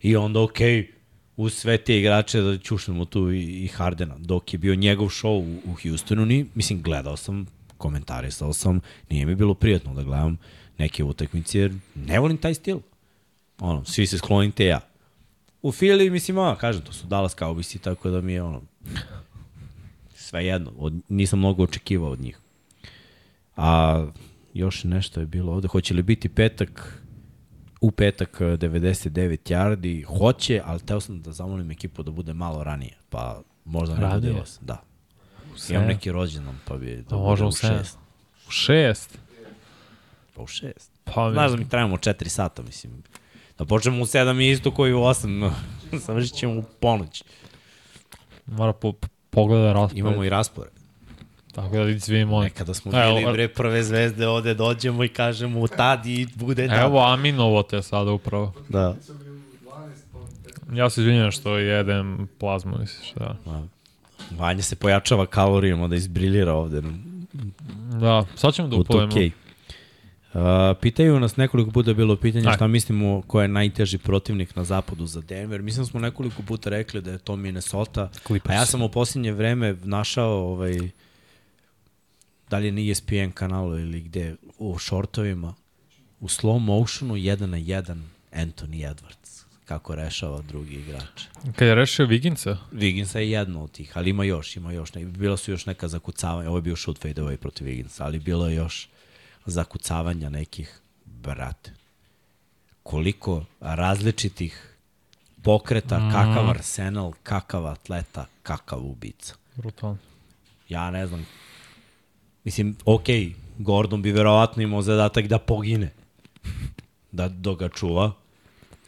i 0.01 0.17
onda 0.17 0.43
okej, 0.43 0.91
uz 1.37 1.55
sve 1.55 1.79
te 1.79 1.99
igrače 1.99 2.41
da 2.41 2.59
ćušnemo 2.59 3.05
tu 3.05 3.33
i, 3.33 3.65
i 3.65 3.69
Hardena. 3.69 4.15
Dok 4.19 4.53
je 4.53 4.59
bio 4.59 4.75
njegov 4.75 5.09
show 5.09 5.39
u, 5.39 5.71
u 5.71 5.75
Houstonu, 5.83 6.27
ni, 6.27 6.47
mislim, 6.55 6.83
gledao 6.83 7.17
sam, 7.17 7.47
komentarisao 7.79 8.53
sam, 8.53 8.81
nije 9.11 9.27
mi 9.27 9.35
bilo 9.35 9.55
prijatno 9.55 9.95
da 9.95 10.03
gledam 10.03 10.39
neke 10.79 11.05
utakmice, 11.05 11.59
jer 11.59 11.75
ne 11.95 12.19
volim 12.19 12.37
taj 12.37 12.55
stil. 12.55 12.79
Ono, 13.61 13.85
svi 13.85 14.07
se 14.07 14.19
sklonite 14.19 14.67
ja. 14.67 14.81
U 15.63 15.73
Fili, 15.73 16.11
mislim, 16.11 16.39
ono, 16.39 16.57
kažem, 16.57 16.83
to 16.83 16.93
su 16.93 17.07
Dallas 17.07 17.37
Cowboys 17.37 17.77
i 17.77 17.79
tako 17.79 18.11
da 18.11 18.21
mi 18.21 18.33
je 18.33 18.43
ono, 18.43 18.63
sve 20.15 20.47
jedno, 20.47 20.73
od, 20.79 20.95
nisam 21.09 21.39
mnogo 21.39 21.63
očekivao 21.63 22.11
od 22.11 22.21
njih. 22.21 22.39
A 23.57 24.07
još 24.55 24.85
nešto 24.85 25.21
je 25.21 25.27
bilo 25.27 25.53
ovde, 25.53 25.69
hoće 25.69 25.95
li 25.95 26.03
biti 26.03 26.29
petak, 26.29 27.03
u 27.87 27.91
petak 27.91 28.41
eh, 28.41 28.45
99 28.45 29.39
yardi, 29.53 30.05
hoće, 30.19 30.63
ali 30.65 30.81
teo 30.81 31.01
sam 31.01 31.23
da 31.23 31.33
zamolim 31.33 31.71
ekipu 31.71 32.03
da 32.03 32.11
bude 32.11 32.33
malo 32.33 32.65
ranije, 32.65 32.97
pa 33.11 33.43
možda 33.65 33.95
ne 33.95 34.01
Ranije? 34.01 34.33
bude 34.33 34.43
8, 34.43 34.59
da. 34.61 34.83
Sve. 35.57 35.75
Imam 35.77 35.89
neki 35.89 36.13
rođendan, 36.13 36.59
pa 36.65 36.77
bi 36.77 37.05
da 37.11 37.17
može 37.17 37.45
u 37.45 37.49
u 37.49 37.53
sedam. 37.53 37.79
6. 37.79 37.95
U 38.49 38.51
šest. 38.51 39.19
Pa 40.35 40.43
u 40.43 40.47
6. 40.47 40.71
Pa, 41.05 41.33
Znaš 41.33 41.51
da 41.51 41.57
mi 41.57 41.69
trajamo 41.69 41.97
4 41.97 42.29
sata, 42.29 42.63
mislim. 42.63 43.03
Da 43.59 43.65
počnemo 43.65 44.03
u 44.03 44.07
7 44.07 44.43
i 44.43 44.51
isto 44.51 44.71
koji 44.71 44.93
u 44.95 44.99
8, 44.99 45.27
no, 45.27 45.53
Završit 46.07 46.35
ćemo 46.35 46.59
u 46.59 46.63
ponoć. 46.81 47.25
Mora 48.47 48.73
po, 48.73 48.93
po, 48.93 49.09
pogleda 49.31 49.73
raspored. 49.73 49.99
Imamo 49.99 50.25
i 50.25 50.29
raspored. 50.29 50.73
Tako 51.57 51.77
da 51.77 52.27
molim. 52.27 52.45
Nekada 52.45 52.75
smo 52.75 52.93
Evo, 52.95 53.19
bili 53.19 53.33
bre 53.33 53.49
prve 53.49 53.83
zvezde, 53.83 54.27
ovde 54.27 54.55
dođemo 54.55 55.05
i 55.05 55.09
kažemo 55.09 55.69
tad 55.69 56.07
i 56.07 56.27
bude 56.35 56.69
tad. 56.69 56.83
Evo 56.83 57.05
Aminovo 57.05 57.63
te 57.63 57.83
sada 57.83 58.13
upravo. 58.13 58.53
Da. 58.69 58.97
Ja 60.73 60.91
se 60.91 61.01
izvinjam 61.01 61.31
što 61.31 61.59
jedem 61.59 62.29
plazmu, 62.39 62.79
misliš, 62.79 63.13
da. 63.15 63.37
Vanja 64.31 64.63
se 64.63 64.77
pojačava 64.77 65.27
kalorijama 65.27 65.89
da 65.89 65.97
izbriljira 65.97 66.55
ovde. 66.55 66.83
Da, 68.01 68.27
sad 68.35 68.55
ćemo 68.55 68.69
da 68.69 68.77
U 68.77 68.81
upalimo. 68.81 69.13
to 69.13 69.19
okay. 69.19 69.31
Uh, 70.35 70.43
pitaju 70.81 71.21
nas 71.21 71.37
nekoliko 71.37 71.71
puta 71.71 71.91
je 71.91 71.95
bilo 71.95 72.17
pitanje 72.17 72.49
Aj. 72.49 72.55
šta 72.55 72.67
mislimo 72.67 73.23
ko 73.27 73.43
je 73.43 73.49
najteži 73.49 73.99
protivnik 73.99 74.57
na 74.57 74.65
zapadu 74.65 75.07
za 75.07 75.21
Denver. 75.21 75.63
Mislim 75.63 75.85
da 75.85 75.91
smo 75.91 76.01
nekoliko 76.01 76.43
puta 76.43 76.71
rekli 76.71 77.03
da 77.03 77.11
je 77.11 77.19
to 77.19 77.37
Minnesota. 77.37 78.11
Clippers. 78.27 78.51
A 78.51 78.55
ja 78.55 78.67
sam 78.67 78.83
u 78.83 78.89
posljednje 78.89 79.33
vreme 79.33 79.77
našao 79.85 80.53
ovaj, 80.53 80.79
da 82.51 82.59
li 82.59 82.67
je 82.67 82.73
na 82.73 82.91
ESPN 82.91 83.31
kanalu 83.35 83.79
ili 83.79 84.01
gde, 84.01 84.37
u 84.59 84.79
shortovima, 84.79 85.55
u 86.21 86.29
slow 86.29 86.59
motionu, 86.59 87.17
jedan 87.17 87.51
na 87.51 87.57
jedan, 87.57 88.11
Anthony 88.33 88.95
Edwards, 88.95 89.45
kako 89.65 89.95
rešava 89.95 90.43
drugi 90.43 90.75
igrač. 90.75 91.23
Kad 91.57 91.69
je 91.69 91.75
rešio 91.75 92.07
Viginca, 92.07 92.57
Vigginsa 92.73 93.19
je 93.19 93.31
jedno 93.31 93.65
od 93.65 93.71
tih, 93.71 93.93
ali 93.95 94.11
ima 94.11 94.25
još, 94.25 94.57
ima 94.57 94.73
još. 94.73 94.95
Ne, 94.95 95.05
bila 95.05 95.37
su 95.37 95.51
još 95.51 95.67
neka 95.67 95.89
zakucavanja, 95.89 96.49
ovo 96.49 96.59
je 96.59 96.63
bio 96.63 96.77
shoot 96.77 96.99
fade 96.99 97.23
away 97.23 97.37
protiv 97.37 97.67
Vigginsa, 97.67 98.05
ali 98.05 98.19
bilo 98.19 98.49
je 98.49 98.55
još 98.55 98.89
zakucavanja 99.47 100.29
nekih, 100.29 100.81
brate. 101.05 101.73
Koliko 102.83 103.45
različitih 103.61 104.77
pokreta, 105.43 105.99
mm. 105.99 106.13
kakav 106.13 106.51
arsenal, 106.51 107.13
kakav 107.23 107.67
atleta, 107.67 108.27
kakav 108.43 108.79
ubica. 108.85 109.35
brutalno. 109.57 109.99
Ja 110.69 110.91
ne 110.91 111.07
znam. 111.07 111.27
Mislim, 112.47 112.77
okej, 112.85 113.25
okay, 113.25 113.33
Gordon 113.59 114.03
bi 114.03 114.13
verovatno 114.13 114.63
imao 114.63 114.83
zadatak 114.83 115.27
da 115.27 115.39
pogine. 115.39 115.91
Da, 117.13 117.29
da 117.29 117.55
ga 117.55 117.69
čuva. 117.69 118.13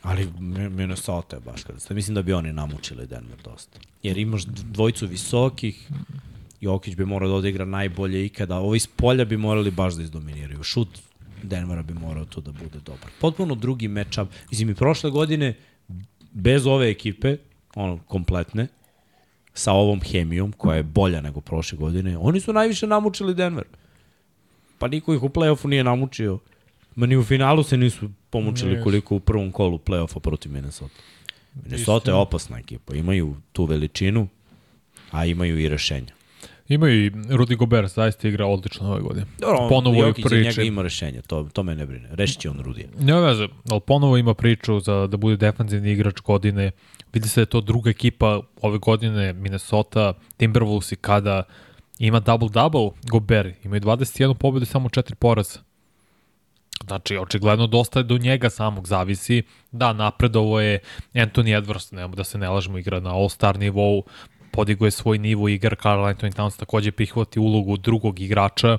Ali 0.03 0.29
Mi- 0.39 0.69
Minnesota 0.69 1.37
je 1.37 1.41
baš 1.41 1.63
kada. 1.63 1.79
Mislim 1.95 2.15
da 2.15 2.23
bi 2.23 2.33
oni 2.33 2.53
namučili 2.53 3.07
Denver 3.07 3.39
dosta. 3.45 3.79
Jer 4.03 4.19
imaš 4.19 4.45
dvojicu 4.45 5.07
visokih, 5.07 5.89
Jokić 6.61 6.97
bi 6.97 7.05
morao 7.05 7.29
da 7.29 7.35
odigra 7.35 7.65
najbolje 7.65 8.27
ikada. 8.27 8.59
Ovi 8.59 8.77
iz 8.77 8.87
polja 8.87 9.25
bi 9.25 9.37
morali 9.37 9.71
baš 9.71 9.95
da 9.95 10.03
izdominiraju. 10.03 10.63
Šut 10.63 10.89
Denvera 11.43 11.83
bi 11.83 11.95
morao 11.95 12.25
tu 12.25 12.41
da 12.41 12.53
bude 12.53 12.79
dobar. 12.85 13.11
Potpuno 13.21 13.55
drugi 13.55 13.89
matchup. 13.89 14.29
Mislim, 14.51 14.71
i 14.71 14.75
prošle 14.75 15.11
godine, 15.11 15.55
bez 16.33 16.67
ove 16.67 16.91
ekipe, 16.91 17.37
ono, 17.75 17.99
kompletne, 17.99 18.69
sa 19.59 19.73
ovom 19.73 20.01
hemijom, 20.01 20.53
koja 20.53 20.77
je 20.77 20.83
bolja 20.83 21.21
nego 21.21 21.41
prošle 21.41 21.79
godine, 21.79 22.19
oni 22.19 22.41
su 22.41 22.53
najviše 22.53 22.87
namučili 22.87 23.35
Denver. 23.35 23.65
Pa 24.79 24.89
niko 24.89 25.15
ih 25.15 25.23
u 25.23 25.29
play-offu 25.29 25.67
nije 25.69 25.85
namučio. 25.85 26.39
Ma 26.95 27.07
ni 27.07 27.17
u 27.17 27.25
finalu 27.25 27.63
se 27.63 27.77
nisu 27.77 28.11
pomučili 28.31 28.71
Nisu. 28.71 28.85
koliko 28.85 29.17
u 29.17 29.21
prvom 29.21 29.53
kolu 29.53 29.79
play-offa 29.79 30.21
protiv 30.21 30.53
Minnesota. 30.53 30.95
Minnesota 31.65 32.11
je 32.11 32.15
opasna 32.15 32.59
ekipa. 32.59 32.95
Imaju 32.95 33.37
tu 33.53 33.65
veličinu, 33.65 34.29
a 35.11 35.25
imaju 35.27 35.59
i 35.59 35.69
rešenja. 35.69 36.18
Imaju 36.69 37.05
i 37.07 37.11
Rudy 37.11 37.57
Gobert, 37.57 37.93
zaista 37.93 38.29
igra 38.29 38.47
odlično 38.47 38.91
ove 38.91 39.01
godine. 39.01 39.27
Dobro, 39.39 39.69
Ponovo 39.69 39.97
je 39.97 40.09
Jokić 40.09 40.25
za 40.29 40.37
njega 40.37 40.49
priče. 40.49 40.67
ima 40.67 40.83
rešenje, 40.83 41.23
to, 41.23 41.49
to 41.53 41.63
me 41.63 41.75
ne 41.75 41.87
brine. 41.87 42.09
Rešit 42.13 42.41
će 42.41 42.51
on 42.51 42.61
Rudija. 42.61 42.89
Ne 43.01 43.21
veze, 43.21 43.49
ali 43.71 43.81
ponovo 43.81 44.17
ima 44.17 44.35
priču 44.35 44.81
za 44.81 45.07
da 45.07 45.17
bude 45.17 45.37
defanzivni 45.37 45.93
igrač 45.93 46.21
godine. 46.21 46.71
Vidi 47.13 47.29
se 47.29 47.41
da 47.41 47.43
je 47.43 47.47
to 47.47 47.61
druga 47.61 47.91
ekipa 47.91 48.41
ove 48.63 48.79
godine, 48.79 49.33
Minnesota, 49.33 50.13
Timberwolves 50.39 50.93
i 50.93 50.97
kada 50.97 51.43
ima 51.99 52.21
double-double, 52.21 52.91
Gobert, 53.11 53.65
imaju 53.65 53.81
21 53.81 54.35
pobedu 54.35 54.63
i 54.63 54.67
samo 54.67 54.89
4 54.89 55.15
poraza. 55.15 55.61
Znači, 56.87 57.17
očigledno 57.17 57.67
dosta 57.67 58.03
do 58.03 58.19
njega 58.19 58.51
samog 58.51 58.87
zavisi. 58.87 59.43
Da, 59.73 59.93
napredovo 59.93 60.61
je 60.61 60.79
Anthony 61.15 61.63
Edwards, 61.63 61.93
nemo 61.95 62.15
da 62.15 62.25
se 62.25 62.39
ne 62.39 62.49
lažemo, 62.49 62.79
igra 62.79 63.01
na 63.01 63.15
all-star 63.15 63.59
nivou, 63.59 64.03
podigo 64.53 64.85
je 64.85 64.91
svoj 64.91 65.19
nivo 65.19 65.49
igra, 65.49 65.77
Carl 65.83 66.01
Anthony 66.01 66.37
Towns 66.37 66.59
takođe 66.59 66.93
prihvati 66.93 67.39
ulogu 67.39 67.77
drugog 67.77 68.21
igrača, 68.21 68.79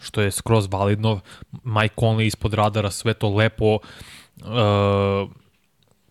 što 0.00 0.20
je 0.20 0.30
skroz 0.30 0.66
validno. 0.70 1.20
Mike 1.64 1.94
Conley 1.96 2.26
ispod 2.26 2.54
radara, 2.54 2.90
sve 2.90 3.14
to 3.14 3.28
lepo, 3.28 3.74
uh, 3.74 5.30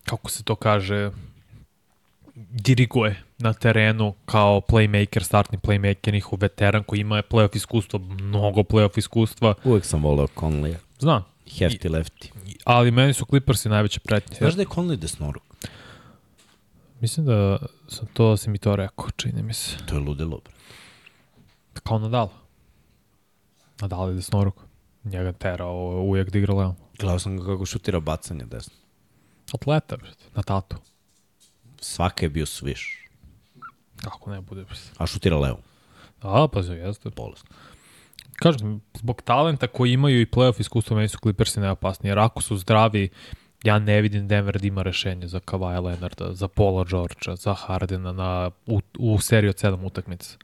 kako 0.04 0.30
se 0.30 0.42
to 0.44 0.54
kaže, 0.54 1.10
diriguje 2.50 3.22
na 3.38 3.52
terenu 3.52 4.14
kao 4.24 4.60
playmaker, 4.60 5.22
startni 5.22 5.58
playmaker, 5.58 6.12
njihov 6.12 6.38
veteran 6.40 6.82
koji 6.82 7.00
ima 7.00 7.22
playoff 7.22 7.56
iskustvo, 7.56 7.98
mnogo 7.98 8.60
playoff 8.60 8.98
iskustva. 8.98 9.54
Uvek 9.64 9.84
sam 9.84 10.02
voleo 10.02 10.26
Conleya. 10.26 10.76
Znam, 10.98 11.24
Hefty 11.46 11.88
lefty. 11.90 12.28
ali 12.64 12.90
meni 12.90 13.12
su 13.12 13.24
Clippersi 13.24 13.68
najveće 13.68 14.00
pretnje. 14.00 14.36
Znaš 14.36 14.54
da 14.54 14.62
je 14.62 14.66
Conley 14.66 14.96
desnoruk? 14.96 15.49
Mislim 17.00 17.26
da 17.26 17.58
sam 17.88 18.06
to, 18.12 18.30
da 18.30 18.36
si 18.36 18.50
mi 18.50 18.58
to 18.58 18.76
rekao, 18.76 19.10
čini 19.10 19.42
mi 19.42 19.54
se. 19.54 19.76
To 19.86 19.94
je 19.94 20.00
ludilo, 20.00 20.40
bre. 20.44 20.52
Kao 21.82 21.98
Nadal. 21.98 22.28
Nadal 23.80 24.08
je 24.08 24.14
desnoruk. 24.14 24.54
Njega 25.04 25.32
terao 25.32 26.02
uvijek 26.02 26.30
da 26.30 26.38
igra 26.38 26.54
levom. 26.54 26.74
Gledao 26.98 27.18
sam 27.18 27.36
ga 27.36 27.44
kako 27.44 27.66
šutira 27.66 28.00
bacanje 28.00 28.44
desno. 28.44 28.74
Atleta, 29.54 29.96
brate, 29.96 30.24
na 30.34 30.42
tatu. 30.42 30.76
Svaka 31.80 32.24
je 32.24 32.30
bio 32.30 32.46
sviš. 32.46 33.08
Kako 33.96 34.30
ne 34.30 34.40
bude, 34.40 34.64
brate. 34.64 34.90
A 34.98 35.06
šutira 35.06 35.38
levo. 35.38 35.58
A, 36.22 36.48
pa 36.52 36.62
zove, 36.62 36.78
jeste. 36.78 37.10
Bolest. 37.16 37.44
Kažem, 38.32 38.80
zbog 38.94 39.22
talenta 39.22 39.66
koji 39.66 39.92
imaju 39.92 40.20
i 40.20 40.26
playoff 40.26 40.60
iskustvo, 40.60 40.96
meni 40.96 41.08
su 41.08 41.18
Clippersi 41.18 41.60
najopasniji. 41.60 42.10
Jer 42.10 42.18
ako 42.18 42.42
su 42.42 42.56
zdravi, 42.56 43.08
ja 43.64 43.78
ne 43.78 44.00
vidim 44.00 44.28
Denver 44.28 44.58
da 44.58 44.66
ima 44.66 44.82
rešenje 44.82 45.26
za 45.28 45.40
Kawhi 45.40 45.84
Leonarda, 45.84 46.34
za 46.34 46.48
Paula 46.48 46.84
Georgea, 46.84 47.36
za 47.36 47.54
Hardena 47.54 48.12
na, 48.12 48.50
u, 48.66 48.80
u 48.98 49.20
seriji 49.20 49.48
od 49.48 49.58
sedam 49.58 49.84
utakmica. 49.84 50.36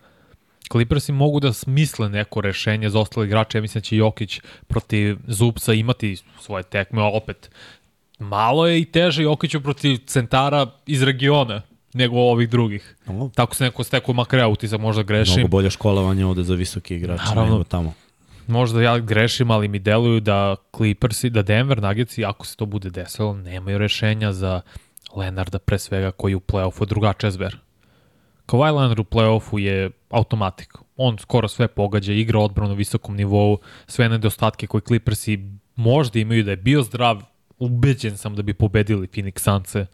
Clippersi 0.73 1.13
mogu 1.13 1.41
da 1.41 1.53
smisle 1.53 2.09
neko 2.09 2.41
rešenje 2.41 2.91
za 2.91 3.01
ostale 3.01 3.27
igrače. 3.27 3.59
Ja 3.59 3.63
mislim 3.63 3.81
da 3.81 3.85
će 3.85 3.97
Jokić 3.97 4.41
protiv 4.67 5.17
Zubca 5.27 5.73
imati 5.75 6.17
svoje 6.41 6.63
tekme, 6.63 7.03
a 7.03 7.05
opet 7.05 7.51
malo 8.19 8.67
je 8.67 8.81
i 8.81 8.85
teže 8.85 9.23
Jokiću 9.23 9.61
protiv 9.61 9.97
centara 10.07 10.67
iz 10.87 11.03
regiona 11.03 11.63
nego 11.95 12.17
ovih 12.17 12.49
drugih. 12.49 12.97
No, 13.07 13.31
Tako 13.35 13.55
se 13.55 13.65
neko 13.65 13.85
stekao 13.85 14.15
makar 14.15 14.39
ja 14.39 14.49
utisak, 14.49 14.81
možda 14.81 15.03
grešim. 15.03 15.35
mnogo 15.35 15.49
bolje 15.49 15.71
školovanje 15.71 16.25
ovde 16.27 16.43
za 16.43 16.55
visoke 16.55 16.97
igrače 16.97 17.25
Naravno. 17.29 17.53
nego 17.53 17.65
tamo. 17.65 17.95
Možda 18.47 18.83
ja 18.83 18.99
grešim, 18.99 19.51
ali 19.51 19.69
mi 19.69 19.79
deluju 19.79 20.21
da 20.21 20.57
Clippersi, 20.77 21.31
da 21.31 21.43
Denver 21.43 21.83
Nuggetsi, 21.83 22.25
ako 22.25 22.47
se 22.47 22.57
to 22.57 22.67
bude 22.67 22.91
desilo, 22.91 23.35
nemaju 23.35 23.79
rešenja 23.79 24.33
za 24.33 24.61
Lenarda 25.17 25.59
pre 25.59 25.79
svega 25.79 26.11
koji 26.11 26.35
u 26.35 26.41
play-offu 26.41 26.87
drugačija 26.87 27.31
zver. 27.31 27.59
Kawhi 28.47 28.77
Leonard 28.77 28.99
u 28.99 29.05
play-offu 29.05 29.59
je 29.59 29.91
automatik. 30.11 30.75
On 30.97 31.19
skoro 31.19 31.49
sve 31.49 31.69
pogađa, 31.69 32.13
igra 32.13 32.39
odbranu 32.39 32.69
na 32.69 32.75
visokom 32.75 33.17
nivou, 33.17 33.59
sve 33.87 34.09
nedostatke 34.09 34.67
koje 34.67 34.81
Clippersi 34.81 35.39
možda 35.77 36.19
imaju 36.19 36.45
da 36.45 36.51
je 36.51 36.57
bio 36.57 36.83
zdrav, 36.83 37.23
ubeđen 37.59 38.17
sam 38.17 38.35
da 38.35 38.43
bi 38.43 38.55
pobedili 38.55 39.07
Phoenix 39.07 39.39
Sunce 39.39 39.87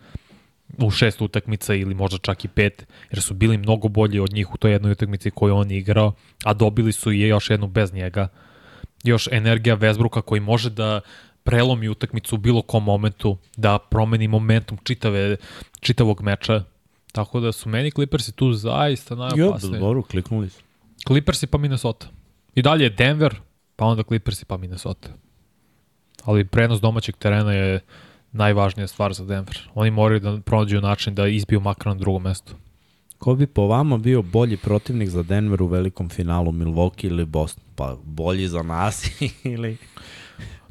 u 0.78 0.90
šest 0.90 1.20
utakmica 1.20 1.74
ili 1.74 1.94
možda 1.94 2.18
čak 2.18 2.44
i 2.44 2.48
pet, 2.48 2.86
jer 3.10 3.22
su 3.22 3.34
bili 3.34 3.58
mnogo 3.58 3.88
bolji 3.88 4.20
od 4.20 4.32
njih 4.32 4.54
u 4.54 4.56
toj 4.56 4.72
jednoj 4.72 4.92
utakmici 4.92 5.30
koju 5.30 5.56
on 5.56 5.70
je 5.70 5.78
igrao, 5.78 6.12
a 6.44 6.54
dobili 6.54 6.92
su 6.92 7.12
i 7.12 7.20
još 7.20 7.50
jednu 7.50 7.66
bez 7.66 7.92
njega. 7.92 8.28
Još 9.04 9.28
energija 9.32 9.74
Vesbruka 9.74 10.22
koji 10.22 10.40
može 10.40 10.70
da 10.70 11.00
prelomi 11.44 11.88
utakmicu 11.88 12.34
u 12.34 12.38
bilo 12.38 12.62
kom 12.62 12.84
momentu, 12.84 13.36
da 13.56 13.78
promeni 13.78 14.28
momentum 14.28 14.78
čitave, 14.82 15.36
čitavog 15.80 16.22
meča. 16.22 16.64
Tako 17.12 17.40
da 17.40 17.52
su 17.52 17.68
meni 17.68 17.90
Clippersi 17.90 18.32
tu 18.32 18.52
zaista 18.52 19.14
Jo, 19.14 19.18
najopasniji. 19.18 19.80
dobro, 19.80 20.02
kliknuli 20.02 20.50
su. 20.50 20.62
Clippersi 21.06 21.46
pa 21.46 21.58
Minnesota. 21.58 22.06
I 22.54 22.62
dalje 22.62 22.84
je 22.84 22.90
Denver, 22.90 23.34
pa 23.76 23.84
onda 23.84 24.02
Clippersi 24.02 24.44
pa 24.44 24.56
Minnesota. 24.56 25.08
Ali 26.24 26.44
prenos 26.44 26.80
domaćeg 26.80 27.16
terena 27.16 27.52
je 27.52 27.80
najvažnija 28.32 28.86
stvar 28.86 29.12
za 29.12 29.24
Denver. 29.24 29.58
Oni 29.74 29.90
moraju 29.90 30.20
da 30.20 30.40
pronađu 30.40 30.80
način 30.80 31.14
da 31.14 31.28
izbiju 31.28 31.60
makar 31.60 31.86
na 31.86 31.94
drugom 31.94 32.22
mestu. 32.22 32.54
Ko 33.18 33.34
bi 33.34 33.46
po 33.46 33.66
vama 33.66 33.98
bio 33.98 34.22
bolji 34.22 34.56
protivnik 34.56 35.08
za 35.08 35.22
Denver 35.22 35.62
u 35.62 35.66
velikom 35.66 36.08
finalu, 36.08 36.52
Milwaukee 36.52 37.06
ili 37.06 37.24
Boston? 37.24 37.64
Pa 37.74 37.96
bolji 38.04 38.48
za 38.48 38.62
nas 38.62 39.06
ili 39.44 39.76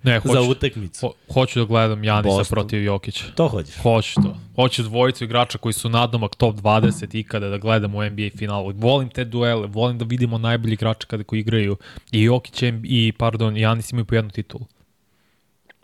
Ne, 0.03 0.19
hoću, 0.19 0.33
za 0.33 0.41
utakmicu? 0.41 1.07
ho, 1.07 1.13
hoću 1.33 1.59
da 1.59 1.65
gledam 1.65 2.03
Janisa 2.03 2.37
Boston. 2.37 2.55
protiv 2.55 2.83
Jokića. 2.83 3.25
To 3.35 3.47
hoćeš. 3.47 3.75
Hoću 3.75 4.15
to. 4.15 4.37
Hoću 4.55 4.83
dvojicu 4.83 5.23
igrača 5.23 5.57
koji 5.57 5.73
su 5.73 5.89
nadomak 5.89 6.35
top 6.35 6.55
20 6.55 7.19
ikada 7.19 7.49
da 7.49 7.57
gledam 7.57 7.95
u 7.95 8.03
NBA 8.03 8.29
finalu. 8.37 8.73
Volim 8.75 9.09
te 9.09 9.25
duele, 9.25 9.67
volim 9.67 9.97
da 9.97 10.05
vidimo 10.05 10.37
najbolji 10.37 10.73
igrače 10.73 11.07
kada 11.07 11.23
koji 11.23 11.39
igraju. 11.39 11.77
I 12.11 12.23
Jokić 12.23 12.63
i, 12.83 13.13
pardon, 13.17 13.57
Janis 13.57 13.91
imaju 13.91 14.05
po 14.05 14.15
jednu 14.15 14.31
titulu. 14.31 14.65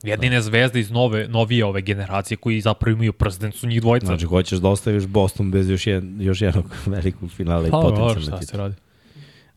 Jedine 0.03 0.41
zvezde 0.41 0.79
iz 0.79 0.91
nove, 0.91 1.27
novije 1.27 1.65
ove 1.65 1.81
generacije 1.81 2.37
koji 2.37 2.61
zapravo 2.61 2.95
imaju 2.95 3.13
prsten 3.13 3.51
su 3.51 3.67
njih 3.67 3.81
dvojica. 3.81 4.05
Znači, 4.05 4.25
hoćeš 4.25 4.59
da 4.59 4.69
ostaviš 4.69 5.05
Boston 5.05 5.51
bez 5.51 5.69
još, 5.69 5.87
jed, 5.87 6.03
još 6.21 6.41
jednog 6.41 6.65
velikog 6.85 7.31
finala 7.31 7.67
i 7.67 7.71
Pa, 7.71 7.81
potencijalne 7.81 8.21
šta 8.21 8.39
titule. 8.39 8.45
se 8.45 8.57
radi? 8.57 8.75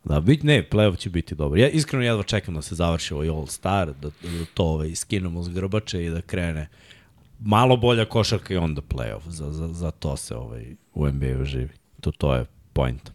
Da, 0.05 0.21
bit, 0.21 0.43
ne, 0.43 0.69
playoff 0.71 0.97
će 0.97 1.11
biti 1.11 1.35
dobar. 1.35 1.59
Ja 1.59 1.69
iskreno 1.69 2.05
jedva 2.05 2.23
čekam 2.23 2.55
da 2.55 2.63
se 2.63 2.75
završi 2.75 3.15
ovaj 3.15 3.29
All 3.29 3.47
Star, 3.47 3.87
da, 3.87 4.09
da 4.09 4.45
to 4.55 4.65
ovaj, 4.65 4.95
skinemo 4.95 5.43
s 5.43 5.49
grbače 5.49 6.05
i 6.05 6.11
da 6.11 6.21
krene 6.21 6.69
malo 7.41 7.77
bolja 7.77 8.05
košarka 8.05 8.55
i 8.55 8.57
onda 8.57 8.83
playoff. 8.83 9.29
Za, 9.29 9.53
za, 9.53 9.69
za 9.69 9.91
to 9.91 10.17
se 10.17 10.37
ovaj, 10.37 10.67
u 10.95 11.09
NBA-u 11.09 11.45
živi. 11.45 11.69
To, 12.01 12.11
to 12.11 12.35
je 12.35 12.45
point. 12.73 13.11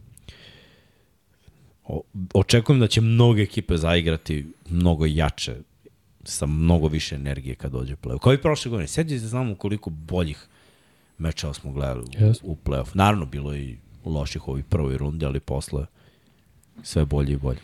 O, 1.84 2.02
očekujem 2.34 2.80
da 2.80 2.88
će 2.88 3.02
mnoge 3.02 3.42
ekipe 3.42 3.78
zaigrati 3.78 4.48
mnogo 4.70 5.06
jače 5.06 5.56
sa 6.26 6.46
mnogo 6.46 6.88
više 6.88 7.16
energije 7.16 7.56
kad 7.56 7.72
dođe 7.72 7.96
playoff. 7.96 8.20
Kao 8.20 8.34
i 8.34 8.42
prošle 8.42 8.70
godine. 8.70 8.88
Sjeđi 8.88 9.20
se 9.20 9.28
znamo 9.28 9.56
koliko 9.56 9.90
boljih 9.90 10.46
mečeva 11.18 11.54
smo 11.54 11.72
gledali 11.72 12.06
Yes. 12.08 12.40
u 12.44 12.58
playoff. 12.66 12.88
Naravno, 12.94 13.26
bilo 13.26 13.54
je 13.54 13.62
i 13.64 13.78
loših 14.06 14.48
ovoj 14.48 14.64
prvoj 14.64 14.98
rundi, 14.98 15.26
ali 15.26 15.40
posle 15.40 15.86
sve 16.84 17.06
bolje 17.06 17.34
i 17.34 17.38
bolje. 17.38 17.60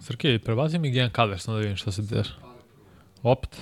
Srke, 0.00 0.38
prebazi 0.44 0.78
mi 0.78 0.90
Gian 0.90 1.10
Calvers, 1.16 1.46
da 1.46 1.54
vidim 1.56 1.76
šta 1.76 1.92
se 1.92 2.02
deša. 2.02 2.34
Opet? 3.22 3.56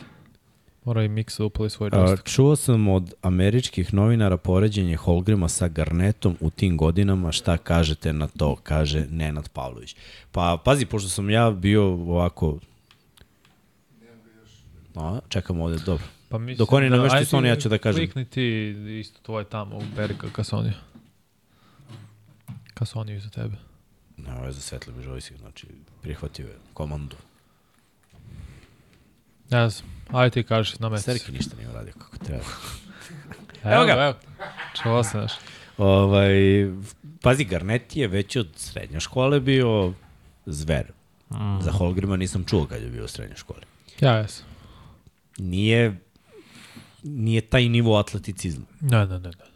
Mora 0.85 1.05
i 1.05 1.09
Miksa 1.09 1.43
da 1.43 1.47
upali 1.47 1.71
svoj 1.71 1.91
joystick. 1.91 2.25
čuo 2.35 2.57
sam 2.57 2.89
od 2.89 3.15
američkih 3.23 3.95
novinara 3.95 4.37
poređenje 4.37 4.97
Holgrima 4.97 5.49
sa 5.49 5.69
Garnetom 5.69 6.37
u 6.41 6.51
tim 6.51 6.77
godinama, 6.77 7.33
šta 7.33 7.57
kažete 7.57 8.13
na 8.13 8.27
to, 8.27 8.57
kaže 8.63 9.07
Nenad 9.11 9.49
Pavlović. 9.49 9.97
Pa, 10.33 10.59
pazi, 10.65 10.87
pošto 10.87 11.09
sam 11.09 11.31
ja 11.31 11.51
bio 11.51 11.85
ovako... 11.85 12.59
A, 14.95 15.19
čekam 15.29 15.61
ovde, 15.61 15.79
dobro. 15.87 16.05
Pa 16.29 16.39
mislim 16.39 16.59
Dok 16.59 16.73
oni 16.73 16.91
namešti 16.91 17.17
ajde 17.17 17.27
Sony, 17.27 17.45
ja 17.45 17.57
ću 17.57 17.69
da 17.69 17.79
kažem. 17.79 17.99
Klikni 18.05 18.25
ti 18.25 18.69
isto 19.01 19.21
tvoje 19.23 19.45
tamo 19.45 19.77
u 19.77 19.83
Berika 19.97 20.27
ka 20.33 20.43
Sony. 20.43 20.73
Ka 22.75 22.85
Sony 22.85 23.17
iza 23.17 23.29
tebe. 23.29 23.57
Ne, 24.17 24.35
ovo 24.35 24.47
je 24.47 24.53
za 24.53 24.61
svetli 24.61 24.93
joystick, 24.95 25.39
znači 25.39 25.67
prihvatio 26.03 26.47
je 26.47 26.55
komandu. 26.75 27.17
Ne 29.51 29.69
znam, 29.71 29.91
ajde 30.13 30.31
ti 30.31 30.43
kažeš 30.43 30.79
na 30.79 30.89
mesti. 30.89 31.05
Serki 31.05 31.33
ništa 31.33 31.57
nije 31.57 31.69
uradio 31.69 31.93
kako 31.99 32.19
treba. 32.19 32.45
Evo, 33.65 33.75
Evo 33.75 33.85
ga. 33.87 33.95
ga. 33.95 34.03
Evo. 34.03 34.15
Čuo 34.83 35.05
se, 35.05 35.11
znaš. 35.11 35.33
Ovaj, 35.79 36.35
pazi, 37.23 37.45
Garnet 37.45 37.97
je 37.97 38.09
već 38.09 38.37
od 38.37 38.49
srednje 38.57 39.01
škole 39.01 39.41
bio 39.41 39.93
zver. 40.47 40.93
Mm. 41.31 41.61
Za 41.61 41.73
Holgrima 41.73 42.17
nisam 42.17 42.45
čuo 42.45 42.67
kad 42.67 42.83
je 42.83 42.89
bio 42.89 43.05
u 43.05 43.09
srednjoj 43.09 43.37
školi. 43.37 43.61
Ja 44.01 44.13
jesam. 44.13 44.54
Nije, 45.39 46.01
nije 47.03 47.41
taj 47.41 47.69
nivo 47.69 47.97
atleticizma. 47.97 48.65
Ne, 48.81 49.07
ne, 49.07 49.19
ne, 49.19 49.19
ne. 49.19 49.55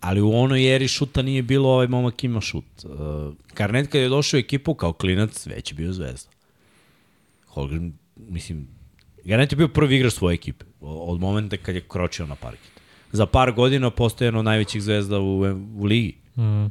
Ali 0.00 0.20
u 0.20 0.32
onoj 0.32 0.74
eri 0.74 0.88
šuta 0.88 1.22
nije 1.22 1.42
bilo 1.42 1.68
ovaj 1.68 1.86
momak 1.86 2.24
ima 2.24 2.40
šut. 2.40 2.64
Uh, 2.84 3.34
Garnet 3.54 3.90
kad 3.90 4.00
je 4.00 4.08
došao 4.08 4.38
u 4.38 4.40
ekipu 4.40 4.74
kao 4.74 4.92
klinac, 4.92 5.46
već 5.46 5.72
je 5.72 5.74
bio 5.74 5.92
zvezda. 5.92 6.30
Holgrim, 7.46 7.98
mislim, 8.16 8.68
Garnet 9.24 9.52
je 9.52 9.56
bio 9.56 9.68
prvi 9.68 9.96
igrač 9.96 10.12
svoje 10.12 10.34
ekipe. 10.34 10.64
Od 10.80 11.20
momenta 11.20 11.56
kad 11.56 11.74
je 11.74 11.84
kročio 11.88 12.26
na 12.26 12.34
parket. 12.34 12.70
Za 13.12 13.26
par 13.26 13.52
godina 13.52 13.90
postoje 13.90 14.26
jedno 14.26 14.38
od 14.38 14.44
najvećih 14.44 14.82
zvezda 14.82 15.18
u, 15.18 15.40
u 15.76 15.84
ligi. 15.84 16.14
Mm. 16.36 16.66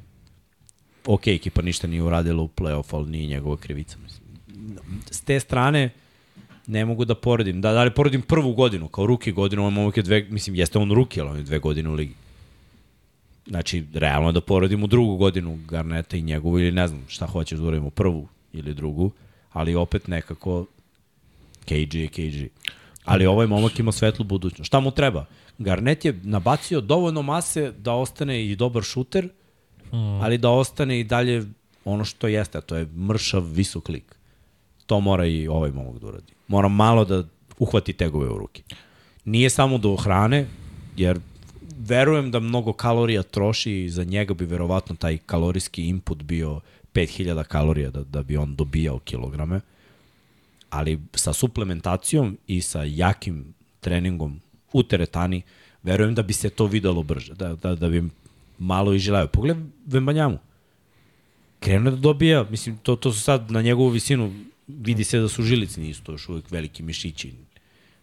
ok, 1.05 1.27
ekipa 1.27 1.61
ništa 1.61 1.87
nije 1.87 2.03
uradila 2.03 2.43
u 2.43 2.47
play-off, 2.47 2.95
ali 2.95 3.09
nije 3.09 3.27
njegova 3.27 3.57
krivica. 3.57 3.97
Mislim. 4.03 4.25
S 5.11 5.21
te 5.21 5.39
strane, 5.39 5.89
ne 6.67 6.85
mogu 6.85 7.05
da 7.05 7.15
poredim. 7.15 7.61
Da, 7.61 7.71
da 7.73 7.83
li 7.83 7.91
poredim 7.91 8.21
prvu 8.21 8.53
godinu, 8.53 8.87
kao 8.87 9.05
ruki 9.05 9.31
godinu, 9.31 9.61
ovaj 9.61 9.73
momak 9.73 9.97
je 9.97 10.03
dve, 10.03 10.25
mislim, 10.29 10.55
jeste 10.55 10.79
on 10.79 10.91
ruki, 10.91 11.21
ali 11.21 11.29
on 11.29 11.37
je 11.37 11.43
dve 11.43 11.59
godine 11.59 11.89
u 11.89 11.93
ligi. 11.93 12.13
Znači, 13.47 13.85
realno 13.93 14.31
da 14.31 14.41
poredim 14.41 14.83
u 14.83 14.87
drugu 14.87 15.17
godinu 15.17 15.59
Garneta 15.67 16.17
i 16.17 16.21
njegovu, 16.21 16.59
ili 16.59 16.71
ne 16.71 16.87
znam 16.87 17.03
šta 17.07 17.25
hoćeš 17.27 17.59
da 17.59 17.65
uradimo, 17.65 17.89
prvu 17.89 18.27
ili 18.53 18.73
drugu, 18.73 19.11
ali 19.53 19.75
opet 19.75 20.07
nekako 20.07 20.65
KG 21.65 21.95
je 21.95 22.07
KG. 22.07 22.49
Ali 23.05 23.25
ovaj 23.25 23.47
momak 23.47 23.79
ima 23.79 23.91
svetlu 23.91 24.25
budućnost. 24.25 24.67
Šta 24.67 24.79
mu 24.79 24.91
treba? 24.91 25.25
Garnet 25.57 26.05
je 26.05 26.19
nabacio 26.23 26.81
dovoljno 26.81 27.21
mase 27.21 27.71
da 27.71 27.93
ostane 27.93 28.45
i 28.45 28.55
dobar 28.55 28.83
šuter, 28.83 29.25
mm. 29.91 30.21
ali 30.21 30.37
da 30.37 30.49
ostane 30.49 30.99
i 30.99 31.03
dalje 31.03 31.45
ono 31.85 32.05
što 32.05 32.27
jeste, 32.27 32.57
a 32.57 32.61
to 32.61 32.75
je 32.75 32.85
mršav, 32.85 33.43
visok 33.43 33.89
lik. 33.89 34.15
To 34.85 34.99
mora 34.99 35.25
i 35.25 35.47
ovaj 35.47 35.71
momak 35.71 35.99
da 35.99 36.07
uradi. 36.07 36.33
Mora 36.47 36.67
malo 36.67 37.05
da 37.05 37.23
uhvati 37.59 37.93
tegove 37.93 38.29
u 38.29 38.37
ruke. 38.37 38.63
Nije 39.25 39.49
samo 39.49 39.77
do 39.77 39.95
hrane, 39.95 40.47
jer 40.97 41.19
verujem 41.77 42.31
da 42.31 42.39
mnogo 42.39 42.73
kalorija 42.73 43.23
troši 43.23 43.83
i 43.83 43.89
za 43.89 44.03
njega 44.03 44.33
bi 44.33 44.45
verovatno 44.45 44.95
taj 44.95 45.17
kalorijski 45.17 45.87
input 45.87 46.23
bio 46.23 46.59
5000 46.93 47.43
kalorija 47.43 47.89
da, 47.89 48.03
da 48.03 48.23
bi 48.23 48.37
on 48.37 48.55
dobijao 48.55 48.99
kilograme. 48.99 49.61
Ali 50.69 50.99
sa 51.13 51.33
suplementacijom 51.33 52.37
i 52.47 52.61
sa 52.61 52.83
jakim 52.83 53.53
treningom 53.79 54.39
u 54.73 54.83
teretani, 54.83 55.41
verujem 55.83 56.15
da 56.15 56.23
bi 56.23 56.33
se 56.33 56.49
to 56.49 56.65
videlo 56.65 57.03
brže, 57.03 57.33
da, 57.33 57.55
da, 57.55 57.75
da 57.75 57.89
bi 57.89 58.03
malo 58.59 58.93
i 58.93 58.99
želeo. 58.99 59.27
Pogledaj 59.27 59.63
Vembanjamu. 59.85 60.37
Krenuo 61.59 61.91
da 61.91 61.97
dobija, 61.97 62.45
mislim, 62.49 62.77
to, 62.77 62.95
to 62.95 63.11
su 63.13 63.21
sad 63.21 63.51
na 63.51 63.61
njegovu 63.61 63.89
visinu, 63.89 64.33
vidi 64.67 65.03
se 65.03 65.19
da 65.19 65.27
su 65.27 65.43
žilici, 65.43 65.81
nisu 65.81 66.03
to 66.03 66.11
još 66.11 66.29
uvijek 66.29 66.51
veliki 66.51 66.83
mišići. 66.83 67.33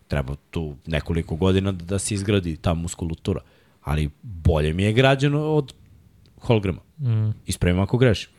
Treba 0.09 0.34
tu 0.51 0.76
nekoliko 0.86 1.36
godina 1.36 1.72
da, 1.72 1.84
da 1.84 1.98
se 1.98 2.14
izgradi 2.14 2.56
ta 2.56 2.74
muskulatura. 2.74 3.40
Ali 3.82 4.10
bolje 4.22 4.72
mi 4.72 4.82
je 4.82 4.93
građeno 4.93 5.40
od 5.40 5.74
Holgrama. 6.40 6.80
Mm. 6.98 7.30
Ispravim 7.47 7.80
ako 7.80 7.98
grešim. 7.98 8.30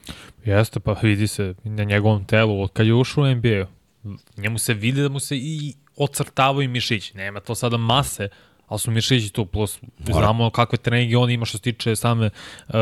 Jeste, 0.45 0.79
pa 0.79 0.93
vidi 1.03 1.27
se 1.27 1.55
na 1.63 1.83
njegovom 1.83 2.25
telu, 2.25 2.61
od 2.61 2.71
kad 2.71 2.85
je 2.85 2.93
ušao 2.93 3.23
u 3.23 3.35
NBA, 3.35 3.65
njemu 4.37 4.57
se 4.57 4.73
vidi 4.73 5.01
da 5.01 5.09
mu 5.09 5.19
se 5.19 5.37
i 5.37 5.73
ocrtavaju 5.95 6.69
mišići. 6.69 7.17
Nema 7.17 7.39
to 7.39 7.55
sada 7.55 7.77
mase, 7.77 8.29
ali 8.67 8.79
su 8.79 8.91
mišići 8.91 9.33
tu, 9.33 9.45
plus 9.45 9.81
Mora. 9.81 10.13
znamo 10.13 10.49
kakve 10.49 10.77
treninge 10.77 11.17
on 11.17 11.29
ima 11.29 11.45
što 11.45 11.57
se 11.57 11.61
tiče 11.61 11.95
same 11.95 12.29
uh, 12.67 12.73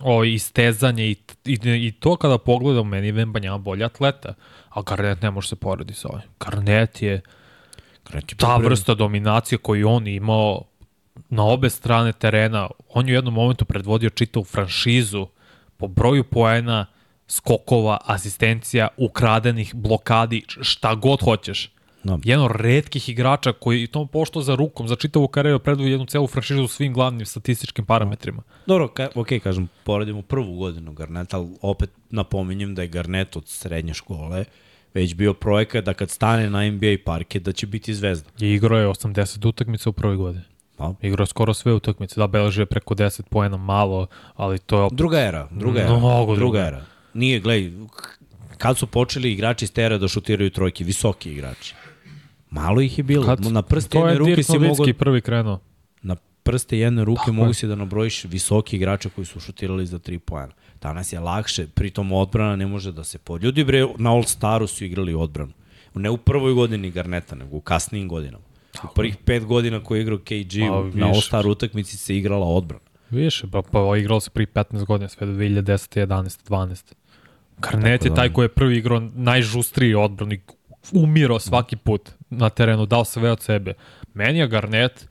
o, 0.00 0.24
istezanje 0.24 1.06
i, 1.06 1.16
i, 1.44 1.58
i 1.64 1.92
to 1.92 2.16
kada 2.16 2.38
pogledam, 2.38 2.88
meni 2.88 3.06
je 3.06 3.12
Vembanjama 3.12 3.58
bolji 3.58 3.84
atleta, 3.84 4.34
a 4.68 4.82
Garnet 4.82 5.22
ne 5.22 5.30
može 5.30 5.48
se 5.48 5.56
porediti 5.56 5.98
sa 5.98 6.08
ovim. 6.08 6.28
Garnet 6.40 7.02
je 7.02 7.20
Kreći 8.04 8.36
ta 8.36 8.56
vrsta 8.56 8.94
dominacije 8.94 9.58
koju 9.58 9.88
on 9.88 10.06
imao 10.06 10.62
na 11.28 11.44
obe 11.44 11.70
strane 11.70 12.12
terena, 12.12 12.68
on 12.88 13.08
je 13.08 13.12
u 13.12 13.14
jednom 13.14 13.34
momentu 13.34 13.64
predvodio 13.64 14.10
čitavu 14.10 14.44
franšizu 14.44 15.26
po 15.76 15.88
broju 15.88 16.24
poena, 16.24 16.86
skokova, 17.28 17.98
asistencija, 18.04 18.88
ukradenih, 18.96 19.74
blokadi, 19.74 20.44
šta 20.48 20.94
god 20.94 21.20
hoćeš. 21.20 21.70
Da. 22.04 22.18
Jedan 22.24 22.44
od 22.44 22.50
redkih 22.54 23.08
igrača 23.08 23.52
koji 23.52 23.86
to 23.86 24.06
pošto 24.06 24.42
za 24.42 24.54
rukom, 24.54 24.88
za 24.88 24.96
čitavu 24.96 25.28
karijeru 25.28 25.58
predvodio 25.58 25.90
jednu 25.90 26.06
celu 26.06 26.26
franšizu 26.26 26.66
svim 26.68 26.92
glavnim 26.92 27.26
statističkim 27.26 27.86
parametrima. 27.86 28.42
Dobro, 28.66 28.88
ka, 28.88 29.08
ok, 29.14 29.28
kažem, 29.42 29.68
poredimo 29.84 30.22
prvu 30.22 30.56
godinu 30.56 30.92
Garneta, 30.92 31.36
ali 31.36 31.48
opet 31.62 31.90
napominjem 32.10 32.74
da 32.74 32.82
je 32.82 32.88
Garnet 32.88 33.36
od 33.36 33.48
srednje 33.48 33.94
škole 33.94 34.44
već 34.94 35.14
bio 35.14 35.34
projekat 35.34 35.84
da 35.84 35.94
kad 35.94 36.10
stane 36.10 36.50
na 36.50 36.70
NBA 36.70 36.96
parket 37.04 37.42
da 37.42 37.52
će 37.52 37.66
biti 37.66 37.94
zvezda. 37.94 38.30
I 38.40 38.46
igrao 38.54 38.78
je 38.78 38.88
80 38.88 39.48
utakmica 39.48 39.90
u 39.90 39.92
prvoj 39.92 40.16
godini. 40.16 40.44
Pa, 40.76 40.94
Igrao 41.02 41.26
skoro 41.26 41.54
sve 41.54 41.72
utakmice, 41.72 42.20
da 42.20 42.26
beležio 42.26 42.62
je 42.62 42.66
preko 42.66 42.94
10 42.94 43.22
poena 43.30 43.56
malo, 43.56 44.06
ali 44.34 44.58
to 44.58 44.78
je 44.78 44.82
opet 44.82 44.98
Druga 44.98 45.20
era, 45.20 45.48
druga 45.50 45.80
era. 45.80 45.88
Mnogo 45.98 46.34
druga 46.34 46.36
druga. 46.36 46.58
era. 46.58 46.84
Nije, 47.14 47.40
gledaj, 47.40 47.72
kad 48.58 48.78
su 48.78 48.86
počeli 48.86 49.32
igrači 49.32 49.64
iz 49.64 49.72
tera 49.72 49.98
da 49.98 50.08
šutiraju 50.08 50.50
trojke, 50.50 50.84
visoki 50.84 51.32
igrači. 51.32 51.74
Malo 52.52 52.80
ih 52.80 52.98
je 52.98 53.04
bilo. 53.04 53.26
Kad, 53.26 53.40
na 53.52 53.62
prste 53.62 53.90
to 53.90 53.98
jedne 53.98 54.12
je 54.12 54.18
ruke 54.18 54.30
Dirk 54.30 54.46
si 54.46 54.58
mogao... 54.58 54.68
Nowitzki 54.68 54.92
prvi 54.92 55.20
krenuo. 55.20 55.60
Na 56.02 56.16
prste 56.42 56.78
jedne 56.78 57.04
ruke 57.04 57.20
Tako 57.20 57.32
mogu 57.32 57.50
je. 57.50 57.54
si 57.54 57.66
da 57.66 57.74
nabrojiš 57.74 58.24
visoki 58.24 58.76
igrača 58.76 59.08
koji 59.08 59.24
su 59.24 59.40
šutirali 59.40 59.86
za 59.86 59.98
3 59.98 60.18
poena. 60.18 60.52
Danas 60.80 61.12
je 61.12 61.20
lakše, 61.20 61.66
pritom 61.66 62.12
odbrana 62.12 62.56
ne 62.56 62.66
može 62.66 62.92
da 62.92 63.04
se 63.04 63.18
pod... 63.18 63.42
Ljudi 63.42 63.64
bre, 63.64 63.86
na 63.98 64.10
All-Staru 64.10 64.66
su 64.66 64.84
igrali 64.84 65.14
odbranu. 65.14 65.52
Ne 65.94 66.10
u 66.10 66.16
prvoj 66.16 66.52
godini 66.52 66.90
Garneta, 66.90 67.36
nego 67.36 67.56
u 67.56 67.60
kasnijim 67.60 68.08
godinama. 68.08 68.44
U 68.84 68.86
prvih 68.94 69.16
pet 69.16 69.44
godina 69.44 69.84
koji 69.84 69.98
je 69.98 70.02
igrao 70.02 70.18
KG, 70.18 70.58
Ma, 70.58 70.76
na 70.76 70.80
više. 70.80 71.04
All-Star 71.04 71.46
utakmici 71.46 71.96
se 71.96 72.16
igrala 72.16 72.46
odbrana. 72.46 72.84
Više, 73.10 73.46
pa, 73.52 73.62
pa 73.62 73.96
igrao 73.96 74.20
se 74.20 74.30
pri 74.30 74.46
15 74.46 74.84
godina, 74.84 75.08
sve 75.08 75.26
do 75.26 75.32
2010. 75.32 76.06
11. 76.06 76.48
12. 76.48 76.92
Garnet 77.58 78.04
je 78.04 78.08
da- 78.08 78.14
taj 78.16 78.32
koji 78.32 78.44
je 78.44 78.48
prvi 78.48 78.76
igrao 78.76 79.00
najžustriji 79.14 79.94
odbranik, 79.94 80.52
umirao 80.92 81.38
svaki 81.38 81.76
put 81.76 82.10
na 82.32 82.50
terenu, 82.50 82.86
dao 82.86 83.04
sve 83.04 83.30
od 83.30 83.42
sebe. 83.42 83.74
Meni 84.14 84.38
je 84.38 84.48
Garnet 84.48 85.08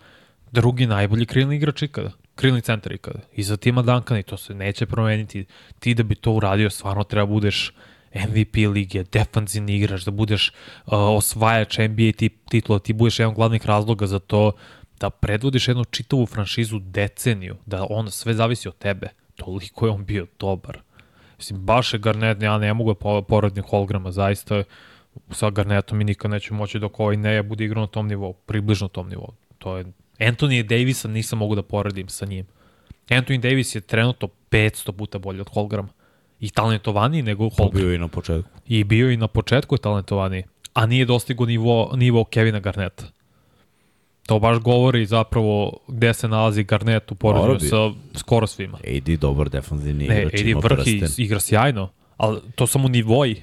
drugi 0.52 0.86
najbolji 0.86 1.26
krilni 1.26 1.56
igrač 1.56 1.82
ikada. 1.82 2.12
Krilni 2.36 2.62
centar 2.62 2.92
ikada. 2.92 3.20
I 3.34 3.44
za 3.44 3.58
tima 3.58 3.82
Duncan 3.82 4.18
i 4.18 4.24
to 4.24 4.38
se 4.38 4.54
neće 4.54 4.86
promeniti. 4.86 5.46
Ti 5.80 5.94
da 5.94 6.04
bi 6.04 6.16
to 6.16 6.32
uradio, 6.32 6.70
stvarno 6.70 7.04
treba 7.04 7.26
budeš 7.26 7.74
MVP 8.16 8.56
lige, 8.74 9.04
defanzivni 9.04 9.76
igrač, 9.76 10.04
da 10.04 10.12
budeš 10.12 10.50
uh, 10.50 10.94
osvajač 10.94 11.78
NBA 11.78 12.12
titula, 12.50 12.80
ti 12.80 12.94
budeš 12.94 13.20
jedan 13.20 13.34
glavnih 13.36 13.66
razloga 13.66 14.08
za 14.08 14.20
to 14.20 14.52
da 15.00 15.10
predvodiš 15.10 15.68
jednu 15.68 15.86
čitavu 15.86 16.26
franšizu 16.26 16.80
deceniju, 16.80 17.56
da 17.66 17.86
on 17.90 18.12
sve 18.12 18.34
zavisi 18.34 18.68
od 18.68 18.78
tebe. 18.78 19.08
Toliko 19.36 19.86
je 19.86 19.92
on 19.92 20.06
bio 20.06 20.28
dobar. 20.40 20.82
Mislim, 21.38 21.60
baš 21.60 21.94
je 21.94 22.00
Garnet, 22.00 22.42
ja 22.42 22.58
ne 22.58 22.74
mogu 22.74 22.94
da 22.94 23.22
poradim 23.22 23.64
Holgrama, 23.64 24.12
zaista 24.12 24.64
sa 25.32 25.50
Garnetom 25.50 25.98
mi 25.98 26.04
nikad 26.04 26.32
neću 26.32 26.54
moći 26.54 26.80
dok 26.80 27.00
ovaj 27.00 27.18
ne 27.18 27.44
bude 27.44 27.66
igrao 27.66 27.82
na 27.82 27.88
tom 27.88 28.08
nivou, 28.08 28.34
približno 28.34 28.88
tom 28.88 29.10
nivou. 29.10 29.34
To 29.58 29.78
je 29.78 29.86
Anthony 30.20 30.64
Davisa 30.64 31.08
nisam 31.08 31.40
mogu 31.40 31.56
da 31.56 31.62
poredim 31.62 32.10
sa 32.10 32.26
njim. 32.26 32.46
Anthony 33.10 33.40
Davis 33.40 33.76
je 33.76 33.82
trenutno 33.82 34.30
500 34.52 34.92
puta 34.92 35.20
bolji 35.20 35.42
od 35.42 35.50
Holgrama. 35.50 35.90
I 36.40 36.50
talentovaniji 36.50 37.22
nego 37.22 37.50
Holgram. 37.50 37.82
Bio 37.82 37.94
i 37.94 37.98
na 37.98 38.08
početku. 38.08 38.50
I 38.68 38.84
bio 38.84 39.12
i 39.12 39.18
na 39.18 39.28
početku 39.28 39.76
je 39.76 39.80
talentovaniji. 39.80 40.44
A 40.74 40.86
nije 40.86 41.06
dostigo 41.06 41.46
nivo, 41.46 41.92
nivo 41.96 42.24
Kevina 42.24 42.60
Garneta. 42.60 43.06
To 44.26 44.40
baš 44.40 44.58
govori 44.58 45.06
zapravo 45.06 45.78
gde 45.88 46.14
se 46.14 46.28
nalazi 46.28 46.64
Garnet 46.64 47.12
u 47.12 47.16
poređenju 47.16 47.60
sa 47.60 47.92
skoro 48.20 48.48
svima. 48.48 48.78
AD 48.78 49.20
dobar 49.20 49.50
defanzivni 49.50 50.06
igrač. 50.06 50.34
Ne, 50.34 50.52
AD 50.52 50.64
vrh 50.64 50.88
i 50.88 51.04
igra 51.18 51.40
sjajno, 51.40 51.90
ali 52.18 52.40
to 52.56 52.68
samo 52.68 52.88
nivoji 52.88 53.42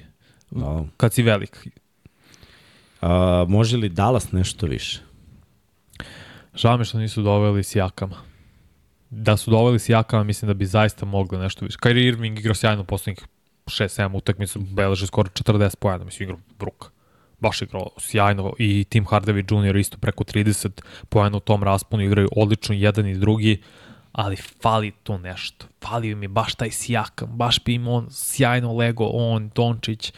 no. 0.51 0.87
kad 0.97 1.13
si 1.13 1.23
velik. 1.23 1.67
A, 3.01 3.45
može 3.47 3.77
li 3.77 3.89
Dallas 3.89 4.31
nešto 4.31 4.65
više? 4.65 5.01
Žao 6.55 6.77
mi 6.77 6.85
što 6.85 6.97
nisu 6.99 7.21
doveli 7.21 7.63
Sijakama. 7.63 8.15
Da 9.09 9.37
su 9.37 9.51
doveli 9.51 9.79
Sijakama, 9.79 10.23
mislim 10.23 10.47
da 10.47 10.53
bi 10.53 10.65
zaista 10.65 11.05
mogli 11.05 11.37
nešto 11.37 11.65
više. 11.65 11.77
Kyrie 11.77 12.07
Irving 12.07 12.39
igra 12.39 12.53
sjajno 12.53 12.83
poslednjih 12.83 13.27
6-7 13.65 14.17
utakmica, 14.17 14.59
beleže 14.59 15.07
skoro 15.07 15.29
40 15.29 15.75
pojena, 15.75 16.05
mislim 16.05 16.29
igra 16.29 16.41
Bruka 16.59 16.89
baš 17.39 17.61
igrao 17.61 17.89
sjajno 17.97 18.53
i 18.57 18.83
Tim 18.83 19.05
Hardaway 19.05 19.69
Jr. 19.69 19.75
isto 19.75 19.97
preko 19.97 20.23
30 20.23 20.81
pojena 21.09 21.37
u 21.37 21.39
tom 21.39 21.63
rasponu, 21.63 22.03
igraju 22.03 22.29
odlično 22.35 22.75
jedan 22.75 23.07
i 23.07 23.15
drugi, 23.15 23.61
ali 24.11 24.35
fali 24.35 24.91
tu 25.03 25.17
nešto. 25.17 25.65
Fali 25.83 26.15
mi 26.15 26.27
baš 26.27 26.55
taj 26.55 26.71
sjakam, 26.71 27.29
baš 27.31 27.63
bi 27.63 27.73
im 27.73 27.87
on 27.87 28.07
sjajno 28.11 28.73
lego, 28.73 29.05
on, 29.05 29.49
Dončić, 29.55 30.13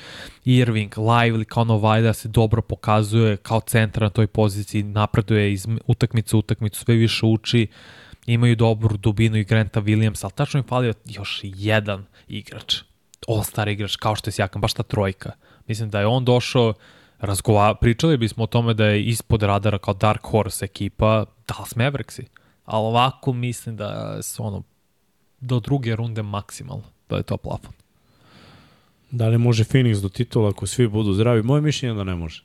Irving, 0.46 0.94
Lively, 0.94 1.44
kao 1.44 1.64
Novajda 1.64 2.14
se 2.14 2.28
dobro 2.28 2.62
pokazuje 2.62 3.38
kao 3.38 3.62
centar 3.62 4.04
na 4.04 4.10
toj 4.10 4.28
poziciji, 4.28 4.84
napreduje 4.84 5.54
iz 5.54 5.68
utakmice 5.88 6.36
u 6.36 6.40
utakmicu, 6.40 6.80
sve 6.80 6.96
više 6.96 7.26
uči, 7.26 7.68
imaju 8.26 8.56
dobru 8.56 8.98
dubinu 8.98 9.38
i 9.38 9.44
Granta 9.44 9.82
Williams, 9.82 10.24
ali 10.24 10.34
tačno 10.34 10.58
im 10.58 10.68
fali 10.68 10.94
još 11.06 11.42
jedan 11.44 12.06
igrač, 12.28 12.76
all-star 13.28 13.70
igrač, 13.70 13.96
kao 13.96 14.16
što 14.16 14.28
je 14.28 14.32
sjakam, 14.32 14.62
baš 14.62 14.74
ta 14.74 14.84
trojka. 14.84 15.32
Mislim 15.68 15.90
da 15.90 16.00
je 16.00 16.06
on 16.06 16.26
došao, 16.26 16.74
razgova, 17.20 17.76
pričali 17.76 18.18
bismo 18.18 18.44
o 18.44 18.48
tome 18.48 18.74
da 18.74 18.86
je 18.86 19.04
ispod 19.04 19.44
radara 19.44 19.78
kao 19.78 19.94
Dark 19.94 20.22
Horse 20.24 20.66
ekipa 20.66 21.26
Dallas 21.48 21.76
Mavericksi. 21.76 22.26
Ali 22.66 22.86
ovako 22.86 23.34
mislim 23.34 23.76
da 23.76 24.22
su 24.22 24.46
ono 24.46 24.64
do 25.40 25.60
druge 25.60 25.96
runde 25.96 26.22
maksimalno, 26.22 26.84
da 27.10 27.18
je 27.18 27.24
to 27.24 27.38
plafon. 27.38 27.74
Da 29.12 29.28
li 29.28 29.38
može 29.38 29.64
Phoenix 29.64 30.02
do 30.02 30.10
titula 30.10 30.50
ako 30.50 30.68
svi 30.68 30.88
budu 30.88 31.14
zdravi? 31.14 31.44
Moje 31.44 31.62
mišljenje 31.62 31.94
je 31.94 31.98
da 31.98 32.04
ne 32.04 32.16
može. 32.16 32.44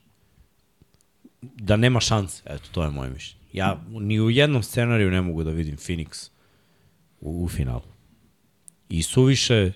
Da 1.43 1.77
nema 1.77 2.01
šanse. 2.01 2.43
Eto, 2.47 2.65
to 2.73 2.83
je 2.83 2.91
moje 2.91 3.11
mišljenje. 3.11 3.45
Ja 3.53 3.81
ni 3.89 4.21
u 4.21 4.31
jednom 4.31 4.63
scenariju 4.63 5.11
ne 5.11 5.23
mogu 5.23 5.45
da 5.45 5.51
vidim 5.51 5.77
Phoenix 5.77 6.31
u, 7.21 7.45
u 7.45 7.49
finalu. 7.49 7.83
I 8.89 9.03
suviše 9.03 9.73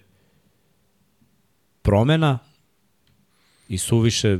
promena 1.82 2.38
i 3.68 3.78
suviše 3.78 4.38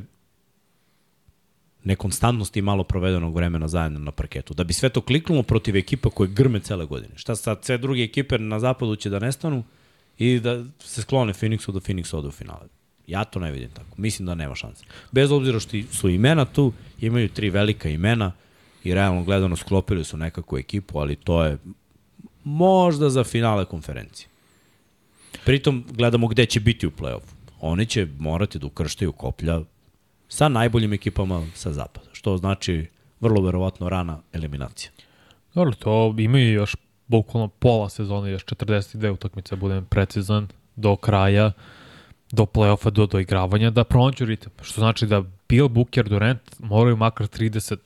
nekonstantnosti 1.84 2.58
i 2.58 2.62
malo 2.62 2.84
provedenog 2.84 3.34
vremena 3.34 3.68
zajedno 3.68 3.98
na 3.98 4.10
parketu. 4.10 4.54
Da 4.54 4.64
bi 4.64 4.72
sve 4.72 4.88
to 4.88 5.00
kliknulo 5.00 5.42
protiv 5.42 5.76
ekipa 5.76 6.10
koje 6.10 6.28
grme 6.28 6.60
cele 6.60 6.86
godine. 6.86 7.12
Šta 7.16 7.36
sad, 7.36 7.64
sve 7.64 7.78
druge 7.78 8.02
ekipe 8.02 8.38
na 8.38 8.60
zapadu 8.60 8.96
će 8.96 9.10
da 9.10 9.18
nestanu 9.18 9.64
i 10.18 10.40
da 10.40 10.64
se 10.78 11.02
sklone 11.02 11.32
Phoenixu 11.32 11.72
da 11.72 11.80
Phoenix 11.80 12.16
ode 12.16 12.28
u 12.28 12.30
finale. 12.30 12.68
Ja 13.06 13.24
to 13.24 13.40
ne 13.40 13.52
vidim 13.52 13.70
tako. 13.70 13.94
Mislim 13.96 14.26
da 14.26 14.34
nema 14.34 14.54
šanse. 14.54 14.84
Bez 15.12 15.32
obzira 15.32 15.60
što 15.60 15.76
su 15.92 16.08
imena 16.08 16.44
tu, 16.44 16.72
imaju 17.00 17.28
tri 17.28 17.50
velika 17.50 17.88
imena 17.88 18.32
i 18.84 18.94
realno 18.94 19.24
gledano 19.24 19.56
sklopili 19.56 20.04
su 20.04 20.16
nekakvu 20.16 20.58
ekipu, 20.58 20.98
ali 20.98 21.16
to 21.16 21.44
je 21.44 21.58
možda 22.44 23.10
za 23.10 23.24
finale 23.24 23.64
konferencije. 23.64 24.28
Pritom 25.44 25.84
gledamo 25.92 26.28
gde 26.28 26.46
će 26.46 26.60
biti 26.60 26.86
u 26.86 26.90
play-offu. 26.90 27.34
Oni 27.60 27.86
će 27.86 28.06
morati 28.18 28.58
da 28.58 28.66
ukrštaju 28.66 29.12
koplja 29.12 29.60
sa 30.30 30.48
najboljim 30.48 30.92
ekipama 30.92 31.46
sa 31.54 31.72
zapada, 31.72 32.06
što 32.12 32.36
znači 32.36 32.86
vrlo 33.20 33.42
verovatno 33.42 33.88
rana 33.88 34.18
eliminacija. 34.32 34.90
Dobro, 35.54 35.74
to 35.74 36.14
imaju 36.18 36.52
još 36.52 36.76
bukvalno 37.06 37.48
pola 37.48 37.88
sezone, 37.88 38.30
još 38.30 38.44
42 38.44 39.10
utakmice, 39.10 39.56
budem 39.56 39.84
precizan, 39.84 40.48
do 40.76 40.96
kraja, 40.96 41.52
do 42.32 42.46
play-offa, 42.46 42.90
do 42.90 43.06
doigravanja, 43.06 43.70
da 43.70 43.84
pronađu 43.84 44.24
ritam. 44.24 44.52
Što 44.62 44.80
znači 44.80 45.06
da 45.06 45.22
Bill 45.48 45.68
Booker, 45.68 46.08
Durant 46.08 46.40
moraju 46.58 46.96
makar 46.96 47.26
30 47.26 47.76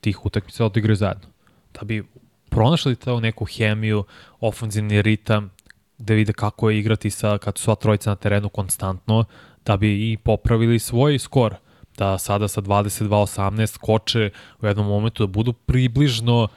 tih 0.00 0.26
utakmica 0.26 0.62
da 0.62 0.66
odigraju 0.66 0.96
zajedno. 0.96 1.28
Da 1.74 1.84
bi 1.84 2.04
pronašli 2.48 2.96
to 2.96 3.20
neku 3.20 3.44
hemiju, 3.44 4.04
ofenzivni 4.40 5.02
ritam, 5.02 5.50
da 5.98 6.14
vide 6.14 6.32
kako 6.32 6.70
je 6.70 6.78
igrati 6.78 7.10
sa, 7.10 7.38
kad 7.38 7.58
su 7.58 7.64
sva 7.64 7.74
trojica 7.74 8.10
na 8.10 8.16
terenu 8.16 8.48
konstantno, 8.48 9.24
da 9.66 9.76
bi 9.76 10.12
i 10.12 10.16
popravili 10.16 10.78
svoj 10.78 11.18
skor 11.18 11.54
da 12.02 12.18
sada 12.18 12.48
sa 12.48 12.60
22-18 12.60 13.78
koče 13.78 14.30
u 14.60 14.66
jednom 14.66 14.86
momentu 14.86 15.26
da 15.26 15.32
budu 15.32 15.52
približno, 15.52 16.48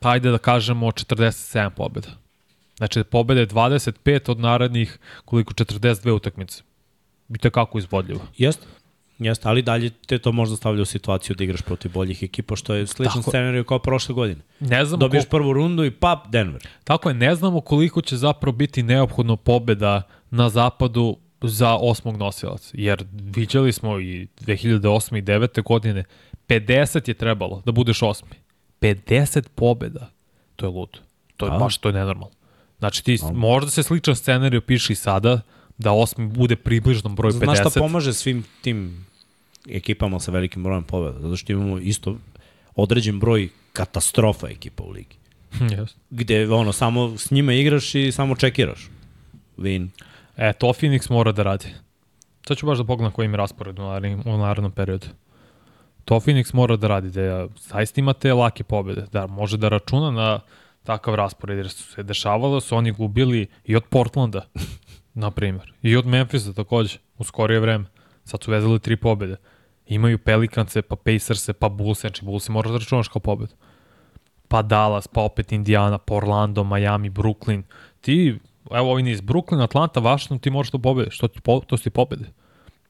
pa 0.00 0.10
ajde 0.10 0.30
da 0.30 0.38
kažemo 0.38 0.86
47 0.86 1.70
pobjeda. 1.70 2.08
Znači, 2.76 3.04
pobjede 3.04 3.46
25 3.46 4.30
od 4.30 4.40
narednih 4.40 4.98
koliko 5.24 5.54
42 5.54 6.12
utakmice. 6.12 6.62
I 7.28 7.38
to 7.38 7.48
je 7.48 7.52
kako 7.52 7.78
izvodljivo. 7.78 8.20
Jeste. 8.38 8.66
Jeste, 9.18 9.48
ali 9.48 9.62
dalje 9.62 9.90
te 9.90 10.18
to 10.18 10.32
možda 10.32 10.56
stavlja 10.56 10.82
u 10.82 10.84
situaciju 10.84 11.36
da 11.36 11.44
igraš 11.44 11.62
protiv 11.62 11.92
boljih 11.92 12.22
ekipa, 12.22 12.56
što 12.56 12.74
je 12.74 12.86
sličan 12.86 13.22
scenariju 13.22 13.64
kao 13.64 13.78
prošle 13.78 14.14
godine. 14.14 14.40
Ne 14.60 14.84
znamo 14.84 15.00
Dobiješ 15.00 15.24
koliko... 15.24 15.36
prvu 15.36 15.52
rundu 15.52 15.84
i 15.84 15.90
pap, 15.90 16.28
Denver. 16.28 16.68
Tako 16.84 17.08
je, 17.08 17.14
ne 17.14 17.34
znamo 17.34 17.60
koliko 17.60 18.02
će 18.02 18.16
zapravo 18.16 18.56
biti 18.56 18.82
neophodno 18.82 19.36
pobeda 19.36 20.02
na 20.30 20.48
zapadu 20.48 21.16
za 21.48 21.76
osmog 21.76 22.16
nosilaca. 22.16 22.70
Jer 22.74 23.04
viđali 23.12 23.72
smo 23.72 23.98
i 23.98 24.28
2008. 24.40 25.18
i 25.18 25.22
9. 25.22 25.62
godine 25.62 26.04
50 26.48 27.08
je 27.08 27.14
trebalo 27.14 27.62
da 27.64 27.72
budeš 27.72 28.02
osmi. 28.02 28.36
50 28.80 29.48
pobeda. 29.54 30.10
To 30.56 30.66
je 30.66 30.70
ludo. 30.70 30.98
To 31.36 31.46
je 31.46 31.52
A? 31.52 31.58
baš, 31.58 31.78
to 31.78 31.88
je 31.88 31.92
nenormalno. 31.92 32.36
Znači 32.78 33.04
ti, 33.04 33.18
A? 33.22 33.32
možda 33.32 33.70
se 33.70 33.82
sličan 33.82 34.16
scenarij 34.16 34.60
piši 34.60 34.94
sada, 34.94 35.40
da 35.78 35.92
osmi 35.92 36.26
bude 36.26 36.56
približno 36.56 37.10
broj 37.10 37.32
50. 37.32 37.44
Znaš 37.44 37.58
šta 37.58 37.70
pomaže 37.80 38.12
svim 38.12 38.44
tim 38.62 39.06
ekipama 39.68 40.20
sa 40.20 40.30
velikim 40.30 40.62
brojem 40.62 40.82
pobeda? 40.82 41.20
Zato 41.20 41.36
što 41.36 41.52
imamo 41.52 41.78
isto 41.78 42.16
određen 42.74 43.20
broj 43.20 43.48
katastrofa 43.72 44.48
ekipa 44.48 44.82
u 44.82 44.90
ligi. 44.90 45.16
yes. 45.52 45.94
Gde 46.10 46.48
ono, 46.50 46.72
samo 46.72 47.18
s 47.18 47.30
njima 47.30 47.52
igraš 47.52 47.94
i 47.94 48.12
samo 48.12 48.36
čekiraš. 48.36 48.88
Win. 49.58 49.88
E, 50.36 50.52
to 50.52 50.66
Phoenix 50.66 51.10
mora 51.10 51.32
da 51.32 51.42
radi. 51.42 51.66
Sad 52.48 52.56
ću 52.56 52.66
baš 52.66 52.78
da 52.78 52.84
pogledam 52.84 53.12
koji 53.12 53.26
im 53.26 53.34
raspored 53.34 53.78
u 53.78 53.82
narednom, 53.82 54.34
u 54.34 54.38
narednom 54.38 54.72
periodu. 54.72 55.06
To 56.04 56.20
Phoenix 56.20 56.54
mora 56.54 56.76
da 56.76 56.88
radi, 56.88 57.10
da 57.10 57.46
zaista 57.56 58.00
ima 58.00 58.12
te 58.12 58.34
lake 58.34 58.64
pobede, 58.64 59.06
da 59.12 59.26
može 59.26 59.56
da 59.56 59.68
računa 59.68 60.10
na 60.10 60.40
takav 60.82 61.14
raspored, 61.14 61.56
jer 61.56 61.68
su 61.68 61.82
se 61.82 62.02
dešavalo, 62.02 62.54
da 62.54 62.60
su 62.60 62.76
oni 62.76 62.92
gubili 62.92 63.46
i 63.64 63.76
od 63.76 63.84
Portlanda, 63.90 64.46
na 65.14 65.30
primjer, 65.30 65.72
i 65.82 65.96
od 65.96 66.06
Memphisa 66.06 66.52
takođe, 66.52 66.98
u 67.18 67.24
skorije 67.24 67.60
vreme. 67.60 67.84
Sad 68.24 68.42
su 68.42 68.50
vezali 68.50 68.80
tri 68.80 68.96
pobede. 68.96 69.36
Imaju 69.86 70.18
Pelicance, 70.18 70.82
pa 70.82 70.96
Pacerse, 70.96 71.52
pa 71.52 71.68
Bulls, 71.68 72.00
znači 72.00 72.24
Bulls 72.24 72.48
mora 72.48 72.70
da 72.70 72.78
računaš 72.78 73.08
kao 73.08 73.20
pobedu. 73.20 73.54
Pa 74.48 74.62
Dallas, 74.62 75.08
pa 75.08 75.20
opet 75.20 75.52
Indiana, 75.52 75.98
pa 75.98 76.14
Orlando, 76.14 76.64
Miami, 76.64 77.10
Brooklyn. 77.10 77.62
Ti 78.00 78.38
evo 78.74 78.90
ovaj 78.90 79.02
niz, 79.02 79.20
Brooklyn, 79.20 79.62
Atlanta, 79.62 80.00
Washington, 80.00 80.38
ti 80.38 80.50
možeš 80.50 80.72
da 80.72 80.78
pobediš, 80.78 81.18
to, 81.18 81.28
ti, 81.28 81.40
po, 81.40 81.60
to 81.66 81.76
su 81.76 81.84
ti 81.84 81.90
pobede. 81.90 82.24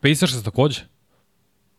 Pacers 0.00 0.32
se 0.32 0.44
takođe, 0.44 0.80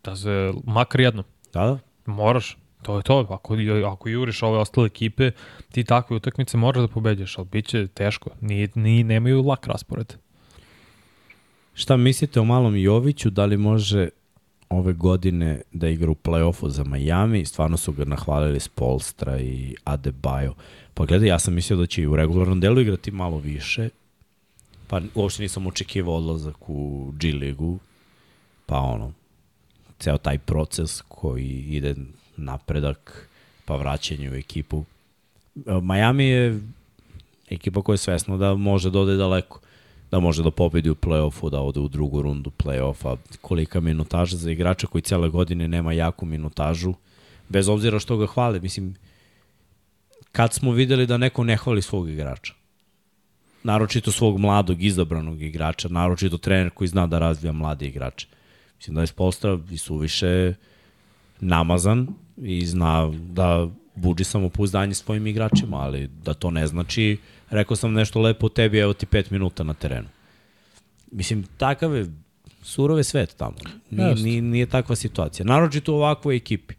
da 0.03 0.15
se 0.15 0.53
makar 0.63 1.01
jednom. 1.01 1.25
Da, 1.53 1.65
da. 1.65 1.79
Moraš, 2.05 2.57
to 2.81 2.97
je 2.97 3.03
to, 3.03 3.27
ako, 3.29 3.57
ako 3.91 4.09
juriš 4.09 4.43
ove 4.43 4.57
ostale 4.57 4.87
ekipe, 4.87 5.31
ti 5.71 5.83
takve 5.83 6.15
utakmice 6.15 6.57
moraš 6.57 6.81
da 6.81 6.87
pobeđaš, 6.87 7.37
ali 7.37 7.47
bit 7.51 7.67
će 7.67 7.87
teško, 7.87 8.29
ni, 8.41 8.69
ni, 8.75 9.03
nemaju 9.03 9.41
lak 9.41 9.67
raspored. 9.67 10.13
Šta 11.73 11.97
mislite 11.97 12.39
o 12.39 12.45
malom 12.45 12.75
Joviću, 12.75 13.29
da 13.29 13.45
li 13.45 13.57
može 13.57 14.09
ove 14.73 14.93
godine 14.93 15.61
da 15.71 15.89
igra 15.89 16.11
u 16.11 16.15
play-offu 16.15 16.69
za 16.69 16.83
Miami, 16.83 17.45
stvarno 17.45 17.77
su 17.77 17.91
ga 17.91 18.05
nahvalili 18.05 18.59
Spolstra 18.59 19.39
i 19.39 19.75
Adebayo. 19.85 20.53
Pa 20.93 21.05
gledaj, 21.05 21.29
ja 21.29 21.39
sam 21.39 21.53
mislio 21.53 21.79
da 21.79 21.85
će 21.85 22.01
i 22.01 22.07
u 22.07 22.15
regularnom 22.15 22.59
delu 22.59 22.81
igrati 22.81 23.11
malo 23.11 23.37
više 23.37 23.89
pa 24.93 25.01
uopšte 25.15 25.43
nisam 25.43 25.67
očekivao 25.67 26.15
odlazak 26.15 26.69
u 26.69 27.11
G 27.19 27.31
ligu, 27.31 27.79
pa 28.65 28.77
ono, 28.77 29.13
ceo 29.99 30.17
taj 30.17 30.37
proces 30.37 31.01
koji 31.01 31.49
ide 31.49 31.95
napredak, 32.37 33.29
pa 33.65 33.75
vraćanje 33.75 34.31
u 34.31 34.35
ekipu. 34.35 34.83
Miami 35.81 36.25
je 36.25 36.61
ekipa 37.49 37.81
koja 37.81 37.93
je 37.93 37.97
svesna 37.97 38.37
da 38.37 38.55
može 38.55 38.89
da 38.89 38.99
ode 38.99 39.15
daleko, 39.15 39.59
da 40.13 40.19
može 40.19 40.43
da 40.43 40.51
pobedi 40.51 40.89
u 40.89 40.95
play-offu, 40.95 41.49
da 41.49 41.61
ode 41.61 41.79
u 41.79 41.87
drugu 41.87 42.21
rundu 42.21 42.51
play-offa, 42.57 43.17
kolika 43.41 43.79
minutaža 43.79 44.37
za 44.37 44.51
igrača 44.51 44.87
koji 44.87 45.01
cele 45.01 45.29
godine 45.29 45.67
nema 45.67 45.93
jaku 45.93 46.25
minutažu, 46.25 46.93
bez 47.49 47.69
obzira 47.69 47.99
što 47.99 48.17
ga 48.17 48.27
hvale. 48.27 48.59
Mislim, 48.59 48.93
kad 50.31 50.53
smo 50.53 50.71
videli 50.71 51.07
da 51.07 51.17
neko 51.17 51.43
ne 51.43 51.57
hvali 51.57 51.81
svog 51.81 52.09
igrača? 52.09 52.53
Naročito 53.63 54.11
svog 54.11 54.37
mladog, 54.39 54.83
izabranog 54.83 55.41
igrača, 55.41 55.89
naročito 55.89 56.37
trener 56.37 56.69
koji 56.69 56.87
zna 56.87 57.07
da 57.07 57.19
razvija 57.19 57.51
mlade 57.51 57.87
igrače. 57.87 58.27
Mislim 58.77 58.95
da 58.95 59.01
je 59.01 59.07
Spolstra 59.07 59.59
i 59.71 59.77
suviše 59.77 60.53
namazan 61.39 62.07
i 62.37 62.65
zna 62.65 63.09
da 63.09 63.67
buđi 63.95 64.23
samopouzdanje 64.23 64.93
svojim 64.93 65.27
igračima, 65.27 65.77
ali 65.77 66.07
da 66.07 66.33
to 66.33 66.51
ne 66.51 66.67
znači, 66.67 67.17
rekao 67.53 67.75
sam 67.75 67.93
nešto 67.93 68.21
lepo 68.21 68.45
o 68.45 68.49
tebi, 68.49 68.77
evo 68.77 68.93
ti 68.93 69.05
pet 69.05 69.31
minuta 69.31 69.63
na 69.63 69.73
terenu. 69.73 70.07
Mislim, 71.11 71.43
takav 71.57 71.95
je 71.95 72.05
surove 72.63 73.03
svet 73.03 73.35
tamo. 73.37 73.55
Nije, 73.89 74.15
nije, 74.15 74.41
nije 74.41 74.65
takva 74.65 74.95
situacija. 74.95 75.45
Naročito 75.45 75.93
u 75.93 75.95
ovakvoj 75.95 76.35
ekipi. 76.35 76.73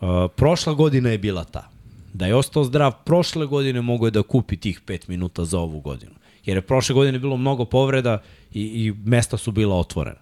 Uh, 0.00 0.08
prošla 0.36 0.74
godina 0.74 1.10
je 1.10 1.18
bila 1.18 1.44
ta. 1.44 1.70
Da 2.12 2.26
je 2.26 2.34
ostao 2.34 2.64
zdrav 2.64 2.92
prošle 3.04 3.46
godine, 3.46 3.80
mogo 3.80 4.06
je 4.06 4.10
da 4.10 4.22
kupi 4.22 4.56
tih 4.56 4.80
5 4.86 5.08
minuta 5.08 5.44
za 5.44 5.58
ovu 5.58 5.80
godinu. 5.80 6.12
Jer 6.44 6.56
je 6.56 6.62
prošle 6.62 6.94
godine 6.94 7.18
bilo 7.18 7.36
mnogo 7.36 7.64
povreda 7.64 8.22
i, 8.52 8.62
i 8.62 8.94
mesta 9.04 9.36
su 9.36 9.52
bila 9.52 9.76
otvorena. 9.76 10.20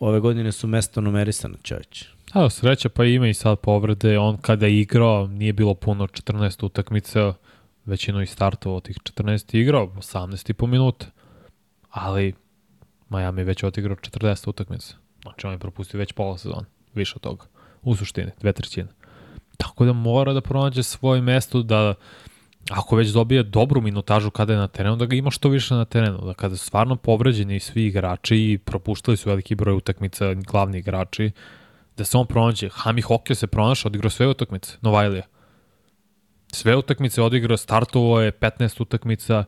Ove 0.00 0.20
godine 0.20 0.52
su 0.52 0.66
mesta 0.66 1.00
numerisane, 1.00 1.54
čovječ. 1.62 2.04
Da, 2.34 2.50
sreća 2.50 2.88
pa 2.88 3.04
ima 3.04 3.28
i 3.28 3.34
sad 3.34 3.58
povrede. 3.58 4.18
On 4.18 4.36
kada 4.36 4.66
je 4.66 4.80
igrao, 4.80 5.26
nije 5.26 5.52
bilo 5.52 5.74
puno 5.74 6.06
14 6.06 6.64
utakmica, 6.64 7.34
većinu 7.86 8.22
i 8.22 8.26
startovao 8.26 8.80
tih 8.80 8.96
14 8.96 9.56
igrao, 9.56 9.86
18 9.86 10.50
i 10.50 10.54
po 10.54 10.66
minuta. 10.66 11.06
Ali 11.90 12.34
Miami 13.08 13.40
je 13.40 13.44
već 13.44 13.62
odigrao 13.62 13.96
40 13.96 14.48
utakmica. 14.48 14.96
Znači 15.22 15.46
on 15.46 15.52
je 15.52 15.58
propustio 15.58 15.98
već 15.98 16.12
pola 16.12 16.38
sezona, 16.38 16.64
više 16.94 17.12
od 17.16 17.22
toga. 17.22 17.44
U 17.82 17.96
suštini, 17.96 18.30
dve 18.40 18.52
trećine. 18.52 18.88
Tako 19.56 19.84
da 19.84 19.92
mora 19.92 20.32
da 20.32 20.40
pronađe 20.40 20.82
svoje 20.82 21.20
mesto 21.22 21.62
da 21.62 21.94
ako 22.70 22.96
već 22.96 23.08
dobije 23.08 23.42
dobru 23.42 23.80
minutažu 23.80 24.30
kada 24.30 24.52
je 24.52 24.58
na 24.58 24.68
terenu, 24.68 24.96
da 24.96 25.06
ga 25.06 25.16
ima 25.16 25.30
što 25.30 25.48
više 25.48 25.74
na 25.74 25.84
terenu, 25.84 26.18
da 26.18 26.34
kada 26.34 26.56
su 26.56 26.66
stvarno 26.66 26.96
povređeni 26.96 27.60
svi 27.60 27.86
igrači 27.86 28.36
i 28.36 28.58
propuštali 28.58 29.16
su 29.16 29.28
veliki 29.28 29.54
broj 29.54 29.74
utakmica 29.74 30.34
glavni 30.34 30.78
igrači, 30.78 31.30
da 31.96 32.04
se 32.04 32.18
on 32.18 32.26
pronađe. 32.26 32.68
Hami 32.72 33.00
Hokio 33.00 33.36
se 33.36 33.46
pronašao, 33.46 33.88
odigrao 33.88 34.10
sve 34.10 34.26
utakmice, 34.26 34.76
Novajlija. 34.80 35.22
Sve 36.56 36.76
utakmice 36.76 37.22
odigrao, 37.22 37.56
startovo 37.56 38.20
je 38.20 38.32
15 38.32 38.82
utakmica, 38.82 39.44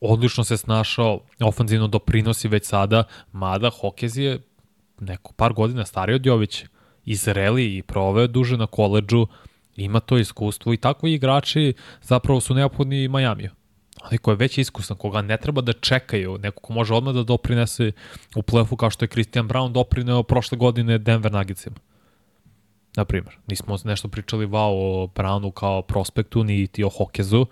odlično 0.00 0.44
se 0.44 0.56
snašao, 0.56 1.20
ofanzivno 1.40 1.88
doprinosi 1.88 2.48
već 2.48 2.66
sada, 2.66 3.04
mada 3.32 3.70
Hokez 3.70 4.18
je 4.18 4.38
neko 5.00 5.32
par 5.32 5.52
godina 5.52 5.84
stariji 5.84 6.14
od 6.16 6.26
Jovića 6.26 6.66
izreli 7.04 7.76
i 7.76 7.82
proveo 7.82 8.26
duže 8.26 8.56
na 8.56 8.66
koleđu, 8.66 9.26
ima 9.76 10.00
to 10.00 10.18
iskustvo 10.18 10.72
i 10.72 10.76
takvi 10.76 11.14
igrači 11.14 11.74
zapravo 12.02 12.40
su 12.40 12.54
neophodni 12.54 13.08
Majamiju. 13.08 13.50
Ali 14.02 14.18
ko 14.18 14.30
je 14.30 14.36
već 14.36 14.58
iskusan, 14.58 14.96
koga 14.96 15.22
ne 15.22 15.36
treba 15.36 15.60
da 15.60 15.72
čekaju, 15.72 16.38
neko 16.38 16.60
ko 16.60 16.72
može 16.72 16.94
odmah 16.94 17.14
da 17.14 17.22
doprinese 17.22 17.92
u 18.36 18.42
plefu 18.42 18.76
kao 18.76 18.90
što 18.90 19.04
je 19.04 19.08
Christian 19.08 19.48
Brown 19.48 19.72
doprineo 19.72 20.22
prošle 20.22 20.58
godine 20.58 20.98
Denver 20.98 21.32
Nuggetsima. 21.32 21.76
Na 22.96 23.04
primjer, 23.04 23.36
nismo 23.46 23.76
nešto 23.84 24.08
pričali 24.08 24.46
vao 24.46 24.72
o 24.72 25.06
Brownu 25.06 25.52
kao 25.52 25.82
prospektu, 25.82 26.44
ni 26.44 26.66
ti 26.66 26.84
o 26.84 26.88
Hokezu, 26.88 27.46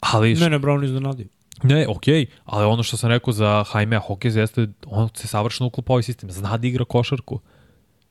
ali... 0.00 0.34
Ne, 0.34 0.50
ne, 0.50 0.58
Brown 0.58 0.84
iznenadio. 0.84 1.26
Ne, 1.62 1.86
okej, 1.88 2.14
okay, 2.14 2.26
ali 2.44 2.64
ono 2.64 2.82
što 2.82 2.96
sam 2.96 3.10
rekao 3.10 3.32
za 3.32 3.64
Jaime 3.74 3.98
Hokez 3.98 4.36
jeste, 4.36 4.68
on 4.86 5.08
se 5.14 5.28
savršeno 5.28 5.66
uklopao 5.66 5.94
ovaj 5.94 6.02
sistem, 6.02 6.30
zna 6.30 6.56
da 6.56 6.66
igra 6.66 6.84
košarku 6.84 7.40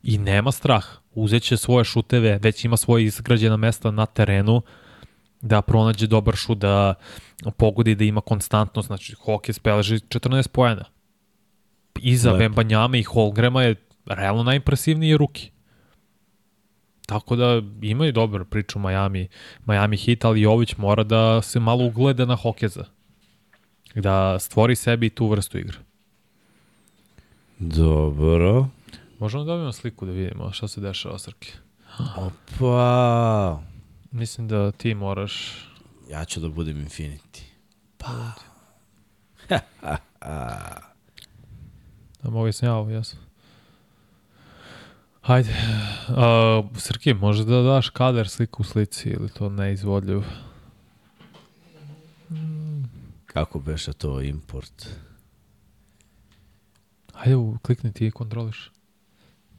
i 0.04 0.18
nema 0.18 0.52
strah. 0.52 0.86
Uzeće 1.14 1.58
svoje 1.58 1.86
šuteve, 1.86 2.40
već 2.42 2.66
ima 2.66 2.78
svoje 2.78 3.06
izgrađena 3.06 3.58
mesta 3.58 3.92
na 3.92 4.06
terenu, 4.06 4.62
da 5.42 5.62
pronađe 5.62 6.08
dobar 6.08 6.36
šut, 6.36 6.58
da 6.58 6.94
pogodi 7.58 7.96
da 7.96 8.04
ima 8.04 8.22
konstantnost, 8.22 8.88
znači 8.88 9.14
Hokej 9.14 9.54
speleži 9.54 9.96
14 9.96 10.48
pojena. 10.48 10.86
Iza 12.00 12.34
Bembanjama 12.34 12.98
i 12.98 13.04
Holgrema 13.04 13.64
je 13.64 13.76
realno 14.06 14.44
najimpresivniji 14.44 15.18
ruki. 15.18 15.52
Tako 17.12 17.36
da 17.36 17.62
imaju 17.82 18.12
dobro 18.12 18.46
priču 18.46 18.80
Miami, 18.80 19.28
Miami 19.66 19.98
Heat, 19.98 20.26
ali 20.26 20.42
Jović 20.42 20.78
mora 20.78 21.04
da 21.04 21.42
se 21.42 21.60
malo 21.60 21.86
ugleda 21.86 22.26
na 22.26 22.36
Hokeza. 22.36 22.86
Da 23.96 24.40
stvori 24.40 24.76
sebi 24.76 25.10
tu 25.10 25.28
vrstu 25.28 25.58
igre. 25.58 25.78
Dobro. 27.60 28.68
Možemo 29.20 29.44
da 29.44 29.52
dobijemo 29.52 29.72
sliku 29.72 30.06
da 30.06 30.12
vidimo 30.12 30.52
šta 30.52 30.68
se 30.68 30.82
dešava 30.82 31.20
Srke. 31.20 31.54
Opa. 32.18 33.62
Mislim 34.12 34.48
da 34.48 34.72
ti 34.72 34.94
moraš... 34.94 35.66
Ja 36.10 36.26
ću 36.26 36.40
da 36.40 36.50
budem 36.50 36.86
Infinity. 36.86 37.42
Pa. 37.98 38.32
da 42.24 42.30
mogu 42.30 42.52
sam 42.52 42.70
ja 42.70 42.76
ovo, 42.76 42.90
jesam. 42.90 43.31
Hajde. 45.22 45.50
Uh, 46.10 46.78
Srki, 46.78 47.14
može 47.14 47.46
da 47.46 47.62
daš 47.62 47.90
kader 47.90 48.30
sliku 48.30 48.62
u 48.62 48.66
slici 48.66 49.10
ili 49.10 49.30
to 49.30 49.50
neizvodljivo? 49.50 50.24
Kako 53.26 53.60
beše 53.60 53.94
to 53.94 54.22
import? 54.22 54.88
Hajde, 57.14 57.36
klikni 57.62 57.94
ti 57.94 58.06
i 58.08 58.12
kontroliš. 58.12 58.72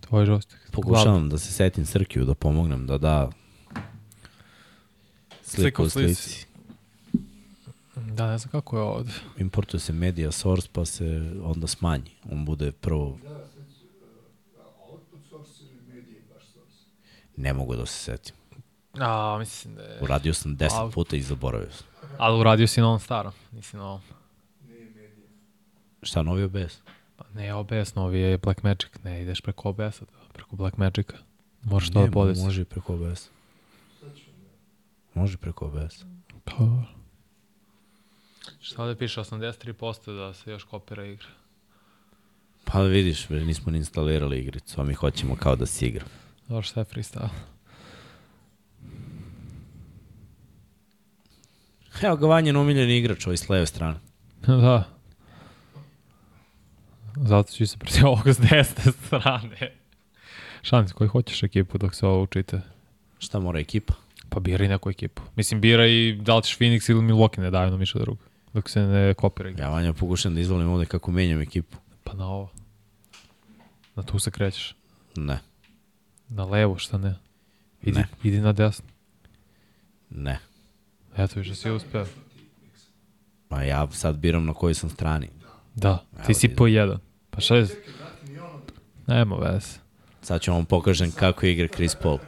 Tvoj 0.01 0.26
žostik. 0.26 0.59
Pokušavam 0.72 1.28
da 1.28 1.39
se 1.39 1.52
setim 1.52 1.86
Srkiju, 1.86 2.24
da 2.24 2.34
pomognem, 2.34 2.86
da 2.86 2.98
da 2.98 3.30
sliku 5.43 5.82
u 5.82 5.90
slici. 5.90 6.47
Da, 7.97 8.30
ne 8.30 8.39
znam 8.39 8.51
kako 8.51 8.76
je 8.76 8.82
ovde. 8.82 9.12
Importuje 9.39 9.80
se 9.80 9.93
media 9.93 10.32
source, 10.32 10.68
pa 10.72 10.84
se 10.84 11.32
onda 11.43 11.66
smanji. 11.66 12.10
On 12.30 12.44
bude 12.44 12.72
prvo... 12.72 13.18
Ne 17.36 17.52
mogu 17.52 17.76
da 17.76 17.86
se 17.86 17.98
setim. 17.98 18.34
A, 19.00 19.36
mislim 19.38 19.74
da 19.74 19.82
je... 19.82 19.98
Uradio 20.02 20.34
sam 20.34 20.56
10 20.56 20.92
puta 20.92 21.16
i 21.16 21.22
zaboravio 21.22 21.70
sam. 21.72 21.86
Ali 22.18 22.40
uradio 22.40 22.66
si 22.66 22.80
na 22.80 22.86
ovom 22.86 23.00
starom, 23.00 23.32
nisi 23.52 23.76
na 23.76 23.84
ovom. 23.84 24.00
Šta, 26.02 26.22
novi 26.22 26.42
OBS? 26.42 26.78
Pa 27.16 27.24
ne 27.34 27.54
OBS, 27.54 27.94
novi 27.94 28.20
je 28.20 28.38
Black 28.38 28.62
Magic, 28.62 28.90
ne 29.04 29.22
ideš 29.22 29.40
preko 29.40 29.68
OBS-a, 29.68 30.04
preko 30.32 30.56
Black 30.56 30.76
Magica. 30.76 31.16
Možeš 31.62 31.90
to 31.90 32.06
da 32.06 32.10
podesiš. 32.10 32.44
Može 32.44 32.64
preko 32.64 32.94
OBS. 32.94 33.28
Može 35.14 35.36
preko 35.38 35.66
OBS. 35.66 36.04
Pa, 36.44 36.52
Šta 38.60 38.86
da 38.86 38.96
piše, 38.96 39.20
83% 39.20 40.16
da 40.16 40.34
se 40.34 40.50
još 40.50 40.64
kopira 40.64 41.04
igra. 41.06 41.26
Pa 42.64 42.78
da 42.78 42.84
vidiš, 42.84 43.28
nismo 43.28 43.72
ni 43.72 43.78
instalirali 43.78 44.38
igricu, 44.38 44.80
a 44.80 44.84
mi 44.84 44.94
hoćemo 44.94 45.36
kao 45.36 45.56
da 45.56 45.66
se 45.66 45.86
igra. 45.86 46.04
Dobro, 46.52 46.62
šta 46.62 46.80
je 46.80 46.84
freestyle? 46.84 47.28
Evo 52.02 52.16
ga 52.16 52.26
Vanjen 52.26 52.56
omiljeni 52.56 52.98
igrač 52.98 53.26
ovaj 53.26 53.36
s 53.36 53.48
leve 53.48 53.66
strane. 53.66 53.98
da. 54.46 54.88
Zato 57.16 57.52
ću 57.52 57.66
se 57.66 57.78
protiv 57.78 58.06
ovog 58.06 58.28
s 58.28 58.38
desne 58.38 58.92
strane. 58.92 59.72
Šans, 60.62 60.92
koji 60.92 61.08
hoćeš 61.08 61.42
ekipu 61.42 61.78
dok 61.78 61.94
se 61.94 62.06
ovo 62.06 62.22
učite? 62.22 62.60
Šta 63.18 63.38
mora 63.38 63.60
ekipa? 63.60 63.94
Pa 64.28 64.40
biraj 64.40 64.68
neku 64.68 64.90
ekipu. 64.90 65.22
Mislim, 65.36 65.60
biraj 65.60 66.12
da 66.12 66.36
li 66.36 66.42
ćeš 66.42 66.58
Phoenix 66.58 66.90
ili 66.90 67.00
Milwaukee, 67.00 67.40
ne 67.40 67.50
daju 67.50 67.70
nam 67.70 67.80
ništa 67.80 67.98
drugo. 67.98 68.22
Dok 68.54 68.70
se 68.70 68.80
ne 68.80 69.14
kopira 69.14 69.50
Ja, 69.58 69.68
Vanja, 69.68 69.92
pokušam 69.92 70.34
da 70.34 70.40
izvolim 70.40 70.68
ovde 70.68 70.86
kako 70.86 71.10
menjam 71.10 71.40
ekipu. 71.40 71.76
Pa 72.04 72.12
na 72.12 72.28
ovo. 72.28 72.50
Na 73.94 74.02
tu 74.02 74.18
se 74.18 74.30
krećeš. 74.30 74.74
Ne. 75.16 75.51
Na 76.34 76.44
levo, 76.44 76.78
šta 76.78 76.98
ne? 76.98 77.14
Idi, 77.82 77.98
ne. 77.98 78.09
idi 78.22 78.40
na 78.40 78.52
desno. 78.52 78.84
Ne. 80.10 80.38
Eto, 81.16 81.40
više 81.40 81.54
si 81.54 81.70
uspeo. 81.70 82.06
Pa 83.48 83.62
ja 83.62 83.88
sad 83.90 84.16
biram 84.16 84.44
na 84.44 84.54
kojoj 84.54 84.74
sam 84.74 84.90
strani. 84.90 85.28
Da, 85.74 86.04
ti 86.26 86.34
si 86.34 86.48
po 86.48 86.66
jedan. 86.66 86.98
Pa 87.30 87.40
šta 87.40 87.56
je? 87.56 87.66
Nema 89.06 89.36
veze. 89.36 89.78
Sad 90.22 90.40
ću 90.40 90.52
vam 90.52 90.64
pokažem 90.64 91.10
kako 91.10 91.46
igra 91.46 91.68
Chris 91.68 91.94
Paul. 91.94 92.18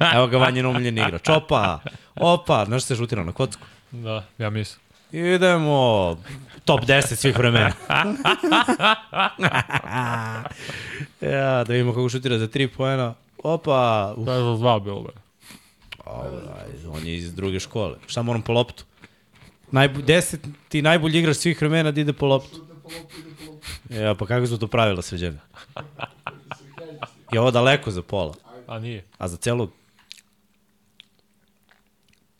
Evo 0.14 0.26
ga 0.26 0.38
vanjen 0.38 0.66
omiljen 0.66 0.98
igrač. 0.98 1.28
Opa! 1.28 1.80
Opa! 2.14 2.64
Znaš 2.64 2.84
se 2.84 2.96
šutirao 2.96 3.24
na 3.24 3.32
kocku? 3.32 3.66
Da, 3.90 4.24
ja 4.38 4.50
mislim. 4.50 4.91
Idemo. 5.12 6.16
Top 6.64 6.80
10 6.80 7.14
svih 7.14 7.38
vremena. 7.38 7.72
ja, 11.20 11.64
da 11.64 11.72
vidimo 11.72 11.92
kako 11.92 12.08
šutira 12.08 12.38
za 12.38 12.48
3 12.48 12.68
poena. 12.76 13.14
Opa. 13.42 14.14
Uf, 14.16 14.26
To 14.26 14.32
je 14.32 14.40
za 14.40 14.56
dva 14.58 14.78
bilo, 14.80 15.02
bre. 15.02 15.12
Ovaj, 16.04 16.30
on 16.92 17.06
je 17.06 17.16
iz 17.16 17.34
druge 17.34 17.60
škole. 17.60 17.96
Šta 18.06 18.22
moram 18.22 18.42
po 18.42 18.52
loptu? 18.52 18.84
Najbu, 19.70 20.02
deset, 20.02 20.40
ti 20.68 20.82
najbolji 20.82 21.18
igrač 21.18 21.36
svih 21.36 21.60
vremena 21.60 21.90
da 21.90 22.00
ide 22.00 22.12
po 22.12 22.26
loptu. 22.26 22.60
Ja, 23.90 24.14
pa 24.14 24.26
kako 24.26 24.46
su 24.46 24.58
to 24.58 24.66
pravila 24.66 25.02
sređena? 25.02 25.38
Je 27.32 27.40
ovo 27.40 27.50
daleko 27.50 27.90
za 27.90 28.02
pola, 28.02 28.34
A 28.66 28.78
nije. 28.78 29.04
a 29.18 29.28
za 29.28 29.36
celog? 29.36 29.70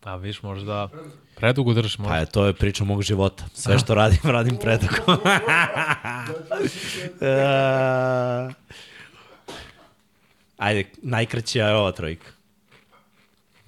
A 0.04 0.16
viš, 0.16 0.42
možda 0.42 0.88
predugo 1.34 1.74
držiš, 1.74 1.98
možda. 1.98 2.12
Pa 2.14 2.18
je, 2.18 2.26
to 2.26 2.46
je 2.46 2.52
priča 2.52 2.84
mog 2.84 3.02
života. 3.02 3.44
Sve 3.54 3.78
što 3.78 3.94
radim, 3.94 4.20
radim 4.24 4.56
predugo. 4.56 4.94
E, 7.20 8.48
Ajde, 10.56 10.84
najkraća 11.02 11.58
je 11.58 11.74
ova 11.76 11.92
trojka. 11.92 12.26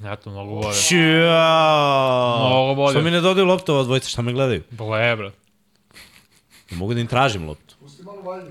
Eto, 0.04 0.30
mnogo 0.30 0.54
bolje. 0.54 0.74
Ćao! 0.74 2.48
Mnogo 2.48 2.74
bolje. 2.74 2.92
Što 2.94 3.02
mi 3.02 3.10
ne 3.10 3.20
dodaju 3.20 3.46
loptu 3.46 3.72
ova 3.74 3.82
dvojica, 3.82 4.08
šta 4.08 4.22
me 4.22 4.32
gledaju? 4.32 4.62
Ble, 4.70 5.16
bre. 5.16 5.30
Ne 6.70 6.76
mogu 6.76 6.94
da 6.94 7.00
im 7.00 7.06
tražim 7.06 7.48
loptu. 7.48 7.74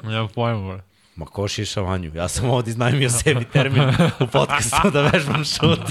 Nemam 0.04 0.28
pojma, 0.36 0.74
bre. 0.74 0.84
Ma 1.16 1.26
ko 1.26 1.48
šiša 1.48 1.82
vanju? 1.82 2.12
Ja 2.16 2.28
sam 2.28 2.50
ovdje 2.50 2.72
iznajmio 2.72 3.10
sebi 3.10 3.46
termin 3.46 3.84
u 4.20 4.28
podcastu 4.28 4.90
da 4.94 5.02
vežbam 5.02 5.44
šut. 5.46 5.80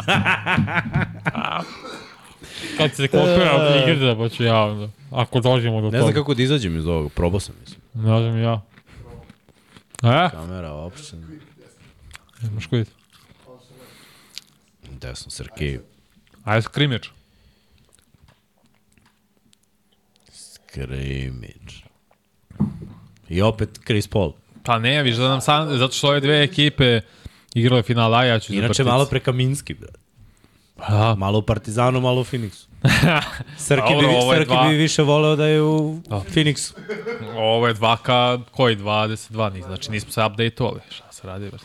Kad 2.76 2.94
se 2.94 3.08
kopira 3.08 3.52
od 3.56 3.88
igre, 3.88 4.16
pa 4.16 4.28
ću 4.28 4.44
ja 4.44 4.62
onda. 4.62 4.88
Ako 5.10 5.40
dođemo 5.40 5.80
do 5.80 5.86
ne 5.86 5.98
toga. 5.98 6.02
znam 6.02 6.14
kako 6.22 6.34
da 6.34 6.42
izađem 6.42 6.76
iz 6.78 6.86
ovoga, 6.86 7.08
probao 7.08 7.40
sam 7.40 7.54
mislim. 7.60 7.80
Ne 7.94 8.02
znam 8.20 8.38
ja. 8.42 8.62
E, 10.02 10.30
Kamera, 10.30 10.72
uopšte. 10.74 11.16
imaš 12.42 12.66
koji? 12.66 12.84
Desno, 14.90 15.30
Srki. 15.30 15.78
Ajde 16.44 16.62
skrimič. 16.62 17.10
Skrimić. 20.32 21.84
I 23.28 23.42
opet 23.42 23.80
Chris 23.86 24.08
Paul. 24.08 24.32
Pa 24.62 24.78
ne, 24.78 25.02
viš 25.02 25.16
da 25.16 25.28
nam 25.28 25.40
sam, 25.40 25.78
zato 25.78 25.92
što 25.94 26.08
ove 26.08 26.20
dve 26.20 26.42
ekipe 26.42 27.00
igrale 27.54 27.82
final, 27.82 28.14
a 28.14 28.24
ja 28.24 28.38
ću 28.38 28.54
Inače 28.54 28.84
malo 28.84 29.06
pre 29.06 29.20
Kaminski, 29.20 29.74
bro. 29.74 29.88
Pa, 30.76 31.14
Malo 31.14 31.38
u 31.38 31.42
Partizanu, 31.42 32.00
malo 32.00 32.20
u 32.20 32.24
Phoenixu. 32.24 32.66
Srki, 33.58 33.92
Dobro, 33.92 34.08
bi, 34.08 34.36
Srki 34.36 34.46
dva. 34.46 34.68
bi 34.68 34.74
više 34.74 35.02
voleo 35.02 35.36
da 35.36 35.46
je 35.46 35.62
u 35.62 36.00
Phoenixu. 36.08 36.72
ovo 37.36 37.68
je 37.68 37.74
2K, 37.74 38.40
koji 38.50 38.76
22, 38.76 39.52
ni, 39.52 39.62
znači 39.62 39.90
nismo 39.90 40.12
se 40.12 40.20
update-ovali. 40.20 40.80
Šta 40.90 41.12
se 41.12 41.26
radi, 41.26 41.48
brate? 41.48 41.64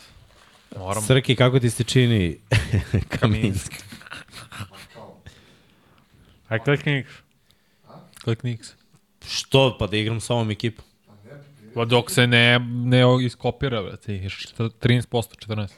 Moram. 0.76 1.02
Srki, 1.02 1.36
kako 1.36 1.60
ti 1.60 1.70
se 1.70 1.84
čini 1.84 2.38
Kaminski? 3.20 3.76
Aj, 6.48 6.58
klikni 6.58 6.98
X. 6.98 7.10
Klikni 8.24 8.52
X. 8.52 8.68
Što? 9.28 9.76
Pa 9.78 9.86
da 9.86 9.96
igram 9.96 10.20
sa 10.20 10.34
ovom 10.34 10.50
ekipom. 10.50 10.84
Pa 11.78 11.84
dok 11.84 12.10
se 12.10 12.26
ne, 12.26 12.58
ne 12.58 13.02
iskopira, 13.22 13.82
brate, 13.82 14.16
i 14.16 14.28
št- 14.28 14.70
13%, 14.80 15.46
14%. 15.46 15.68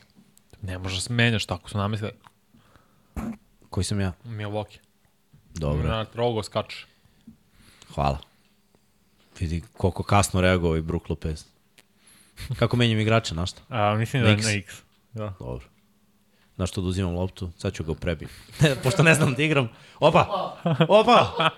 Ne 0.63 0.79
možeš 0.79 1.05
da 1.05 1.15
menjaš, 1.15 1.47
tako 1.47 1.71
su 1.71 1.79
namislili. 1.79 2.13
Koji 3.71 3.85
sam 3.85 4.01
ja? 4.01 4.13
Milwaukee. 4.25 4.79
Dobro, 5.55 5.89
Na 5.89 6.05
trogo 6.05 6.43
skače. 6.43 6.87
hvala. 7.95 8.19
Vidi 9.41 9.63
koliko 9.77 10.03
kasno 10.03 10.41
reagovao 10.41 10.69
ovaj 10.71 10.83
Brook 10.83 11.09
Lopez. 11.09 11.45
Kako 12.59 12.77
menjam 12.77 13.01
igrača, 13.01 13.35
na 13.35 13.47
šta? 13.47 13.61
A, 13.69 13.95
mislim 13.95 14.23
da 14.23 14.29
je 14.29 14.35
X. 14.35 14.45
na 14.45 14.51
X. 14.53 14.83
Da. 15.13 15.33
Dobro. 15.39 15.65
Znaš 16.57 16.71
što 16.71 16.81
da 16.81 16.87
uzimam 16.87 17.15
loptu? 17.15 17.51
Sad 17.59 17.73
ću 17.75 17.85
ga 17.85 17.95
prebijem. 17.95 18.31
Pošto 18.83 19.03
ne 19.03 19.15
znam 19.15 19.35
da 19.35 19.43
igram. 19.43 19.69
Opa! 20.01 20.55
Opa! 20.89 21.51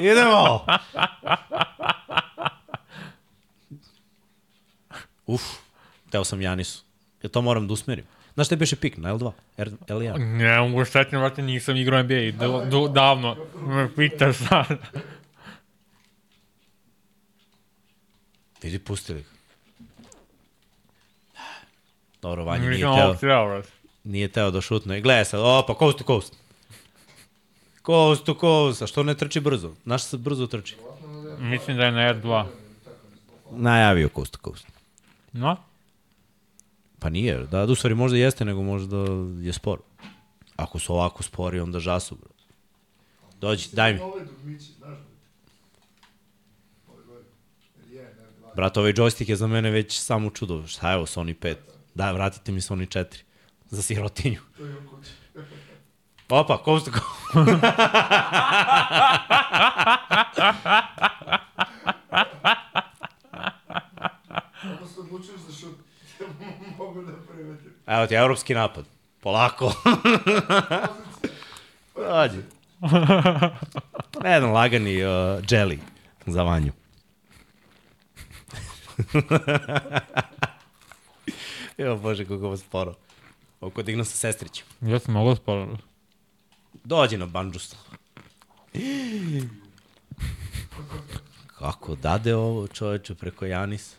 Idemo! 0.00 0.64
Uf, 5.28 5.42
teo 6.10 6.24
sam 6.24 6.40
Janisu. 6.42 6.84
Ja 7.22 7.28
to 7.28 7.42
moram 7.42 7.66
da 7.68 7.72
usmerim. 7.72 8.04
Znaš 8.34 8.46
šta 8.46 8.54
je 8.54 8.58
beše 8.58 8.76
pik 8.76 8.96
na 8.96 9.14
L2? 9.14 9.32
R, 9.56 9.70
L1. 9.88 10.18
Ne 10.36 10.60
mogu 10.60 10.84
štetno, 10.84 11.18
brate, 11.20 11.42
nisam 11.42 11.76
igrao 11.76 12.02
NBA 12.02 12.14
i 12.14 12.32
da, 12.32 12.48
da, 12.48 12.88
davno. 12.88 13.36
Me 13.66 13.94
pitaš 13.96 14.36
sad. 14.36 14.78
Vidi, 18.62 18.78
pustili 18.78 19.22
ga. 19.22 19.28
Dobro, 22.22 22.44
Vanja 22.44 22.70
nije 22.70 22.80
teo, 22.80 23.14
brate. 23.20 23.68
nije 24.04 24.28
teo 24.28 24.50
da 24.50 24.60
šutne. 24.60 25.00
Gledaj 25.00 25.24
sad, 25.24 25.40
opa, 25.40 25.74
coast 25.78 25.98
to 25.98 26.04
coast. 26.04 26.34
Coast 27.86 28.24
to 28.24 28.34
coast. 28.40 28.82
A 28.82 28.86
što 28.86 29.02
ne 29.02 29.14
trči 29.14 29.40
brzo? 29.40 29.72
Znaš 29.84 30.02
se 30.02 30.16
brzo 30.16 30.46
trči? 30.46 30.76
Mislim 31.38 31.76
da 31.76 31.84
je 31.84 31.92
na 31.92 32.14
R2. 32.14 32.44
Najavio 33.50 34.08
coast 34.14 34.32
to 34.32 34.38
coast. 34.44 34.77
No? 35.38 35.56
Pa 36.98 37.08
nije, 37.08 37.38
da, 37.38 37.66
da 37.66 37.72
u 37.72 37.74
stvari 37.74 37.94
možda 37.94 38.18
jeste, 38.18 38.44
nego 38.44 38.62
možda 38.62 38.96
je 39.40 39.52
spor. 39.52 39.78
Ako 40.56 40.78
su 40.78 40.94
ovako 40.94 41.22
spori, 41.22 41.60
onda 41.60 41.80
žasu, 41.80 42.14
bro. 42.14 42.30
Dođi, 43.40 43.68
daj 43.72 43.94
mi. 43.94 44.00
Ove 44.00 44.24
dugmići, 44.24 44.72
znaš. 44.78 44.98
Ove 46.88 47.04
gore. 47.04 47.24
Jer 47.76 47.92
je, 47.92 48.04
ne, 48.04 48.30
dva. 48.38 48.54
Brat, 48.56 48.76
ovaj 48.76 48.92
joystick 48.92 49.28
je 49.30 49.36
za 49.36 49.46
mene 49.46 49.70
već 49.70 50.00
samo 50.00 50.30
čudo. 50.30 50.66
Šta 50.66 50.90
je 50.90 50.96
ovo, 50.96 51.06
Sony 51.06 51.34
5? 51.34 51.56
Da, 51.94 52.12
vratite 52.12 52.52
mi 52.52 52.60
Sony 52.60 52.98
4. 52.98 53.22
Za 53.70 53.82
sirotinju. 53.82 54.40
Opa, 56.28 56.58
coast 56.64 56.84
to 56.86 56.92
coast. 56.92 57.64
Ako 64.74 64.86
se 64.86 65.00
odlučuješ 65.18 65.40
za 65.40 65.52
šut, 65.52 65.76
mogu 66.78 67.02
da 67.02 67.12
primetim. 67.32 67.72
Evo 67.86 68.06
ti, 68.06 68.14
evropski 68.14 68.54
napad. 68.54 68.84
Polako. 69.20 69.72
Dođi. 71.94 72.42
Jedan 74.24 74.52
lagani 74.52 75.04
uh, 75.04 75.10
jelly 75.50 75.78
za 76.26 76.42
vanju. 76.42 76.72
Evo, 81.78 81.96
bože, 81.96 82.24
kako 82.24 82.34
ovo 82.34 82.56
sporo. 82.56 82.94
Oko 83.60 83.82
dignu 83.82 84.04
sa 84.04 84.16
sestrićem. 84.16 84.66
Ja 84.80 84.98
sam 84.98 85.14
mogao 85.14 85.36
sporo. 85.36 85.76
Dođi 86.84 87.16
na 87.16 87.26
banđustu. 87.26 87.76
Kako 91.58 91.94
dade 91.94 92.34
ovo 92.34 92.66
čoveče 92.66 93.14
preko 93.14 93.46
Janisa? 93.46 93.97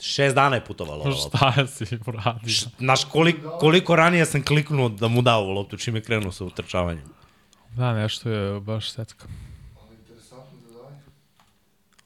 Šest 0.00 0.34
dana 0.34 0.56
je 0.56 0.64
putovalo 0.64 1.04
ovo. 1.04 1.12
Šta 1.12 1.54
je 1.56 1.66
si 1.66 1.98
uradio? 2.06 2.54
Znaš 2.78 3.04
koliko, 3.04 3.58
koliko 3.58 3.96
ranije 3.96 4.26
sam 4.26 4.44
kliknuo 4.44 4.88
da 4.88 5.08
mu 5.08 5.22
dao 5.22 5.40
ovu 5.40 5.50
loptu 5.50 5.76
čim 5.76 5.96
je 5.96 6.02
krenuo 6.02 6.32
sa 6.32 6.44
utrčavanjem. 6.44 7.04
Da, 7.76 7.94
nešto 7.94 8.30
je 8.30 8.60
baš 8.60 8.94
daje. 8.94 9.06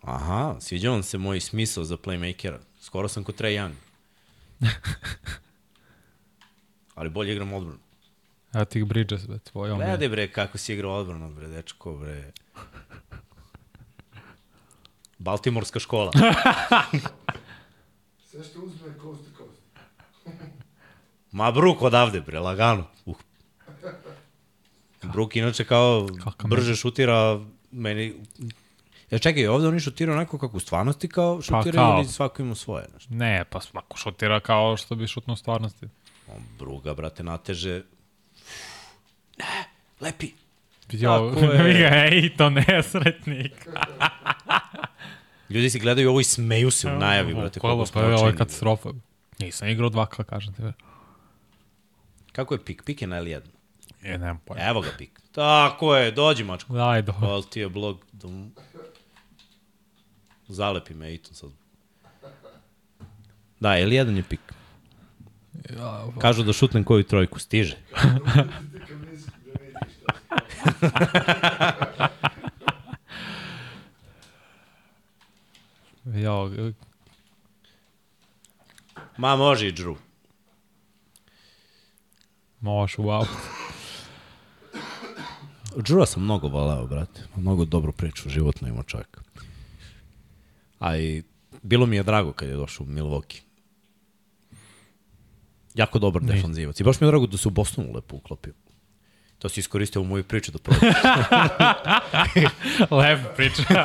Aha, 0.02 0.56
sviđa 0.60 0.90
vam 0.90 1.02
se 1.02 1.18
moj 1.18 1.40
smisao 1.40 1.84
za 1.84 1.96
playmakera. 1.96 2.58
Skoro 2.80 3.08
sam 3.08 3.24
kod 3.24 3.34
Trae 3.34 3.52
Young. 3.52 3.72
Ali 6.94 7.10
bolje 7.10 7.32
igram 7.32 7.52
odbranu. 7.52 7.78
Evo 8.52 8.64
ti 8.64 8.84
Bridges, 8.84 9.26
be, 9.26 9.38
tvoj 9.38 9.70
omiljen. 9.70 9.90
Gledaj 9.90 10.08
bre 10.08 10.32
kako 10.32 10.58
si 10.58 10.72
igrao 10.72 10.92
odbranu, 10.92 11.34
bre, 11.34 11.48
dečko, 11.48 11.96
bre. 11.96 12.32
Baltimorska 15.18 15.80
škola. 15.80 16.12
Sve 18.30 18.44
što 18.44 18.60
uzme 18.60 18.88
je 18.88 18.94
coast 19.02 19.22
to 19.24 19.30
coast. 19.36 19.60
Ma 21.32 21.50
Bruk 21.52 21.82
odavde, 21.82 22.20
bre, 22.20 22.38
lagano. 22.38 22.86
Uh. 23.06 23.16
Bruk 25.02 25.36
inače 25.36 25.64
kao 25.64 26.08
Kakav 26.24 26.50
brže 26.50 26.76
šutira 26.76 27.40
meni... 27.70 28.14
Ja 29.10 29.18
čekaj, 29.18 29.46
ovde 29.46 29.68
oni 29.68 29.80
šutiraju 29.80 30.16
onako 30.16 30.38
kako 30.38 30.56
u 30.56 30.60
stvarnosti 30.60 31.08
kao 31.08 31.42
šutiraju 31.42 31.72
kao. 31.72 31.98
ili 31.98 32.08
svako 32.08 32.42
ima 32.42 32.54
svoje? 32.54 32.86
Znaš? 32.90 33.08
Ne, 33.08 33.44
pa 33.50 33.60
svako 33.60 33.96
šutira 33.96 34.40
kao 34.40 34.76
što 34.76 34.94
bi 34.94 35.06
šutno 35.06 35.32
u 35.32 35.36
stvarnosti. 35.36 35.86
On 36.28 36.42
Bruga, 36.58 36.94
brate, 36.94 37.22
nateže... 37.22 37.82
Ne, 39.38 39.64
lepi. 40.00 40.30
Vidi 40.90 41.06
ovo, 41.06 41.34
Tako 41.34 41.46
je. 41.54 42.08
ej, 42.12 42.36
to 42.36 42.50
nesretnik. 42.50 43.66
Ljudi 45.50 45.70
se 45.70 45.78
gledaju 45.78 46.10
ovo 46.10 46.20
i 46.20 46.24
smeju 46.24 46.70
se 46.70 46.88
u 46.88 46.98
najavi, 46.98 47.34
brate, 47.34 47.60
Kola, 47.60 47.72
koliko 47.72 47.84
pa 47.84 47.92
smo 47.92 48.00
je 48.00 48.14
ovo 48.14 48.26
je 48.26 48.36
katastrofa. 48.36 48.88
Nisam 49.38 49.68
igrao 49.68 49.90
2K, 49.90 50.24
kažem 50.24 50.54
ti. 50.54 50.62
Kako 52.32 52.54
je 52.54 52.64
pik? 52.64 52.82
Pik 52.84 53.02
je 53.02 53.08
na 53.08 53.22
L1. 53.22 53.40
E, 54.02 54.18
nemam 54.18 54.40
pojma. 54.44 54.62
Evo 54.64 54.80
ga 54.80 54.88
pik. 54.98 55.20
Tako 55.32 55.96
je, 55.96 56.10
dođi 56.10 56.44
mačko. 56.44 56.72
Daj, 56.72 57.02
do. 57.02 57.12
Hvala 57.12 57.42
ti 57.42 57.60
je 57.60 57.68
blog. 57.68 58.04
Da 58.12 58.28
mu... 58.28 58.50
Zalepi 60.48 60.94
me 60.94 61.14
i 61.14 61.18
to 61.18 61.34
sad. 61.34 61.50
Da, 63.60 63.68
L1 63.68 64.16
je 64.16 64.22
pik. 64.22 64.40
Kažu 66.18 66.42
da 66.42 66.52
šutnem 66.52 66.84
koju 66.84 67.04
trojku, 67.04 67.38
stiže. 67.38 67.76
Ja, 76.14 76.50
Ma 79.18 79.36
može 79.36 79.68
i 79.68 79.72
Drew. 79.72 79.96
možeš, 82.60 82.96
wow. 82.96 83.26
Drewa 85.76 86.06
sam 86.06 86.22
mnogo 86.22 86.48
voleo, 86.48 86.86
brate. 86.86 87.20
Mnogo 87.36 87.64
dobru 87.64 87.92
priču 87.92 88.28
životno 88.28 88.68
ima 88.68 88.82
čovjek. 88.82 89.20
A 90.78 90.96
i 90.96 91.22
bilo 91.62 91.86
mi 91.86 91.96
je 91.96 92.02
drago 92.02 92.32
kad 92.32 92.48
je 92.48 92.56
došao 92.56 92.84
u 92.84 92.90
Milwaukee. 92.90 93.40
Jako 95.74 95.98
dobar 95.98 96.22
defanzivac. 96.22 96.80
I 96.80 96.84
baš 96.84 97.00
mi 97.00 97.06
je 97.06 97.10
drago 97.10 97.26
da 97.26 97.36
se 97.36 97.48
u 97.48 97.50
Bostonu 97.50 97.92
lepo 97.94 98.16
uklopio. 98.16 98.52
To 99.40 99.48
si 99.48 99.60
iskoristio 99.60 100.02
u 100.02 100.04
moju 100.04 100.24
priču 100.24 100.52
da 100.52 100.58
probaš. 100.58 100.82
Lepo 103.00 103.28
priča. 103.36 103.62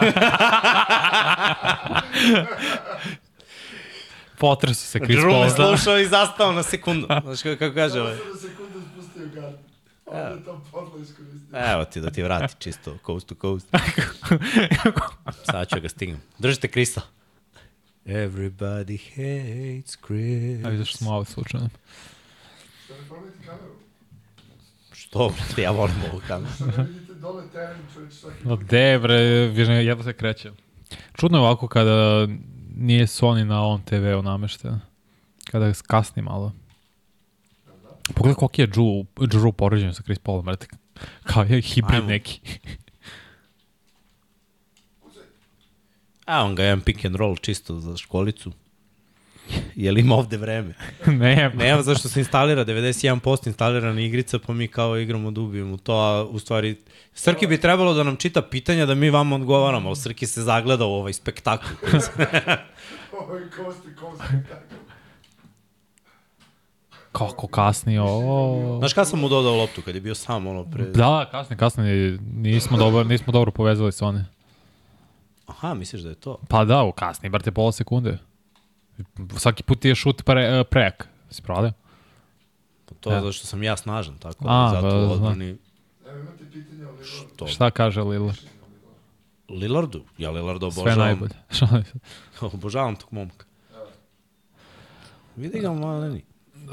Potresu 4.37 4.87
se 4.87 4.99
Chris 4.99 5.19
Paul, 5.21 5.41
me 5.41 5.47
da. 5.47 5.55
slušao 5.55 5.99
i 5.99 6.07
zastao 6.07 6.51
na 6.51 6.63
sekundu. 6.63 7.07
Znaš 7.23 7.41
kako, 7.41 7.59
kako 7.59 7.75
kaže 7.75 8.01
ovaj? 8.01 8.13
Na 8.15 8.19
sekundu 8.41 8.81
spustio 8.93 9.25
gard. 9.33 9.55
Onda 10.05 10.27
je 10.27 10.43
to 10.45 10.61
podlo 10.71 10.99
iskoristio. 11.03 11.59
Evo 11.73 11.85
ti 11.85 12.01
da 12.01 12.11
ti 12.11 12.23
vrati 12.23 12.55
čisto 12.59 12.97
coast 13.05 13.27
to 13.27 13.35
coast. 13.35 13.67
Sad 15.51 15.69
ću 15.69 15.81
ga 15.81 15.89
stignem. 15.89 16.21
Držite 16.39 16.67
Krista. 16.67 17.01
Everybody 18.05 18.99
hates 19.09 19.97
Chris. 20.05 20.65
A 20.65 20.69
vidiš 20.69 20.95
smo 20.95 21.11
ovo 21.11 21.25
slučajno. 21.25 21.69
Šta 22.85 22.93
ne 22.93 23.09
pameti 23.09 23.37
kameru? 23.45 23.74
Što, 25.15 25.29
brate, 25.29 25.61
ja 25.61 25.71
volim 25.71 25.95
ovu 26.11 26.21
kameru. 26.27 26.53
Dole 27.21 27.43
teren 27.53 27.77
čovječ 27.93 28.13
svaki 28.13 28.47
No 28.47 28.55
bre, 29.01 29.67
ne, 29.67 29.85
jedva 29.85 30.03
se 30.03 30.13
kreće. 30.13 30.51
Čudno 31.13 31.37
je 31.37 31.41
ovako 31.41 31.67
kada 31.67 32.27
nije 32.75 33.07
Sony 33.07 33.43
na 33.43 33.61
ovom 33.61 33.81
TV-u 33.81 34.21
namešten. 34.21 34.79
Kada 35.51 35.73
kasni 35.87 36.21
malo. 36.21 36.53
Pogledaj 38.15 38.35
koliki 38.35 38.61
je 38.61 38.67
Drew, 38.67 39.05
Drew 39.15 39.51
poređen 39.51 39.93
sa 39.93 40.03
Chris 40.03 40.19
Paulom, 40.19 40.45
brate. 40.45 40.67
Kao 41.23 41.43
je 41.43 41.61
hibrid 41.61 41.95
Ajmo. 41.95 42.07
neki. 42.07 42.39
A 46.25 46.43
on 46.43 46.55
ga 46.55 46.63
jedan 46.63 46.81
pick 46.81 47.05
and 47.05 47.15
roll 47.15 47.35
čisto 47.35 47.79
za 47.79 47.97
školicu. 47.97 48.51
Jel 49.75 49.97
ima 49.97 50.15
ovde 50.15 50.37
vreme? 50.37 50.73
ne, 51.05 51.51
Ne, 51.55 51.69
evo 51.69 51.81
zašto 51.81 52.09
se 52.09 52.19
instalira 52.19 52.65
91% 52.65 53.47
instalirana 53.47 54.01
igrica, 54.01 54.39
pa 54.39 54.53
mi 54.53 54.67
kao 54.67 54.97
igramo 54.97 55.31
da 55.31 55.41
ubijemo 55.41 55.77
to, 55.77 55.93
a 55.93 56.23
u 56.23 56.39
stvari 56.39 56.77
Srki 57.13 57.47
bi 57.47 57.61
trebalo 57.61 57.93
da 57.93 58.03
nam 58.03 58.15
čita 58.15 58.41
pitanja 58.41 58.85
da 58.85 58.95
mi 58.95 59.09
vam 59.09 59.33
odgovaramo, 59.33 59.87
ali 59.87 59.95
Srki 59.95 60.27
se 60.27 60.41
zagleda 60.41 60.85
u 60.85 60.91
ovaj 60.91 61.13
spektakl. 61.13 61.65
Ovo 63.19 63.35
je 63.35 63.49
kosti, 63.49 63.95
kosti, 63.99 64.23
tako. 64.49 64.75
kako 67.11 67.47
kasni, 67.47 67.99
o. 67.99 68.75
Znaš 68.79 68.93
kada 68.93 69.05
sam 69.05 69.19
mu 69.19 69.29
dodao 69.29 69.55
loptu, 69.55 69.81
kad 69.81 69.95
je 69.95 70.01
bio 70.01 70.15
sam 70.15 70.47
ono 70.47 70.63
pre... 70.63 70.85
Da, 70.85 71.27
kasni, 71.31 71.57
kasni, 71.57 72.17
nismo 72.33 72.77
dobro, 72.77 73.03
nismo 73.03 73.33
dobro 73.33 73.51
povezali 73.51 73.91
Sony. 73.91 74.23
Aha, 75.47 75.73
misliš 75.73 76.01
da 76.01 76.09
je 76.09 76.15
to? 76.15 76.37
Pa 76.49 76.65
da, 76.65 76.83
u 76.83 76.91
kasni, 76.91 77.29
brate, 77.29 77.51
pola 77.51 77.71
sekunde. 77.71 78.17
Svaki 79.37 79.63
put 79.63 79.79
ti 79.79 79.87
je 79.87 79.95
šut 79.95 80.23
pre, 80.25 80.63
prek. 80.63 81.07
Si 81.29 81.41
pravda? 81.41 81.71
Pa 82.85 82.95
to 82.95 83.09
je 83.09 83.13
Da. 83.13 83.19
zato 83.19 83.31
što 83.31 83.47
sam 83.47 83.63
ja 83.63 83.77
snažan, 83.77 84.17
tako 84.17 84.45
A, 84.47 84.63
da, 84.65 84.81
zato 84.81 84.89
znam. 84.99 85.11
odbrani... 85.11 85.57
Evo 86.05 86.19
imate 86.19 86.45
pitanje 86.45 86.85
o 86.85 86.91
Lillardu. 86.91 87.35
To. 87.35 87.47
Šta 87.47 87.71
kaže 87.71 88.01
Lillard? 88.01 88.37
Lillardu? 89.49 90.03
Ja 90.17 90.31
Lillarda 90.31 90.71
Sve 90.71 90.81
obožavam. 90.81 90.99
najbolje. 90.99 91.33
obožavam 92.53 92.95
tog 92.95 93.07
momka. 93.11 93.45
Vidi 95.35 95.59
ga 95.59 95.71
maleni. 95.71 96.23
Uh, 96.55 96.71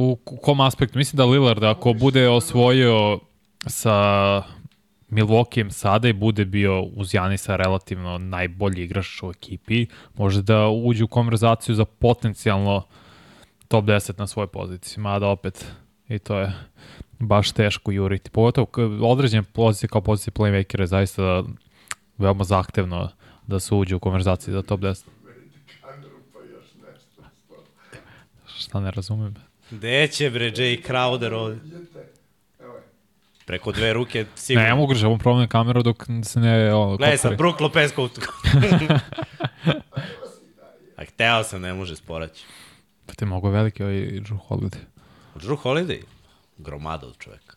u 0.00 0.18
u 0.26 0.36
kom 0.36 0.60
aspektu? 0.60 0.98
Mislim 0.98 1.16
da 1.16 1.24
Lillard 1.24 1.64
ako 1.64 1.92
bude 1.92 2.28
osvojio 2.28 3.20
sa 3.66 3.92
Milwaukeeom 5.12 5.70
sada 5.70 6.08
i 6.08 6.12
bude 6.12 6.44
bio 6.44 6.82
uz 6.82 7.14
Janisa 7.14 7.56
relativno 7.56 8.18
najbolji 8.18 8.82
igrač 8.82 9.22
u 9.22 9.30
ekipi, 9.30 9.86
može 10.14 10.42
da 10.42 10.68
uđe 10.68 11.04
u 11.04 11.08
konverzaciju 11.08 11.74
za 11.74 11.84
potencijalno 11.84 12.86
top 13.68 13.84
10 13.84 14.18
na 14.18 14.26
svojoj 14.26 14.46
poziciji. 14.46 15.02
Mada 15.02 15.28
opet 15.28 15.66
i 16.08 16.18
to 16.18 16.38
je 16.38 16.52
baš 17.18 17.52
teško 17.52 17.90
juriti. 17.90 18.30
Pogotovo 18.30 18.68
određene 19.02 19.42
pozicije 19.42 19.88
kao 19.88 20.00
pozicije 20.00 20.32
playmakera 20.34 20.80
je 20.80 20.86
zaista 20.86 21.42
veoma 22.18 22.44
zahtevno 22.44 23.08
da 23.46 23.60
se 23.60 23.74
uđe 23.74 23.96
u 23.96 24.00
konverzaciju 24.00 24.54
za 24.54 24.62
top 24.62 24.80
10. 24.80 25.04
Menite 25.24 25.58
kameru 25.80 26.18
pa 26.32 26.38
još 26.38 26.66
nešto. 26.74 27.22
Šta 28.58 28.80
ne 28.80 28.90
razumem. 28.90 29.34
Gde 29.70 30.08
će 30.08 30.30
bre 30.30 30.50
Jay 30.50 30.88
Crowder 30.88 31.32
ovde? 31.32 31.58
Preko 33.52 33.72
dve 33.72 33.92
ruke 33.92 34.26
sigurno. 34.34 34.68
Ne, 34.68 34.74
mogu 34.74 34.94
da 34.94 35.08
on 35.08 35.18
promenim 35.18 35.48
kameru 35.48 35.82
dok 35.82 36.06
se 36.24 36.40
ne... 36.40 36.74
Ono, 36.74 36.96
Gledaj 36.96 37.18
sad, 37.18 37.22
kopari. 37.22 37.36
Brook 37.36 37.60
Lopez 37.60 37.92
koutu. 37.92 38.20
A 40.96 41.04
hteo 41.04 41.44
sam, 41.44 41.60
ne 41.60 41.74
može 41.74 41.96
sporaći. 41.96 42.44
Pa 43.06 43.14
te 43.14 43.26
mogu 43.26 43.48
veliki 43.48 43.82
ovaj 43.82 43.94
Drew 43.94 44.38
Holiday. 44.48 44.78
Drew 45.34 45.56
Holiday? 45.62 46.02
Gromada 46.58 47.06
od 47.06 47.18
čoveka. 47.18 47.56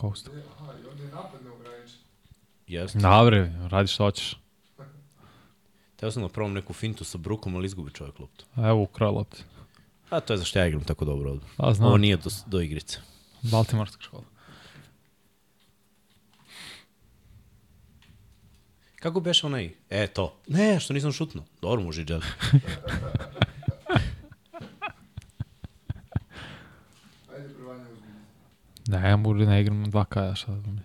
Coast. 0.00 0.28
Aha, 0.28 0.72
i 0.84 0.88
onda 0.90 1.02
je 1.02 1.08
napad 1.08 1.44
neograničen. 1.44 1.98
Jeste. 2.66 2.98
Dobre, 2.98 3.52
radi 3.70 3.88
što 3.88 4.04
hoćeš. 4.04 4.36
Teo 5.96 6.10
sam 6.10 6.22
da 6.22 6.28
probam 6.28 6.52
neku 6.52 6.72
fintu 6.72 7.04
sa 7.04 7.18
Brookom, 7.18 7.56
ali 7.56 7.66
izgubi 7.66 7.92
čovjek 7.92 8.18
loptu. 8.18 8.44
Evo 8.56 8.82
ukrao 8.82 9.12
lopte. 9.12 9.42
A 10.12 10.20
to 10.20 10.32
je 10.32 10.38
zašto 10.38 10.58
ja 10.58 10.66
igram 10.66 10.84
tako 10.84 11.04
dobro 11.04 11.30
ovdje. 11.30 11.48
A 11.56 11.74
znam, 11.74 11.88
Ovo 11.88 11.96
nije 11.96 12.16
do, 12.16 12.30
do 12.46 12.60
igrice. 12.60 12.98
Baltimorska 13.42 14.02
škola. 14.02 14.24
Kako 18.96 19.20
beš 19.20 19.44
onaj? 19.44 19.74
E, 19.90 20.06
to. 20.06 20.36
Ne, 20.48 20.80
što 20.80 20.92
nisam 20.92 21.12
šutno. 21.12 21.44
Dobro, 21.62 21.82
može 21.82 22.02
i 22.02 22.04
džel. 22.04 22.20
Ne, 28.88 29.08
ja 29.08 29.16
mogu 29.16 29.44
da 29.44 29.58
igram 29.58 29.84
2K, 29.84 30.34
šta 30.34 30.52
da 30.52 30.70
mi. 30.70 30.80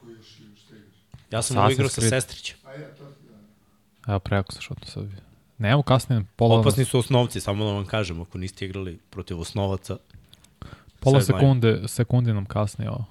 Koji 0.00 0.14
još 0.14 0.38
igraš? 0.40 0.60
Ja 1.30 1.42
sam 1.42 1.56
ovo 1.56 1.70
igrao 1.70 1.88
sa 1.88 2.00
sestrićem. 2.00 2.56
A 2.64 2.72
ja, 2.72 2.94
to 2.94 3.04
ti 3.04 3.26
da. 4.06 4.12
Evo 4.12 4.18
preko 4.18 4.52
sa 4.52 4.60
šutno 4.60 4.86
sad. 4.86 5.29
Nemo 5.60 5.82
kasnije, 5.82 6.22
pola, 6.36 6.60
Opasni 6.60 6.84
su 6.84 6.98
osnovci, 6.98 7.40
samo 7.40 7.64
da 7.64 7.72
vam 7.72 7.86
kažem, 7.86 8.20
ako 8.20 8.38
niste 8.38 8.64
igrali 8.64 8.98
protiv 9.10 9.40
osnovaca. 9.40 9.96
pola 11.00 11.20
sve 11.20 11.38
znaju. 11.38 11.88
sekunde, 11.88 12.34
nam 12.34 12.46
kasnije 12.46 12.90
ovo. 12.90 13.04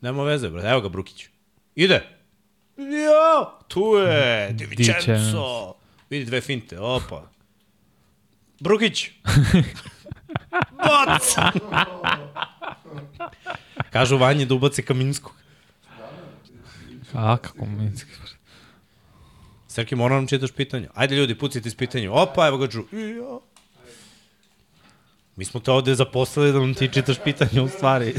Nema 0.00 0.22
veze, 0.22 0.50
brate. 0.50 0.68
Evo 0.68 0.80
ga 0.80 0.88
Brukić. 0.88 1.28
Ide! 1.74 2.06
Jo! 2.76 3.50
Tu 3.68 3.80
je! 3.80 4.52
Divičenco! 4.52 4.92
Divičenzo. 5.06 5.74
Vidi 6.10 6.24
dve 6.24 6.40
finte, 6.40 6.80
opa. 6.80 7.30
Brukić! 8.60 9.10
Bac! 10.86 11.34
Kažu 13.90 14.16
Vanje 14.16 14.46
da 14.46 14.54
ubaci 14.54 14.82
Kaminskog. 14.82 15.32
A, 17.14 17.36
kako 17.36 17.66
mi... 17.66 17.92
Srki, 19.70 19.94
moram 19.94 20.16
nam 20.16 20.26
čitaš 20.26 20.52
pitanja. 20.52 20.88
Ajde 20.94 21.16
ljudi, 21.16 21.34
pucite 21.34 21.68
iz 21.68 21.74
pitanja. 21.74 22.12
Opa, 22.12 22.46
evo 22.46 22.58
ga 22.58 22.66
Džu. 22.66 22.84
Mi 25.36 25.44
smo 25.44 25.60
te 25.60 25.70
ovde 25.70 25.94
zaposlili 25.94 26.52
da 26.52 26.58
nam 26.58 26.74
ti 26.74 26.88
čitaš 26.92 27.16
pitanja 27.24 27.62
u 27.62 27.68
stvari. 27.68 28.14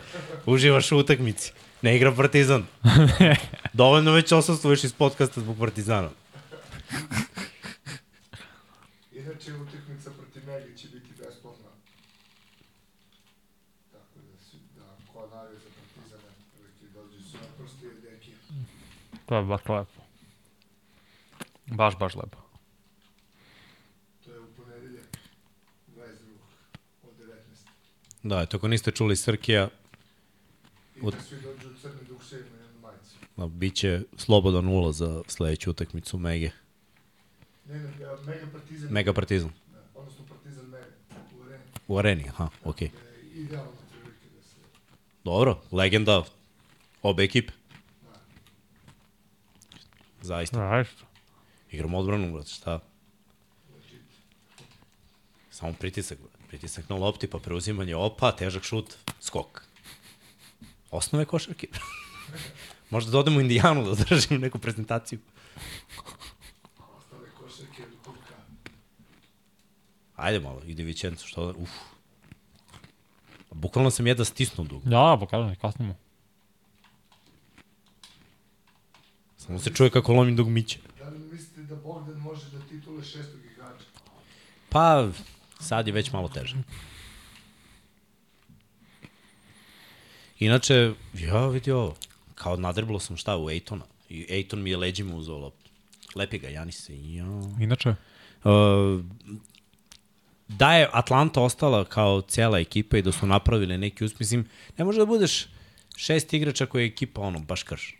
Uživaš 0.46 0.92
u 0.92 0.98
utakmici. 0.98 1.52
Ne 1.82 1.96
igra 1.96 2.12
Partizan. 2.14 2.66
Dovoljno 3.72 4.12
već 4.12 4.32
osasluješ 4.32 4.84
iz 4.84 4.92
podcasta 4.92 5.40
zbog 5.40 5.58
Partizana. 5.58 6.08
Inače, 9.20 9.52
utakmica 9.54 10.10
protiv 10.10 10.46
Mega 10.46 10.76
će 10.76 10.88
biti 10.88 11.10
besplatna. 11.18 11.70
Tako 13.92 14.18
da, 14.18 14.44
si, 14.44 14.56
da 14.76 14.82
ko 15.12 15.28
navije 15.34 15.58
za 15.58 15.68
Partizane, 15.76 16.30
prilike 16.52 16.84
dođu 16.94 17.30
su 17.30 17.36
naprosto 17.36 17.86
i 17.86 18.00
deki. 18.00 18.30
To 19.26 19.36
je 19.36 19.42
baš 19.42 19.60
lepo. 19.68 19.95
Baš, 21.66 21.98
baš 21.98 22.14
lepo. 22.14 22.38
To 24.24 24.32
je 24.32 24.40
u 24.40 24.46
ponedeljak, 24.56 25.18
22. 25.96 26.06
od 27.02 27.14
19. 27.18 27.32
Da, 28.22 28.40
eto, 28.42 28.56
ako 28.56 28.68
niste 28.68 28.90
čuli 28.90 29.16
Srkija... 29.16 29.68
I 30.96 31.00
od... 31.02 31.14
da 31.14 31.20
svi 31.20 31.36
dođu 31.40 31.68
u 31.70 31.74
crni 31.74 32.04
dukševima 32.08 32.56
i 32.56 32.80
majicu. 32.80 33.56
Biće 33.56 34.02
slobodan 34.16 34.68
ulaz 34.68 34.96
za 34.96 35.22
sledeću 35.26 35.70
utakmicu 35.70 36.18
Mege. 36.18 36.50
Ne, 37.68 37.78
ne, 37.78 37.88
Mega 38.26 38.46
Partizan. 38.52 38.92
Mega 38.92 39.12
Partizan. 39.12 39.50
Da, 39.72 39.82
odnosno 39.94 40.24
Partizan 40.28 40.64
Mega, 40.64 40.86
u 41.38 41.42
areni. 41.42 41.64
U 41.88 41.98
areni, 41.98 42.28
aha, 42.28 42.48
okej. 42.64 42.88
Okay. 42.88 42.92
Da, 42.92 43.40
idealno 43.40 43.72
prilike 43.90 44.36
da 44.36 44.42
se... 44.42 44.56
Dobro, 45.24 45.62
legenda 45.72 46.24
obe 47.02 47.24
ekipe. 47.24 47.52
Da. 48.02 48.20
Zaista. 50.22 50.56
Zaista. 50.56 51.15
Igramo 51.70 51.98
odbranu, 51.98 52.32
brate, 52.32 52.50
šta? 52.50 52.80
Samo 55.50 55.72
pritisak, 55.72 56.18
brate. 56.18 56.36
Pritisak 56.48 56.88
na 56.88 56.96
lopti, 56.96 57.26
pa 57.26 57.38
preuzimanje 57.38 57.96
opa, 57.96 58.32
težak 58.32 58.62
šut, 58.62 58.94
skok. 59.20 59.64
Osnove 60.90 61.24
košarke. 61.24 61.66
Možda 62.90 63.10
da 63.10 63.18
odemo 63.18 63.38
u 63.38 63.40
Indijanu 63.40 63.84
da 63.84 63.90
održim 63.90 64.40
neku 64.40 64.58
prezentaciju. 64.58 65.18
Ostale 66.98 67.28
košarke 67.40 67.82
do 67.82 67.96
kurka. 68.04 68.34
Ajde 70.16 70.40
malo, 70.40 70.62
ide 70.66 70.82
Vićenco, 70.82 71.26
što 71.26 71.52
da, 71.52 71.58
uf. 71.58 71.70
Bukvalno 73.50 73.90
sam 73.90 74.06
jedva 74.06 74.24
stisnuo 74.24 74.66
dug. 74.66 74.84
Da, 74.84 75.16
pa 75.20 75.26
kažem, 75.26 75.56
kasnimo. 75.56 75.96
Samo 79.36 79.58
se 79.58 79.74
čuje 79.74 79.90
kako 79.90 80.12
lomim 80.12 80.36
dug 80.36 80.48
miće. 80.48 80.78
Da 81.68 81.74
da 81.74 81.80
Bogdan 81.82 82.16
može 82.16 82.50
da 82.50 82.60
titule 82.68 83.04
šestog 83.04 83.40
igrača? 83.52 83.84
Pa, 84.68 85.08
sad 85.60 85.86
je 85.86 85.92
već 85.92 86.12
malo 86.12 86.28
teže. 86.28 86.56
Inače, 90.38 90.92
ja 91.14 91.48
vidi 91.48 91.70
ovo, 91.70 91.96
kao 92.34 92.56
nadreblo 92.56 92.98
sam 92.98 93.16
šta 93.16 93.36
u 93.36 93.50
Ejtona. 93.50 93.84
I 94.08 94.26
Ejton 94.28 94.62
mi 94.62 94.70
je 94.70 94.76
leđima 94.76 95.14
uzao 95.14 95.38
loptu. 95.38 95.70
Lepi 96.14 96.38
ga, 96.38 96.48
Janis 96.48 96.84
se, 96.84 97.12
ja. 97.12 97.24
Inače, 97.60 97.94
Uh, 98.44 99.04
da 100.48 100.72
je 100.74 100.88
Atlanta 100.92 101.40
ostala 101.40 101.84
kao 101.84 102.20
cela 102.20 102.58
ekipa 102.58 102.98
i 102.98 103.02
da 103.02 103.12
su 103.12 103.26
napravili 103.26 103.78
neki 103.78 104.04
uspeh, 104.04 104.20
mislim, 104.20 104.48
ne 104.78 104.84
može 104.84 104.98
da 104.98 105.06
budeš 105.06 105.46
šest 105.96 106.32
igrača 106.32 106.66
koja 106.66 106.82
je 106.82 106.86
ekipa, 106.86 107.20
ono, 107.20 107.38
baš 107.38 107.62
krš. 107.62 107.96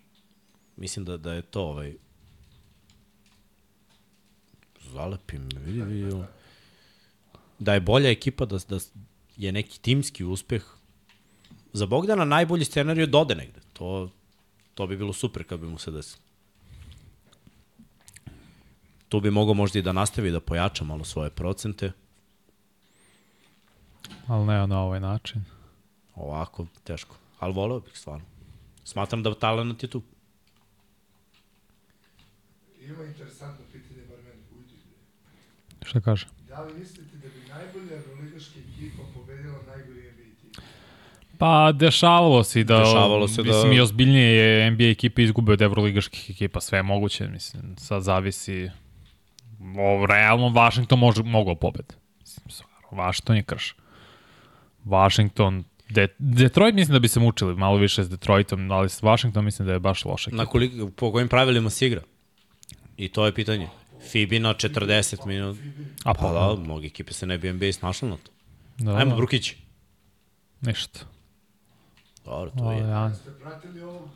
Mislim 0.76 1.04
da, 1.04 1.16
da 1.16 1.32
je 1.32 1.42
to 1.42 1.62
ovaj... 1.62 1.94
Zalepi 4.96 5.38
me, 5.38 5.60
vidi, 5.60 5.82
vidi. 5.82 6.22
Da 7.58 7.74
je 7.74 7.80
bolja 7.80 8.10
ekipa, 8.10 8.46
da, 8.46 8.58
da 8.68 8.78
je 9.36 9.52
neki 9.52 9.80
timski 9.80 10.24
uspeh. 10.24 10.64
Za 11.72 11.86
Bogdana 11.86 12.24
najbolji 12.24 12.64
scenarij 12.64 13.02
je 13.02 13.06
dode 13.06 13.34
negde. 13.34 13.60
To, 13.72 14.08
to 14.74 14.86
bi 14.86 14.96
bilo 14.96 15.12
super 15.12 15.44
kad 15.44 15.60
bi 15.60 15.66
mu 15.66 15.78
se 15.78 15.90
desilo. 15.90 16.22
Tu 19.08 19.20
bi 19.20 19.30
mogao 19.30 19.54
možda 19.54 19.78
i 19.78 19.82
da 19.82 19.92
nastavi 19.92 20.30
da 20.30 20.40
pojača 20.40 20.84
malo 20.84 21.04
svoje 21.04 21.30
procente. 21.30 21.92
ali 24.26 24.46
ne 24.46 24.66
na 24.66 24.80
ovaj 24.80 25.00
način. 25.00 25.44
Ovako, 26.14 26.66
teško. 26.84 27.16
Ali 27.38 27.54
voleo 27.54 27.80
bih 27.80 27.98
stvarno. 27.98 28.26
Smatram 28.84 29.22
da 29.22 29.34
talent 29.34 29.82
je 29.82 29.88
tu. 29.88 30.02
Ima 32.80 33.04
interesantno 33.04 33.64
pitanje. 33.72 33.85
Šta 35.86 36.00
kaže? 36.00 36.26
Da 36.48 36.60
li 36.60 36.74
mislite 36.74 37.16
da 37.16 37.28
bi 37.28 37.48
najbolja 37.48 37.96
euroligaška 38.02 38.58
ekipa 38.68 39.02
pobedila 39.14 39.58
najgori 39.66 40.00
NBA 40.00 40.52
tim? 40.52 40.62
Pa, 41.38 41.72
dešavalo 41.72 42.44
se 42.44 42.64
da, 42.64 42.78
Dešavalo 42.78 43.28
se 43.28 43.42
da- 43.42 43.48
mislim, 43.48 43.72
i 43.72 43.80
ozbiljnije 43.80 44.28
je 44.28 44.70
NBA 44.70 44.84
ekipe 44.84 45.22
izgube 45.22 45.52
od 45.52 45.62
evroligaških 45.62 46.30
ekipa, 46.30 46.60
sve 46.60 46.78
je 46.78 46.82
moguće, 46.82 47.28
mislim, 47.28 47.76
sad 47.78 48.02
zavisi, 48.02 48.70
o, 49.78 50.06
realno 50.06 50.48
Washington 50.48 50.98
može, 50.98 51.22
mogao 51.22 51.54
pobed. 51.54 51.86
Mislim, 52.20 52.50
stvarno, 52.50 52.76
Washington 52.92 53.36
je 53.36 53.42
krš. 53.42 53.74
Washington, 54.84 55.64
De, 55.88 56.08
Detroit 56.18 56.74
mislim 56.74 56.92
da 56.92 56.98
bi 56.98 57.08
se 57.08 57.20
mučili 57.20 57.56
malo 57.56 57.76
više 57.76 58.04
s 58.04 58.10
Detroitom, 58.10 58.70
ali 58.70 58.88
s 58.88 59.02
Washington 59.02 59.44
mislim 59.44 59.66
da 59.66 59.72
je 59.72 59.78
baš 59.80 60.04
loša 60.04 60.30
ekipa. 60.30 60.42
Na 60.42 60.46
koliko, 60.46 60.90
po 60.90 61.12
kojim 61.12 61.28
pravilima 61.28 61.70
se 61.70 61.86
igra? 61.86 62.00
I 62.96 63.08
to 63.08 63.26
je 63.26 63.34
pitanje. 63.34 63.68
Fibi 64.06 64.38
na 64.38 64.50
40 64.50 65.26
minuta. 65.26 65.60
A 66.04 66.14
Pa 66.14 66.32
da, 66.32 66.56
mnogi 66.56 66.86
ekipe 66.86 67.12
se 67.12 67.26
ne 67.26 67.38
bi 67.38 67.52
NBA 67.52 67.72
snašli 67.72 68.08
na 68.08 68.16
to. 68.16 68.30
da, 68.78 68.90
Ajmo, 68.92 69.10
da, 69.10 69.16
Brukić. 69.16 69.52
Ništa. 70.60 71.00
Dobro, 72.24 72.50
to 72.50 72.64
O, 72.64 72.72
je. 72.72 72.78
ja, 72.80 73.14
Ste 73.14 73.30
pratili 73.32 73.82
ovog, 73.82 74.08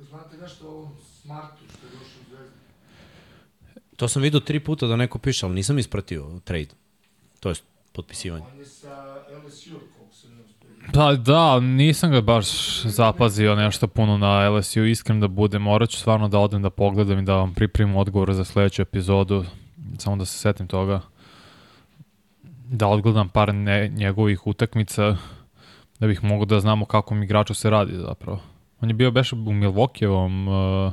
znate 0.00 0.36
nešto 0.36 0.66
o 0.66 0.70
ovom 0.70 0.92
Smartu 1.14 1.56
što 1.68 1.86
je 1.86 1.92
došao 1.92 2.20
u 2.20 2.30
Zvezdu? 2.30 2.54
To 3.96 4.08
sam 4.08 4.22
vidio 4.22 4.40
tri 4.40 4.60
puta 4.60 4.86
da 4.86 4.96
neko 4.96 5.18
piše, 5.18 5.46
ali 5.46 5.54
nisam 5.54 5.78
ispratio 5.78 6.40
trade. 6.44 6.68
To 7.40 7.48
je 7.48 7.54
potpisivanje. 7.92 8.44
On 8.46 8.58
je 8.58 8.66
sa 8.66 9.14
LSU, 9.38 9.70
koliko 9.90 10.14
se 10.14 10.28
ne 10.28 10.42
uspio. 10.42 10.70
Pa 10.92 11.12
da, 11.12 11.60
nisam 11.60 12.10
ga 12.10 12.20
baš 12.20 12.46
zapazio 12.82 13.54
nešto 13.54 13.88
puno 13.88 14.18
na 14.18 14.48
LSU, 14.48 14.84
iskren 14.84 15.20
da 15.20 15.28
budem, 15.28 15.62
morat 15.62 15.90
ću 15.90 15.98
stvarno 15.98 16.28
da 16.28 16.38
odem 16.38 16.62
da 16.62 16.70
pogledam 16.70 17.18
i 17.18 17.22
da 17.22 17.34
vam 17.34 17.54
pripremim 17.54 17.96
odgovor 17.96 18.32
za 18.32 18.44
sledeću 18.44 18.82
epizodu, 18.82 19.44
samo 19.98 20.16
da 20.16 20.24
se 20.24 20.38
setim 20.38 20.66
toga. 20.66 21.00
Da 22.68 22.86
odgledam 22.86 23.28
par 23.28 23.54
ne, 23.54 23.88
njegovih 23.88 24.46
utakmica, 24.46 25.16
da 26.00 26.06
bih 26.06 26.24
mogao 26.24 26.44
da 26.44 26.60
znamo 26.60 26.84
kakvom 26.84 27.22
igraču 27.22 27.54
se 27.54 27.70
radi 27.70 27.96
zapravo. 27.96 28.40
On 28.80 28.90
je 28.90 28.94
bio 28.94 29.10
beš 29.10 29.32
u 29.32 29.36
Milwaukeeovom 29.36 30.48
uh, 30.48 30.92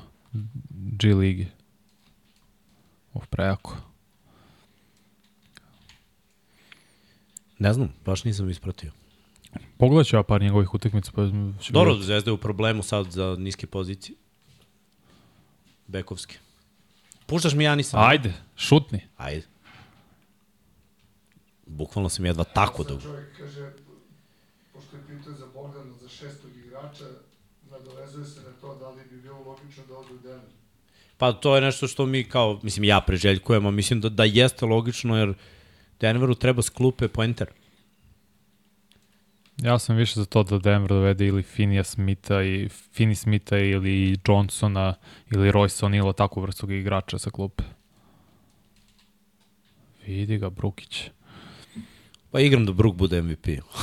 G 0.70 1.14
ligi. 1.14 1.48
Uf, 3.14 3.28
prejako. 3.28 3.76
Ne 7.60 7.74
znam, 7.74 7.94
baš 8.06 8.24
nisam 8.24 8.50
ispratio. 8.50 8.97
Pogledat 9.78 10.08
ću 10.08 10.16
ja 10.16 10.24
par 10.24 10.42
njegovih 10.42 10.74
utakmica. 10.74 11.12
Pa 11.16 11.22
Dobro, 11.70 11.92
vidjeti. 11.92 12.06
Zvezda 12.06 12.30
je 12.30 12.34
u 12.34 12.38
problemu 12.38 12.84
sad 12.84 13.12
za 13.12 13.36
niske 13.40 13.68
pozicije. 13.68 14.16
Bekovski. 15.88 16.38
Puštaš 17.26 17.54
mi 17.54 17.64
Janisa? 17.64 17.98
Ajde, 18.00 18.34
šutni. 18.56 19.00
Ajde. 19.18 19.46
Bukvalno 21.66 22.10
sam 22.10 22.26
jedva 22.26 22.44
tako 22.44 22.84
dugo. 22.84 23.02
čovjek 23.02 23.38
kaže, 23.38 23.72
pošto 24.74 24.96
je 24.96 25.02
pitao 25.08 25.34
za 25.34 25.46
Bogdana 25.54 25.94
za 26.02 26.10
šestog 26.10 26.52
igrača, 26.66 27.04
nadovezuje 27.72 28.26
se 28.26 28.40
na 28.40 28.52
to 28.62 28.76
da 28.76 28.90
li 28.90 29.02
bi 29.10 29.22
bilo 29.22 29.40
logično 29.46 29.84
da 29.88 29.98
ode 29.98 30.14
u 30.14 30.18
Denver. 30.18 30.52
Pa 31.18 31.32
to 31.34 31.56
je 31.56 31.62
nešto 31.62 31.88
što 31.88 32.06
mi 32.06 32.24
kao, 32.24 32.60
mislim 32.64 32.84
ja 32.84 33.02
preželjkujemo, 33.02 33.72
mislim 33.72 34.02
da, 34.02 34.10
da 34.10 34.24
jeste 34.24 34.66
logično 34.66 35.18
jer 35.18 35.34
Denveru 36.00 36.36
treba 36.36 36.62
s 36.62 36.70
klupe 36.70 37.08
poenter. 37.08 37.48
Ja 39.58 39.80
sam 39.80 39.96
više 39.96 40.20
za 40.20 40.26
to 40.26 40.44
da 40.44 40.60
Denver 40.60 40.90
dovede 40.90 41.28
ili 41.28 41.44
Finija 41.44 41.84
Smitha 41.84 42.44
i 42.44 42.70
Fini 42.70 43.16
Smitha 43.16 43.58
ili 43.58 44.18
Johnsona 44.28 44.94
ili 45.32 45.52
Royce 45.52 45.86
O'Neala, 45.86 46.14
takvu 46.14 46.42
vrstu 46.42 46.72
igrača 46.72 47.18
sa 47.18 47.30
klupe. 47.30 47.64
Vidi 50.08 50.38
ga, 50.38 50.50
Brukić. 50.50 51.10
Pa 52.32 52.40
igram 52.40 52.66
da 52.66 52.74
Brook 52.74 52.96
bude 52.96 53.22
MVP. 53.22 53.48
Uh, 53.48 53.82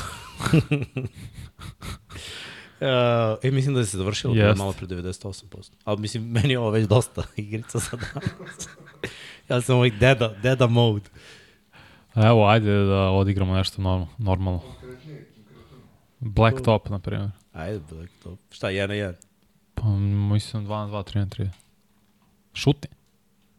e, 3.43 3.51
mislim 3.51 3.75
da 3.75 3.85
se 3.85 3.97
završilo 3.97 4.35
yes. 4.35 4.59
Malo 4.59 4.73
pre 4.73 4.87
98%. 4.87 5.71
Ali 5.85 6.01
mislim, 6.01 6.31
meni 6.31 6.51
je 6.51 6.59
ovo 6.59 6.71
već 6.71 6.89
dosta 6.89 7.23
igrica 7.37 7.79
za 7.79 7.97
danas. 7.97 8.69
ja 9.49 9.61
sam 9.61 9.77
ovaj 9.77 9.91
deda, 9.91 10.29
deda 10.43 10.67
mode. 10.67 11.11
Evo, 12.15 12.47
ajde 12.47 12.85
da 12.85 13.11
odigramo 13.11 13.55
nešto 13.55 13.83
norm, 13.83 14.05
normalno. 14.19 14.61
Konkretnije, 14.61 15.04
konkretno. 16.25 16.43
Black 16.43 16.65
Top, 16.65 16.89
na 16.89 16.99
primjer. 16.99 17.31
Ajde, 17.53 17.81
Black 17.91 18.13
Top. 18.23 18.39
Šta, 18.51 18.71
jedan 18.71 18.89
na 18.89 18.95
jedan? 18.95 19.15
Pa, 19.75 19.89
mislim 20.35 20.67
2 20.67 20.69
na 20.69 20.87
2, 20.87 21.13
3 21.13 21.19
na 21.19 21.27
3. 21.27 21.49
Šutni. 22.55 22.91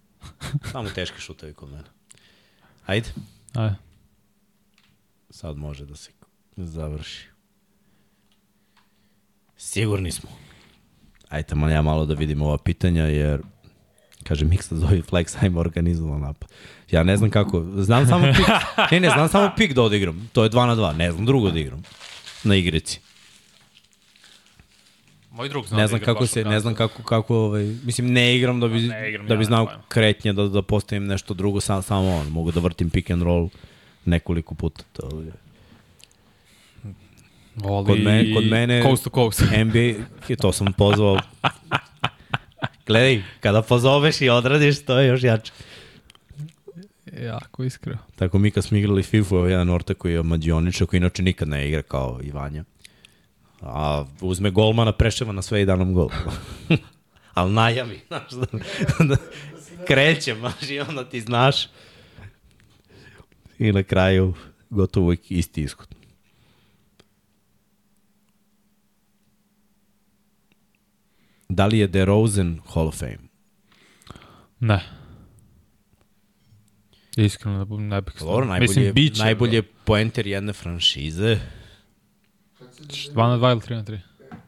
Samo 0.72 0.90
teški 0.90 1.20
šutevi 1.20 1.54
kod 1.54 1.70
mene. 1.70 1.84
Ajde. 2.86 3.10
Ajde. 3.54 3.76
Sad 5.30 5.58
može 5.58 5.86
da 5.86 5.96
se 5.96 6.12
završi. 6.58 7.28
Sigurni 9.58 10.12
smo. 10.12 10.30
Ajde, 11.30 11.48
tamo 11.48 11.70
ja 11.70 11.82
malo 11.82 12.06
da 12.06 12.14
vidimo 12.14 12.46
ova 12.46 12.58
pitanja, 12.58 13.04
jer 13.04 13.42
kaže 14.24 14.46
Miksa 14.46 14.76
zove 14.76 15.02
Flex, 15.02 15.44
ajmo 15.44 15.60
organizovao 15.60 16.18
napad. 16.20 16.50
Ja 16.92 17.04
ne 17.04 17.18
znam 17.18 17.30
kako, 17.30 17.66
znam 17.78 18.08
samo 18.08 18.26
pik, 18.38 18.48
ne, 18.92 19.00
ne, 19.00 19.10
znam 19.10 19.30
samo 19.30 19.52
pik 19.58 19.74
da 19.74 19.82
odigram. 19.82 20.30
To 20.34 20.44
je 20.44 20.50
2 20.50 20.66
na 20.66 20.76
2, 20.76 20.96
ne 20.96 21.12
znam 21.12 21.26
drugo 21.26 21.52
da 21.52 21.60
igram. 21.60 21.84
Na 22.46 22.56
igrici. 22.56 23.00
Moj 25.32 25.50
drug 25.50 25.66
Ne 25.72 25.88
znam 25.88 26.02
kako 26.02 26.28
se, 26.28 26.44
ne 26.44 26.60
znam 26.60 26.76
kako, 26.76 27.04
kako 27.04 27.36
ovaj, 27.36 27.64
mislim, 27.84 28.14
ne 28.14 28.36
igram 28.36 28.60
da 28.60 28.68
bi, 28.68 28.80
Ne 28.80 29.10
igram, 29.10 29.28
da 29.28 29.36
bi 29.36 29.42
ja 29.42 29.46
znao 29.46 29.68
kretnje, 29.88 30.34
da, 30.34 30.48
da 30.48 30.62
postavim 30.62 31.06
nešto 31.06 31.34
drugo, 31.34 31.62
sam, 31.62 31.84
samo 31.84 32.10
on. 32.10 32.28
Mogu 32.28 32.52
da 32.52 32.60
vrtim 32.60 32.90
pick 32.90 33.10
and 33.10 33.22
roll 33.22 33.50
nekoliko 34.06 34.56
puta. 34.56 34.84
To 34.94 35.22
je. 35.22 35.32
Voli 37.56 37.86
Kod 37.86 38.00
me- 38.00 38.34
kod 38.34 38.44
mene- 38.46 38.84
Coast 38.84 39.04
to 39.04 39.10
coast. 39.12 39.42
NBA, 39.66 40.06
to 40.36 40.52
sam 40.52 40.74
pozvao. 40.74 41.20
Gledaj, 42.88 43.24
kada 43.40 43.62
pozoveš 43.62 44.22
i 44.22 44.30
odradiš, 44.30 44.86
to 44.86 45.00
je 45.00 45.08
još 45.08 45.24
jače. 45.24 45.52
Jako 47.24 47.64
iskreno. 47.64 48.00
Tako 48.16 48.38
mi 48.38 48.52
kad 48.52 48.64
smo 48.64 48.78
igrali 48.78 49.04
FIFA, 49.04 49.36
evo 49.36 49.48
jedan 49.48 49.70
ortak 49.70 49.98
koji 49.98 50.14
je 50.14 50.24
mađioničar, 50.24 50.88
koji 50.88 50.98
inače 50.98 51.24
nikad 51.24 51.48
ne 51.48 51.68
igra 51.68 51.82
kao 51.82 52.20
i 52.24 52.32
Vanja. 52.32 52.64
A 53.62 54.06
uzme 54.22 54.52
golmana, 54.52 54.92
preševa 54.92 55.32
na 55.32 55.42
sve 55.42 55.62
i 55.62 55.66
da 55.66 55.76
nam 55.76 55.94
gol. 55.94 56.10
Ali 57.34 57.54
najavi, 57.54 58.00
znaš, 58.08 58.32
da, 58.40 58.46
da 59.06 59.18
kreće, 59.88 60.34
maš, 60.34 60.70
i 60.70 60.80
onda 60.80 61.10
ti 61.10 61.22
znaš. 61.22 61.68
I 63.60 63.72
na 63.72 63.84
kraju 63.84 64.34
gotovo 64.70 65.06
uvijek 65.06 65.32
isti 65.32 65.64
ishod. 65.64 65.96
Da 71.50 71.66
li 71.66 71.80
je 71.80 71.88
DeRozan 71.88 72.62
Hall 72.74 72.88
of 72.88 73.00
Fame? 73.00 73.18
Ne. 74.60 74.95
Iskreno 77.16 77.66
ne, 77.66 77.78
ne 77.78 78.02
bih 78.02 78.14
Dobro, 78.20 78.46
najbolji, 78.46 78.68
Mislim, 78.68 78.94
biće, 78.94 79.24
najbolji 79.24 79.56
je 79.56 79.62
poenter 79.62 80.28
jedne 80.28 80.54
franšize. 80.54 81.38
Kad 82.60 82.76
se 82.76 82.84
2 83.12 83.16
na 83.28 83.38
2 83.38 83.52
ili 83.52 83.62
3 83.62 83.76
na 83.76 83.84
3? 83.84 84.00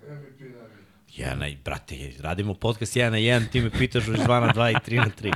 MVP 0.10 0.40
najbolji. 0.40 0.86
Jedan, 1.16 1.50
i, 1.50 1.58
brate, 1.66 2.12
radimo 2.20 2.54
podcast 2.54 2.96
1 2.96 3.10
na 3.10 3.18
1, 3.18 3.50
ti 3.50 3.62
me 3.62 3.70
pitaš 3.70 4.08
još 4.08 4.18
2 4.20 4.40
na 4.40 4.54
2 4.54 4.72
i 4.72 4.76
3 4.92 4.98
na 4.98 5.12
3. 5.22 5.34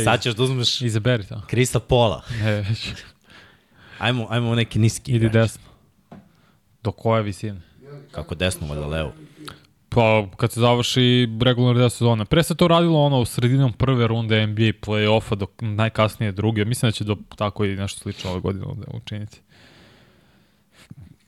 I 0.00 0.04
sad 0.04 0.22
ćeš 0.22 0.34
da 0.34 0.42
uzmeš 0.42 0.80
Izaberi 0.80 1.26
to. 1.26 1.42
Krista 1.46 1.80
Pola. 1.80 2.22
Ne, 2.42 2.52
već. 2.52 2.88
Ajmo, 3.98 4.26
ajmo 4.30 4.54
neki 4.54 4.78
niski 4.78 5.12
Idi 5.12 5.26
igrač. 5.26 5.32
desno. 5.32 5.62
Do 6.82 6.92
koje 6.92 7.22
visine? 7.22 7.60
Kako 8.10 8.34
desno, 8.34 8.66
valjda 8.66 8.86
levo. 8.86 9.12
Pa, 9.94 10.26
kad 10.36 10.52
se 10.52 10.60
završi 10.60 11.28
regularna 11.40 11.78
deo 11.78 11.90
sezone. 11.90 12.24
Pre 12.24 12.42
se 12.42 12.54
to 12.54 12.68
radilo 12.68 13.04
ono 13.04 13.20
u 13.20 13.24
sredinom 13.24 13.72
prve 13.72 14.06
runde 14.06 14.46
NBA 14.46 14.72
play-offa 14.86 15.34
do 15.34 15.46
najkasnije 15.60 16.32
druge. 16.32 16.64
Mislim 16.64 16.88
da 16.88 16.92
će 16.92 17.04
do 17.04 17.16
tako 17.36 17.64
i 17.64 17.76
nešto 17.76 18.00
slično 18.00 18.30
ove 18.30 18.40
godine 18.40 18.64
ovde 18.66 18.86
učiniti. 18.94 19.40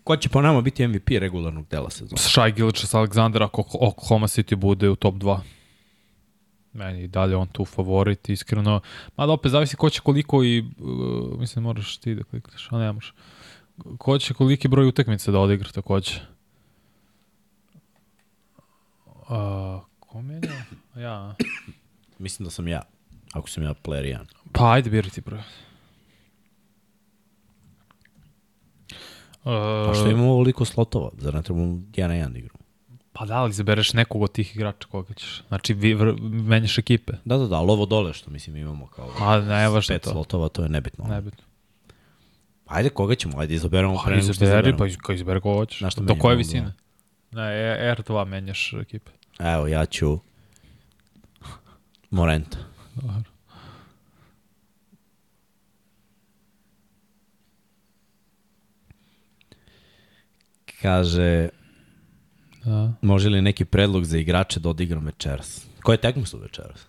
Ko 0.05 0.17
će 0.17 0.29
po 0.29 0.43
nama 0.43 0.61
biti 0.61 0.87
MVP 0.87 1.09
regularnog 1.11 1.67
dela 1.69 1.91
sezona? 1.91 2.17
Shai 2.17 2.53
Gilchas 2.53 2.95
Aleksandar 2.95 3.43
ako 3.43 3.65
Oklahoma 3.81 4.27
City 4.27 4.55
bude 4.55 4.89
u 4.89 4.97
top 4.97 5.15
2. 5.15 5.39
Meni 6.73 7.03
i 7.03 7.09
dalje 7.09 7.37
on 7.37 7.47
tu 7.47 7.65
favorit, 7.65 8.29
iskreno. 8.29 8.81
Mada 9.17 9.33
opet 9.33 9.53
zavisi 9.53 9.77
ko 9.77 9.91
će 9.91 10.01
koliko 10.01 10.45
i, 10.45 10.61
uh, 10.61 11.41
mislim 11.41 11.63
moraš 11.63 11.97
ti 11.97 12.15
da 12.15 12.25
klikneš, 12.25 12.69
a 12.71 12.79
ne 12.79 12.93
možeš. 12.93 13.15
Ko 13.99 14.19
će 14.19 14.35
koliki 14.35 14.69
broj 14.69 14.87
utakmica 14.87 15.33
da 15.33 15.39
odigra 15.39 15.71
takođe. 15.71 16.34
Uh, 19.25 19.37
ko 20.01 20.23
menja? 20.23 20.53
Ja. 20.97 21.35
Mislim 22.19 22.45
da 22.45 22.51
sam 22.51 22.69
ja, 22.69 22.83
ako 23.33 23.51
sam 23.51 23.63
ja 23.63 23.75
player 23.75 24.05
1. 24.05 24.19
Pa 24.53 24.73
ajde 24.73 24.91
biraj 24.91 25.11
ti 25.11 25.21
broj. 25.21 25.41
Uh, 29.45 29.53
A 29.91 29.95
što 29.95 30.09
imamo 30.09 30.31
ovoliko 30.31 30.65
slotova? 30.65 31.11
Zar 31.15 31.35
ne 31.35 31.43
trebamo 31.43 31.65
1 31.67 31.77
na 32.01 32.15
1 32.17 32.29
da 32.29 32.39
igramo? 32.39 32.59
Pa 33.13 33.25
da, 33.25 33.35
ali 33.35 33.51
izabereš 33.51 33.93
nekog 33.93 34.23
od 34.23 34.33
tih 34.33 34.57
igrača 34.57 34.89
koga 34.89 35.15
ćeš. 35.15 35.43
Znači, 35.49 35.75
vi, 35.75 35.95
vr, 35.95 36.15
menjaš 36.23 36.79
ekipe. 36.79 37.13
Da, 37.25 37.37
da, 37.37 37.47
da, 37.47 37.57
ali 37.57 37.71
ovo 37.71 37.87
dole 37.87 38.13
što 38.13 38.31
mislim 38.31 38.57
imamo 38.57 38.87
kao 38.87 39.11
A 39.21 39.41
ne, 39.41 39.69
važno 39.69 39.95
pet 39.95 40.03
to. 40.03 40.11
slotova, 40.11 40.49
to 40.49 40.63
je 40.63 40.69
nebitno. 40.69 41.05
Nebitno. 41.05 41.45
Ajde, 42.67 42.89
koga 42.89 43.15
ćemo? 43.15 43.39
Ajde, 43.39 43.55
izaberemo 43.55 43.95
Pa 43.95 44.15
izaberi, 44.15 44.45
izaberemo. 44.45 44.79
pa 44.79 44.87
iz- 44.87 44.97
izaberi 45.15 45.41
koga 45.41 45.57
hoćeš. 45.57 45.95
Do 45.97 46.15
koje 46.15 46.37
visine? 46.37 46.73
Ne, 47.35 47.43
E- 47.43 47.95
R2 47.97 48.25
menjaš 48.27 48.73
ekipe. 48.73 49.11
Evo, 49.39 49.67
ja 49.67 49.87
ću 49.87 50.19
Morenta. 52.11 52.59
Dobro. 52.95 53.23
Kaže, 60.83 61.49
Da. 62.65 62.93
može 63.03 63.29
li 63.29 63.43
neki 63.43 63.65
predlog 63.65 64.05
za 64.05 64.19
igrače 64.19 64.61
da 64.61 64.69
odigram 64.69 65.05
večeras? 65.07 65.67
Koje 65.83 65.99
tekme 65.99 66.27
su 66.27 66.39
večeras? 66.39 66.87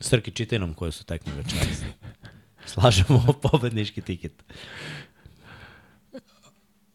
Srki, 0.00 0.30
čitaj 0.30 0.58
nam 0.58 0.74
koje 0.74 0.92
su 0.92 1.04
tekme 1.04 1.32
večeras. 1.32 1.82
Slažemo 2.72 3.24
pobednički 3.42 4.00
tiket. 4.00 4.32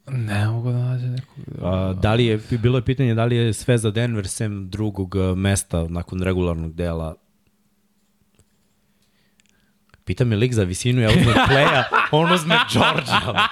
Ne 0.07 0.47
mogu 0.47 0.71
da 0.71 0.77
nađe 0.77 1.07
nekog. 1.07 1.35
A, 1.63 1.93
da 2.01 2.13
li 2.13 2.25
je, 2.25 2.39
bilo 2.51 2.77
je 2.77 2.85
pitanje 2.85 3.15
da 3.15 3.25
li 3.25 3.35
je 3.35 3.53
sve 3.53 3.77
za 3.77 3.91
Denver 3.91 4.27
sem 4.27 4.69
drugog 4.69 5.15
a, 5.15 5.35
mesta 5.35 5.87
nakon 5.89 6.21
regularnog 6.21 6.73
dela 6.73 7.15
Pita 10.05 10.25
me 10.25 10.35
lik 10.35 10.53
za 10.53 10.63
visinu, 10.63 11.01
ja 11.01 11.09
uzmem 11.09 11.35
playa, 11.49 11.83
on 12.11 12.31
uzme 12.31 12.55
Georgia. 12.73 13.47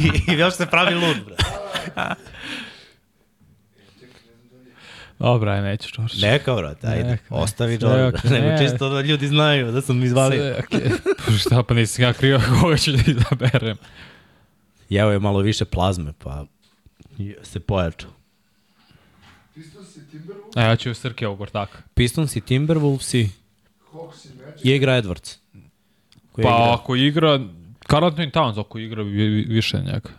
I, 0.00 0.32
I 0.32 0.38
još 0.38 0.54
se 0.54 0.66
pravi 0.66 0.94
lud, 0.94 1.16
bre. 1.26 1.34
Dobra, 5.18 5.60
neću 5.60 5.90
čorš. 5.90 6.20
Neka, 6.22 6.54
brate, 6.54 6.86
ajde, 6.86 7.04
Neka, 7.04 7.34
ostavi 7.34 7.78
Georgia. 7.78 8.08
okej, 8.08 8.30
Nego 8.40 8.46
ne. 8.46 8.58
čisto 8.58 8.88
da 8.88 9.00
ljudi 9.00 9.28
znaju 9.28 9.72
da 9.72 9.80
sam 9.80 10.02
izvalio. 10.04 10.40
Sve, 10.40 10.64
okej. 10.64 10.90
Pa 11.26 11.32
šta, 11.32 11.62
pa 11.62 11.74
nisam 11.74 12.04
ja 12.04 12.12
krio 12.12 12.40
koga 12.60 12.76
ću 12.76 12.92
da 12.92 12.98
izaberem. 13.06 13.76
Jeo 14.94 15.10
je 15.10 15.18
malo 15.18 15.38
više 15.40 15.64
plazme, 15.64 16.12
pa 16.14 16.46
se 17.42 17.60
pojačao. 17.60 18.10
Pistons 19.54 19.96
i 19.96 20.00
Timberwolves, 20.02 20.56
A 20.56 20.62
ja 20.62 20.76
ću 20.76 20.94
Srke 20.94 21.26
ovog 21.26 21.40
ortaka. 21.40 21.78
Pistons 21.94 22.36
i 22.36 22.40
Timberwolves 22.40 23.14
i 23.14 23.28
Hawks 23.92 24.24
i 24.24 24.34
Magic, 24.36 24.64
je 24.64 24.76
igra 24.76 25.02
Edwards. 25.02 25.36
Koji 26.32 26.42
Pa 26.42 26.50
igra? 26.50 26.74
ako 26.74 26.96
igra, 26.96 27.40
Carl 27.90 28.04
Anthony 28.04 28.30
Towns 28.32 28.60
ako 28.60 28.78
igra 28.78 29.02
vi- 29.02 29.10
vi- 29.28 29.44
više 29.44 29.76
njega. 29.78 30.10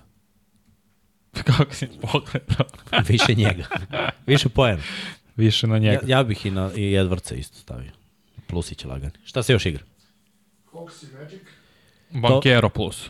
Kako 1.48 1.74
si 1.74 1.88
pogledao? 2.02 2.66
Više 3.10 3.34
njega. 3.36 3.66
Više 4.28 4.50
poena. 4.50 4.82
Više 5.36 5.68
na 5.68 5.76
Ja, 5.76 5.80
njega. 5.82 6.00
ja 6.06 6.24
bih 6.24 6.46
i, 6.46 6.52
na, 6.52 6.72
i 6.72 6.82
Edwardsa 6.82 7.36
isto 7.36 7.58
stavio. 7.58 7.92
Plusić 8.48 8.84
lagani. 8.86 9.12
Šta 9.24 9.44
se 9.44 9.54
još 9.54 9.66
igra? 9.66 9.84
Hawks 10.72 11.04
i 11.04 11.18
Magic, 11.18 11.42
Bankero 12.12 12.70
plus. 12.70 13.10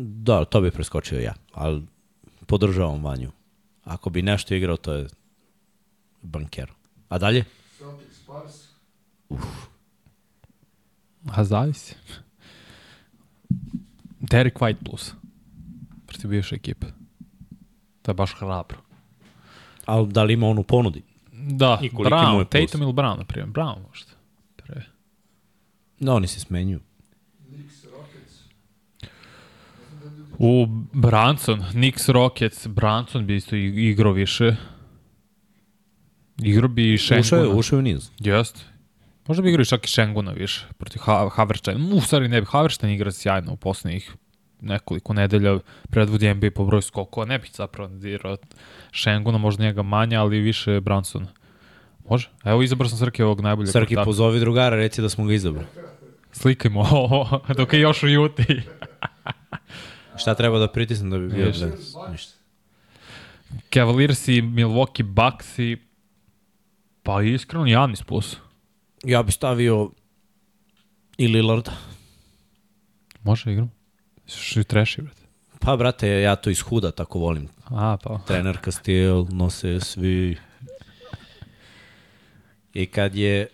Da, 0.00 0.44
to 0.44 0.60
bi 0.60 0.70
preskočio 0.70 1.20
ja, 1.20 1.34
ali 1.52 1.86
podržavam 2.46 3.04
Vanju. 3.04 3.30
Ako 3.84 4.10
bi 4.10 4.22
nešto 4.22 4.54
igrao, 4.54 4.76
to 4.76 4.92
je 4.92 5.08
bankero. 6.22 6.74
A 7.08 7.18
dalje? 7.18 7.44
Celtics 7.78 8.16
Spurs, 8.16 8.54
A 11.30 11.44
zavisi. 11.44 11.94
Derek 14.20 14.58
White 14.58 14.84
plus. 14.84 15.12
Protiv 16.06 16.30
bivše 16.30 16.54
ekipe. 16.54 16.86
To 18.02 18.10
je 18.10 18.14
baš 18.14 18.34
hrabro. 18.38 18.78
Ali 19.84 20.08
da 20.12 20.22
li 20.22 20.32
ima 20.34 20.46
on 20.46 20.58
u 20.58 20.62
ponudi? 20.62 21.02
Da, 21.32 21.78
I 21.82 21.90
Brown? 21.90 22.44
Tatum 22.44 22.82
ili 22.82 22.92
Brown, 22.92 23.18
na 23.18 23.24
primjer. 23.24 23.50
Brown 23.50 23.82
možda. 23.88 24.10
Pre. 24.56 24.82
No, 26.00 26.14
oni 26.14 26.26
se 26.26 26.40
smenjuju. 26.40 26.80
Knicks, 27.46 27.84
Rockets, 27.84 28.38
U 30.38 30.66
Branson, 30.92 31.64
Knicks 31.70 32.08
Rockets, 32.08 32.66
Branson 32.66 33.26
bi 33.26 33.36
isto 33.36 33.56
igrao 33.56 34.12
više. 34.12 34.56
Igrao 36.42 36.68
bi 36.68 36.90
i 36.90 36.94
Ušao 36.94 37.16
je, 37.16 37.22
Šenguna. 37.22 37.58
ušao 37.58 37.76
je 37.76 37.78
u 37.78 37.82
niz. 37.82 38.10
Jest. 38.18 38.64
Možda 39.28 39.42
bi 39.42 39.48
igrao 39.48 39.62
i 39.62 39.66
čak 39.66 39.84
i 39.84 39.88
Šenguna 39.88 40.32
više 40.32 40.66
protiv 40.78 41.00
ha 41.02 41.28
Haverstein. 41.32 41.92
U, 41.92 42.00
stvari 42.00 42.28
ne 42.28 42.40
bi, 42.40 42.46
Haverstein 42.50 42.92
igra 42.92 43.12
sjajno 43.12 43.52
u 43.52 43.56
poslednjih 43.56 44.12
nekoliko 44.60 45.12
nedelja 45.12 45.58
predvodi 45.90 46.34
NBA 46.34 46.50
po 46.50 46.64
broju 46.64 46.82
skokova. 46.82 47.26
Ne 47.26 47.38
bih 47.38 47.50
zapravo 47.54 47.88
dirao 47.88 48.36
Šenguna, 48.92 49.38
možda 49.38 49.64
njega 49.64 49.82
manje, 49.82 50.16
ali 50.16 50.40
više 50.40 50.80
Branson. 50.80 51.26
Može. 52.08 52.28
Evo 52.44 52.62
izabrao 52.62 52.88
sam 52.88 52.98
Srke 52.98 53.24
ovog 53.24 53.40
najboljeg. 53.40 53.72
Srki, 53.72 53.94
ortaka. 53.94 54.04
pozovi 54.04 54.40
drugara, 54.40 54.76
reci 54.76 55.02
da 55.02 55.08
smo 55.08 55.24
ga 55.24 55.34
izabrali. 55.34 55.66
Slikajmo 56.32 56.80
ovo, 56.80 57.40
dok 57.58 57.72
je 57.72 57.80
još 57.80 58.02
u 58.02 58.08
Juti. 58.08 58.62
Šta 60.16 60.34
treba 60.34 60.58
da 60.58 60.68
pritisnem 60.68 61.10
da 61.10 61.18
bi 61.18 61.28
bio 61.28 61.46
Ništa. 61.46 61.66
Blends? 61.66 61.94
Ništa. 62.10 62.34
Cavaliers 63.74 64.28
i 64.28 64.42
Milwaukee 64.42 65.02
Bucks 65.02 65.58
i 65.58 65.76
pa 67.02 67.22
iskreno 67.22 67.66
Janis 67.66 68.02
plus. 68.02 68.36
Ja 69.04 69.22
bih 69.22 69.34
stavio 69.34 69.90
i 71.18 71.28
Lillarda. 71.28 71.72
Može 73.22 73.52
igram. 73.52 73.72
Što 74.26 74.62
treši, 74.64 75.02
brate. 75.02 75.22
Pa, 75.60 75.76
brate, 75.76 76.08
ja 76.08 76.36
to 76.36 76.50
iz 76.50 76.60
huda 76.60 76.90
tako 76.90 77.18
volim. 77.18 77.48
A, 77.64 77.96
pa. 78.02 78.20
Trener 78.26 78.58
Kastil, 78.58 79.26
nose 79.30 79.80
svi. 79.80 80.36
I 82.74 82.86
kad 82.86 83.14
je 83.14 83.46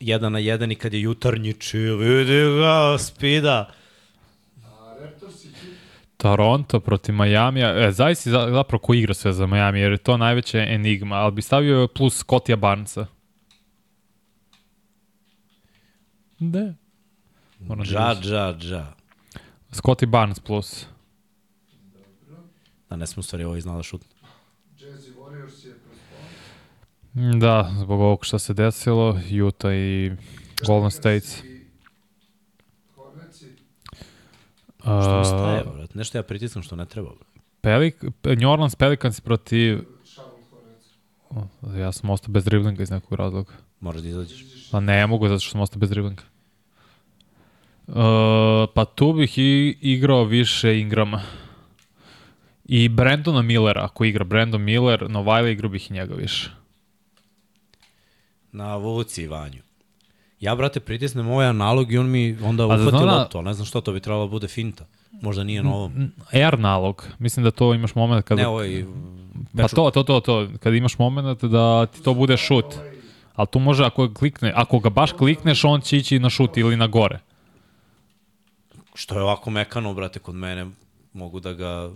jedan 0.00 0.32
na 0.32 0.38
jedan 0.38 0.72
i 0.72 0.74
kad 0.74 0.94
je 0.94 1.00
jutarnji 1.00 1.52
chill, 1.52 1.98
vidi 1.98 2.60
ga, 2.60 2.98
spida. 2.98 3.70
Toronto 6.22 6.80
protiv 6.80 7.14
Majamija. 7.14 7.86
E, 7.86 7.92
zavisi 7.92 8.30
za, 8.30 8.48
zapravo 8.50 8.78
ko 8.78 8.94
igra 8.94 9.14
sve 9.14 9.32
za 9.32 9.46
Miami, 9.46 9.80
jer 9.80 9.92
je 9.92 9.98
to 9.98 10.16
najveća 10.16 10.58
enigma, 10.58 11.16
ali 11.16 11.32
bi 11.32 11.42
stavio 11.42 11.88
plus 11.88 12.18
Scottija 12.18 12.56
Barnesa. 12.56 13.06
Da. 16.38 16.74
Moram 17.60 17.78
da 17.78 17.84
Dža, 17.84 18.08
vidim. 18.08 18.22
dža, 18.22 18.54
dža. 18.58 18.86
Scotty 19.70 20.06
Barnes 20.06 20.40
plus. 20.40 20.86
Da, 22.90 22.96
ne 22.96 23.06
smo 23.06 23.20
u 23.20 23.22
stvari 23.22 23.44
ovo 23.44 23.56
iznala 23.56 23.82
šut. 23.82 24.02
Jazz 24.78 25.08
i 25.08 25.12
Warriors 25.12 25.66
je. 25.66 25.74
Mm, 27.14 27.38
Da, 27.40 27.70
zbog 27.78 28.00
ovog 28.00 28.24
što 28.24 28.38
se 28.38 28.54
desilo, 28.54 29.18
Utah 29.46 29.72
i 29.74 30.10
Golden 30.66 30.90
State. 30.90 31.26
Što 35.02 35.18
mi 35.18 35.24
staje, 35.24 35.64
vrat? 35.74 35.94
Nešto 35.94 36.18
ja 36.18 36.22
pritisnem 36.22 36.62
što 36.62 36.76
ne 36.76 36.86
treba. 36.86 37.10
Pelik, 37.60 38.04
New 38.24 38.50
Orleans 38.50 38.74
Pelicans 38.74 39.20
protiv... 39.20 39.78
O, 41.30 41.44
Ja 41.76 41.92
sam 41.92 42.10
ostao 42.10 42.32
bez 42.32 42.44
driblinga 42.44 42.82
iz 42.82 42.90
nekog 42.90 43.18
razloga. 43.18 43.52
Moraš 43.80 44.02
da 44.02 44.08
izađeš. 44.08 44.70
Pa 44.70 44.80
ne 44.80 45.06
mogu 45.06 45.28
zato 45.28 45.40
što 45.40 45.50
sam 45.50 45.60
ostao 45.60 45.78
bez 45.78 45.90
driblinga. 45.90 46.22
Uh, 47.86 47.94
pa 48.74 48.84
tu 48.84 49.12
bih 49.12 49.38
i 49.38 49.78
igrao 49.80 50.24
više 50.24 50.80
Ingrama. 50.80 51.22
I 52.64 52.88
Brandona 52.88 53.42
Millera, 53.42 53.84
ako 53.84 54.04
igra 54.04 54.24
Brandon 54.24 54.62
Miller, 54.62 55.10
Novajla 55.10 55.48
igrao 55.48 55.70
bih 55.70 55.90
i 55.90 55.94
njega 55.94 56.14
više. 56.14 56.50
Na 58.52 58.76
vuci 58.76 59.26
Vanju. 59.26 59.62
Ja, 60.40 60.54
brate, 60.56 60.80
pritisnem 60.80 61.28
ovaj 61.28 61.46
analog 61.46 61.92
i 61.92 61.98
on 61.98 62.10
mi 62.10 62.38
onda 62.42 62.56
da 62.56 62.66
uhvati 62.66 62.96
zna- 62.96 63.18
loptu, 63.18 63.38
ali 63.38 63.44
ne 63.44 63.54
znam 63.54 63.66
što, 63.66 63.80
to 63.80 63.92
bi 63.92 64.00
trebalo 64.00 64.26
da 64.26 64.30
bude 64.30 64.48
finta. 64.48 64.84
Možda 65.22 65.44
nije 65.44 65.62
na 65.62 65.74
ovom. 65.74 65.92
N- 65.96 66.10
Air 66.32 66.58
nalog. 66.58 67.08
Mislim 67.18 67.44
da 67.44 67.50
to 67.50 67.74
imaš 67.74 67.94
moment 67.94 68.24
kada... 68.24 68.42
Ne, 68.42 68.48
ovaj... 68.48 68.84
Pa 69.56 69.68
to, 69.68 69.90
to, 69.90 70.02
to, 70.02 70.20
to. 70.20 70.48
Kad 70.60 70.74
imaš 70.74 70.98
moment 70.98 71.42
da 71.42 71.86
ti 71.86 72.02
to 72.02 72.14
bude 72.14 72.36
šut. 72.36 72.64
Ali 73.34 73.48
tu 73.48 73.58
može, 73.58 73.84
ako 73.84 74.14
klikne, 74.14 74.52
ako 74.56 74.78
ga 74.78 74.90
baš 74.90 75.12
klikneš, 75.12 75.64
on 75.64 75.80
će 75.80 75.96
ići 75.96 76.18
na 76.18 76.30
šut 76.30 76.56
ili 76.56 76.76
na 76.76 76.86
gore. 76.86 77.18
Što 78.94 79.14
je 79.14 79.22
ovako 79.22 79.50
mekano, 79.50 79.94
brate, 79.94 80.18
kod 80.18 80.34
mene 80.34 80.66
mogu 81.12 81.40
da 81.40 81.52
ga 81.52 81.90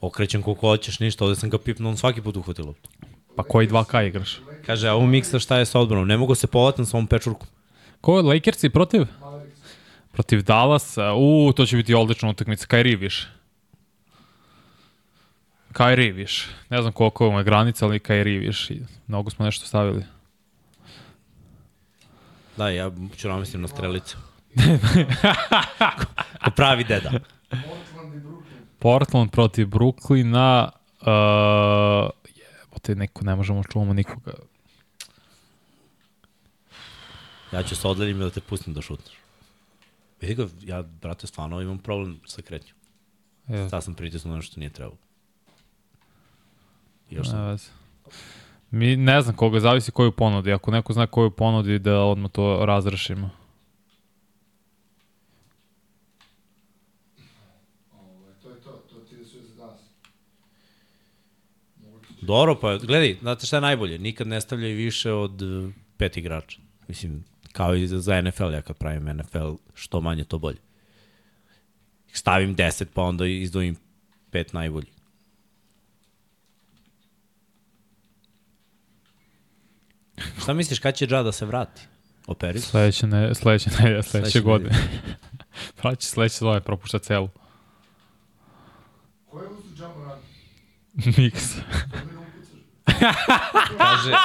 okrećem 0.00 0.42
koliko 0.42 0.68
hoćeš, 0.68 1.00
ništa, 1.00 1.24
ovde 1.24 1.36
sam 1.36 1.50
ga 1.50 1.58
pipnuo, 1.58 1.90
on 1.90 1.96
svaki 1.96 2.22
put 2.22 2.36
uhvati 2.36 2.62
loptu. 2.62 2.90
Pa 3.36 3.42
koji 3.42 3.68
2K 3.68 4.06
igraš? 4.06 4.40
Kaže, 4.66 4.88
a 4.88 4.94
ovo 4.94 5.06
miksa 5.06 5.38
šta 5.38 5.58
je 5.58 5.66
sa 5.66 5.80
odbranom? 5.80 6.08
Ne 6.08 6.16
mogu 6.16 6.34
se 6.34 6.46
povatam 6.46 6.86
sa 6.86 6.96
ovom 6.96 7.06
pečurkom. 7.06 7.48
Ko 8.00 8.16
je 8.16 8.22
Lakersi 8.22 8.68
protiv? 8.68 9.06
Protiv 10.12 10.42
Dallasa. 10.42 11.12
U, 11.12 11.52
to 11.56 11.66
će 11.66 11.76
biti 11.76 11.94
odlična 11.94 12.30
utakmica. 12.30 12.66
Kyrie 12.66 12.98
više. 12.98 13.28
Kyrie 15.72 16.12
više. 16.14 16.48
Ne 16.70 16.80
znam 16.80 16.92
koliko 16.92 17.26
je 17.26 17.44
granica, 17.44 17.86
ali 17.86 17.98
Kyrie 17.98 18.46
više. 18.46 18.74
Mnogo 19.06 19.30
smo 19.30 19.44
nešto 19.44 19.66
stavili. 19.66 20.04
Da, 22.56 22.68
ja 22.68 22.90
ću 23.16 23.28
namislim 23.28 23.62
na 23.62 23.68
strelicu. 23.68 24.16
Ko 26.44 26.50
pravi 26.56 26.84
deda. 26.84 27.10
Portland 27.50 28.14
i 28.14 28.18
Brooklyn. 28.18 28.78
Portland 28.78 29.30
protiv 29.30 29.66
Brooklyna. 29.66 30.68
Uh, 31.00 32.10
jebote, 32.84 32.94
neko, 32.94 33.24
ne 33.24 33.34
možemo 33.34 33.62
čuvamo 33.64 33.92
nikoga. 33.92 34.32
Ja 37.52 37.62
ću 37.62 37.76
se 37.76 37.88
odledim 37.88 38.16
i 38.16 38.20
da 38.20 38.30
te 38.30 38.40
pustim 38.40 38.74
da 38.74 38.82
šutneš. 38.82 39.14
Vidi 40.20 40.34
ga, 40.34 40.46
ja, 40.62 40.82
brate, 40.82 41.26
stvarno 41.26 41.60
imam 41.60 41.78
problem 41.78 42.20
sa 42.26 42.42
kretnjom. 42.42 42.76
Je, 43.48 43.68
Sad 43.70 43.84
sam 43.84 43.94
pritisnuo 43.94 44.36
nešto 44.36 44.50
što 44.50 44.60
nije 44.60 44.70
trebalo. 44.70 44.96
Još 47.10 47.28
sam. 47.28 47.38
ne. 47.40 47.56
Mi 48.70 48.96
ne 48.96 49.20
znam 49.22 49.36
koga, 49.36 49.60
zavisi 49.60 49.90
koju 49.92 50.12
ponudi. 50.12 50.52
Ako 50.52 50.70
neko 50.70 50.92
zna 50.92 51.06
koju 51.06 51.30
ponudi, 51.30 51.78
da 51.78 52.00
odmah 52.00 52.30
to 52.30 52.66
razrešimo. 52.66 53.30
Ovaj, 57.92 58.32
to 58.42 58.50
je 58.50 58.56
to, 58.56 58.72
to 58.72 59.00
ti 59.00 59.14
je 59.14 59.24
sve 59.24 59.40
za 59.42 59.54
danas. 59.56 59.80
Moguće 61.76 62.06
će- 62.06 62.12
Dobro, 62.24 62.60
pa 62.60 62.76
gledaj, 62.76 63.16
znate 63.20 63.46
šta 63.46 63.56
je 63.56 63.60
najbolje? 63.60 63.98
Nikad 63.98 64.26
ne 64.26 64.40
stavljaj 64.40 64.72
više 64.72 65.12
od 65.12 65.42
uh, 65.42 65.70
pet 65.96 66.16
igrača. 66.16 66.58
Mislim, 66.88 67.24
kao 67.52 67.74
i 67.74 67.86
za, 67.86 68.22
NFL, 68.22 68.52
ja 68.52 68.62
kad 68.62 68.76
pravim 68.76 69.16
NFL, 69.16 69.52
što 69.74 70.00
manje 70.00 70.24
to 70.24 70.38
bolje. 70.38 70.58
Stavim 72.12 72.56
10, 72.56 72.84
pa 72.94 73.02
onda 73.02 73.26
izdvojim 73.26 73.76
pet 74.30 74.52
najboljih. 74.52 74.94
Šta 80.42 80.52
misliš, 80.52 80.78
kad 80.78 80.94
će 80.94 81.06
Dža 81.06 81.22
da 81.22 81.32
se 81.32 81.46
vrati? 81.46 81.82
Operi? 82.26 82.60
Sledeće, 82.60 83.06
ne, 83.06 83.34
sledeće, 83.34 83.70
ne, 83.70 83.76
sledeće, 83.76 84.10
Sledeće 84.10 84.40
godine. 84.40 84.70
Praći 85.76 86.06
sledeće 86.12 86.34
sezone, 86.34 86.60
propušta 86.60 86.98
celu. 86.98 87.28
Ko 89.30 89.42
je 89.42 89.48
uzeo 89.48 89.76
džamu 89.76 90.04
radi? 90.04 90.22
Miks. 91.18 91.56
Kaže... 93.78 94.12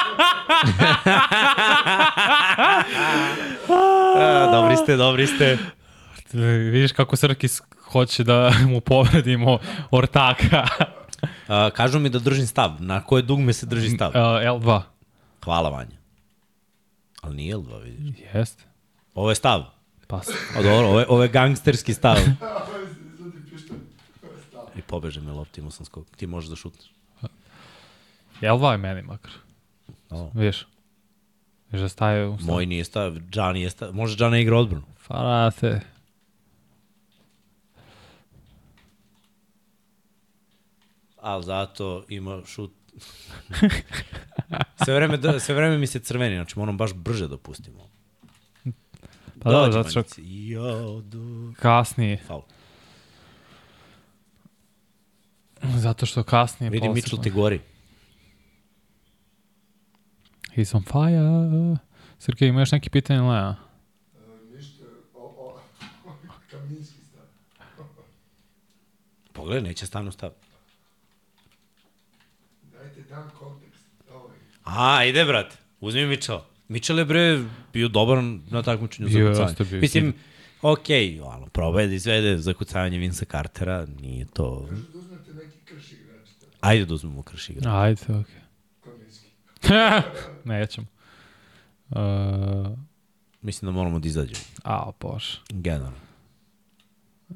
A, 4.20 4.50
dobri 4.52 4.78
ste, 4.78 4.98
dobri 4.98 5.28
ste. 5.28 5.58
Vidiš 6.72 6.91
kako 6.91 7.16
Srkis 7.16 7.62
hoće 7.84 8.24
da 8.24 8.52
mu 8.68 8.82
povredimo 8.82 9.60
ortaka. 9.91 10.68
A, 11.48 11.70
kažu 11.70 12.00
mi 12.00 12.10
da 12.10 12.20
držim 12.20 12.48
stav. 12.48 12.72
Na 12.80 13.04
koje 13.04 13.22
dugme 13.22 13.54
se 13.54 13.66
drži 13.66 13.90
stav? 13.90 14.10
Uh, 14.10 14.16
L2. 14.16 14.82
Hvala 15.44 15.70
Vanja. 15.70 15.98
Ali 17.22 17.36
nije 17.36 17.56
L2, 17.56 17.84
vidiš. 17.84 18.26
Jeste. 18.34 18.64
Ovo 19.14 19.30
je 19.30 19.36
stav. 19.36 19.64
Pa, 20.08 20.22
A 20.58 20.62
dobro, 20.62 20.88
ovo 20.88 21.00
je, 21.00 21.06
ovo 21.10 21.24
je 21.24 21.30
gangsterski 21.30 21.94
stav. 21.94 22.16
Izvadi 23.14 23.50
pištolj. 23.52 23.78
Stav. 24.50 24.64
I 24.76 24.78
pobeže 24.90 25.22
me 25.22 25.32
lopta, 25.32 25.61
imao 25.61 25.72
sam 25.72 25.86
skok. 25.86 26.07
Ti 26.18 26.28
možeš 26.28 26.49
da 26.49 26.56
šutneš. 26.56 26.91
L2 28.41 28.72
je 28.72 28.78
meni 28.78 29.02
makar. 29.02 29.32
O, 30.10 30.32
Vidiš? 30.34 30.66
Vidiš 31.72 31.82
da 31.82 31.90
staje 31.90 32.28
u 32.28 32.38
moj 32.41 32.66
nije 32.66 32.84
stav, 32.84 33.18
Dža 33.30 33.52
nije 33.53 33.70
stav. 33.70 33.94
Može 33.94 34.18
Dža 34.18 34.30
ne 34.30 34.41
igra 34.41 34.57
odbranu. 34.57 34.86
Farate. 34.98 35.82
Ali 41.22 41.44
zato 41.44 42.06
ima 42.10 42.41
šut. 42.45 42.72
sve, 44.86 44.95
vreme, 44.95 45.18
da- 45.18 45.40
sve 45.40 45.56
vreme 45.56 45.78
mi 45.78 45.88
se 45.88 45.99
crveni, 45.99 46.36
znači 46.36 46.60
moram 46.60 46.78
baš 46.78 46.94
brže 46.94 47.28
da 47.28 47.38
pustimo. 47.38 47.90
Pa 49.40 49.52
da, 49.52 49.57
Dođi, 49.60 49.72
zato 49.72 49.90
što. 49.90 50.22
Jo, 50.22 51.02
du... 51.02 51.53
kasnije. 51.60 52.18
Faul. 52.28 52.41
Zato 55.64 56.06
što 56.06 56.23
kasnije. 56.23 56.69
Vidi, 56.69 56.80
posebno. 56.80 56.94
Mitchell 56.94 57.23
ti 57.23 57.30
gori. 57.30 57.60
He's 60.56 60.76
on 60.76 60.84
fire. 60.84 61.80
Srke, 62.19 62.48
ima 62.48 62.60
još 62.60 62.72
neki 62.72 62.90
pitanje 62.90 63.22
ne? 63.22 63.38
E, 63.38 63.53
Ništa, 64.56 64.84
o, 65.14 65.19
o, 65.19 65.60
Kaminski 66.52 66.98
stav. 67.11 67.26
Pogledaj, 69.34 69.61
neće 69.69 69.86
stanu 69.86 70.11
stav. 70.11 70.30
Dajte 72.72 73.02
dan 73.10 73.30
kontekst. 73.40 73.86
Ovaj. 74.11 74.38
A, 74.64 75.06
ide, 75.06 75.26
brate. 75.26 75.56
Uzmi 75.80 76.06
Mitchell. 76.06 76.40
Mitchell 76.68 76.99
je, 76.99 77.06
bre, 77.06 77.44
bio 77.73 77.88
dobar 77.88 78.23
na 78.49 78.64
takmičenju 78.64 79.10
za 79.10 79.48
kucanje. 79.48 79.80
Mislim, 79.81 80.14
okej, 80.61 81.22
ono, 81.22 81.45
probaj 81.45 81.88
da 81.88 81.94
izvede 81.94 82.38
za 82.38 82.53
kucavanje 82.53 82.98
Vinsa 82.98 83.26
Cartera, 83.26 83.86
nije 84.02 84.26
to... 84.34 84.68
Kažu 84.69 84.81
da 84.94 84.99
uzmete 84.99 85.34
neki 85.34 85.57
krš 85.65 85.91
igrač. 85.91 86.30
tako, 86.40 86.48
Ajde 86.61 86.86
da 86.86 86.94
uzmemo 86.94 87.23
krš 87.23 87.49
igra. 87.49 87.81
Ajde, 87.81 88.02
okej. 88.02 88.41
Kaminski. 88.84 89.27
Nećemo. 90.49 90.88
Uh, 91.90 91.98
Mislim 93.41 93.72
da 93.72 93.77
moramo 93.77 93.99
da 93.99 94.07
izađemo. 94.07 94.40
a, 94.64 94.91
bože. 94.99 95.40
Generalno. 95.49 95.98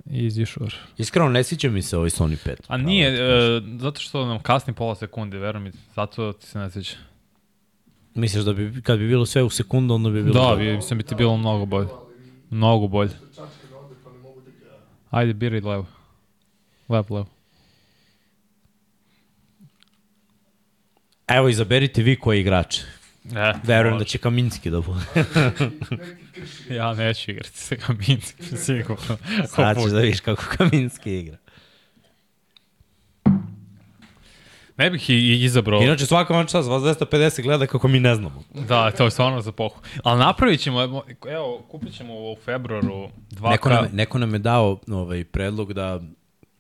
Easy 0.06 0.46
sure. 0.46 0.76
Iskreno, 0.98 1.30
ne 1.30 1.44
sviđa 1.44 1.70
mi 1.70 1.82
se 1.82 1.98
ovaj 1.98 2.10
Sony 2.10 2.48
5. 2.48 2.56
A 2.68 2.78
nije, 2.78 3.10
uh, 3.58 3.64
zato 3.80 4.00
što 4.02 4.26
nam 4.26 4.40
kasni 4.40 4.74
pola 4.74 4.96
sekunde, 4.96 5.38
veruj 5.38 5.62
mi, 5.62 5.72
zato 5.96 6.34
ti 6.34 6.48
se 6.48 6.60
ne 6.60 6.70
sviđa. 6.72 6.96
Misliš 8.16 8.44
da 8.44 8.54
bi, 8.54 8.82
kad 8.82 9.00
bi 9.00 9.08
bilo 9.08 9.26
sve 9.26 9.44
u 9.44 9.50
sekundu, 9.50 9.94
onda 9.94 10.10
bi 10.10 10.24
bilo... 10.24 10.50
Da, 10.50 10.56
bi, 10.56 10.76
mislim 10.76 10.98
bi 10.98 11.04
ti 11.04 11.16
bilo 11.16 11.38
mnogo 11.38 11.66
bolje. 11.66 11.88
Mnogo 12.50 12.88
bolje. 12.88 13.12
pa 13.36 13.42
da 13.42 14.52
ga... 14.52 14.78
Ajde, 15.10 15.34
biraj 15.34 15.60
levo. 15.62 15.86
Levo, 16.90 17.16
levo. 17.16 17.28
Evo, 21.28 21.50
izaberite 21.50 22.02
vi 22.02 22.16
koji 22.16 22.40
igrač. 22.40 22.78
E, 22.78 23.54
Verujem 23.64 23.98
da 23.98 24.06
će 24.06 24.18
Kaminski 24.18 24.70
da 24.70 24.82
bude. 24.82 25.06
Ja 26.70 26.94
neću 26.94 27.32
igrati 27.32 27.58
sa 27.58 27.76
Kaminskim, 27.76 28.58
sigurno. 28.66 29.18
Sad 29.48 29.78
ćeš 29.78 29.92
da 29.92 30.00
vidiš 30.00 30.20
kako 30.20 30.44
Kaminski 30.58 31.20
igra. 31.20 31.38
Ne 34.78 34.90
bih 34.90 35.10
i, 35.10 35.14
i 35.14 35.44
izabrao. 35.44 35.82
Inače, 35.82 36.06
svaka 36.06 36.34
vam 36.34 36.48
čas, 36.48 36.66
vas 36.68 36.84
250 36.84 37.42
gleda 37.42 37.68
kako 37.68 37.88
mi 37.88 38.00
ne 38.00 38.16
znamo. 38.16 38.44
Da, 38.68 38.92
to 38.92 39.04
je 39.04 39.12
stvarno 39.12 39.42
za 39.42 39.52
pohu. 39.52 39.82
Ali 40.04 40.20
napravit 40.20 40.60
ćemo, 40.60 41.04
evo, 41.30 41.62
kupit 41.72 41.98
ćemo 41.98 42.14
u 42.14 42.36
februaru 42.46 43.10
2K. 43.32 43.52
Neko 43.52 43.70
nam, 43.70 43.86
neko 43.92 44.18
nam 44.18 44.34
je 44.34 44.40
dao 44.40 44.80
ovaj, 44.88 45.24
predlog 45.24 45.74
da 45.74 46.02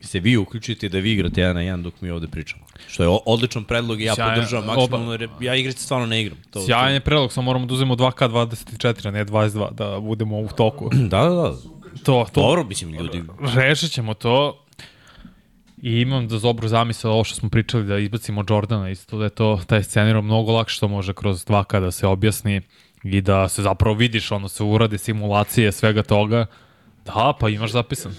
se 0.07 0.19
vi 0.19 0.37
uključite 0.37 0.89
da 0.89 0.99
vi 0.99 1.11
igrate 1.11 1.41
jedan 1.41 1.55
na 1.55 1.61
jedan 1.61 1.83
dok 1.83 2.01
mi 2.01 2.09
ovde 2.09 2.27
pričamo. 2.27 2.65
Što 2.87 3.03
je 3.03 3.19
odličan 3.25 3.63
predlog 3.63 4.01
i 4.01 4.03
ja 4.03 4.15
Sjajan, 4.15 4.35
podržavam 4.35 4.65
maksimalno, 4.65 5.11
jer 5.11 5.29
ja 5.39 5.55
igrice 5.55 5.83
stvarno 5.83 6.05
ne 6.05 6.21
igram. 6.21 6.37
To, 6.51 6.65
Sjajan 6.65 6.93
je 6.93 6.99
predlog, 6.99 7.33
samo 7.33 7.45
moramo 7.45 7.65
da 7.65 7.73
uzmemo 7.73 7.95
2K24, 7.95 9.07
a 9.07 9.11
ne 9.11 9.25
22, 9.25 9.73
da 9.73 9.99
budemo 9.99 10.39
u 10.39 10.47
toku. 10.47 10.89
To, 10.89 10.97
da, 11.13 11.23
da, 11.23 11.29
da. 11.29 11.53
To, 12.03 12.25
to, 12.33 12.41
Dobro, 12.41 12.63
mislim, 12.63 12.93
ljudi. 12.93 13.23
Rešit 13.55 13.91
ćemo 13.91 14.13
to. 14.13 14.65
I 15.81 16.01
imam 16.01 16.27
da 16.27 16.37
zobru 16.37 16.67
zamisao 16.67 17.11
ovo 17.13 17.23
što 17.23 17.35
smo 17.35 17.49
pričali 17.49 17.83
da 17.83 17.97
izbacimo 17.97 18.43
Jordana 18.49 18.89
isto 18.89 19.17
da 19.17 19.23
je 19.23 19.29
to 19.29 19.59
taj 19.67 19.83
scenarij 19.83 20.21
mnogo 20.21 20.51
lakše 20.51 20.75
što 20.75 20.87
može 20.87 21.13
kroz 21.13 21.45
2K 21.45 21.79
da 21.79 21.91
se 21.91 22.07
objasni 22.07 22.61
i 23.03 23.21
da 23.21 23.49
se 23.49 23.61
zapravo 23.61 23.95
vidiš 23.95 24.31
ono 24.31 24.47
se 24.47 24.63
urade 24.63 24.97
simulacije 24.97 25.71
svega 25.71 26.03
toga. 26.03 26.45
Da, 27.05 27.33
pa 27.39 27.49
imaš 27.49 27.71
zapisan. 27.71 28.15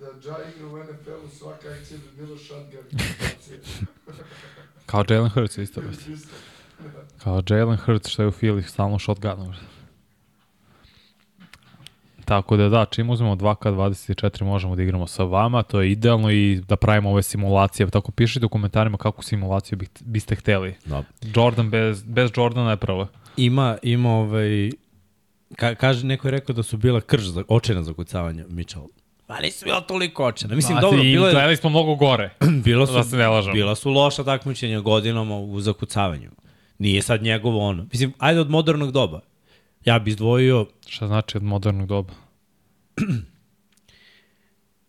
Da 0.00 0.04
Ja 0.30 0.36
igra 0.56 0.66
u 0.66 0.78
NFL-u 0.78 1.28
svaka 1.38 1.68
akcija 1.80 1.98
bi 1.98 2.22
bila 2.22 2.38
shotgun 2.38 2.83
situacija. 2.83 2.83
Kao 4.86 5.04
Jalen 5.08 5.30
Hurts 5.30 5.58
isto. 5.58 5.80
Kao 7.18 7.42
Jalen 7.48 7.76
Hurts 7.76 8.08
što 8.08 8.22
je 8.22 8.28
u 8.28 8.32
Philly 8.32 8.62
stalno 8.62 8.98
shotgunom. 8.98 9.54
Tako 12.24 12.56
da 12.56 12.68
da, 12.68 12.84
čim 12.84 13.10
uzmemo 13.10 13.36
2K24 13.36 14.44
možemo 14.44 14.76
da 14.76 14.82
igramo 14.82 15.06
sa 15.06 15.24
vama, 15.24 15.62
to 15.62 15.80
je 15.80 15.92
idealno 15.92 16.30
i 16.30 16.62
da 16.68 16.76
pravimo 16.76 17.10
ove 17.10 17.22
simulacije. 17.22 17.90
Tako 17.90 18.12
pišite 18.12 18.46
u 18.46 18.48
komentarima 18.48 18.98
kakvu 18.98 19.22
simulaciju 19.22 19.78
biste 20.00 20.34
hteli. 20.34 20.74
Da. 20.84 21.04
Jordan 21.34 21.70
bez, 21.70 22.02
bez 22.02 22.30
Jordana 22.36 22.70
je 22.70 22.76
pravo. 22.76 23.06
Ima, 23.36 23.76
ima 23.82 24.10
ovaj... 24.10 24.70
Ka, 25.56 25.74
kaže, 25.74 26.06
neko 26.06 26.28
je 26.28 26.32
rekao 26.32 26.54
da 26.54 26.62
su 26.62 26.76
bila 26.76 27.00
krž, 27.00 27.26
za, 27.26 27.42
očajna 27.48 27.82
zakucavanja, 27.82 28.44
Mitchell. 28.48 28.86
Ma 29.28 29.40
nisu 29.40 29.64
bila 29.64 29.80
toliko 29.80 30.24
očajna. 30.24 30.54
Mislim, 30.54 30.78
dobro, 30.80 31.02
i 31.02 31.02
bilo 31.02 31.26
je, 31.26 31.32
gledali 31.32 31.56
smo 31.56 31.70
mnogo 31.70 31.94
gore. 31.94 32.30
bilo 32.64 32.86
su, 32.86 32.92
da 32.92 33.04
se 33.04 33.16
ne 33.16 33.28
lažemo. 33.28 33.52
bila 33.52 33.74
su 33.74 33.90
loša 33.90 34.24
takmičenja 34.24 34.80
godinama 34.80 35.38
u 35.38 35.60
zakucavanju. 35.60 36.30
Nije 36.78 37.02
sad 37.02 37.22
njegovo 37.22 37.68
ono. 37.68 37.86
Mislim, 37.92 38.12
ajde 38.18 38.40
od 38.40 38.50
modernog 38.50 38.90
doba. 38.90 39.20
Ja 39.84 39.98
bi 39.98 40.10
izdvojio, 40.10 40.66
Šta 40.86 41.06
znači 41.06 41.36
od 41.36 41.42
modernog 41.42 41.88
doba? 41.88 42.12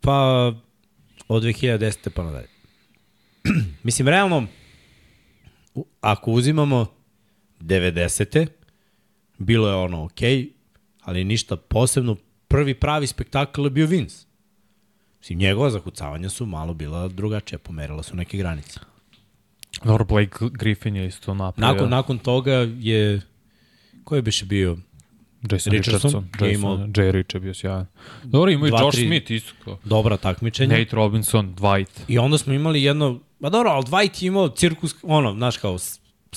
pa, 0.04 0.52
od 1.28 1.44
2010. 1.44 2.10
pa 2.10 2.24
nadalje. 2.24 2.50
Mislim, 3.84 4.08
realno, 4.08 4.48
ako 6.02 6.32
uzimamo 6.32 6.86
90. 7.60 8.48
bilo 9.38 9.68
je 9.70 9.76
ono 9.76 10.04
okej, 10.04 10.50
ali 11.02 11.24
ništa 11.24 11.56
posebno. 11.56 12.16
Prvi 12.48 12.74
pravi 12.74 13.08
spektakl 13.08 13.64
je 13.64 13.70
bio 13.70 13.88
Vince. 13.88 14.25
Mislim, 15.26 15.40
njegova 15.40 15.70
zakucavanja 15.70 16.30
su 16.30 16.46
malo 16.46 16.74
bila 16.74 17.08
drugačija, 17.08 17.60
pomerila 17.60 18.04
su 18.04 18.16
neke 18.16 18.38
granice. 18.38 18.80
Dobro, 19.84 20.06
Blake 20.06 20.32
Griffin 20.52 20.96
je 20.96 21.08
isto 21.08 21.34
napravio. 21.34 21.74
Nakon, 21.74 21.90
nakon 21.90 22.18
toga 22.18 22.52
je, 22.80 23.22
ko 24.04 24.16
je 24.16 24.22
biše 24.22 24.46
bio? 24.46 24.78
Jason 25.44 25.74
Richardson 25.74 26.12
Richardson. 26.24 26.30
Jason, 26.42 26.56
imao- 26.56 26.78
Jay 26.88 27.12
Rich 27.12 27.34
je 27.34 27.40
bio 27.40 27.54
sjajan. 27.54 27.86
Dobro, 28.24 28.52
ima 28.52 28.68
i 28.68 28.72
Josh 28.72 28.84
tri- 28.92 29.08
Smith 29.08 29.32
isto. 29.32 29.80
Dobra 29.84 30.18
takmičenja. 30.18 30.78
Nate 30.78 30.96
Robinson, 30.96 31.56
Dwight. 31.56 32.00
I 32.08 32.18
onda 32.18 32.38
smo 32.38 32.54
imali 32.54 32.84
jedno, 32.84 33.20
pa 33.42 33.50
dobro, 33.50 33.70
ali 33.70 33.84
Dwight 33.84 34.24
je 34.24 34.28
imao 34.28 34.50
cirkus, 34.50 34.96
ono, 35.04 35.34
znaš 35.34 35.58
kao, 35.58 35.78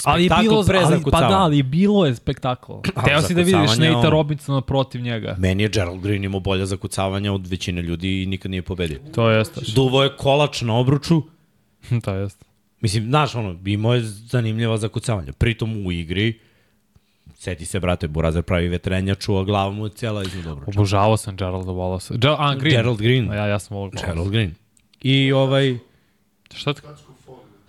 Ali 0.04 0.24
je 0.24 0.30
bilo, 0.42 0.64
ali, 0.84 1.02
pa 1.10 1.20
da, 1.20 1.38
ali 1.38 1.56
je 1.56 1.62
bilo 1.62 2.06
je 2.06 2.14
spektakl. 2.14 2.72
Teo 3.06 3.22
si 3.22 3.34
da 3.34 3.42
vidiš 3.42 3.76
Nate 3.78 4.10
Robinsona 4.10 4.60
protiv 4.60 5.00
njega. 5.00 5.36
Meni 5.38 5.62
je 5.62 5.68
Gerald 5.68 6.00
Green 6.00 6.24
imao 6.24 6.40
bolja 6.40 6.66
zakucavanja 6.66 7.32
od 7.32 7.46
većine 7.46 7.82
ljudi 7.82 8.22
i 8.22 8.26
nikad 8.26 8.50
nije 8.50 8.62
pobedio. 8.62 8.98
To 9.14 9.30
jeste. 9.30 9.60
Duvo 9.74 10.02
je 10.02 10.16
kolač 10.16 10.60
na 10.62 10.76
obruču, 10.76 11.22
to 12.04 12.14
jeste. 12.14 12.44
mislim, 12.80 13.04
znaš, 13.04 13.34
ono, 13.34 13.58
imao 13.64 13.94
je 13.94 14.00
zanimljiva 14.04 14.76
zakucavanja. 14.76 15.32
Pritom 15.32 15.86
u 15.86 15.92
igri, 15.92 16.40
seti 17.34 17.66
se, 17.66 17.80
brate, 17.80 18.08
Burazer 18.08 18.42
pravi 18.42 18.68
vetrenjaču, 18.68 19.36
a 19.36 19.44
glava 19.44 19.70
mu 19.70 19.86
je 19.86 19.90
cijela 19.90 20.22
iznad 20.22 20.46
obruča. 20.46 20.80
Obožavao 20.80 21.16
sam 21.16 21.36
Geralda 21.36 21.72
Wallace. 21.72 22.18
Ger 22.18 22.34
a, 22.38 22.54
Green. 22.54 22.76
Gerald 22.76 22.98
Green. 22.98 23.30
A 23.30 23.34
Ja, 23.34 23.46
ja 23.46 23.58
sam 23.58 23.76
volio 23.76 23.90
Wallace. 23.90 24.06
Gerald 24.06 24.30
Green. 24.30 24.54
I 25.02 25.32
ovaj, 25.32 25.78
Šta 26.54 26.74
ti? 26.74 26.82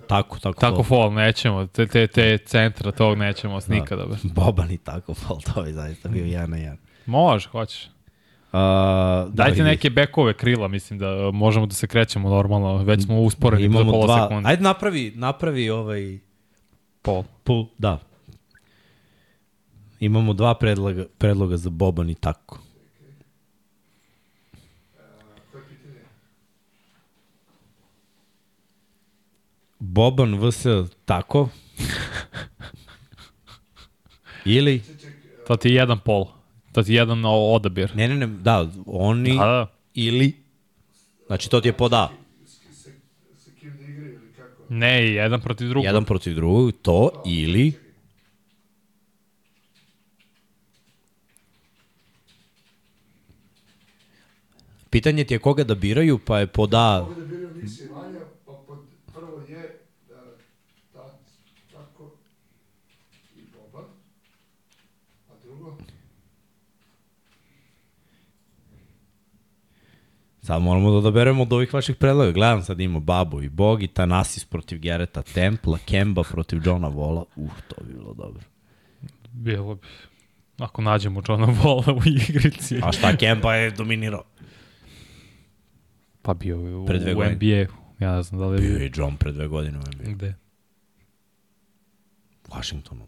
Tako, 0.09 0.39
tako. 0.39 0.59
Tako 0.59 0.83
fall, 0.83 1.13
nećemo. 1.13 1.65
Te, 1.67 1.87
te, 1.87 2.07
te 2.07 2.37
centra 2.37 2.91
tog 2.91 3.17
nećemo 3.17 3.59
da. 3.59 3.75
nikada. 3.75 4.05
Be. 4.09 4.15
Boban 4.23 4.71
i 4.71 4.77
tako 4.77 5.13
fal, 5.13 5.37
to 5.53 5.65
je 5.65 5.73
zaista 5.73 6.09
bio 6.09 6.25
jedan 6.25 6.49
na 6.49 6.57
jedan. 6.57 6.77
Može, 7.05 7.49
hoćeš. 7.49 7.85
Uh, 7.85 7.91
da, 8.51 9.27
Dajte 9.33 9.51
vidi. 9.51 9.63
neke 9.63 9.89
bekove 9.89 10.33
krila, 10.33 10.67
mislim 10.67 10.99
da 10.99 11.31
možemo 11.33 11.65
da 11.65 11.75
se 11.75 11.87
krećemo 11.87 12.29
normalno. 12.29 12.77
Već 12.77 13.03
smo 13.05 13.21
usporeni 13.21 13.61
za 13.61 13.65
Imamo 13.65 13.91
pola 13.91 14.05
dva, 14.05 14.23
sekunde. 14.23 14.49
ajde 14.49 14.63
napravi, 14.63 15.13
napravi 15.15 15.69
ovaj 15.69 16.19
Pol. 17.01 17.23
Pul, 17.43 17.65
da. 17.77 17.99
Imamo 19.99 20.33
dva 20.33 20.53
predloga, 20.55 21.05
predloga 21.17 21.57
za 21.57 21.69
Boban 21.69 22.09
i 22.09 22.15
tako. 22.15 22.59
Boban 29.79 30.39
vs 30.39 30.65
tako. 31.05 31.49
Ili, 34.45 34.81
To 35.47 35.55
ti 35.55 35.69
je 35.69 35.75
jedan 35.75 35.99
pol. 35.99 36.25
To 36.73 36.83
ti 36.83 36.93
je 36.93 36.97
jedan 36.97 37.25
odabir. 37.25 37.95
ne, 37.95 38.07
ne, 38.07 38.15
ne, 38.15 38.27
da, 38.27 38.67
oni 38.85 39.37
Da, 39.37 39.45
da. 39.45 39.67
ili, 39.93 40.33
znači 41.27 41.49
to 41.49 41.61
ti 41.61 41.67
je 41.67 41.73
kim 43.59 43.77
da 43.77 43.83
igraju 43.83 44.13
ili 44.13 44.33
kako? 44.37 44.63
Ne, 44.69 45.07
jedan 45.13 45.41
protiv 45.41 45.69
drugog. 45.69 45.85
Jedan 45.85 46.05
protiv 46.05 46.35
drugog, 46.35 46.71
to 46.81 47.23
ili, 47.25 47.73
Pitanje 54.89 55.23
ti 55.23 55.33
je 55.33 55.39
koga 55.39 55.63
da 55.63 55.75
biraju, 55.75 56.19
pa 56.25 56.39
je 56.39 56.47
pod 56.47 56.73
A 56.73 57.01
Ovdje 57.01 57.25
biraju 57.25 57.49
Miksi 57.55 57.83
i 57.83 57.87
Vanja, 57.87 58.19
pa 58.45 58.51
pod 58.67 58.79
prvo 59.13 59.41
je 59.47 59.79
da, 60.09 60.23
ta, 60.93 61.13
tako 61.71 62.11
i 63.35 63.41
Boban, 63.53 63.85
a 65.29 65.33
drugo 65.43 65.77
Sad 70.49 70.61
moramo 70.61 70.91
da 70.91 70.97
odaberemo 70.97 71.41
od 71.41 71.53
ovih 71.53 71.73
vaših 71.73 71.95
predloga. 71.95 72.31
Gledam 72.31 72.63
sad 72.63 72.79
ima 72.79 72.99
Babu 72.99 73.41
i 73.41 73.49
Bogi, 73.49 73.87
Tanasis 73.87 74.45
protiv 74.45 74.79
Gereta 74.79 75.21
Templa, 75.21 75.77
Kemba 75.85 76.23
protiv 76.23 76.61
Johna 76.65 76.87
Vola. 76.87 77.25
Uh, 77.35 77.51
to 77.67 77.75
bi 77.83 77.93
bilo 77.93 78.13
dobro. 78.13 78.41
Bilo 79.31 79.75
bi. 79.75 79.87
Ako 80.57 80.81
nađemo 80.81 81.21
Johna 81.27 81.47
Walla 81.47 81.97
u 81.97 82.01
igrici. 82.29 82.79
A 82.83 82.91
šta, 82.91 83.17
Kemba 83.17 83.55
je 83.55 83.71
dominirao? 83.71 84.23
Pa 86.21 86.33
bio 86.33 86.55
je 86.57 86.75
u, 86.75 86.85
Pre 86.85 86.99
dve 86.99 87.13
u 87.13 87.15
godine. 87.15 87.35
NBA. 87.35 87.73
Ja 88.05 88.15
ne 88.15 88.23
znam 88.23 88.39
da 88.41 88.47
li 88.47 88.57
je 88.57 88.61
Bio 88.61 88.75
bio. 88.77 88.83
je 88.83 88.91
John 88.95 89.17
pre 89.17 89.31
dve 89.31 89.47
godine 89.47 89.77
u 89.77 89.81
NBA. 89.81 90.11
Gde? 90.11 90.35
Washingtonu. 92.47 93.05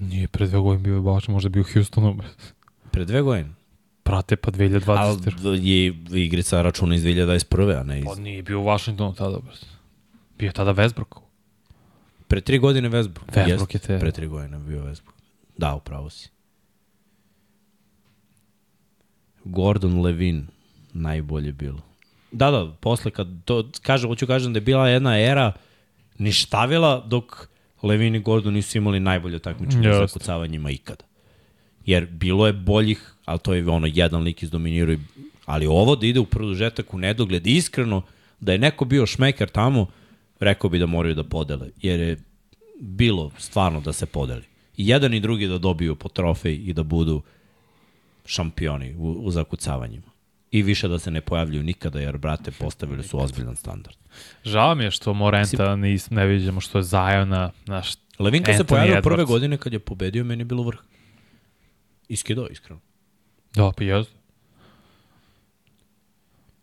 Nije 0.00 0.28
pre 0.28 0.46
dve 0.46 0.58
godine 0.58 0.82
bio 0.82 1.02
baš, 1.02 1.28
možda 1.28 1.48
bio 1.48 1.62
u 1.62 1.72
Houstonu. 1.74 2.16
Pre 2.90 3.04
dve 3.04 3.22
godine. 3.22 3.50
Prate 4.06 4.36
pa 4.36 4.50
2020. 4.50 5.32
Ali 5.44 5.68
je 5.68 5.94
igrica 6.14 6.62
računa 6.62 6.94
iz 6.94 7.02
2021. 7.02 7.80
a 7.80 7.82
ne 7.82 7.98
iz... 7.98 8.04
Pa 8.04 8.14
nije 8.14 8.42
bio 8.42 8.60
u 8.60 8.64
Washingtonu 8.64 9.14
tada. 9.14 9.38
Bio 10.38 10.52
tada 10.52 10.74
Westbrook. 10.74 11.20
Pre 12.28 12.40
tri 12.40 12.58
godine 12.58 12.88
Westbrook. 12.90 13.32
Westbrook 13.34 13.74
je 13.74 13.78
te- 13.78 13.98
Pre 13.98 14.12
tri 14.12 14.26
godine 14.26 14.58
bio 14.58 14.80
Westbrook. 14.80 15.16
Da, 15.58 15.74
upravo 15.74 16.10
si. 16.10 16.28
Gordon 19.44 20.00
Levin 20.00 20.46
najbolje 20.92 21.52
bilo. 21.52 21.80
Da, 22.32 22.50
da, 22.50 22.72
posle 22.80 23.10
kad 23.10 23.28
to 23.44 23.70
kaže, 23.82 24.08
hoću 24.08 24.26
kažem 24.26 24.52
da 24.52 24.56
je 24.56 24.60
bila 24.60 24.88
jedna 24.88 25.20
era 25.20 25.52
ništavila 26.18 27.00
dok 27.00 27.48
Levin 27.82 28.14
i 28.14 28.20
Gordon 28.20 28.54
nisu 28.54 28.78
imali 28.78 29.00
najbolje 29.00 29.38
takmičenje 29.38 29.92
sa 29.92 30.06
kucavanjima 30.12 30.70
ikada. 30.70 31.04
Jer 31.86 32.06
bilo 32.06 32.46
je 32.46 32.52
boljih, 32.52 33.14
ali 33.26 33.38
to 33.38 33.54
je 33.54 33.68
ono 33.68 33.86
jedan 33.86 34.22
lik 34.22 34.42
izdominirao, 34.42 34.92
i- 34.94 34.98
ali 35.46 35.66
ovo 35.66 35.96
da 35.96 36.06
ide 36.06 36.20
u 36.20 36.26
produžetak 36.26 36.94
u 36.94 36.98
nedogled, 36.98 37.46
iskreno, 37.46 38.02
da 38.40 38.52
je 38.52 38.58
neko 38.58 38.84
bio 38.84 39.06
šmeker 39.06 39.48
tamo, 39.48 39.86
rekao 40.40 40.70
bi 40.70 40.78
da 40.78 40.86
moraju 40.86 41.14
da 41.14 41.24
podele, 41.24 41.70
jer 41.82 42.00
je 42.00 42.16
bilo 42.80 43.30
stvarno 43.38 43.80
da 43.80 43.92
se 43.92 44.06
podeli. 44.06 44.42
I 44.76 44.88
jedan 44.88 45.14
i 45.14 45.20
drugi 45.20 45.46
da 45.46 45.58
dobiju 45.58 45.96
po 45.96 46.08
trofej 46.08 46.54
i 46.56 46.72
da 46.72 46.82
budu 46.82 47.22
šampioni 48.26 48.94
u, 48.94 49.10
u 49.12 49.30
zakucavanjima. 49.30 50.06
I 50.50 50.62
više 50.62 50.88
da 50.88 50.98
se 50.98 51.10
ne 51.10 51.20
pojavljuju 51.20 51.62
nikada, 51.62 52.00
jer, 52.00 52.18
brate, 52.18 52.50
postavili 52.50 53.02
su 53.04 53.20
ozbiljan 53.20 53.56
standard. 53.56 53.96
Žao 54.44 54.74
mi 54.74 54.84
je 54.84 54.90
što 54.90 55.14
Morenta 55.14 55.76
nis, 55.76 56.10
ne 56.10 56.26
vidimo 56.26 56.60
što 56.60 56.78
je 56.78 56.82
Zajona, 56.82 57.50
naš 57.66 57.92
Levinka 58.18 58.52
se 58.52 58.58
Anthony 58.58 58.66
pojavio 58.66 59.02
prve 59.02 59.16
Edwards. 59.16 59.26
godine 59.26 59.56
kad 59.58 59.72
je 59.72 59.78
pobedio, 59.78 60.24
meni 60.24 60.40
je 60.40 60.44
bilo 60.44 60.62
vrh. 60.62 60.78
Iskido, 62.08 62.46
iskreno. 62.50 62.80
Da, 63.56 63.72
pa 63.72 63.84
jezda. 63.84 64.12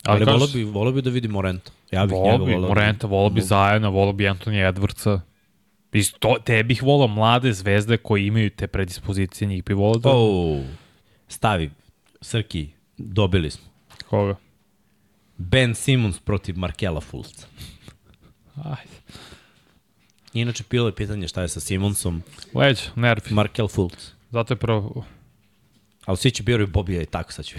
Ali, 0.03 0.25
kažeš- 0.25 0.39
volio 0.39 0.53
bi, 0.55 0.63
volio 0.63 0.91
bi 0.91 1.01
da 1.01 1.09
vidi 1.09 1.27
Morenta. 1.27 1.71
Ja 1.91 2.05
bih 2.05 2.13
Volao 2.13 2.31
njega 2.31 2.45
bi 2.45 2.51
volio. 2.53 2.67
Morenta, 2.67 3.07
volao 3.07 3.29
bi 3.29 3.41
Zajana, 3.41 3.89
volao 3.89 4.13
bi 4.13 4.27
Antonija 4.27 4.73
Edwardsa. 4.73 5.19
Isto, 5.93 6.35
te 6.45 6.63
bih 6.63 6.83
volao 6.83 7.07
mlade 7.07 7.53
zvezde 7.53 7.97
koji 7.97 8.27
imaju 8.27 8.49
te 8.49 8.67
predispozicije, 8.67 9.47
njih 9.47 9.63
bi 9.63 9.73
volao 9.73 9.97
da... 9.97 10.09
Oh, 10.09 10.61
stavi, 11.27 11.71
Srki, 12.21 12.69
dobili 12.97 13.51
smo. 13.51 13.63
Koga? 14.09 14.35
Ben 15.37 15.75
Simmons 15.75 16.19
protiv 16.19 16.57
Markela 16.57 17.01
Fulca. 17.01 17.47
Ajde. 18.55 18.97
Inače, 20.33 20.63
bilo 20.69 20.87
je 20.87 20.95
pitanje 20.95 21.27
šta 21.27 21.41
je 21.41 21.47
sa 21.47 21.59
Simmonsom. 21.59 22.23
Leđ, 22.53 22.79
nervi. 22.95 23.33
Markel 23.33 23.67
Fulc. 23.67 24.11
Zato 24.31 24.53
je 24.53 24.57
prvo... 24.57 25.05
Ali 26.05 26.17
svi 26.17 26.31
će 26.31 26.43
biraju 26.43 26.67
Bobija 26.67 27.01
i 27.01 27.05
tako 27.05 27.31
sad 27.31 27.45
ću. 27.45 27.55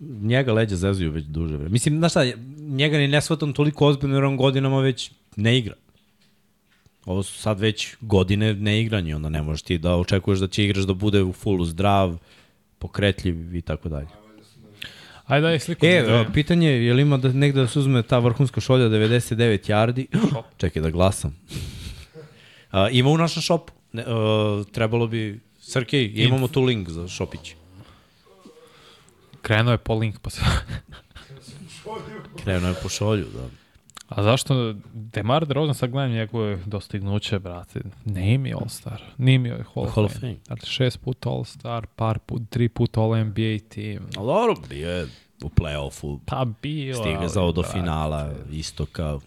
njega 0.00 0.52
leđa 0.52 0.76
zezuju 0.76 1.10
već 1.10 1.24
duže 1.24 1.56
vreme. 1.56 1.70
Mislim, 1.70 1.98
znaš 1.98 2.12
šta, 2.12 2.24
njega 2.58 2.98
ni 2.98 3.08
ne 3.08 3.20
shvatam 3.20 3.52
toliko 3.52 3.86
ozbiljno 3.86 4.16
jer 4.16 4.24
on 4.24 4.36
godinama 4.36 4.80
već 4.80 5.10
ne 5.36 5.58
igra. 5.58 5.74
Ovo 7.04 7.22
su 7.22 7.38
sad 7.38 7.60
već 7.60 7.96
godine 8.00 8.54
neigranja, 8.54 9.16
onda 9.16 9.28
ne 9.28 9.42
možeš 9.42 9.62
ti 9.62 9.78
da 9.78 9.96
očekuješ 9.96 10.38
da 10.38 10.48
će 10.48 10.64
igrač 10.64 10.84
da 10.84 10.94
bude 10.94 11.22
u 11.22 11.32
fullu 11.32 11.64
zdrav, 11.64 12.16
pokretljiv 12.78 13.56
i 13.56 13.62
tako 13.62 13.88
dalje. 13.88 14.06
Ajde, 15.26 15.46
daj 15.46 15.58
sliku. 15.58 15.86
E, 15.86 16.02
da 16.02 16.26
pitanje 16.34 16.68
je, 16.68 16.86
je 16.86 16.94
li 16.94 17.02
ima 17.02 17.16
da 17.16 17.32
negde 17.32 17.60
da 17.60 17.66
se 17.66 17.78
uzme 17.78 18.02
ta 18.02 18.18
vrhunska 18.18 18.60
šolja 18.60 18.88
99 18.88 19.70
yardi? 19.70 20.06
Čekaj 20.60 20.82
da 20.82 20.90
glasam. 20.90 21.36
A, 22.70 22.88
ima 22.88 23.10
u 23.10 23.18
našem 23.18 23.42
šopu. 23.42 23.72
Ne, 23.94 24.04
a, 24.06 24.62
trebalo 24.72 25.06
bi... 25.06 25.40
Srkej, 25.60 26.12
imamo 26.14 26.48
tu 26.48 26.62
link 26.62 26.88
za 26.90 27.08
šopić. 27.08 27.54
Krenuo 29.42 29.72
je 29.72 29.78
po 29.78 29.94
link, 29.94 30.18
pa 30.18 30.30
se... 30.30 30.40
Krenuo 32.42 32.68
je 32.68 32.74
po 32.82 32.88
šolju, 32.88 33.26
da. 33.34 33.48
A 34.08 34.22
zašto 34.22 34.74
Demar 34.92 35.46
DeRozan, 35.46 35.74
sad 35.74 35.90
gledam 35.90 36.10
njegove 36.12 36.58
dostignuće, 36.66 37.38
brate, 37.38 37.80
ne 38.04 38.34
imi 38.34 38.54
All-Star, 38.54 39.00
nije 39.18 39.38
mi 39.38 39.48
Hall, 39.48 39.64
Hall 39.74 39.88
Hall 39.88 40.04
of 40.06 40.20
Fame. 40.20 40.36
Dakle, 40.48 40.68
šest 40.68 41.00
puta 41.00 41.30
All-Star, 41.30 41.86
par 41.96 42.18
put, 42.18 42.42
tri 42.50 42.68
puta 42.68 43.00
All-NBA 43.00 43.58
team. 43.68 44.06
Ali 44.16 44.26
dobro, 44.26 44.54
bio 44.68 44.90
je 44.90 45.06
u 45.42 45.48
play-offu, 45.48 46.18
Pa 46.26 46.46
bio, 46.62 46.94
stigao 46.94 47.52
do 47.52 47.62
brate. 47.62 47.78
finala, 47.78 48.32
isto 48.52 48.86
kao... 48.86 49.20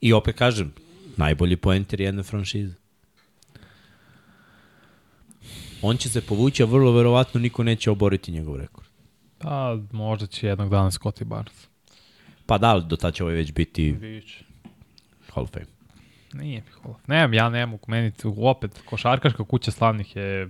I 0.00 0.12
opet 0.12 0.36
kažem, 0.36 0.72
najbolji 1.16 1.56
poenter 1.56 2.00
jedne 2.00 2.22
franšize. 2.22 2.74
On 5.82 5.96
će 5.96 6.08
se 6.08 6.20
povući, 6.20 6.62
a 6.62 6.66
vrlo 6.66 6.92
verovatno 6.92 7.40
niko 7.40 7.62
neće 7.62 7.90
oboriti 7.90 8.32
njegov 8.32 8.56
rekord. 8.56 8.88
Pa, 9.38 9.78
možda 9.92 10.26
će 10.26 10.46
jednog 10.46 10.70
dana 10.70 10.90
Scotty 10.90 11.24
Barnes. 11.24 11.68
Pa 12.46 12.58
da, 12.58 12.70
ali 12.70 12.84
do 12.84 12.96
tada 12.96 13.12
će 13.12 13.24
ovaj 13.24 13.34
već 13.34 13.52
biti 13.52 13.92
Vidić. 13.92 14.34
Hall 15.32 15.44
of 15.44 15.50
Fame. 15.50 15.66
Nije 16.32 16.60
mi 16.60 16.70
Hall 16.82 16.94
of 16.94 17.08
Nemam, 17.08 17.34
ja 17.34 17.48
ne 17.48 17.66
mogu, 17.66 17.84
meni 17.88 18.12
opet, 18.36 18.82
košarkaška 18.84 19.44
kuća 19.44 19.70
slavnih 19.70 20.16
je, 20.16 20.48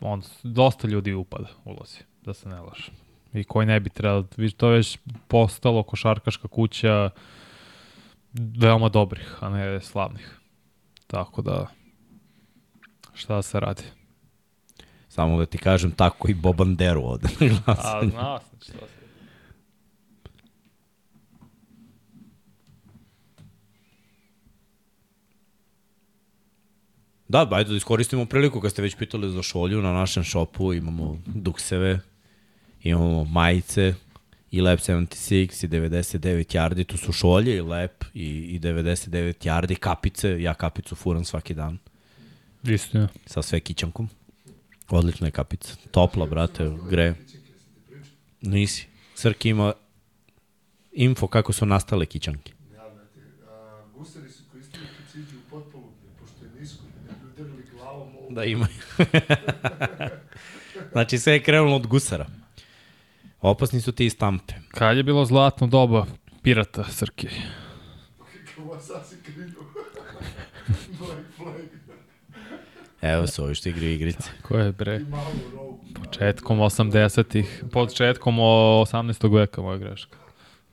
on, 0.00 0.22
dosta 0.42 0.88
ljudi 0.88 1.14
upada, 1.14 1.48
ulazi, 1.64 1.98
da 2.24 2.34
se 2.34 2.48
ne 2.48 2.60
lažem. 2.60 2.94
I 3.32 3.44
koji 3.44 3.66
ne 3.66 3.80
bi 3.80 3.90
trebalo, 3.90 4.26
to 4.56 4.70
je 4.70 4.76
već 4.76 4.98
postalo 5.28 5.82
košarkaška 5.82 6.48
kuća 6.48 7.10
veoma 8.32 8.88
dobrih, 8.88 9.36
a 9.40 9.48
ne 9.48 9.80
slavnih. 9.80 10.38
Tako 11.06 11.42
da, 11.42 11.66
šta 13.18 13.42
se 13.42 13.60
radi? 13.60 13.82
Samo 15.08 15.38
da 15.38 15.46
ti 15.46 15.58
kažem 15.58 15.90
tako 15.90 16.28
i 16.30 16.34
Bobanderu 16.34 17.02
ovde 17.02 17.28
na 17.40 17.56
A, 17.66 17.74
glasanju. 17.74 18.10
znao 18.10 18.38
sam 18.38 18.58
šta 18.60 18.72
se. 18.72 18.98
Da, 27.28 27.48
ajde 27.50 27.70
da 27.70 27.76
iskoristimo 27.76 28.24
priliku 28.24 28.60
kad 28.60 28.70
ste 28.70 28.82
već 28.82 28.96
pitali 28.96 29.30
za 29.30 29.42
šolju 29.42 29.82
na 29.82 29.92
našem 29.92 30.24
šopu, 30.24 30.72
imamo 30.72 31.18
dukseve, 31.26 32.00
imamo 32.82 33.24
majice, 33.24 33.94
i 34.50 34.60
Lep 34.60 34.80
76 34.80 35.64
i 35.64 35.68
99 35.68 36.56
yardi, 36.56 36.84
tu 36.84 36.96
su 36.96 37.12
šolje 37.12 37.56
i 37.56 37.60
Lep 37.60 38.04
i, 38.14 38.26
i 38.26 38.60
99 38.60 39.46
yardi, 39.46 39.74
kapice, 39.74 40.42
ja 40.42 40.54
kapicu 40.54 40.94
furam 40.94 41.24
svaki 41.24 41.54
dan 41.54 41.78
Istina. 42.64 43.08
sa 43.26 43.42
sve 43.42 43.60
kićankom. 43.60 44.08
Odlična 44.88 45.26
je 45.26 45.30
kapica. 45.30 45.74
Topla, 45.90 46.26
brate, 46.26 46.70
gre. 46.90 47.14
Nisi. 48.40 48.86
Srki 49.14 49.48
ima 49.48 49.72
info 50.92 51.26
kako 51.26 51.52
su 51.52 51.66
nastale 51.66 52.06
kićanke. 52.06 52.52
Gusari 53.94 54.30
su 54.30 54.42
koristili 54.52 54.84
u 55.52 55.60
pošto 56.20 56.44
je 56.44 56.60
nisko, 56.60 56.84
da 57.06 57.12
bi 57.12 57.42
udarili 57.42 57.62
glavom. 57.72 58.08
Da 58.30 58.44
ima. 58.44 58.66
znači 60.92 61.18
sve 61.18 61.32
je 61.32 61.42
krenulo 61.42 61.76
od 61.76 61.86
gusara. 61.86 62.26
Opasni 63.40 63.80
su 63.80 63.92
ti 63.92 64.06
i 64.06 64.10
stampe. 64.10 64.54
Kad 64.68 64.96
je 64.96 65.02
bilo 65.02 65.24
zlatno 65.24 65.66
doba 65.66 66.06
pirata, 66.42 66.84
Srki? 66.84 67.28
Kako 68.56 68.80
sad 68.80 69.08
se 69.08 69.16
kriju. 69.22 69.52
Black 70.98 71.36
flag. 71.36 71.87
Evo 73.02 73.26
su 73.26 73.44
ovi 73.44 73.54
što 73.54 73.68
igraju 73.68 73.92
igrice. 73.92 74.30
Ko 74.42 74.58
je 74.58 74.72
bre? 74.72 75.00
Početkom 75.94 76.58
80-ih, 76.58 77.64
početkom 77.72 78.38
o 78.38 78.84
18. 78.86 79.34
veka 79.34 79.62
moja 79.62 79.78
greška. 79.78 80.18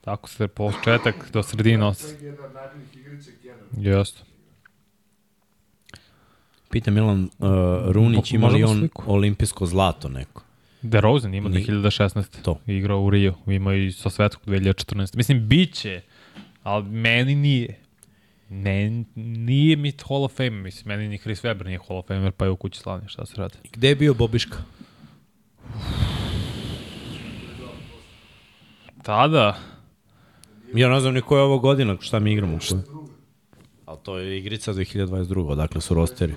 Tako 0.01 0.29
se 0.29 0.47
početak 0.47 1.15
do 1.33 1.43
sredine 1.43 1.85
os... 1.85 2.13
Jeste. 3.77 4.21
Pita 6.69 6.91
Milan 6.91 7.23
uh, 7.23 7.47
Runić 7.91 8.31
ima 8.31 8.47
li 8.47 8.63
on 8.63 8.77
sliku? 8.79 9.03
olimpijsko 9.07 9.65
zlato 9.65 10.09
neko? 10.09 10.43
DeRozan 10.81 11.33
ima 11.33 11.49
Ni- 11.49 11.65
2016. 11.65 12.41
To. 12.41 12.59
Igrao 12.67 13.01
u 13.01 13.09
Rio, 13.09 13.33
ima 13.47 13.73
i 13.73 13.91
sa 13.91 14.09
svetskog 14.09 14.45
2014. 14.47 15.15
Mislim, 15.17 15.47
bit 15.47 15.73
će, 15.73 16.01
ali 16.63 16.83
meni 16.83 17.35
nije. 17.35 17.79
Ne, 18.49 19.03
nije 19.15 19.75
mi 19.75 19.93
Hall 20.07 20.23
of 20.23 20.35
Fame, 20.35 20.49
mislim, 20.49 20.87
meni 20.87 21.07
ni 21.07 21.17
Chris 21.17 21.43
Webber 21.43 21.65
nije 21.65 21.79
Hall 21.87 21.99
of 21.99 22.07
Famer, 22.07 22.31
pa 22.31 22.45
je 22.45 22.51
u 22.51 22.55
kući 22.55 22.79
slavnije, 22.79 23.09
šta 23.09 23.25
se 23.25 23.35
radi. 23.37 23.57
Gde 23.73 23.87
je 23.87 23.95
bio 23.95 24.13
Bobiška? 24.13 24.57
Tada, 29.03 29.59
Ja 30.75 30.89
ne 30.89 30.99
znam 30.99 31.13
ni 31.13 31.21
koja 31.21 31.39
je 31.39 31.45
ovo 31.45 31.59
godina, 31.59 31.97
šta 31.99 32.19
mi 32.19 32.31
igramo. 32.31 32.59
Koja. 32.69 32.81
Ali 33.85 33.99
to 34.03 34.17
je 34.17 34.37
igrica 34.37 34.73
2022. 34.73 35.47
Odakle 35.47 35.81
su 35.81 35.93
rosteri? 35.93 36.33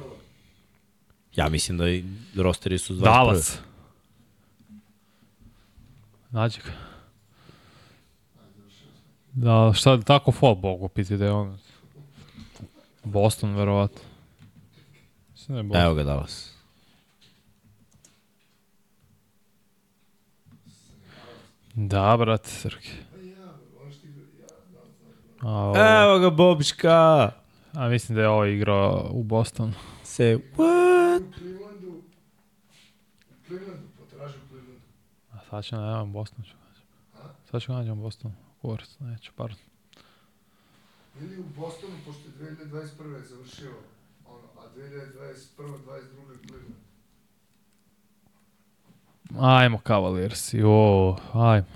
Ja 1.36 1.48
mislim 1.48 1.78
da 1.78 1.90
i 1.90 2.04
rosteri 2.36 2.78
su 2.78 2.94
21. 2.94 3.00
Dallas. 3.00 3.58
Nađi 6.30 6.60
ga. 6.64 6.72
Da, 9.32 9.72
šta, 9.74 10.00
tako 10.00 10.32
fall 10.32 10.54
Bogu 10.54 10.88
piti 10.88 11.16
da 11.16 11.24
je 11.24 11.32
on. 11.32 11.58
Boston, 13.12 13.54
verovatno. 13.54 14.00
Mislim 15.32 15.54
da 15.54 15.58
je 15.58 15.62
Boston. 15.62 15.82
Evo 15.82 15.94
ga 15.94 16.04
Dallas. 16.04 16.54
Da, 21.74 22.16
brate, 22.16 22.48
Srki. 22.48 22.90
A, 25.40 25.50
ovo, 25.50 25.76
Evo 25.76 26.18
ga 26.18 26.30
Bobiška! 26.30 27.30
a 27.74 27.88
mislim 27.88 28.16
da 28.16 28.22
je 28.22 28.28
ovo 28.28 28.44
igrao 28.44 29.08
u 29.12 29.22
Bostonu. 29.22 29.72
Se, 30.04 30.38
what? 30.56 31.22
U 31.28 31.32
Clevelandu, 31.38 31.88
u 31.88 32.02
Clevelandu, 33.46 33.88
potraži 33.98 34.34
u 34.38 34.48
Clevelandu. 34.48 34.80
A 35.32 35.38
sad 35.50 35.64
ću 35.64 35.76
nađem 35.76 36.12
Boston. 36.12 36.44
Ću 36.44 36.54
nađem. 36.68 36.84
Sad 37.50 37.62
ću 37.62 37.72
nađem 37.72 38.00
Boston. 38.00 38.32
Kurac, 38.60 38.96
neću, 39.00 39.32
pardon. 39.36 39.58
Ili 41.20 41.38
u 41.38 41.44
Bostonu, 41.56 41.94
pošto 42.06 42.22
je 42.28 42.56
2021. 42.56 43.28
završio, 43.28 43.70
ono, 44.26 44.48
a 44.58 44.62
2021. 44.76 45.34
22. 45.58 46.46
Cleveland. 46.46 46.74
Ajmo 49.38 49.80
Cavaliers. 49.86 50.54
Jo, 50.54 51.16
ajmo. 51.32 51.66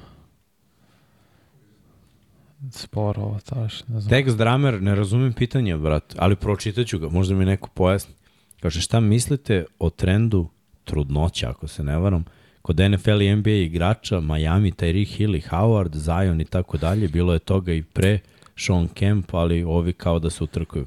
Sporo 2.70 3.22
ovo 3.22 3.38
taš, 3.44 3.88
ne 3.88 4.00
znam. 4.00 4.10
Text 4.10 4.36
Dramer, 4.36 4.82
ne 4.82 4.94
razumem 4.94 5.32
pitanje, 5.32 5.76
brate, 5.76 6.16
ali 6.18 6.36
pročitat 6.36 6.86
ću 6.86 6.98
ga, 6.98 7.08
možda 7.08 7.34
mi 7.34 7.44
neko 7.44 7.68
pojasni. 7.74 8.14
Kaže, 8.60 8.80
šta 8.80 9.00
mislite 9.00 9.64
o 9.78 9.90
trendu 9.90 10.48
trudnoća, 10.84 11.50
ako 11.50 11.68
se 11.68 11.84
ne 11.84 11.98
varam, 11.98 12.24
kod 12.62 12.80
NFL 12.90 13.22
i 13.22 13.36
NBA 13.36 13.50
igrača, 13.50 14.20
Miami, 14.20 14.72
Tyreek 14.72 15.16
Hill 15.16 15.34
i 15.34 15.40
Howard, 15.40 15.96
Zion 15.96 16.40
i 16.40 16.44
tako 16.44 16.78
dalje, 16.78 17.08
bilo 17.08 17.32
je 17.32 17.38
toga 17.38 17.72
i 17.72 17.82
pre, 17.82 18.18
Sean 18.56 18.88
Kemp, 18.88 19.34
ali 19.34 19.64
ovi 19.64 19.92
kao 19.92 20.18
da 20.18 20.30
se 20.30 20.44
utrkuju. 20.44 20.86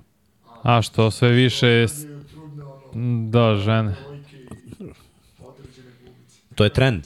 A 0.64 0.82
što 0.82 1.12
sve 1.12 1.30
više... 1.30 1.86
Da, 3.30 3.56
žene. 3.56 3.96
To 6.56 6.64
je 6.64 6.70
trend. 6.70 7.04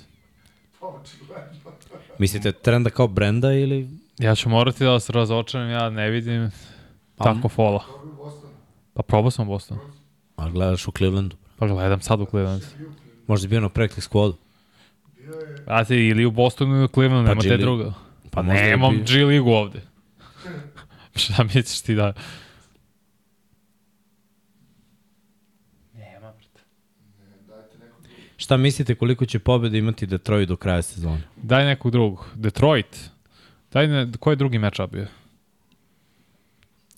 Mislite 2.19 2.52
trenda 2.52 2.90
kao 2.90 3.07
brenda 3.07 3.53
ili... 3.53 3.90
Ja 4.18 4.36
ću 4.36 4.49
morati 4.49 4.84
da 4.84 4.90
vas 4.90 5.10
razočaram, 5.10 5.69
ja 5.69 5.90
ne 5.90 6.10
vidim 6.10 6.52
Pa, 7.15 7.23
tako 7.23 7.49
fola. 7.49 7.84
Pa 8.94 9.02
probao 9.03 9.31
sam 9.31 9.48
u 9.48 9.52
Bostonu. 9.52 9.80
A 10.36 10.49
gledaš 10.49 10.88
u 10.88 10.91
Clevelandu. 10.91 11.36
Pa 11.57 11.68
gledam 11.68 12.02
sad 12.02 12.22
u 12.22 12.26
Clevelandu. 12.26 12.65
Možda 13.27 13.45
je 13.45 13.49
bio 13.49 13.61
na 13.61 13.69
practice 13.69 14.10
squadu. 14.10 14.34
A 15.68 15.84
ti 15.86 15.95
ili 15.95 16.26
u 16.26 16.31
Bostonu 16.31 16.76
ili 16.76 16.86
u 16.86 16.88
Clevelandu, 16.88 17.27
Pa 17.27 17.34
nema 17.34 17.41
te 17.41 17.57
druga. 17.57 17.94
Pa 18.31 18.41
nemam 18.41 18.95
bio- 18.95 19.03
G 19.06 19.26
ligu 19.26 19.49
ovde. 19.52 19.81
Šta 21.23 21.43
misliš 21.43 21.81
ti 21.81 21.95
da... 21.95 22.13
Šta 28.37 28.57
mislite 28.57 28.95
koliko 28.95 29.25
će 29.25 29.39
pobjede 29.39 29.77
imati 29.77 30.05
Detroit 30.05 30.49
do 30.49 30.55
kraja 30.55 30.81
sezone? 30.81 31.21
Daj 31.35 31.65
nekog 31.65 31.91
drugog. 31.91 32.25
Detroit. 32.35 33.09
Daj 33.71 33.87
ne, 33.87 34.11
koji 34.19 34.31
je 34.31 34.35
drugi 34.35 34.59
matchup 34.59 34.91
bio? 34.91 35.07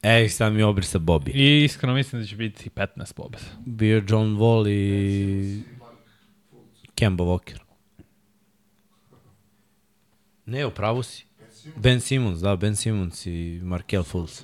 Ej, 0.01 0.29
sad 0.29 0.53
mi 0.53 0.63
obrisa 0.63 0.99
Bobby. 0.99 1.31
I 1.33 1.63
iskreno 1.63 1.93
mislim 1.93 2.21
da 2.21 2.27
će 2.27 2.35
biti 2.35 2.69
15 2.69 3.13
pobjeda. 3.13 3.45
Bio 3.65 3.95
je 3.95 4.03
John 4.09 4.37
Wall 4.37 4.69
i. 4.69 5.61
Kemba 6.95 7.23
Walker. 7.23 7.59
Ne, 10.45 10.65
u 10.65 10.71
pravu 10.71 11.03
si. 11.03 11.25
Ben 11.65 11.71
Simmons. 11.71 11.81
Ben 11.83 12.01
Simmons, 12.01 12.39
da, 12.39 12.55
Ben 12.55 12.75
Simmons 12.75 13.25
i 13.25 13.59
Markel 13.63 14.03
Fultz. 14.03 14.41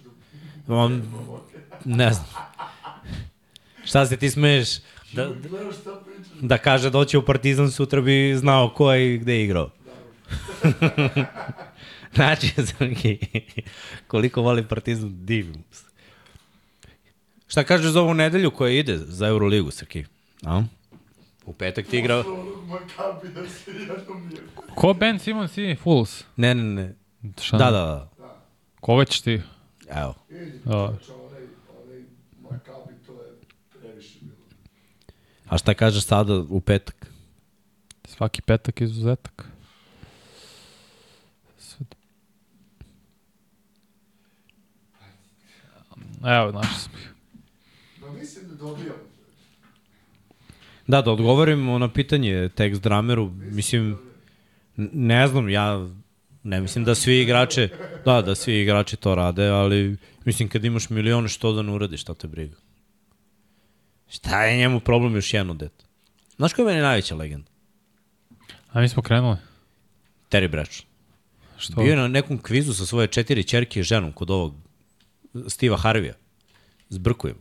On, 0.67 1.03
ne 1.85 2.13
znam. 2.13 2.27
Šta 3.85 4.05
se 4.05 4.17
ti 4.17 4.29
smeješ? 4.29 4.79
Da, 5.13 5.25
Da, 5.25 5.33
da 6.41 6.57
kaže 6.57 6.89
doći 6.89 7.17
u 7.17 7.25
Partizan 7.25 7.71
sutra 7.71 8.01
bi 8.01 8.35
znao 8.37 8.69
ko 8.69 8.93
je 8.93 9.13
i 9.13 9.17
gde 9.17 9.33
je 9.33 9.43
igrao. 9.43 9.69
znači, 12.15 12.47
Srki, 12.47 13.19
koliko 14.07 14.41
voli 14.41 14.67
Partizan, 14.67 15.25
divim 15.25 15.63
se. 15.71 15.85
Šta 17.47 17.63
kažeš 17.63 17.91
za 17.91 18.01
ovu 18.01 18.13
nedelju 18.13 18.51
koja 18.51 18.71
ide 18.71 18.97
za 18.97 19.27
Euroligu, 19.27 19.71
Srki? 19.71 20.05
A? 20.43 20.63
U 21.45 21.53
petak 21.53 21.87
ti 21.87 21.97
igrao... 21.97 22.23
Ko 24.75 24.93
Ben 24.93 25.19
Simmons 25.19 25.57
i 25.57 25.75
Fools? 25.83 26.23
Ne, 26.35 26.55
ne, 26.55 26.63
ne. 26.63 26.95
Šta? 27.41 27.57
Da, 27.57 27.71
da, 27.71 28.09
da. 28.17 28.35
Ko 28.79 28.95
već 28.95 29.21
ti? 29.21 29.41
Evo. 29.89 30.15
Da. 30.65 30.77
je. 30.77 31.17
A 35.49 35.57
šta 35.57 35.73
kažeš 35.73 36.03
sada 36.03 36.33
u 36.49 36.61
petak? 36.61 37.07
Svaki 38.05 38.41
petak 38.41 38.81
izuzetak. 38.81 39.45
Sve... 41.57 41.85
Evo, 46.25 46.51
našli 46.51 46.79
smo 46.79 46.97
ih. 46.97 47.13
Da 48.01 48.11
mislim 48.11 48.49
da 48.49 48.55
dobijamo. 48.55 49.07
Da, 50.87 51.01
da 51.01 51.11
odgovorimo 51.11 51.79
na 51.79 51.93
pitanje 51.93 52.49
tekst 52.49 52.81
drameru, 52.81 53.31
mislim, 53.35 53.97
ne 54.77 55.27
znam, 55.27 55.49
ja 55.49 55.89
ne 56.47 56.61
mislim 56.61 56.85
da 56.85 56.95
svi 56.95 57.21
igrači, 57.21 57.69
da, 58.05 58.21
da 58.21 58.35
svi 58.35 58.61
igrači 58.61 58.95
to 58.95 59.15
rade, 59.15 59.47
ali 59.47 59.97
mislim 60.25 60.49
kad 60.49 60.65
imaš 60.65 60.89
milione 60.89 61.27
što 61.27 61.53
da 61.53 61.61
ne 61.61 61.71
uradiš, 61.71 62.01
šta 62.01 62.13
te 62.13 62.27
briga. 62.27 62.55
Šta 64.09 64.45
je 64.45 64.57
njemu 64.57 64.79
problem 64.79 65.15
još 65.15 65.33
jedno 65.33 65.53
dete? 65.53 65.85
Znaš 66.35 66.53
koja 66.53 66.63
je 66.63 66.67
meni 66.67 66.81
najveća 66.81 67.15
legenda? 67.15 67.51
A 68.71 68.81
mi 68.81 68.89
smo 68.89 69.03
krenuli. 69.03 69.37
Terry 70.29 70.49
Bradshaw. 70.51 70.83
Što? 71.57 71.81
Bio 71.81 71.89
je 71.89 71.95
na 71.95 72.07
nekom 72.07 72.37
kvizu 72.37 72.73
sa 72.73 72.85
svoje 72.85 73.07
četiri 73.07 73.43
čerke 73.43 73.79
i 73.79 73.83
ženom 73.83 74.11
kod 74.11 74.29
ovog 74.29 74.55
Steve'a 75.33 75.77
Harvija. 75.77 76.13
Zbrkujem. 76.89 77.37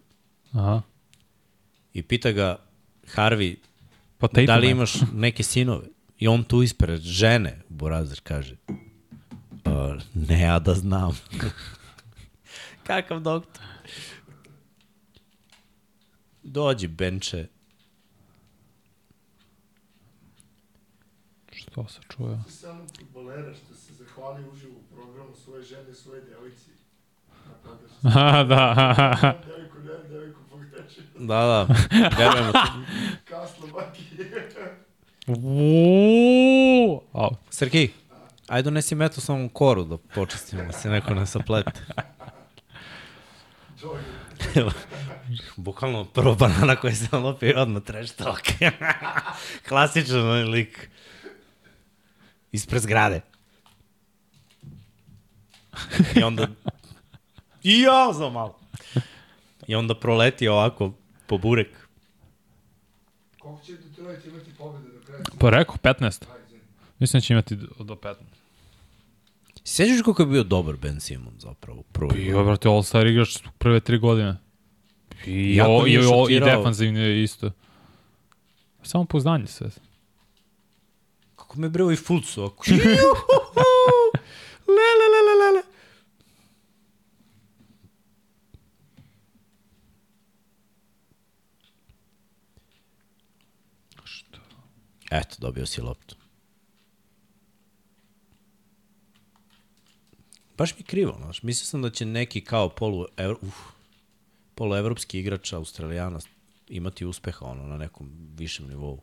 Aha. 0.53 0.83
I 1.93 2.03
pita 2.03 2.33
ga 2.33 2.59
Harvey, 3.15 3.57
Pa 4.19 4.29
da 4.29 4.57
li 4.57 4.71
imaš 4.71 4.93
neke 5.13 5.43
sinove? 5.43 5.87
I 6.19 6.29
on 6.29 6.45
tu 6.45 6.63
ispred 6.63 7.01
žene, 7.01 7.63
Borazir 7.69 8.21
kaže, 8.23 8.57
"Pa, 8.67 8.75
ne, 10.15 10.41
ja 10.41 10.59
da 10.59 10.75
znam. 10.75 11.21
Kakav 12.87 13.21
doktor? 13.21 13.65
Dođi, 16.43 16.89
Benče. 16.89 17.47
Što 21.53 21.89
se 21.89 22.01
čuje? 22.17 22.39
Onog 22.71 22.89
futbolera 22.99 23.55
što 23.55 23.75
se 23.75 23.93
zahvali 23.95 24.49
uživo 24.53 24.75
u 24.79 24.95
programu 24.95 25.35
svoje 25.45 25.63
žene, 25.63 25.95
svoje 25.95 26.21
devojci. 26.21 26.71
Aha, 28.09 28.45
da. 28.45 29.43
Devojku, 29.47 29.79
ne, 29.79 30.09
devojku 30.09 30.41
pogreši. 30.51 31.01
Da, 31.19 31.27
da, 31.27 31.67
verujemo. 32.19 32.53
Kasno 33.25 33.67
baki. 33.67 34.03
Uuuu. 35.27 37.03
Au. 37.13 37.31
Ajde 38.49 38.63
donesi 38.63 38.95
metu 38.95 39.21
samom 39.21 39.49
koru 39.49 39.85
da 39.85 39.97
počistimo, 39.97 40.65
da 40.65 40.73
se 40.73 40.91
neko 40.91 41.15
ne 41.15 41.27
saplete. 41.27 41.81
Bukvalno 45.57 46.05
prvo 46.05 46.35
banana 46.35 46.77
koji 46.77 46.95
se 46.95 47.17
lopi 47.17 47.55
odmah 47.55 47.83
trash 47.83 48.15
talk. 48.15 48.41
Klasičan 49.69 50.21
onaj 50.21 50.45
lik. 50.45 50.91
Ispred 52.53 52.83
zgrade. 52.83 53.21
I 56.17 56.23
onda... 56.23 56.49
I 57.63 57.81
ja 57.81 58.13
za 58.13 58.31
malo. 58.31 58.59
I 59.67 59.75
onda 59.75 59.95
proleti 59.95 60.49
ovako 60.49 60.93
po 61.27 61.39
burek. 61.39 61.89
Koliko 63.39 63.65
će 63.65 63.73
Detroit 63.73 64.27
imati 64.27 64.51
pobjede 64.59 64.89
do 64.89 65.05
kraja? 65.07 65.23
Pa 65.39 65.51
rekao 65.51 65.77
15. 65.77 66.05
Ajde. 66.05 66.46
Mislim 66.99 67.21
da 67.21 67.25
će 67.25 67.33
imati 67.35 67.57
do 67.57 67.67
do 67.79 67.95
15. 67.95 68.15
Sjećaš 69.65 70.03
kako 70.05 70.23
je 70.23 70.27
bio 70.27 70.43
dobar 70.43 70.77
Ben 70.77 71.01
Simmons 71.01 71.43
zapravo? 71.43 71.83
Prvo. 71.93 72.11
Bio 72.11 72.39
je, 72.39 72.45
brate, 72.45 72.69
All-Star 72.69 73.07
igrač 73.07 73.39
prve 73.59 73.81
tri 73.81 73.99
godine. 73.99 74.37
I, 75.27 75.57
Jako 75.57 75.71
o, 75.73 75.83
mi 75.83 75.91
i, 75.91 75.93
je 75.93 76.01
o, 76.09 76.29
i 76.31 76.41
defanzivni 76.41 77.01
je 77.01 77.23
isto. 77.23 77.51
Samo 78.83 79.05
poznanje 79.05 79.47
sve. 79.47 79.71
Kako 81.37 81.59
me 81.59 81.69
breo 81.69 81.93
i 81.93 81.97
Fulcu. 81.97 82.45
Ako... 82.45 82.65
le, 82.71 82.77
le, 84.77 85.07
le, 85.13 85.21
le, 85.27 85.35
le, 85.45 85.53
le. 85.57 85.63
Što? 94.05 94.39
Eto, 95.11 95.37
dobio 95.39 95.67
si 95.67 95.81
loptu. 95.81 96.17
Baš 100.59 100.75
mi 100.75 100.81
je 100.81 100.85
krivo, 100.85 101.17
znaš. 101.23 101.43
Mislio 101.43 101.67
sam 101.67 101.83
da 101.83 101.91
će 101.91 102.07
neki 102.07 102.41
kao 102.41 102.69
polu, 102.69 103.07
evro, 103.17 103.37
uf, 103.43 103.55
poluevropski 104.55 105.21
igrač 105.21 105.53
Australijana 105.53 106.19
imati 106.69 107.05
uspeha 107.05 107.47
ono, 107.47 107.67
na 107.67 107.77
nekom 107.77 108.11
višem 108.37 108.69
nivou. 108.69 109.01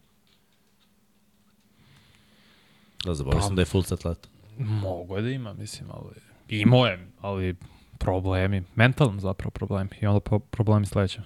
Da, 3.06 3.14
zaboravio 3.14 3.42
Pa- 3.42 3.48
sam 3.48 3.56
da 3.56 3.62
je 3.62 3.66
full 3.66 3.84
atleta. 3.92 4.30
Mogu 4.58 5.16
je 5.16 5.22
da 5.22 5.30
ima, 5.30 5.54
mislim, 5.54 5.90
ali... 5.92 6.14
Imao 6.48 6.86
je, 6.86 7.08
ali 7.22 7.56
problemi, 7.98 8.64
mentalni 8.76 9.20
zapravo 9.20 9.52
problemi. 9.52 9.90
I 10.02 10.06
onda 10.06 10.20
po, 10.20 10.40
problemi 10.40 10.86
sledeće. 10.86 11.22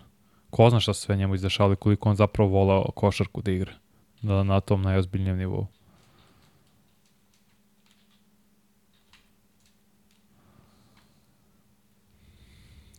Ko 0.50 0.70
zna 0.70 0.80
šta 0.80 0.94
se 0.94 1.02
sve 1.02 1.16
njemu 1.16 1.36
izdešava 1.36 1.74
i 1.74 1.76
koliko 1.76 2.10
on 2.10 2.16
zapravo 2.16 2.50
volao 2.50 2.92
košarku 2.96 3.42
da 3.42 3.52
igra. 3.52 3.74
Da, 4.22 4.44
na 4.44 4.60
tom 4.60 4.82
najozbiljnijem 4.82 5.38
nivou. 5.38 5.68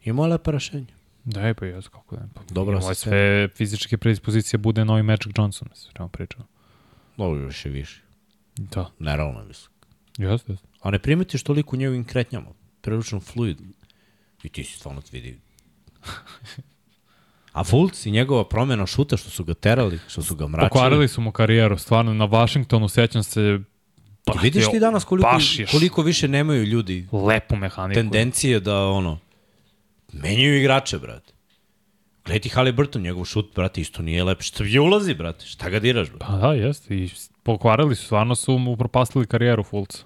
Imao 0.04 0.26
je 0.26 0.30
lepa 0.30 0.50
rešenja. 0.50 0.94
Da 1.24 1.40
je, 1.46 1.54
pa 1.54 1.66
jes, 1.66 1.88
kako 1.88 2.16
da. 2.16 2.28
Pa, 2.34 2.40
Dobro 2.50 2.80
se 2.80 2.94
sve 2.94 3.48
fizičke 3.54 3.96
predispozicije 3.96 4.58
bude 4.58 4.84
novi 4.84 5.02
Magic 5.02 5.32
Johnson, 5.38 5.68
mislim, 5.70 5.92
prema 5.94 6.08
pričam. 6.08 6.46
Dobro, 7.16 7.40
još 7.40 7.64
je 7.64 7.72
više. 7.72 8.02
Da. 8.56 8.90
Nerealno 8.98 9.40
je 9.40 9.46
visok. 9.46 9.72
Jeste, 10.18 10.52
jeste. 10.52 10.66
A 10.80 10.90
ne 10.90 10.98
primetiš 10.98 11.42
toliko 11.42 11.76
u 11.76 11.78
njegovim 11.78 12.04
kretnjama. 12.04 12.46
Prilično 12.80 13.20
fluid. 13.20 13.58
I 14.42 14.48
ti 14.48 14.64
si 14.64 14.78
stvarno 14.78 15.02
vidi. 15.12 15.38
A 17.52 17.64
Fultz 17.64 18.06
i 18.06 18.10
njegova 18.10 18.48
promjena 18.48 18.86
šuta 18.86 19.16
što 19.16 19.30
su 19.30 19.44
ga 19.44 19.54
terali, 19.54 19.98
što 20.08 20.22
su 20.22 20.36
ga 20.36 20.48
mračili. 20.48 20.68
Pokvarili 20.68 21.08
su 21.08 21.20
mu 21.20 21.32
karijeru, 21.32 21.78
stvarno, 21.78 22.14
na 22.14 22.24
Washingtonu 22.24 22.88
sećam 22.88 23.22
se 23.22 23.60
I 24.34 24.38
vidiš 24.42 24.70
ti 24.70 24.78
danas 24.80 25.04
koliko, 25.04 25.28
baš 25.32 25.56
koliko 25.70 26.02
više 26.02 26.28
nemaju 26.28 26.64
ljudi 26.64 27.06
lepu 27.12 27.56
mehaniku. 27.56 27.94
tendencije 27.94 28.60
da 28.60 28.86
ono 28.86 29.18
menjaju 30.12 30.56
igrače, 30.58 30.98
brate. 30.98 31.32
Gledaj 32.24 32.40
ti 32.40 32.48
Halliburton, 32.48 33.02
njegov 33.02 33.24
šut, 33.24 33.54
brate, 33.54 33.80
isto 33.80 34.02
nije 34.02 34.24
lep. 34.24 34.42
Šta 34.42 34.64
je 34.64 34.80
ulazi, 34.80 35.14
brate? 35.14 35.46
Šta 35.46 35.70
ga 35.70 35.80
diraš, 35.80 36.10
brate? 36.10 36.24
Pa 36.26 36.36
da, 36.36 36.52
jeste. 36.52 36.94
I 36.94 37.10
pokvarili 37.42 37.96
su, 37.96 38.04
stvarno 38.04 38.34
su 38.34 38.58
mu 38.58 38.72
upropastili 38.72 39.26
karijeru 39.26 39.62
Fulca. 39.62 40.04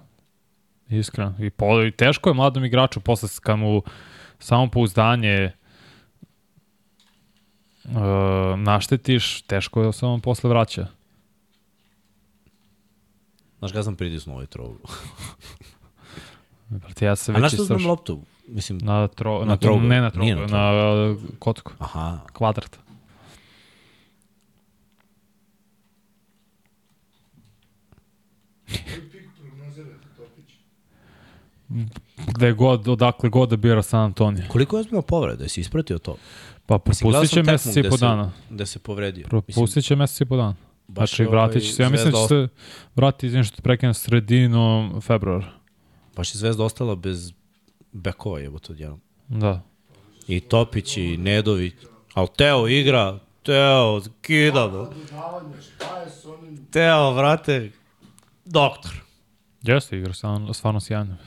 Iskreno. 0.89 1.35
I, 1.39 1.49
po, 1.49 1.83
I 1.83 1.91
teško 1.91 2.29
je 2.29 2.33
mladom 2.33 2.65
igraču 2.65 2.99
posle 2.99 3.29
kad 3.41 3.59
mu 3.59 3.81
samo 4.39 4.67
pouzdanje 4.67 5.51
uh, 7.85 7.91
naštetiš, 8.57 9.41
teško 9.41 9.81
je 9.81 9.85
da 9.85 9.91
se 9.91 10.05
on 10.05 10.21
posle 10.21 10.49
vraća. 10.49 10.87
Znaš 13.59 13.71
kada 13.71 13.83
sam 13.83 13.95
pritisnuo 13.95 14.35
ovaj 14.35 14.47
trovu? 14.47 14.79
Brate, 16.69 17.05
ja 17.05 17.15
se 17.15 17.31
A 17.31 17.35
već 17.35 17.41
na 17.41 17.49
što 17.49 17.63
znam 17.63 17.85
loptu? 17.85 18.21
Mislim, 18.47 18.77
Na, 18.77 19.07
tro, 19.07 19.39
na, 19.39 19.45
Na 19.45 19.57
trouglu. 19.57 19.87
Ne 19.87 20.01
na 20.01 20.11
Nije 20.15 20.35
trogu, 20.35 20.51
na 20.51 20.71
na, 20.71 21.11
uh, 21.11 21.17
kotku. 21.39 21.71
aha, 21.79 22.19
Kvadrat. 22.33 22.79
Gde 32.27 32.51
god, 32.53 32.87
odakle 32.87 33.29
god 33.29 33.49
da 33.49 33.57
bira 33.57 33.81
San 33.81 34.01
Antonio. 34.01 34.43
koliko 34.47 34.75
je 34.75 34.79
ozbiljno 34.79 35.01
povreda? 35.01 35.43
Jesi 35.43 35.61
ispratio 35.61 35.97
to? 35.97 36.15
Pa 36.65 36.77
propustit 36.77 37.29
će 37.29 37.43
mesec 37.43 37.75
i 37.75 37.83
po 37.83 37.97
dana. 37.97 38.31
Da 38.49 38.65
se 38.65 38.79
povredio. 38.79 39.27
Propustit 39.27 39.85
će 39.85 39.95
mesec 39.95 40.21
i 40.21 40.25
po 40.25 40.35
dana. 40.37 40.55
baš 40.87 41.09
Znači, 41.09 41.23
je 41.23 41.27
vratit 41.29 41.63
će 41.63 41.73
se. 41.73 41.83
Ja 41.83 41.89
mislim 41.89 42.11
da 42.11 42.17
će 42.17 42.27
se 42.27 42.47
vrati, 42.95 43.27
izvim 43.27 43.43
što 43.43 43.55
te 43.55 43.61
prekinem, 43.61 43.93
sredinom 43.93 45.01
februara. 45.01 45.45
Baš 46.15 46.35
je 46.35 46.37
Zvezda 46.37 46.63
ostala 46.63 46.95
bez 46.95 47.33
bekova 47.93 48.39
jebote 48.39 48.71
odjednom. 48.71 49.01
Da. 49.27 49.61
I 50.27 50.39
Topić 50.39 50.97
i 50.97 51.17
Nedović. 51.17 51.73
Al 52.13 52.27
Teo 52.27 52.67
igra, 52.67 53.19
Teo, 53.43 54.01
kida, 54.21 54.65
onim 56.25 56.67
Teo, 56.71 57.11
vrate, 57.13 57.71
doktor. 58.45 58.91
Jeste 59.61 59.97
igra, 59.97 60.13
stvarno, 60.13 60.53
stvarno 60.53 60.79
sjajno. 60.79 61.17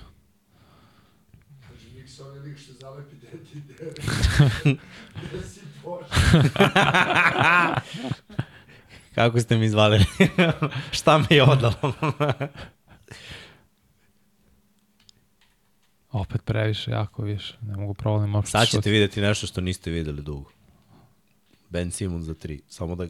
Kako 9.15 9.41
ste 9.41 9.57
mi 9.57 9.69
zvali? 9.69 10.05
Šta 10.99 11.19
me 11.19 11.27
je 11.31 11.43
odalo? 11.43 11.93
Opet 16.17 16.43
previše, 16.45 16.91
jako 16.91 17.23
više. 17.23 17.55
Ne 17.63 17.77
mogu 17.77 17.95
provalim 17.95 18.35
uopšte. 18.35 18.51
Sad 18.51 18.67
ćete 18.67 18.77
šut. 18.79 18.85
vidjeti 18.87 19.21
nešto 19.21 19.47
što 19.47 19.61
niste 19.61 19.91
videli 19.91 20.23
dugo. 20.23 20.51
Ben 21.71 21.91
Simon 21.91 22.23
za 22.23 22.35
tri. 22.35 22.61
Samo 22.69 22.95
da 22.95 23.07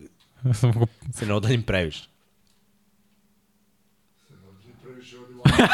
Sam 0.55 0.71
mogu- 0.73 0.87
se 1.13 1.27
ne 1.27 1.35
odaljim 1.35 1.63
previše. 1.63 2.05
Ti 4.59 4.71
previše 4.83 5.17
ovdje 5.19 5.35
malo. 5.37 5.69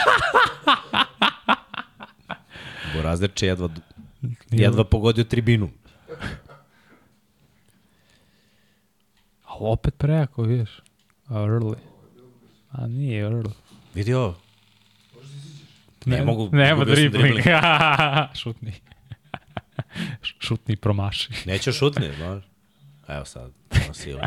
Borazerče 2.94 3.46
jedva, 3.46 3.68
jedva 4.50 4.84
pogodio 4.84 5.24
tribinu. 5.24 5.70
A 9.44 9.54
opet 9.54 9.94
prejako, 9.96 10.42
vidiš. 10.42 10.70
Early. 11.28 11.74
A 12.70 12.86
nije 12.86 13.24
early. 13.24 13.50
Vidi 13.94 14.14
ovo. 14.14 14.36
Ne 16.06 16.24
mogu, 16.24 16.48
Nema 16.52 16.76
sam 16.76 16.84
dribling. 16.86 17.12
dribling. 17.24 17.44
Šutni. 18.34 18.72
Šutni 20.40 20.76
promaši. 20.76 21.28
Neće 21.46 21.72
šutni, 21.72 22.10
znaš. 22.14 22.44
Evo 23.08 23.24
sad, 23.24 23.50
ono 23.76 23.94
sila. 23.94 24.26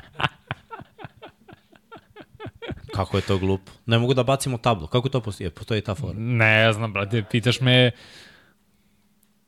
Kako 2.88 3.18
je 3.18 3.24
to 3.24 3.38
glupo. 3.38 3.72
Ne 3.86 4.00
mogu 4.00 4.14
da 4.14 4.24
bacimo 4.24 4.58
tablu. 4.58 4.88
Kako 4.88 5.10
to 5.10 5.22
postoji? 5.22 5.50
Postoji 5.50 5.82
ta 5.82 5.96
fora. 5.96 6.14
Ne 6.16 6.74
znam, 6.74 6.94
brate, 6.94 7.24
pitaš 7.24 7.62
me... 7.62 7.92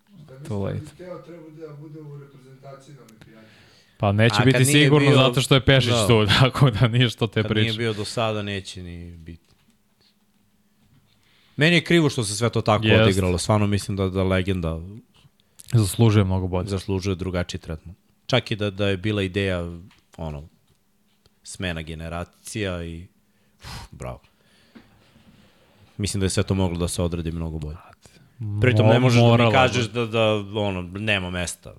Da 0.10 0.34
mislim 0.34 0.60
late. 0.60 0.80
da 0.80 0.91
Teo 0.98 1.18
treba 1.18 1.44
da 1.60 1.74
bude 1.74 1.99
u 2.02 2.20
reprezentaciji 2.20 2.95
na 2.95 3.02
olimpijadi. 3.02 3.48
Pa 3.98 4.12
neće 4.12 4.36
biti 4.45 4.60
nije 4.60 4.66
sigurno 4.66 5.10
bio- 5.10 5.18
zato 5.18 5.41
što 5.41 5.56
je 5.56 5.62
Pešić 5.62 5.90
Da. 5.91 6.08
tu, 6.08 6.26
tako 6.40 6.72
da 6.72 6.88
nije 6.88 7.10
što 7.10 7.28
te 7.28 7.44
Kad 7.44 7.52
nije 7.52 7.66
priča. 7.66 7.78
bio 7.78 7.94
do 7.94 8.06
sada, 8.06 8.41
neće 8.41 8.84
ni 8.84 9.12
biti. 9.14 9.47
Meni 11.58 11.76
je 11.76 11.84
krivo 11.84 12.10
što 12.10 12.24
se 12.24 12.36
sve 12.36 12.50
to 12.50 12.62
tako 12.62 12.86
Jest. 12.86 13.02
odigralo. 13.02 13.38
Stvarno 13.38 13.68
mislim 13.68 13.98
da, 13.98 14.10
da 14.10 14.24
legenda 14.24 14.80
Zaslužuje 15.74 16.26
mnogo 16.26 16.48
bolje. 16.48 16.68
zaslužuje 16.68 17.16
drugačiji 17.16 17.62
tretman. 17.62 17.96
Čak 18.26 18.52
i 18.52 18.56
da, 18.56 18.70
da 18.72 18.88
je 18.88 18.98
bila 18.98 19.24
ideja 19.24 19.78
ono, 20.18 20.44
smena 21.44 21.82
generacija 21.82 22.84
i 22.84 23.08
uf, 23.58 23.66
bravo. 23.92 24.20
Mislim 25.98 26.20
da 26.20 26.26
je 26.26 26.30
sve 26.30 26.44
to 26.44 26.54
moglo 26.54 26.78
da 26.78 26.88
se 26.88 27.02
odradi 27.02 27.32
mnogo 27.32 27.60
bolje. 27.60 27.78
Pritom 28.62 28.86
ne 28.86 28.94
Mo- 28.94 29.00
možeš 29.00 29.22
da 29.22 29.38
mi 29.38 29.52
kažeš 29.52 29.86
da, 29.86 30.06
da 30.06 30.24
ono, 30.56 30.82
nema 30.82 31.30
mesta. 31.30 31.74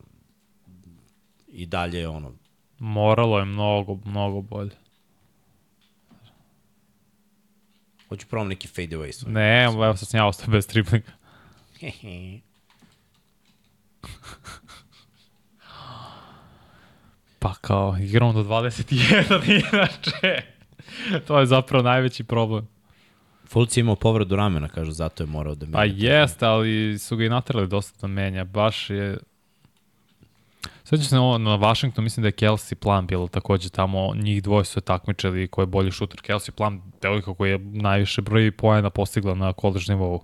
I 1.48 1.66
dalje 1.66 1.98
je 1.98 2.08
ono, 2.08 2.32
Moralo 2.78 3.38
je 3.38 3.44
mnogo, 3.44 3.98
mnogo 4.04 4.40
bolje. 4.42 4.70
Hoću 8.08 8.26
probam 8.26 8.48
neki 8.48 8.68
fade 8.68 8.96
away. 8.96 9.12
svoj. 9.12 9.32
Ne, 9.32 9.64
evo 9.64 9.96
sad 9.96 10.08
sam 10.08 10.18
ja 10.18 10.26
ostao 10.26 10.48
bez 10.48 10.66
triplinga. 10.66 11.12
Pa 17.38 17.54
kao, 17.54 17.96
igramo 18.00 18.32
do 18.32 18.42
21 18.42 19.50
inače. 19.72 20.42
to 21.26 21.40
je 21.40 21.46
zapravo 21.46 21.82
najveći 21.84 22.24
problem. 22.24 22.68
Fulc 23.46 23.76
je 23.76 23.80
imao 23.80 23.96
povredu 23.96 24.36
ramena, 24.36 24.68
kažu, 24.68 24.90
zato 24.92 25.22
je 25.22 25.26
morao 25.26 25.54
da 25.54 25.66
Pa 25.66 25.78
menja. 25.80 26.10
jeste, 26.12 26.46
ali 26.46 26.98
su 26.98 27.16
ga 27.16 27.24
i 27.24 27.28
natrali 27.28 27.68
dosta 27.68 27.98
da 28.00 28.06
menja. 28.06 28.44
Baš 28.44 28.90
je... 28.90 29.18
Sveća 30.88 31.04
se 31.04 31.18
ovo 31.18 31.38
na 31.38 31.56
Washington, 31.56 32.04
mislim 32.04 32.22
da 32.22 32.28
je 32.28 32.32
Kelsey 32.32 32.74
Plum 32.74 33.06
bilo 33.06 33.28
takođe 33.28 33.68
tamo, 33.68 34.14
njih 34.14 34.42
dvoje 34.42 34.64
su 34.64 34.80
takmičili 34.80 35.48
ko 35.48 35.62
je 35.62 35.66
bolji 35.66 35.90
šuter. 35.90 36.20
Kelsey 36.20 36.50
Plum, 36.50 36.82
devojka 37.02 37.34
koja 37.34 37.52
je 37.52 37.58
najviše 37.58 38.22
broj 38.22 38.52
poena 38.52 38.90
postigla 38.90 39.34
na 39.34 39.52
college 39.52 39.84
nivou. 39.88 40.20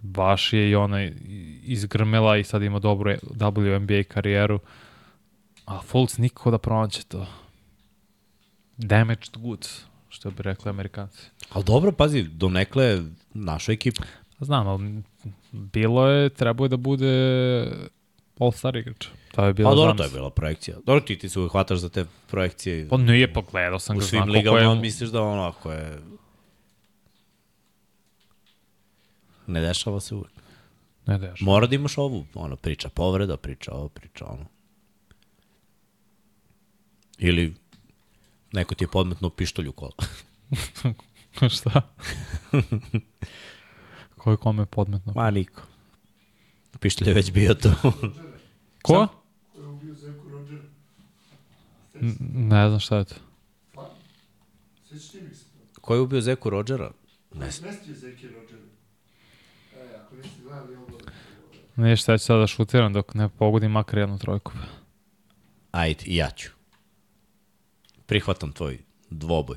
Baš 0.00 0.52
je 0.52 0.70
i 0.70 0.74
ona 0.74 1.10
izgrmela 1.62 2.36
i 2.36 2.44
sad 2.44 2.62
ima 2.62 2.78
dobru 2.78 3.14
WNBA 3.62 4.02
karijeru. 4.02 4.60
A 5.64 5.80
Fultz 5.80 6.18
nikako 6.18 6.50
da 6.50 6.58
pronaće 6.58 7.02
to. 7.04 7.26
Damaged 8.76 9.36
goods, 9.36 9.84
što 10.08 10.30
bi 10.30 10.42
rekli 10.42 10.70
amerikanci. 10.70 11.30
Ali 11.50 11.64
dobro, 11.64 11.92
pazi, 11.92 12.22
donekle 12.22 13.02
našu 13.34 13.72
ekipu. 13.72 14.02
Znam, 14.40 14.66
ali 14.66 15.02
bilo 15.52 16.08
je, 16.08 16.28
trebao 16.28 16.64
je 16.64 16.68
da 16.68 16.76
bude 16.76 17.12
All-Star 18.38 18.76
igrač. 18.76 19.06
To 19.34 19.44
je 19.44 19.52
bilo 19.52 19.70
Pa 19.70 19.74
dobro, 19.74 19.94
to 19.94 20.02
je 20.02 20.10
bila 20.10 20.30
projekcija. 20.30 20.76
Dobro, 20.86 21.00
ti, 21.00 21.18
ti 21.18 21.28
se 21.28 21.40
uvek 21.40 21.52
hvataš 21.52 21.78
za 21.78 21.88
te 21.88 22.06
projekcije. 22.30 22.88
Pa 22.88 22.96
nije, 22.96 23.32
pa 23.32 23.42
gledao 23.50 23.78
sam 23.78 23.96
u 23.96 23.98
ga, 23.98 24.04
svim 24.04 24.18
znam 24.18 24.28
koliko 24.28 24.54
ligama 24.54 24.74
je... 24.74 24.80
misliš 24.80 25.10
da 25.10 25.22
ono, 25.22 25.42
ako 25.42 25.72
je... 25.72 25.98
Ne 29.46 29.60
dešava 29.60 30.00
se 30.00 30.14
uvek. 30.14 30.32
Ne 31.06 31.18
deš. 31.18 31.40
Mora 31.40 31.66
da 31.66 31.74
imaš 31.74 31.98
ovu, 31.98 32.26
ono, 32.34 32.56
priča 32.56 32.88
povreda, 32.88 33.36
priča 33.36 33.72
ovo, 33.72 33.88
priča 33.88 34.26
ono. 34.26 34.46
Ili 37.18 37.54
neko 38.52 38.74
ti 38.74 38.84
je 38.84 38.88
podmetno 38.88 39.30
pištolj 39.30 39.68
u 39.68 39.72
kola. 39.72 39.92
Šta? 41.56 41.82
Ko 44.18 44.30
je 44.30 44.36
kome 44.36 44.66
podmetno? 44.66 45.12
Ma 45.16 45.30
niko. 45.30 45.62
Pištolj 46.82 47.08
je 47.08 47.14
već 47.14 47.32
bio 47.32 47.54
tu. 47.54 47.68
Ko? 48.82 49.06
Ne 52.34 52.68
znam 52.68 52.80
šta 52.80 52.96
je 52.96 53.04
to. 53.04 53.14
Sveći 54.84 55.12
ti 55.12 55.20
mi 55.28 55.34
se 55.34 55.44
to. 55.74 55.80
Ko 55.80 55.94
je 55.94 56.00
ubio 56.00 56.20
Zeku 56.20 56.50
Rodgera? 56.50 56.90
Ne, 57.34 57.46
Rodgera. 58.34 58.62
E. 61.76 61.88
Ništa, 61.90 62.12
ja 62.12 62.18
ću 62.18 62.24
sada 62.24 62.40
da 62.40 62.46
šutiram 62.46 62.92
dok 62.92 63.14
ne 63.14 63.28
pogodim 63.28 63.70
makar 63.70 63.98
jednu 63.98 64.18
trojku. 64.18 64.52
ajde, 65.72 66.04
i 66.06 66.16
ja 66.16 66.30
ću. 66.30 66.50
Prihvatam 68.06 68.52
tvoj 68.52 68.78
dvoboj. 69.10 69.56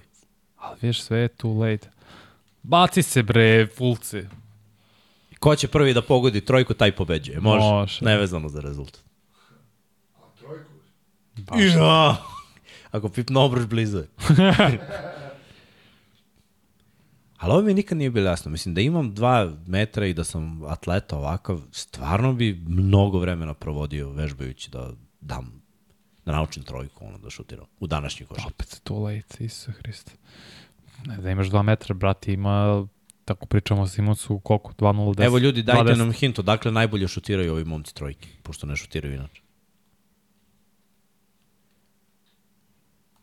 Ali 0.57 0.77
vidiš, 0.81 1.03
sve 1.03 1.19
je 1.19 1.27
too 1.27 1.53
late. 1.53 1.89
Baci 2.63 3.03
se 3.03 3.23
bre, 3.23 3.67
fulci. 3.77 4.23
Ko 5.39 5.55
će 5.55 5.67
prvi 5.67 5.93
da 5.93 6.01
pogodi 6.01 6.41
trojku, 6.41 6.73
taj 6.73 6.91
pobeđuje. 6.91 7.39
Može. 7.39 7.65
Može. 7.65 8.05
Nevezano 8.05 8.49
za 8.49 8.61
rezultat. 8.61 9.01
A 10.15 10.21
trojku? 10.39 10.71
Ja! 11.77 12.15
Ako 12.91 13.09
pipno 13.09 13.41
obruš 13.41 13.65
blizu 13.65 13.97
je. 13.97 14.07
Ali 17.37 17.53
ovo 17.53 17.61
mi 17.61 17.73
nikad 17.73 17.97
nije 17.97 18.09
bilo 18.09 18.29
jasno. 18.29 18.51
Mislim, 18.51 18.75
da 18.75 18.81
imam 18.81 19.13
dva 19.13 19.53
metra 19.67 20.05
i 20.05 20.13
da 20.13 20.23
sam 20.23 20.63
atleta 20.63 21.17
ovakav, 21.17 21.61
stvarno 21.71 22.33
bi 22.33 22.63
mnogo 22.67 23.19
vremena 23.19 23.53
provodio 23.53 24.09
vežbajući 24.09 24.71
da 24.71 24.91
dam, 25.21 25.61
da 26.25 26.31
naučim 26.31 26.63
trojku, 26.63 27.05
ono, 27.05 27.17
da 27.17 27.29
šutiram. 27.29 27.65
U 27.79 27.87
današnjoj 27.87 28.27
košarci. 28.27 28.47
Opet 28.47 28.67
se 28.67 28.79
to 28.79 28.99
lejte, 28.99 29.45
Isuse 29.45 29.71
Hriste. 29.71 30.11
Ne, 31.05 31.17
da 31.17 31.31
imaš 31.31 31.47
2 31.47 31.61
metra, 31.61 31.93
brati, 31.93 32.33
ima, 32.33 32.87
tako 33.25 33.45
pričamo 33.45 33.81
o 33.81 33.87
Simonsu, 33.87 34.39
koliko? 34.39 34.73
2.010? 34.73 35.25
Evo 35.25 35.37
ljudi, 35.37 35.63
dajte 35.63 35.83
20. 35.83 35.97
nam 35.97 36.11
hint, 36.11 36.39
odakle 36.39 36.71
najbolje 36.71 37.07
šutiraju 37.07 37.53
ovi 37.53 37.65
momci 37.65 37.95
trojke, 37.95 38.27
pošto 38.43 38.67
ne 38.67 38.75
šutiraju 38.75 39.13
inače. 39.13 39.41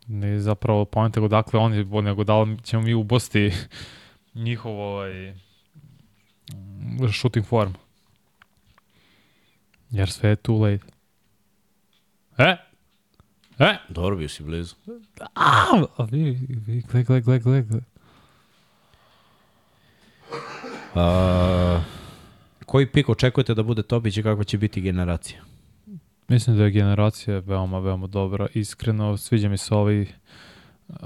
Ne, 0.07 0.41
zapravo, 0.41 0.85
pojente 0.85 1.20
go 1.20 1.29
dakle 1.29 1.61
oni, 1.61 1.85
nego 2.03 2.24
da 2.24 2.43
li 2.43 2.59
ćemo 2.62 2.83
mi 2.83 2.95
ubosti 2.95 3.53
njihov 4.35 4.81
ovaj, 4.81 5.35
shooting 7.20 7.47
form. 7.47 7.73
Jer 9.91 10.11
sve 10.11 10.31
je 10.31 10.37
too 10.37 10.57
late. 10.57 10.85
E? 12.39 12.57
E? 13.59 13.77
Dobro, 13.89 14.16
bio 14.16 14.29
si 14.29 14.43
blizu. 14.43 14.74
A, 15.35 16.05
vi, 16.11 16.39
vi, 16.66 16.83
gle, 16.93 17.03
gle, 17.03 17.20
gle, 17.20 17.39
gle, 17.39 17.62
A, 20.94 21.81
koji 22.66 22.86
pik 22.86 23.09
očekujete 23.09 23.55
da 23.55 23.62
bude 23.62 23.82
Topić 23.82 24.16
i 24.16 24.23
kakva 24.23 24.44
će 24.44 24.59
biti 24.59 24.81
generacija? 24.81 25.40
Mislim 26.28 26.56
da 26.56 26.64
je 26.64 26.70
generacija 26.70 27.39
veoma, 27.39 27.78
veoma 27.78 28.06
dobra. 28.06 28.47
Iskreno, 28.55 29.16
sviđa 29.16 29.48
mi 29.48 29.56
se 29.59 29.74
ovaj 29.74 30.06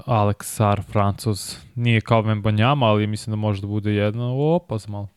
Alex 0.05 0.43
Sar, 0.43 0.81
Francuz. 0.83 1.55
Nije 1.75 2.01
kao 2.01 2.21
Vembanjama, 2.21 2.85
ali 2.85 3.07
mislim 3.07 3.31
da 3.31 3.35
može 3.35 3.61
da 3.61 3.67
bude 3.67 3.91
jedna. 3.91 4.33
Opa, 4.33 4.77
malo. 4.87 5.07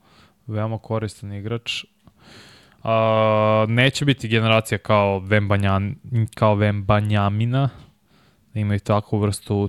Veoma 0.46 0.78
koristan 0.78 1.32
igrač. 1.32 1.84
A, 2.82 3.66
neće 3.68 4.04
biti 4.04 4.28
generacija 4.28 4.78
kao 4.78 5.18
Vembanjan, 5.18 5.94
kao 6.34 6.54
Vembanjamina. 6.54 7.68
Da 8.54 8.60
imaju 8.60 8.80
takvu 8.80 9.18
vrstu 9.18 9.68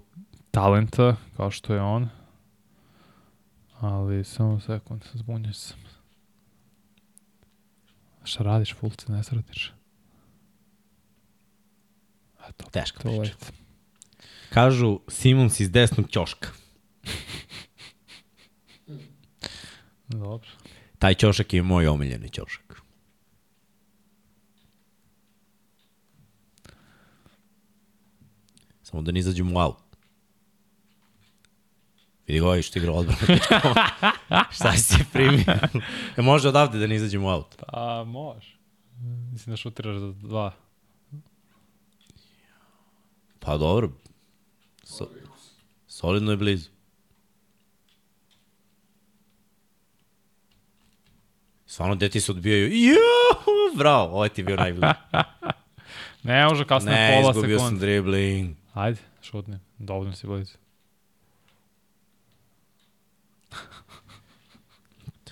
talenta 0.52 1.16
kao 1.38 1.52
što 1.52 1.74
je 1.74 1.82
on. 1.82 2.10
Ali 3.82 4.24
samo 4.24 4.60
sekund, 4.60 5.04
zbunio 5.14 5.54
sam. 5.54 5.78
Šta 8.24 8.44
radiš, 8.44 8.76
fulce, 8.76 9.12
ne 9.12 9.24
sradiš? 9.24 9.74
Eto, 12.50 12.66
Teška 12.72 13.00
to 13.00 13.10
priča. 13.10 13.34
late. 13.34 13.52
Kažu 14.50 15.00
Simons 15.08 15.60
iz 15.60 15.72
desnog 15.72 16.10
ćoška. 16.10 16.50
Dobro. 20.08 20.48
Taj 21.00 21.14
ćošak 21.16 21.54
je 21.54 21.64
moj 21.64 21.88
omiljeni 21.88 22.30
ćošak. 22.30 22.82
Samo 28.84 29.02
da 29.02 29.12
ne 29.12 29.20
izađem 29.20 29.56
u 29.56 29.60
aut. 29.60 29.81
Vidi 32.28 32.40
ga 32.40 32.46
ovaj 32.46 32.62
što 32.62 32.80
igra 32.80 32.92
odbranu. 32.92 33.20
Šta 34.56 34.72
si 34.72 34.80
se 34.80 35.06
primio? 35.14 35.46
E, 36.18 36.22
može 36.22 36.50
odavde 36.50 36.80
da 36.80 36.88
ne 36.88 36.96
izađem 36.96 37.24
u 37.24 37.30
aut. 37.30 37.56
Pa, 37.58 38.04
može. 38.04 38.58
Mislim 39.32 39.54
da 39.54 39.58
šutiraš 39.58 39.98
za 39.98 40.12
dva. 40.12 40.52
Pa 43.40 43.58
dobro. 43.58 43.90
So, 44.84 45.08
solidno 45.88 46.32
je 46.32 46.38
blizu. 46.38 46.70
Stvarno, 51.66 51.96
deti 51.96 52.22
se 52.22 52.32
odbijaju. 52.32 52.68
Juuu, 52.68 52.96
bravo, 53.76 54.16
ovaj 54.16 54.30
ti 54.30 54.44
bio 54.44 54.56
najbliži. 54.56 54.94
Ne, 56.24 56.46
može 56.46 56.66
kasnije 56.66 56.96
Ne, 56.98 57.20
pola 57.22 57.32
izgubio 57.32 57.60
sam 57.60 57.68
sekunde. 57.68 57.86
dribling. 57.86 58.56
Ajde, 58.74 59.00
šutni. 59.22 59.58
Dovoljno 59.78 60.14
si 60.14 60.28
blizu. 60.28 60.54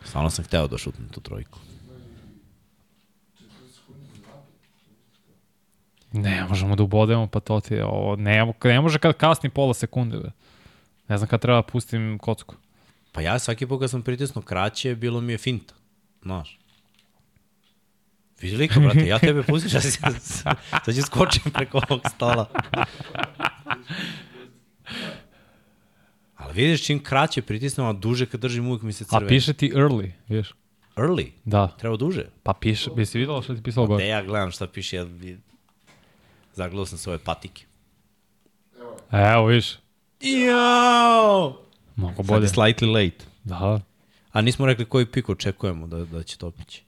Stvarno 0.04 0.30
sam 0.30 0.46
hteo 0.46 0.68
da 0.68 0.78
šutnem 0.78 1.10
tu 1.10 1.22
trojku. 1.22 1.60
Ne, 6.12 6.46
možemo 6.50 6.76
da 6.76 6.84
ubodemo, 6.84 7.28
pa 7.28 7.40
to 7.40 7.60
ti 7.60 7.74
je 7.74 7.86
ovo. 7.86 8.16
Ne, 8.16 8.54
ne 8.64 8.82
može 8.82 9.00
kad 9.00 9.18
kasni 9.18 9.50
pola 9.50 9.74
sekunde. 9.74 10.18
Be. 10.18 10.32
Ne 11.08 11.18
znam 11.18 11.28
kad 11.28 11.42
treba 11.42 11.58
da 11.58 11.68
pustim 11.68 12.18
kocku. 12.22 12.56
Pa 13.12 13.22
ja 13.22 13.40
svaki 13.40 13.68
put 13.68 13.80
kad 13.80 13.90
sam 13.90 14.02
pritisnuo 14.02 14.42
kraće, 14.42 14.96
bilo 14.96 15.22
mi 15.22 15.34
je 15.34 15.38
finta. 15.38 15.74
Znaš. 16.22 16.60
Vidi 18.42 18.58
lika, 18.58 18.80
brate, 18.80 19.08
ja 19.08 19.20
tebe 19.20 19.44
pustiš, 19.44 19.74
ja 19.74 19.82
sad 19.82 20.96
ću 20.96 21.02
skočim 21.02 21.52
preko 21.52 21.82
ovog 21.90 22.02
stola. 22.16 22.50
Ali 26.40 26.54
vidiš, 26.54 26.86
čim 26.86 27.04
kraće 27.04 27.42
pritisnem, 27.42 27.88
a 27.88 27.94
duže 27.94 28.26
kad 28.26 28.40
držim, 28.40 28.68
uvijek 28.68 28.82
mi 28.82 28.94
se 28.94 29.04
A 29.04 29.08
crveni. 29.08 29.28
piše 29.28 29.54
ti 29.54 29.72
early, 29.76 30.12
vidiš? 30.28 30.54
Early. 30.96 31.32
Da. 31.46 31.68
Treba 31.68 31.98
duže. 31.98 32.26
Pa 32.44 32.54
piše, 32.54 32.90
bi 32.96 33.06
si 33.06 33.20
videla 33.20 33.42
što 33.42 33.56
ti 33.56 33.64
pisalo 33.64 33.88
Da 33.88 33.94
gore? 33.94 34.06
ja 34.08 34.24
gledam 34.24 34.52
šta 34.52 34.68
piše, 34.68 34.96
ja 34.96 35.06
zagledao 36.54 36.86
sam 36.86 36.98
svoje 36.98 37.20
patike. 37.20 37.66
Evo, 39.12 39.46
vidiš. 39.46 39.78
Jao! 40.22 41.58
Mnogo 41.96 42.16
Sad 42.16 42.26
bolje. 42.26 42.44
je 42.44 42.48
slightly 42.50 42.92
late. 42.94 43.26
Da. 43.44 43.80
A 44.32 44.42
nismo 44.42 44.66
rekli 44.66 44.86
koji 44.86 45.06
pik 45.06 45.30
očekujemo 45.30 45.88
da, 45.88 46.06
da 46.06 46.24
će 46.24 46.38
topići. 46.38 46.84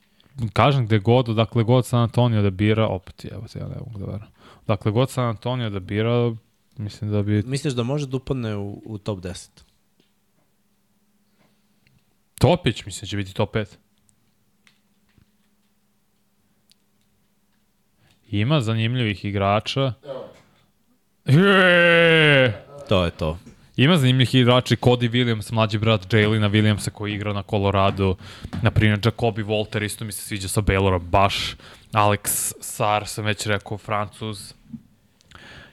Kažem 0.52 0.86
gde 0.86 0.98
god, 0.98 1.26
dakle 1.26 1.62
god 1.64 1.86
San 1.86 2.00
Antonio 2.00 2.42
da 2.42 2.50
bira, 2.50 2.86
opet 2.86 3.24
evo 3.32 3.48
se 3.48 3.58
ja 3.58 3.68
ne 3.68 3.74
mogu 3.78 3.98
da 3.98 4.04
verujem. 4.04 4.28
Dakle 4.66 4.92
god 4.92 5.10
San 5.10 5.24
Antonio 5.28 5.70
da 5.70 5.80
bira, 5.80 6.34
mislim 6.76 7.10
da 7.10 7.22
bi 7.22 7.42
Misliš 7.42 7.74
da 7.74 7.82
može 7.82 8.06
da 8.06 8.16
upadne 8.16 8.56
u, 8.56 8.82
u 8.84 8.98
top 8.98 9.18
10? 9.18 9.48
Topić, 12.38 12.84
mislim, 12.84 13.08
će 13.08 13.16
biti 13.16 13.34
top 13.34 13.54
5. 13.54 13.66
Ima 18.30 18.60
zanimljivih 18.60 19.24
igrača. 19.24 19.92
Je! 21.26 22.64
To 22.88 23.04
je 23.04 23.10
to. 23.10 23.38
Ima 23.76 23.96
zanimljivih 23.96 24.34
igrača 24.34 24.74
i 24.74 24.76
Cody 24.76 25.10
Williams, 25.10 25.52
mlađi 25.52 25.78
brat 25.78 26.12
Jalina 26.12 26.50
Williamsa 26.50 26.90
koji 26.90 27.14
igra 27.14 27.32
na 27.32 27.42
Colorado. 27.42 28.16
Naprimjer, 28.62 29.00
Jacobi 29.04 29.42
Walter 29.42 29.84
isto 29.84 30.04
mi 30.04 30.12
se 30.12 30.22
sviđa 30.22 30.48
sa 30.48 30.60
Baylora 30.60 30.98
baš. 30.98 31.56
Alex 31.92 32.52
Sar, 32.60 33.06
sam 33.06 33.24
već 33.24 33.46
rekao, 33.46 33.78
Francuz. 33.78 34.54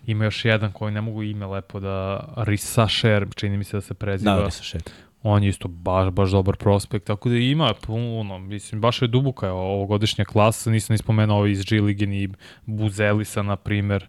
Ima 0.10 0.24
još 0.26 0.46
jedan 0.46 0.72
koji 0.72 0.94
ne 0.94 1.02
mogu 1.02 1.24
ime 1.24 1.46
lepo 1.46 1.80
da... 1.80 2.28
Risa 2.38 2.88
Sher, 2.88 3.28
čini 3.36 3.58
mi 3.58 3.64
se 3.64 3.78
da 3.78 3.82
se 3.82 3.94
preziva. 3.94 4.36
Da, 4.36 4.50
šet. 4.50 4.94
On 5.24 5.44
je 5.44 5.50
isto 5.50 5.68
baš, 5.68 6.10
baš 6.10 6.32
dobar 6.32 6.56
prospekt, 6.58 7.06
tako 7.08 7.30
da 7.30 7.36
ima 7.36 7.74
puno, 7.82 8.40
mislim, 8.40 8.82
baš 8.82 9.02
je 9.02 9.08
duboka 9.08 9.46
je 9.46 9.52
ovogodišnja 9.52 10.26
klasa, 10.26 10.72
nisam 10.72 10.94
ni 10.94 10.98
spomenuo 10.98 11.38
ovo 11.38 11.46
iz 11.46 11.66
G 11.66 11.82
Lige 11.82 12.06
ni 12.06 12.30
Buzelisa, 12.66 13.44
na 13.44 13.56
primer, 13.56 14.08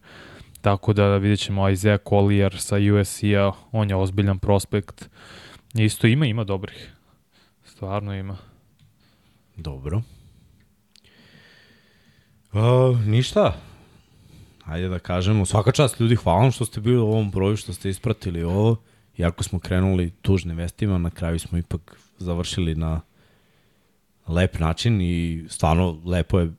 tako 0.60 0.92
da 0.92 1.16
vidjet 1.16 1.40
ćemo 1.40 1.68
Isaiah 1.68 2.00
Collier 2.08 2.60
sa 2.60 2.76
USC-a, 2.76 3.52
on 3.72 3.90
je 3.90 3.96
ozbiljan 3.96 4.38
prospekt, 4.38 5.10
isto 5.74 6.06
ima, 6.06 6.26
ima 6.26 6.44
dobrih, 6.44 6.92
stvarno 7.64 8.14
ima. 8.14 8.36
Dobro. 9.56 10.02
Uh, 12.52 13.00
ništa. 13.06 13.69
Hajde 14.70 14.88
da 14.88 14.98
kažemo, 14.98 15.46
svaka 15.46 15.72
čast 15.72 16.00
ljudi, 16.00 16.16
hvala 16.16 16.40
vam 16.40 16.52
što 16.52 16.64
ste 16.64 16.80
bili 16.80 16.96
u 16.96 17.06
ovom 17.06 17.30
broju, 17.30 17.56
što 17.56 17.72
ste 17.72 17.90
ispratili 17.90 18.42
ovo. 18.42 18.76
Iako 19.18 19.42
smo 19.42 19.58
krenuli 19.58 20.10
tužnim 20.22 20.56
vestima, 20.56 20.98
na 20.98 21.10
kraju 21.10 21.38
smo 21.38 21.58
ipak 21.58 21.96
završili 22.18 22.74
na 22.74 23.00
lep 24.28 24.58
način 24.58 25.00
i 25.00 25.44
stvarno 25.48 26.00
lepo 26.04 26.40
je 26.40 26.52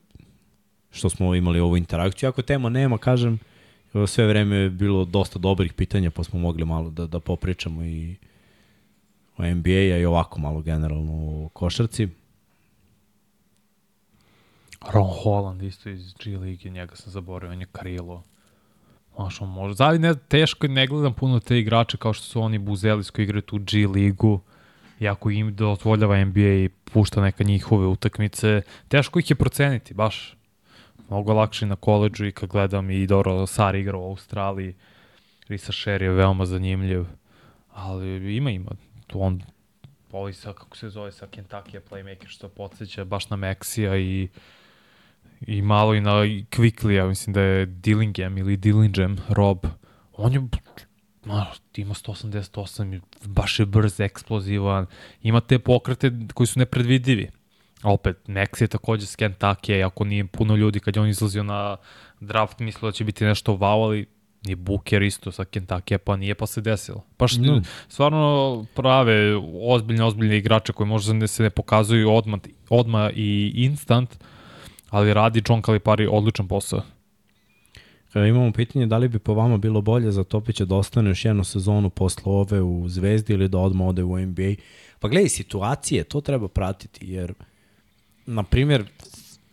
što 0.90 1.10
smo 1.10 1.34
imali 1.34 1.60
ovu 1.60 1.76
interakciju. 1.76 2.28
Ako 2.28 2.42
tema 2.42 2.68
nema, 2.68 2.98
kažem, 2.98 3.38
sve 4.06 4.26
vreme 4.26 4.56
je 4.56 4.70
bilo 4.70 5.04
dosta 5.04 5.38
dobrih 5.38 5.72
pitanja, 5.72 6.10
pa 6.10 6.24
smo 6.24 6.38
mogli 6.38 6.64
malo 6.64 6.90
da, 6.90 7.06
da 7.06 7.20
popričamo 7.20 7.84
i 7.84 8.16
o 9.36 9.54
NBA-a 9.54 9.98
i 9.98 10.04
ovako 10.04 10.40
malo 10.40 10.60
generalno 10.60 11.12
o 11.12 11.48
košarci. 11.48 12.08
Ron 14.90 15.10
Holland 15.22 15.62
isto 15.62 15.88
iz 15.88 16.14
G 16.14 16.36
League, 16.36 16.70
njega 16.70 16.96
sam 16.96 17.12
zaboravio, 17.12 17.52
on 17.52 17.60
je 17.60 17.66
krilo. 17.72 18.22
Znaš, 19.14 19.40
on 19.40 19.48
može. 19.48 19.74
Zavi 19.74 19.98
ne, 19.98 20.14
teško 20.14 20.68
ne 20.68 20.86
gledam 20.86 21.14
puno 21.14 21.40
te 21.40 21.58
igrače 21.58 21.96
kao 21.96 22.12
što 22.12 22.24
su 22.24 22.40
oni 22.40 22.58
Buzelis 22.58 23.10
koji 23.10 23.24
igraju 23.24 23.42
tu 23.42 23.58
G 23.58 23.86
ligu. 23.86 24.40
I 25.00 25.08
ako 25.08 25.30
im 25.30 25.54
dozvoljava 25.54 26.24
NBA 26.24 26.40
i 26.40 26.68
pušta 26.84 27.20
neka 27.20 27.44
njihove 27.44 27.86
utakmice, 27.86 28.62
teško 28.88 29.18
ih 29.18 29.30
je 29.30 29.36
proceniti, 29.36 29.94
baš. 29.94 30.36
mnogo 31.08 31.32
lakše 31.32 31.66
na 31.66 31.76
koleđu 31.76 32.26
i 32.26 32.32
kad 32.32 32.48
gledam 32.48 32.90
i 32.90 33.06
dobro, 33.06 33.46
Sar 33.46 33.74
igra 33.74 33.98
u 33.98 34.04
Australiji, 34.04 34.74
Risa 35.48 35.72
Sher 35.72 36.02
je 36.02 36.10
veoma 36.10 36.46
zanimljiv, 36.46 37.04
ali 37.74 38.36
ima, 38.36 38.50
ima. 38.50 38.70
Tu 39.06 39.22
on, 39.22 39.42
ovaj 40.12 40.32
sa, 40.32 40.52
kako 40.52 40.76
se 40.76 40.88
zove, 40.88 41.12
sa 41.12 41.26
Kentucky 41.26 41.80
playmaker, 41.90 42.26
što 42.26 42.48
podsjeća 42.48 43.04
baš 43.04 43.30
na 43.30 43.36
Meksija 43.36 43.96
i 43.96 44.28
i 45.46 45.62
malo 45.62 45.94
i 45.94 46.00
na 46.00 46.10
Quickly, 46.50 47.08
mislim 47.08 47.34
da 47.34 47.40
je 47.40 47.66
Dillingham 47.66 48.38
ili 48.38 48.56
Dillingham, 48.56 49.16
Rob. 49.28 49.58
On 50.12 50.32
je 50.32 50.40
ma, 51.24 51.46
ima 51.76 51.94
188, 51.94 53.00
baš 53.24 53.58
je 53.58 53.66
brz, 53.66 54.00
eksplozivan, 54.00 54.86
ima 55.22 55.40
te 55.40 55.58
pokrete 55.58 56.12
koji 56.34 56.46
su 56.46 56.58
nepredvidivi. 56.58 57.30
A 57.82 57.92
opet, 57.92 58.16
Max 58.26 58.62
je 58.62 58.68
takođe 58.68 59.06
s 59.06 59.16
Kentucky, 59.16 59.86
ako 59.86 60.04
nije 60.04 60.26
puno 60.26 60.56
ljudi 60.56 60.80
kad 60.80 60.96
je 60.96 61.02
on 61.02 61.08
izlazio 61.08 61.42
na 61.42 61.76
draft, 62.20 62.58
mislio 62.58 62.90
da 62.90 62.92
će 62.92 63.04
biti 63.04 63.24
nešto 63.24 63.52
wow, 63.52 63.84
ali 63.84 64.06
ni 64.44 64.54
Booker 64.54 65.02
isto 65.02 65.32
sa 65.32 65.44
Kentucky, 65.44 65.98
pa 65.98 66.16
nije 66.16 66.34
pa 66.34 66.46
se 66.46 66.60
desilo. 66.60 67.04
Pa 67.16 67.28
što, 67.28 67.40
mm. 67.40 67.62
stvarno 67.88 68.64
prave 68.74 69.36
ozbiljne, 69.62 70.04
ozbiljne 70.04 70.36
igrače 70.38 70.72
koji 70.72 70.86
možda 70.88 71.12
ne 71.12 71.28
se 71.28 71.42
ne 71.42 71.50
pokazuju 71.50 72.10
odmah, 72.10 72.40
odmah 72.68 73.10
i 73.14 73.52
instant, 73.54 74.24
ali 74.92 75.14
radi 75.14 75.42
John 75.48 75.62
Calipari 75.62 76.06
odličan 76.10 76.48
posao. 76.48 76.82
Kada 78.12 78.26
imamo 78.26 78.52
pitanje 78.52 78.86
da 78.86 78.98
li 78.98 79.08
bi 79.08 79.18
po 79.18 79.34
vama 79.34 79.56
bilo 79.56 79.80
bolje 79.80 80.12
za 80.12 80.24
Topića 80.24 80.64
da 80.64 80.74
ostane 80.74 81.10
još 81.10 81.24
jednu 81.24 81.44
sezonu 81.44 81.90
posle 81.90 82.22
ove 82.32 82.62
u 82.62 82.88
Zvezdi 82.88 83.32
ili 83.32 83.48
da 83.48 83.58
odmah 83.58 83.88
ode 83.88 84.02
u 84.02 84.18
NBA. 84.18 84.54
Pa 85.00 85.08
gledaj, 85.08 85.28
situacije, 85.28 86.04
to 86.04 86.20
treba 86.20 86.48
pratiti, 86.48 87.06
jer, 87.06 87.34
na 88.26 88.42
primjer, 88.42 88.84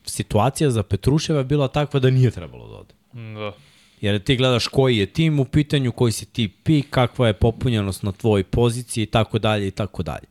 situacija 0.05 0.69
za 0.69 0.83
Petruševa 0.83 1.39
je 1.39 1.45
bila 1.45 1.67
takva 1.67 1.99
da 1.99 2.09
nije 2.09 2.31
trebalo 2.31 2.67
da 2.67 2.75
ode. 2.75 2.93
Da. 3.39 3.53
Jer 4.01 4.23
ti 4.23 4.35
gledaš 4.35 4.67
koji 4.67 4.97
je 4.97 5.05
tim 5.05 5.39
u 5.39 5.45
pitanju, 5.45 5.91
koji 5.91 6.11
si 6.11 6.25
ti 6.25 6.47
pik, 6.63 6.89
kakva 6.89 7.27
je 7.27 7.33
popunjenost 7.33 8.03
na 8.03 8.11
tvojoj 8.11 8.43
poziciji 8.43 9.03
i 9.03 9.05
tako 9.05 9.39
dalje 9.39 9.67
i 9.67 9.71
tako 9.71 10.03
dalje. 10.03 10.27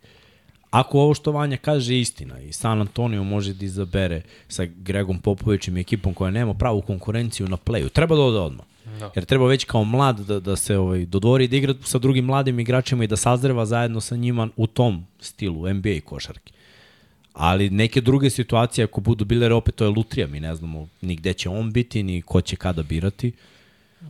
Ako 0.70 1.00
ovo 1.00 1.14
što 1.14 1.32
Vanja 1.32 1.56
kaže 1.56 1.98
istina 1.98 2.40
i 2.40 2.52
San 2.52 2.80
Antonio 2.80 3.24
može 3.24 3.54
da 3.54 3.64
izabere 3.64 4.22
sa 4.48 4.64
Gregom 4.64 5.18
Popovićem 5.18 5.76
i 5.76 5.80
ekipom 5.80 6.14
koja 6.14 6.30
nema 6.30 6.54
pravu 6.54 6.80
konkurenciju 6.80 7.48
na 7.48 7.56
playu, 7.56 7.88
treba 7.88 8.16
da 8.16 8.22
ode 8.22 8.38
odmah. 8.38 8.66
No. 9.00 9.10
Jer 9.14 9.24
treba 9.24 9.46
već 9.46 9.64
kao 9.64 9.84
mlad 9.84 10.18
da, 10.18 10.40
da 10.40 10.56
se 10.56 10.78
ovaj, 10.78 11.06
dodvori 11.06 11.48
da 11.48 11.56
igra 11.56 11.74
sa 11.82 11.98
drugim 11.98 12.24
mladim 12.24 12.60
igračima 12.60 13.04
i 13.04 13.06
da 13.06 13.16
sazreva 13.16 13.66
zajedno 13.66 14.00
sa 14.00 14.16
njima 14.16 14.48
u 14.56 14.66
tom 14.66 15.06
stilu 15.20 15.74
NBA 15.74 16.00
košarke. 16.04 16.52
Ali 17.32 17.70
neke 17.70 18.00
druge 18.00 18.30
situacije 18.30 18.84
ako 18.84 19.00
budu 19.00 19.24
bile, 19.24 19.54
opet 19.54 19.74
to 19.74 19.84
je 19.84 19.90
lutrija, 19.90 20.26
mi 20.26 20.40
ne 20.40 20.54
znamo 20.54 20.88
ni 21.00 21.16
gde 21.16 21.32
će 21.32 21.48
on 21.48 21.72
biti, 21.72 22.02
ni 22.02 22.22
ko 22.22 22.40
će 22.40 22.56
kada 22.56 22.82
birati. 22.82 23.32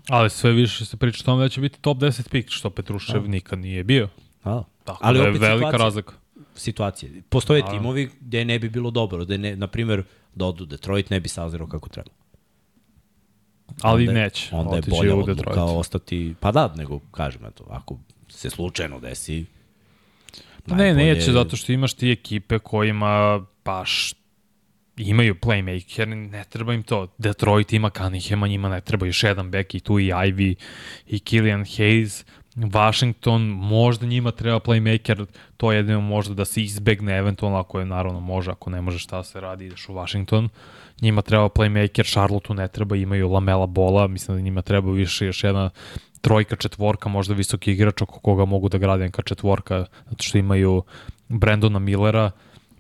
Ali 0.09 0.31
sve 0.31 0.53
više 0.53 0.85
se 0.85 0.97
priča 0.97 1.19
o 1.23 1.27
tome 1.27 1.43
da 1.43 1.49
će 1.49 1.61
biti 1.61 1.81
top 1.81 1.99
10 1.99 2.29
pik, 2.29 2.51
što 2.51 2.71
Petrušev 2.71 3.25
A. 3.25 3.29
nikad 3.29 3.59
nije 3.59 3.85
bio. 3.85 4.09
A. 4.45 4.63
Tako 4.85 4.99
Ali 5.03 5.19
da 5.19 5.25
je 5.25 5.31
velika 5.31 5.57
situacija. 5.57 5.79
razlika 5.79 6.15
situacije. 6.55 7.23
Postoje 7.29 7.63
A. 7.67 7.71
timovi 7.71 8.11
gde 8.21 8.45
ne 8.45 8.59
bi 8.59 8.69
bilo 8.69 8.91
dobro, 8.91 9.25
gde 9.25 9.39
ne, 9.39 9.57
na 9.57 9.67
primjer, 9.67 10.03
da 10.35 10.47
odu 10.47 10.67
Detroit 10.67 11.11
ne 11.11 11.21
bi 11.21 11.29
sazirao 11.29 11.67
kako 11.67 11.89
treba. 11.89 12.11
Ali 13.83 14.09
onda, 14.09 14.21
neće. 14.21 14.49
Onda 14.53 14.77
je 14.77 14.83
bolja 14.89 15.17
odluka 15.17 15.65
ostati, 15.65 16.35
pa 16.41 16.53
da, 16.53 16.75
nego 16.77 16.99
kažem, 16.99 17.45
eto, 17.45 17.65
ako 17.71 17.99
se 18.29 18.51
slučajno 18.51 19.01
desi, 19.01 19.47
Ne, 20.77 20.95
neće, 20.95 21.33
zato 21.33 21.57
što 21.57 21.73
imaš 21.73 21.95
ti 21.95 22.11
ekipe 22.11 22.59
kojima 22.59 23.45
baš 23.65 24.15
imaju 24.97 25.35
playmaker, 25.35 26.31
ne 26.31 26.45
treba 26.45 26.75
im 26.75 26.83
to. 26.83 27.15
Detroit 27.19 27.73
ima 27.73 27.91
Cunninghama, 27.91 28.49
njima 28.49 28.69
ne 28.69 28.81
treba 28.81 29.07
još 29.07 29.23
jedan 29.23 29.51
back 29.51 29.75
i 29.75 29.81
tu 29.81 29.99
i 29.99 30.07
Ivy 30.07 30.55
i 31.07 31.19
Killian 31.19 31.65
Hayes. 31.65 32.25
Washington, 32.67 33.43
možda 33.43 34.07
njima 34.07 34.31
treba 34.31 34.61
playmaker, 34.61 35.27
to 35.57 35.73
je 35.73 35.77
jedino 35.77 36.01
možda 36.01 36.35
da 36.35 36.45
se 36.45 36.63
izbegne 36.63 37.19
eventualno, 37.19 37.59
ako 37.59 37.79
je 37.79 37.87
naravno 37.87 38.21
može, 38.21 38.51
ako 38.51 38.71
ne 38.71 38.81
može 38.81 38.99
šta 38.99 39.23
se 39.23 39.41
radi, 39.41 39.67
ideš 39.67 39.89
u 39.89 39.95
Washington. 39.95 40.49
Njima 41.01 41.23
treba 41.23 41.49
playmaker, 41.49 42.13
Charlotte 42.13 42.55
ne 42.55 42.69
treba, 42.69 42.97
imaju 42.97 43.29
Lamela 43.29 43.67
Bola, 43.67 44.07
mislim 44.07 44.37
da 44.37 44.43
njima 44.43 44.63
treba 44.63 44.93
više 44.93 45.27
još 45.27 45.45
jedna 45.45 45.71
trojka, 46.21 46.57
četvorka, 46.57 47.09
možda 47.09 47.35
visoki 47.35 47.73
igrač 47.73 48.03
oko 48.03 48.21
koga 48.21 48.45
mogu 48.45 48.69
da 48.69 48.79
grade 48.79 49.05
neka 49.05 49.23
četvorka, 49.23 49.85
zato 50.11 50.23
što 50.23 50.39
imaju 50.39 50.83
Brandona 51.29 51.79
Millera, 51.79 52.31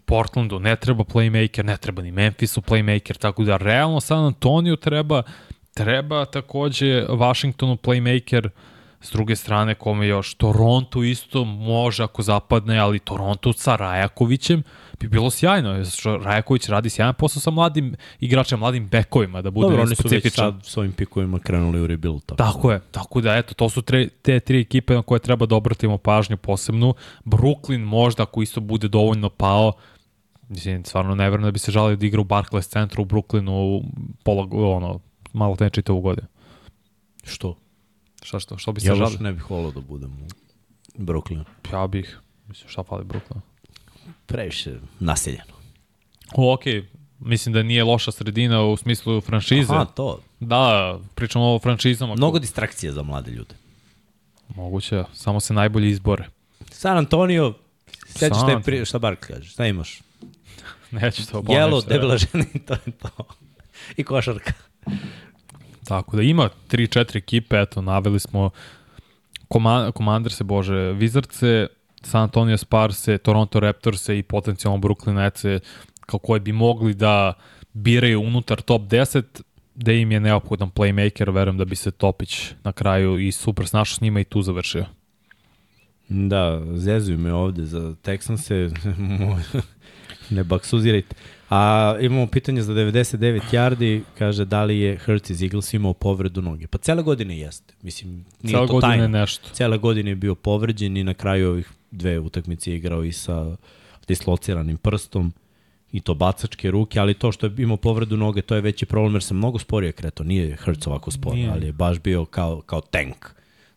Portlandu 0.04 0.58
ne 0.58 0.76
treba 0.76 1.04
playmaker, 1.04 1.62
ne 1.62 1.76
treba 1.76 2.02
ni 2.02 2.10
Memphisu 2.10 2.60
playmaker, 2.60 3.18
tako 3.18 3.44
da 3.44 3.56
realno 3.56 4.00
San 4.00 4.24
Antonio 4.24 4.76
treba, 4.76 5.22
treba 5.74 6.24
takođe 6.24 7.06
Washingtonu 7.08 7.76
playmaker, 7.76 8.46
uh, 8.46 8.52
S 9.00 9.12
druge 9.12 9.36
strane, 9.36 9.74
kome 9.74 10.06
još, 10.06 10.34
Toronto 10.34 11.02
isto 11.02 11.44
može 11.44 12.04
ako 12.04 12.22
zapadne, 12.22 12.78
ali 12.78 12.98
Toronto 12.98 13.52
sa 13.52 13.76
Rajakovićem 13.76 14.62
bi 15.00 15.08
bilo 15.08 15.30
sjajno, 15.30 15.84
što 15.84 16.16
Rajaković 16.16 16.68
radi 16.68 16.90
sjajan 16.90 17.14
posao 17.14 17.40
sa 17.40 17.50
mladim 17.50 17.94
igračima, 18.20 18.58
mladim 18.58 18.88
bekovima, 18.88 19.42
da 19.42 19.50
bude 19.50 19.68
Dobro, 19.68 19.82
oni 19.82 19.96
su 19.96 20.08
već 20.08 20.34
sad 20.34 20.54
s 20.62 20.76
ovim 20.76 20.92
pikovima 20.92 21.38
krenuli 21.38 21.80
u 21.80 21.86
rebuild. 21.86 22.22
Tako, 22.26 22.36
tako 22.36 22.72
je, 22.72 22.80
tako 22.90 23.20
da 23.20 23.36
eto, 23.36 23.54
to 23.54 23.68
su 23.68 23.82
tre, 23.82 24.08
te 24.08 24.40
tri 24.40 24.60
ekipe 24.60 24.94
na 24.94 25.02
koje 25.02 25.20
treba 25.20 25.46
da 25.46 25.56
obratimo 25.56 25.98
pažnju 25.98 26.36
posebnu. 26.36 26.94
Brooklyn 27.24 27.84
možda, 27.84 28.22
ako 28.22 28.42
isto 28.42 28.60
bude 28.60 28.88
dovoljno 28.88 29.28
pao, 29.28 29.72
mislim, 30.48 30.84
stvarno 30.84 31.14
ne 31.14 31.30
verujem 31.30 31.44
da 31.44 31.50
bi 31.50 31.58
se 31.58 31.72
žalio 31.72 31.96
da 31.96 32.06
igra 32.06 32.20
u 32.20 32.24
Barclays 32.24 32.68
centru 32.68 33.02
u 33.02 33.06
Brooklynu 33.06 33.82
pola, 34.22 34.48
ono, 34.52 35.00
malo 35.32 35.56
te 35.56 35.70
čitavu 35.70 36.00
godinu. 36.00 36.28
Što? 37.24 37.56
Šta 38.22 38.40
što? 38.40 38.58
Što 38.58 38.72
bi 38.72 38.80
se 38.80 38.88
ja 38.88 38.94
žalio? 38.94 39.14
Ja 39.14 39.20
ne 39.20 39.32
bih 39.32 39.50
volao 39.50 39.70
da 39.70 39.80
budem 39.80 40.12
u 40.12 40.26
Brooklynu. 41.02 41.44
Ja 41.72 41.86
bih. 41.86 42.18
Mislim, 42.48 42.68
šta 42.68 42.82
fali 42.82 43.04
Brooklynu? 43.04 43.40
Previše 44.26 44.78
naseljeno. 45.00 45.52
O, 46.34 46.54
okej. 46.54 46.82
Okay. 46.82 46.84
Mislim 47.20 47.52
da 47.52 47.62
nije 47.62 47.84
loša 47.84 48.12
sredina 48.12 48.62
u 48.62 48.76
smislu 48.76 49.20
franšize. 49.20 49.74
Aha, 49.74 49.84
to. 49.84 50.20
Da, 50.40 50.98
pričamo 51.14 51.54
o 51.54 51.58
franšizama. 51.58 52.14
Mnogo 52.14 52.38
distrakcije 52.38 52.92
za 52.92 53.02
mlade 53.02 53.30
ljude. 53.30 53.54
Moguće, 54.48 55.04
samo 55.14 55.40
se 55.40 55.54
najbolji 55.54 55.90
izbore. 55.90 56.28
San 56.70 56.98
Antonio, 56.98 57.54
sećaš 58.08 58.46
te 58.46 58.60
pri... 58.64 58.84
šta 58.84 58.98
Bark 58.98 59.26
kaže, 59.26 59.50
šta 59.50 59.66
imaš? 59.66 60.00
Neću 60.90 61.26
to 61.26 61.32
pomoći. 61.32 61.52
Jelo, 61.52 61.80
debela 61.80 62.16
žena 62.16 62.44
i 62.54 62.58
to 62.58 62.74
je 62.74 62.92
to. 62.92 63.24
I 63.96 64.04
košarka. 64.04 64.52
Tako 65.88 66.16
da 66.16 66.22
ima 66.22 66.48
3-4 66.70 67.16
ekipe, 67.16 67.56
eto, 67.56 67.82
naveli 67.82 68.20
smo 68.20 68.50
Commanders, 69.96 70.42
Bože, 70.42 70.74
Wizardse, 70.74 71.66
San 72.02 72.22
Antonio 72.22 72.56
Sparse, 72.56 73.18
Toronto 73.18 73.60
Raptorse 73.60 74.18
i 74.18 74.22
potencijalno 74.22 74.78
Brooklyn 74.78 75.14
Netse, 75.14 75.60
kao 76.00 76.18
koje 76.18 76.40
bi 76.40 76.52
mogli 76.52 76.94
da 76.94 77.32
biraju 77.72 78.20
unutar 78.20 78.60
top 78.60 78.82
10, 78.82 79.22
da 79.74 79.92
im 79.92 80.12
je 80.12 80.20
neophodan 80.20 80.70
playmaker, 80.70 81.34
verujem 81.34 81.58
da 81.58 81.64
bi 81.64 81.76
se 81.76 81.90
Topić 81.90 82.52
na 82.64 82.72
kraju 82.72 83.18
i 83.18 83.32
super 83.32 83.66
snašao 83.66 83.94
s 83.94 84.00
njima 84.00 84.20
i 84.20 84.24
tu 84.24 84.42
završio. 84.42 84.84
Da, 86.08 86.62
zezuju 86.74 87.18
me 87.18 87.32
ovde 87.32 87.64
za 87.64 87.78
Texanse, 87.78 88.70
ne 90.30 90.44
baksuzirajte. 90.44 91.14
A 91.50 91.94
imamo 92.00 92.26
pitanje 92.26 92.62
za 92.62 92.72
99 92.72 93.40
yardi, 93.52 94.02
kaže 94.18 94.44
da 94.44 94.64
li 94.64 94.78
je 94.78 94.98
Hurts 94.98 95.30
iz 95.30 95.42
Eagles 95.42 95.74
imao 95.74 95.92
povredu 95.92 96.42
noge. 96.42 96.66
Pa 96.66 96.78
cele 96.78 97.02
godine 97.02 97.38
jeste. 97.38 97.74
Mislim, 97.82 98.24
nije 98.42 98.54
cele 98.54 98.66
to 98.66 98.80
tajno. 98.80 99.08
nešto. 99.08 99.48
Cele 99.52 99.78
godine 99.78 100.10
je 100.10 100.16
bio 100.16 100.34
povređen 100.34 100.96
i 100.96 101.04
na 101.04 101.14
kraju 101.14 101.48
ovih 101.50 101.70
dve 101.90 102.18
utakmice 102.18 102.70
je 102.70 102.76
igrao 102.76 103.04
i 103.04 103.12
sa 103.12 103.56
dislociranim 104.08 104.76
prstom 104.76 105.32
i 105.92 106.00
to 106.00 106.14
bacačke 106.14 106.70
ruke, 106.70 107.00
ali 107.00 107.14
to 107.14 107.32
što 107.32 107.46
je 107.46 107.52
imao 107.58 107.76
povredu 107.76 108.16
noge, 108.16 108.42
to 108.42 108.54
je 108.54 108.60
veći 108.60 108.86
problem 108.86 109.14
jer 109.14 109.22
sam 109.22 109.36
mnogo 109.36 109.58
sporije 109.58 109.92
kreto. 109.92 110.24
Nije 110.24 110.56
Hurts 110.56 110.86
ovako 110.86 111.10
spor, 111.10 111.34
nije. 111.34 111.50
ali 111.50 111.66
je 111.66 111.72
baš 111.72 111.98
bio 111.98 112.24
kao, 112.24 112.60
kao 112.60 112.80
tank. 112.80 113.26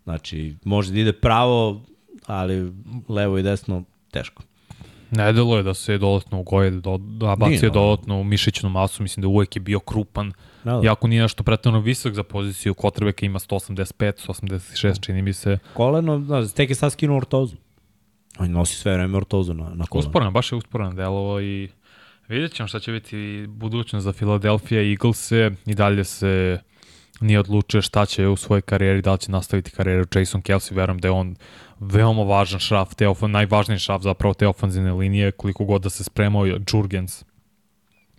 Znači, 0.04 0.56
može 0.64 0.92
da 0.92 1.00
ide 1.00 1.14
pravo, 1.14 1.82
ali 2.26 2.72
levo 3.10 3.38
i 3.38 3.44
desno 3.44 3.84
teško. 4.12 4.44
Ne 5.12 5.34
delo 5.34 5.58
je 5.58 5.64
da 5.64 5.74
se 5.74 5.98
dodatno 5.98 6.40
ugoje, 6.40 6.72
da, 6.72 6.98
da 7.00 7.36
bacio 7.36 7.70
dodatno 7.70 8.20
u 8.20 8.24
mišićnu 8.24 8.70
masu, 8.70 9.04
mislim 9.04 9.22
da 9.22 9.28
uvek 9.28 9.56
je 9.56 9.60
bio 9.60 9.80
krupan. 9.80 10.34
Da, 10.64 10.72
da. 10.72 10.82
Iako 10.84 11.08
nije 11.08 11.22
nešto 11.22 11.44
pretredno 11.44 11.80
visok 11.80 12.14
za 12.14 12.24
poziciju, 12.24 12.74
Kotrbeka 12.74 13.26
ima 13.26 13.40
185, 13.40 14.28
186, 14.28 15.06
čini 15.06 15.22
mi 15.22 15.34
se. 15.34 15.58
Koleno, 15.74 16.20
da, 16.20 16.48
tek 16.48 16.70
je 16.70 16.76
sad 16.76 16.92
skinuo 16.92 17.18
ortozu. 17.18 17.56
On 18.40 18.52
nosi 18.52 18.76
sve 18.76 18.94
vreme 18.94 19.18
ortozu 19.18 19.54
na, 19.54 19.64
na 19.64 19.86
koleno. 19.86 20.08
Usporan, 20.08 20.34
baš 20.34 20.52
je 20.52 20.56
usporan 20.56 20.96
delovo 20.96 21.42
i 21.42 21.70
vidjet 22.28 22.54
ćemo 22.54 22.68
šta 22.68 22.80
će 22.80 22.92
biti 22.92 23.46
budućnost 23.48 24.04
za 24.04 24.14
Philadelphia 24.14 24.82
Eagles-e 24.82 25.52
i 25.66 25.76
dalje 25.76 26.04
se 26.04 26.60
nije 27.22 27.40
odlučio 27.40 27.82
šta 27.82 28.06
će 28.06 28.28
u 28.28 28.36
svojoj 28.36 28.62
karijeri, 28.62 29.02
da 29.02 29.12
li 29.12 29.18
će 29.20 29.32
nastaviti 29.32 29.72
karijeru 29.72 30.06
Jason 30.16 30.42
Kelsey, 30.42 30.76
verujem 30.76 31.00
da 31.00 31.08
je 31.08 31.12
on 31.12 31.36
veoma 31.80 32.24
važan 32.24 32.60
šraf, 32.60 32.96
te 32.96 33.08
ofan, 33.08 33.32
najvažniji 33.32 33.80
šraf 33.80 34.02
zapravo 34.02 34.34
te 34.34 34.48
ofanzivne 34.48 34.94
linije, 34.94 35.32
koliko 35.32 35.66
god 35.66 35.82
da 35.82 35.90
se 35.90 36.04
spremao 36.04 36.46
Jurgens 36.46 37.24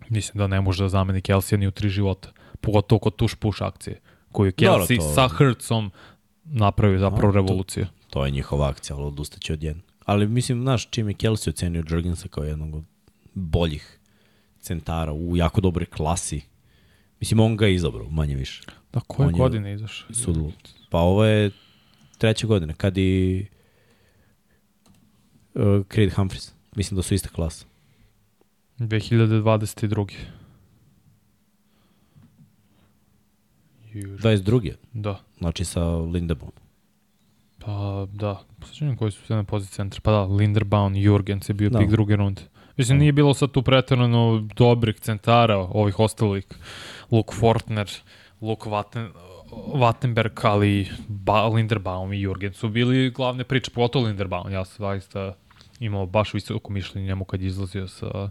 Mislim 0.08 0.38
da 0.38 0.46
ne 0.46 0.60
može 0.60 0.84
da 0.84 0.88
zameni 0.88 1.20
Kelsija 1.20 1.58
ni 1.58 1.66
u 1.66 1.70
tri 1.70 1.88
života. 1.88 2.32
Pogotovo 2.60 2.98
kod 2.98 3.16
tuš 3.16 3.34
push 3.34 3.62
akcije, 3.62 4.00
koju 4.32 4.46
je 4.46 4.52
Dobro, 4.56 4.84
Kelsey 4.84 4.96
to- 4.96 5.12
sa 5.14 5.28
Hrcom 5.28 5.90
napravio 6.44 6.98
zapravo 6.98 7.32
to- 7.32 7.36
revoluciju. 7.36 7.86
To 8.10 8.24
je 8.24 8.30
njihova 8.30 8.68
akcija, 8.68 8.96
ali 8.96 9.06
odustaće 9.06 9.52
od 9.52 9.62
jedne. 9.62 9.82
Ali 10.04 10.26
mislim, 10.26 10.60
znaš, 10.62 10.90
čim 10.90 11.08
je 11.08 11.14
Kelsey 11.14 11.48
ocenio 11.48 11.84
Jurgensa 11.88 12.28
kao 12.28 12.44
jednog 12.44 12.74
od 12.74 12.84
boljih 13.34 13.98
centara 14.60 15.12
u 15.12 15.36
jako 15.36 15.60
dobroj 15.60 15.86
klasi, 15.86 16.40
mislim, 17.22 17.40
on 17.40 17.56
ga 17.56 17.66
je 17.66 17.74
izabrao, 17.74 18.10
manje 18.10 18.36
više. 18.36 18.62
Da, 18.92 19.00
koje 19.00 19.26
On 19.26 19.34
je- 19.34 19.38
godine 19.38 19.74
izašao? 19.74 20.14
Sudlu. 20.14 20.52
Pa 20.90 20.98
ovo 20.98 21.24
je 21.24 21.50
treća 22.18 22.46
godina, 22.46 22.74
kad 22.74 22.98
i 22.98 23.46
uh, 25.54 25.62
Creed 25.88 26.12
Humphries. 26.12 26.52
Mislim 26.76 26.96
da 26.96 27.02
su 27.02 27.14
ista 27.14 27.28
klasa. 27.28 27.66
2022. 28.78 30.12
Jur. 33.84 34.20
22. 34.20 34.72
Da. 34.92 35.20
Znači 35.38 35.64
sa 35.64 35.84
Lindebom. 35.88 36.50
Pa 37.58 38.06
da, 38.12 38.40
posjećam 38.58 38.96
koji 38.96 39.10
su 39.10 39.22
sve 39.22 39.36
na 39.36 39.44
poziciji 39.44 39.74
centra. 39.74 40.00
Pa 40.00 40.10
da, 40.10 40.24
Linderbaum, 40.24 40.94
Jurgens 40.96 41.48
je 41.48 41.54
bio 41.54 41.70
Da. 41.70 41.78
pik 41.78 41.88
druge 41.88 42.16
runde. 42.16 42.42
Mislim, 42.76 42.98
nije 42.98 43.12
bilo 43.12 43.34
sad 43.34 43.50
tu 43.50 43.62
pretarano 43.62 44.48
dobrih 44.56 45.00
centara 45.00 45.58
ovih 45.58 45.98
ostalih. 45.98 46.44
Luke 47.10 47.34
Fortner, 47.34 47.90
Luke 48.40 48.70
Watten, 48.70 49.08
Wattenberg, 49.74 50.40
ali 50.42 50.88
ba, 51.08 51.46
Linderbaum 51.46 52.12
i 52.12 52.20
Jurgen 52.20 52.52
su 52.52 52.68
bili 52.68 53.10
glavne 53.10 53.44
priče, 53.44 53.70
pogotovo 53.70 54.06
Linderbaum. 54.06 54.52
Ja 54.52 54.64
sam 54.64 54.76
zaista 54.78 55.34
imao 55.80 56.06
baš 56.06 56.34
visoko 56.34 56.72
mišljenje 56.72 57.06
njemu 57.06 57.24
kad 57.24 57.42
izlazio 57.42 57.88
sa 57.88 58.30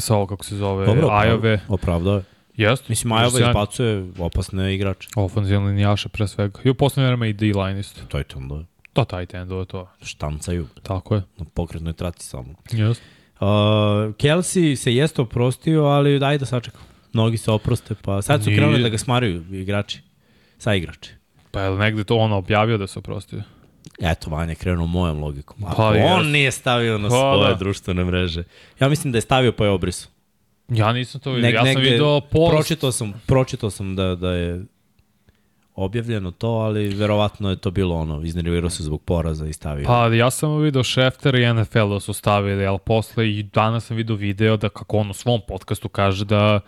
sa 0.00 0.14
ovo, 0.14 0.26
kako 0.26 0.44
se 0.44 0.56
zove, 0.56 0.86
Dobro, 0.86 1.08
Ajove. 1.10 1.60
Opravdao 1.68 2.14
je. 2.14 2.22
Jeste. 2.56 2.86
Mislim, 2.88 3.12
Ajova 3.12 3.40
izbacuje 3.40 4.06
opasne 4.18 4.74
igrače. 4.74 5.08
Ofenzivni 5.16 5.66
linijaše 5.66 6.08
pre 6.08 6.28
svega. 6.28 6.60
I 6.64 6.70
u 6.70 6.74
poslednje 6.74 7.08
vreme 7.08 7.30
i 7.30 7.32
D-line 7.32 7.80
isto. 7.80 8.00
To 8.08 8.18
je 8.18 8.24
to 8.24 8.38
onda. 8.38 8.64
To 8.92 9.04
tight 9.04 9.34
endove, 9.34 9.64
to. 9.64 9.88
Štancaju 10.02 10.66
Tako 10.82 11.14
je. 11.14 11.22
na 11.36 11.44
pokretnoj 11.46 11.92
traci 11.92 12.26
samo. 12.26 12.54
Jeste. 12.70 13.04
Uh, 13.34 13.46
Kelsey 14.14 14.76
se 14.76 14.94
jeste 14.94 15.22
oprostio, 15.22 15.84
ali 15.84 16.18
daj 16.18 16.38
da 16.38 16.46
sačekam. 16.46 16.80
Mnogi 17.12 17.38
se 17.38 17.50
oproste, 17.50 17.94
pa 17.94 18.22
sad 18.22 18.42
su 18.42 18.50
Nije. 18.50 18.58
krenuli 18.58 18.82
da 18.82 18.88
ga 18.88 18.98
smaraju 18.98 19.44
igrači. 19.52 20.00
Sa 20.58 20.74
igrači. 20.74 21.10
Pa 21.50 21.60
je 21.60 21.70
li 21.70 21.78
negde 21.78 22.04
to 22.04 22.16
ono 22.16 22.36
objavio 22.36 22.78
da 22.78 22.86
se 22.86 22.98
oprostio? 22.98 23.42
Eto, 24.02 24.30
Vanja 24.30 24.54
krenuo 24.54 24.86
mojom 24.86 25.20
logikom. 25.20 25.64
Ako 25.64 25.76
Pa, 25.76 25.86
on 25.88 25.96
jest. 26.20 26.30
nije 26.30 26.50
stavio 26.50 26.98
na 26.98 27.08
Pa, 27.08 27.14
svoje 27.14 27.48
da. 27.48 27.54
društvene 27.54 28.04
mreže. 28.04 28.44
Ja 28.80 28.88
mislim 28.88 29.12
da 29.12 29.18
je 29.18 29.22
stavio 29.22 29.52
pa 29.52 29.64
je 29.64 29.70
obrisao. 29.70 30.10
Ja 30.68 30.92
nisam 30.92 31.20
to 31.20 31.32
vidio. 31.32 31.50
Neg- 31.50 31.54
ja 31.56 31.72
sam 31.72 31.82
video 31.82 32.20
post. 32.22 32.52
Pročitao 32.52 32.92
sam, 32.92 33.12
pročitao 33.26 33.70
sam 33.70 33.96
da, 33.96 34.14
da 34.14 34.32
je 34.32 34.64
objavljeno 35.74 36.30
to, 36.30 36.48
ali 36.48 36.88
verovatno 36.88 37.50
je 37.50 37.56
to 37.56 37.70
bilo 37.70 37.96
ono, 37.96 38.22
iznervirao 38.22 38.70
se 38.70 38.82
zbog 38.82 39.02
poraza 39.02 39.46
i 39.46 39.52
stavio. 39.52 39.86
Pa 39.86 40.06
ja 40.06 40.30
sam 40.30 40.60
video 40.60 40.84
Schefter 40.84 41.34
i 41.34 41.54
NFL 41.54 41.88
da 41.88 42.00
su 42.00 42.12
stavili, 42.12 42.66
ali 42.66 42.78
posle 42.84 43.30
i 43.30 43.42
danas 43.42 43.84
sam 43.84 43.96
video 43.96 44.16
video 44.16 44.56
da 44.56 44.68
kako 44.68 44.96
on 44.96 45.10
u 45.10 45.14
svom 45.14 45.40
podcastu 45.48 45.88
kaže 45.88 46.24
da 46.24 46.60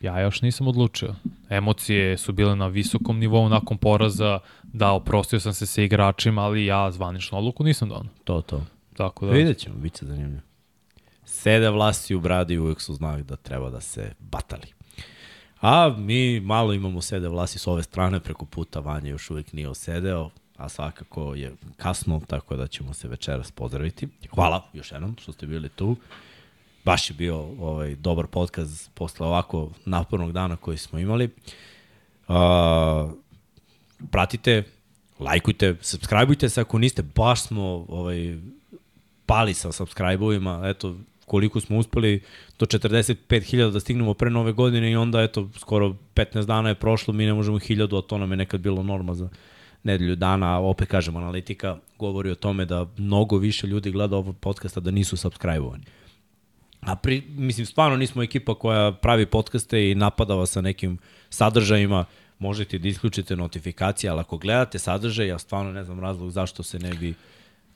ja 0.00 0.20
još 0.20 0.42
nisam 0.42 0.68
odlučio. 0.68 1.14
Emocije 1.50 2.16
su 2.16 2.32
bile 2.32 2.56
na 2.56 2.66
visokom 2.66 3.18
nivou 3.18 3.48
nakon 3.48 3.78
poraza, 3.78 4.38
da 4.62 4.92
oprostio 4.92 5.40
sam 5.40 5.52
se 5.52 5.66
sa 5.66 5.82
igračima, 5.82 6.42
ali 6.42 6.66
ja 6.66 6.90
zvaničnu 6.90 7.38
odluku 7.38 7.64
nisam 7.64 7.88
donao. 7.88 8.12
To, 8.24 8.40
to. 8.40 8.62
Tako 8.96 9.26
da. 9.26 9.32
Vidjet 9.32 9.58
ćemo, 9.58 9.76
bit 9.76 9.94
će 9.98 10.06
zanimljivo. 10.06 10.42
Sede 11.24 11.70
vlasti 11.70 12.14
u 12.14 12.20
bradi 12.20 12.58
uvek 12.58 12.80
su 12.80 12.94
znak 12.94 13.22
da 13.22 13.36
treba 13.36 13.70
da 13.70 13.80
se 13.80 14.12
batali. 14.18 14.77
A 15.60 15.94
mi 15.98 16.40
malo 16.40 16.72
imamo 16.72 17.00
sede 17.00 17.28
vlasti 17.28 17.58
s 17.58 17.66
ove 17.66 17.82
strane, 17.82 18.20
preko 18.20 18.44
puta 18.44 18.80
Vanja 18.80 19.10
još 19.10 19.30
uvek 19.30 19.52
nije 19.52 19.68
osedeo, 19.68 20.30
a 20.56 20.68
svakako 20.68 21.34
je 21.34 21.52
kasno, 21.76 22.20
tako 22.26 22.56
da 22.56 22.66
ćemo 22.66 22.94
se 22.94 23.08
večeras 23.08 23.50
pozdraviti. 23.50 24.08
Hvala 24.34 24.62
još 24.72 24.92
jednom 24.92 25.16
što 25.20 25.32
ste 25.32 25.46
bili 25.46 25.68
tu. 25.68 25.96
Baš 26.84 27.10
je 27.10 27.14
bio 27.14 27.36
ovaj 27.60 27.94
dobar 27.94 28.26
podcast 28.26 28.90
posle 28.94 29.26
ovako 29.26 29.70
napornog 29.84 30.32
dana 30.32 30.56
koji 30.56 30.78
smo 30.78 30.98
imali. 30.98 31.30
Uh, 32.28 32.34
pratite, 34.10 34.64
lajkujte, 35.20 35.76
subscribeujte 35.80 36.48
se 36.48 36.60
ako 36.60 36.78
niste, 36.78 37.02
baš 37.02 37.42
smo 37.42 37.86
ovaj, 37.88 38.38
pali 39.26 39.54
sa 39.54 39.72
subscribe-ovima, 39.72 40.70
eto, 40.70 40.96
koliko 41.28 41.60
smo 41.60 41.78
uspeli 41.78 42.22
do 42.58 42.66
45.000 42.66 43.70
da 43.70 43.80
stignemo 43.80 44.14
pre 44.14 44.30
nove 44.30 44.52
godine 44.52 44.90
i 44.90 44.96
onda, 44.96 45.22
eto, 45.22 45.48
skoro 45.58 45.94
15 46.14 46.46
dana 46.46 46.68
je 46.68 46.74
prošlo, 46.74 47.14
mi 47.14 47.26
ne 47.26 47.34
možemo 47.34 47.58
1000, 47.58 47.98
a 47.98 48.02
to 48.02 48.18
nam 48.18 48.30
je 48.30 48.36
nekad 48.36 48.60
bilo 48.60 48.82
norma 48.82 49.14
za 49.14 49.28
nedelju 49.82 50.16
dana, 50.16 50.54
a 50.56 50.60
opet 50.60 50.88
kažem, 50.88 51.16
analitika 51.16 51.78
govori 51.98 52.30
o 52.30 52.34
tome 52.34 52.64
da 52.64 52.86
mnogo 52.96 53.38
više 53.38 53.66
ljudi 53.66 53.90
gleda 53.90 54.16
ovog 54.16 54.36
podcasta 54.36 54.80
da 54.80 54.90
nisu 54.90 55.16
subscribe-ovani. 55.16 55.84
A 56.80 56.96
pri, 56.96 57.22
mislim, 57.28 57.66
stvarno 57.66 57.96
nismo 57.96 58.22
ekipa 58.22 58.54
koja 58.54 58.92
pravi 58.92 59.26
podcaste 59.26 59.90
i 59.90 59.94
napada 59.94 60.34
vas 60.34 60.50
sa 60.50 60.60
nekim 60.60 60.98
sadržajima, 61.30 62.04
možete 62.38 62.78
da 62.78 62.88
isključite 62.88 63.36
notifikacije, 63.36 64.10
ali 64.10 64.20
ako 64.20 64.38
gledate 64.38 64.78
sadržaj, 64.78 65.26
ja 65.26 65.38
stvarno 65.38 65.72
ne 65.72 65.84
znam 65.84 66.00
razlog 66.00 66.30
zašto 66.30 66.62
se 66.62 66.78
ne 66.78 66.94
bi 66.94 67.14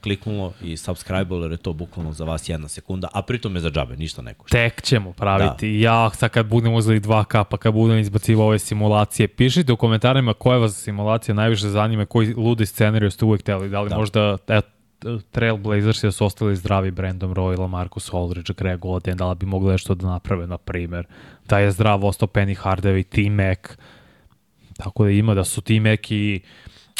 kliknulo 0.03 0.53
i 0.63 0.77
subscribe 0.77 1.35
jer 1.35 1.51
je 1.51 1.57
to 1.57 1.73
bukvalno 1.73 2.13
za 2.13 2.25
vas 2.25 2.49
jedna 2.49 2.69
sekunda, 2.69 3.09
a 3.13 3.23
pritom 3.23 3.55
je 3.55 3.61
za 3.61 3.71
džabe, 3.71 3.97
ništa 3.97 4.23
ne 4.23 4.35
košta. 4.35 4.57
Tek 4.57 4.83
ćemo 4.83 5.13
praviti. 5.13 5.73
Da. 5.73 5.79
Ja 5.79 6.11
sad 6.11 6.31
kad 6.31 6.47
budem 6.47 6.75
uzeli 6.75 7.01
2K, 7.01 7.45
pa 7.45 7.57
kad 7.57 7.75
budem 7.75 7.99
izbacivao 7.99 8.47
ove 8.47 8.59
simulacije, 8.59 9.29
pišite 9.29 9.73
u 9.73 9.77
komentarima 9.77 10.35
koja 10.35 10.59
vas 10.59 10.83
simulacija 10.83 11.35
najviše 11.35 11.69
zanima, 11.69 12.07
koji 12.07 12.35
ludi 12.35 12.67
scenariju 12.67 13.11
ste 13.11 13.25
uvek 13.25 13.41
hteli. 13.41 13.69
Da 13.69 13.81
li 13.81 13.89
da. 13.89 13.95
Da. 13.95 13.99
možda 13.99 14.39
et, 14.49 14.65
Trailblazers 15.31 16.03
da 16.03 16.13
su 16.13 16.25
ostali 16.25 16.57
zdravi 16.57 16.91
Brandon 16.91 17.35
Royal, 17.35 17.69
Marcus 17.69 18.13
Aldridge, 18.13 18.53
Greg 18.57 18.85
Oden, 18.85 19.17
da 19.17 19.29
li 19.29 19.35
bi 19.35 19.47
mogli 19.47 19.73
nešto 19.73 19.95
da 19.95 20.07
naprave, 20.07 20.47
na 20.47 20.59
primer. 20.59 21.07
Da 21.49 21.59
je 21.59 21.71
zdrav 21.71 22.05
ostao 22.05 22.29
Penny 22.29 22.57
Hardaway, 22.63 23.03
T-Mac. 23.03 23.77
Tako 24.77 25.05
da 25.05 25.11
ima 25.11 25.35
da 25.35 25.45
su 25.45 25.61
T-Mac 25.61 26.11
i 26.11 26.41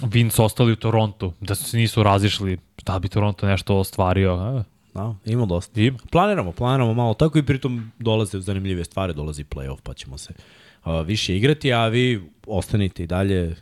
Vince 0.03 0.43
ostali 0.43 0.73
u 0.73 0.77
Torontu, 0.77 1.33
da 1.41 1.55
se 1.55 1.77
nisu 1.77 2.03
razišli, 2.03 2.59
da 2.87 2.99
bi 2.99 3.09
Toronto 3.09 3.47
nešto 3.47 3.77
ostvario. 3.77 4.35
A, 4.35 4.63
Da, 4.95 5.15
ima 5.25 5.47
dosta. 5.47 5.81
ima. 5.81 5.99
Planiramo, 6.11 6.53
planiramo 6.53 6.95
malo 6.95 7.15
tako 7.15 7.39
i 7.39 7.47
pritom 7.47 7.93
dolaze 7.99 8.41
zanimljive 8.41 8.85
stvari, 8.85 9.15
dolazi 9.15 9.45
playoff 9.45 9.81
pa 9.83 9.95
ćemo 9.95 10.19
se 10.19 10.35
uh, 10.85 11.07
više 11.07 11.37
igrati, 11.37 11.73
a 11.73 11.89
vi 11.89 12.31
ostanite 12.47 13.03
i 13.03 13.07
dalje 13.07 13.57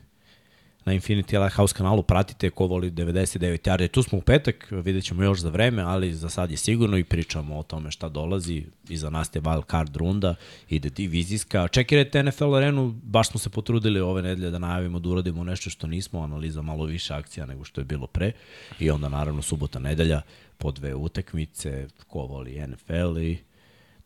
na 0.84 0.92
Infinity 0.92 1.39
Lighthouse 1.39 1.75
kanalu, 1.75 2.02
pratite 2.02 2.50
ko 2.50 2.67
voli 2.67 2.91
99 2.91 3.68
yardi. 3.68 3.89
Tu 3.89 4.02
smo 4.02 4.18
u 4.18 4.20
petak, 4.20 4.67
vidjet 4.70 5.05
ćemo 5.05 5.23
još 5.23 5.41
za 5.41 5.50
vreme, 5.50 5.83
ali 5.83 6.15
za 6.15 6.28
sad 6.28 6.50
je 6.50 6.57
sigurno 6.57 6.99
i 6.99 7.05
pričamo 7.05 7.59
o 7.59 7.62
tome 7.62 7.91
šta 7.91 8.09
dolazi. 8.09 8.65
Iza 8.89 9.10
nas 9.10 9.31
je 9.34 9.41
wild 9.41 9.70
card 9.70 9.97
runda, 9.97 10.34
ide 10.68 10.91
divizijska. 10.91 11.68
Čekirajte 11.68 12.23
NFL 12.23 12.55
arenu, 12.55 12.94
baš 13.02 13.28
smo 13.31 13.41
se 13.41 13.50
potrudili 13.50 14.00
ove 14.00 14.23
nedelje 14.23 14.50
da 14.50 14.59
najavimo 14.59 14.99
da 14.99 15.09
uradimo 15.09 15.44
nešto 15.44 15.70
što 15.70 15.86
nismo, 15.86 16.23
analiza 16.23 16.62
malo 16.62 16.84
više 16.84 17.15
akcija 17.15 17.47
nego 17.47 17.65
što 17.65 17.81
je 17.81 17.84
bilo 17.84 18.07
pre. 18.07 18.33
I 18.78 18.91
onda 18.91 19.09
naravno 19.09 19.42
subota, 19.42 19.78
nedelja, 19.78 20.23
po 20.59 20.70
dve 20.70 20.94
utakmice, 20.94 21.89
ko 22.07 22.18
voli 22.18 22.67
NFL 22.67 23.18
i 23.18 23.39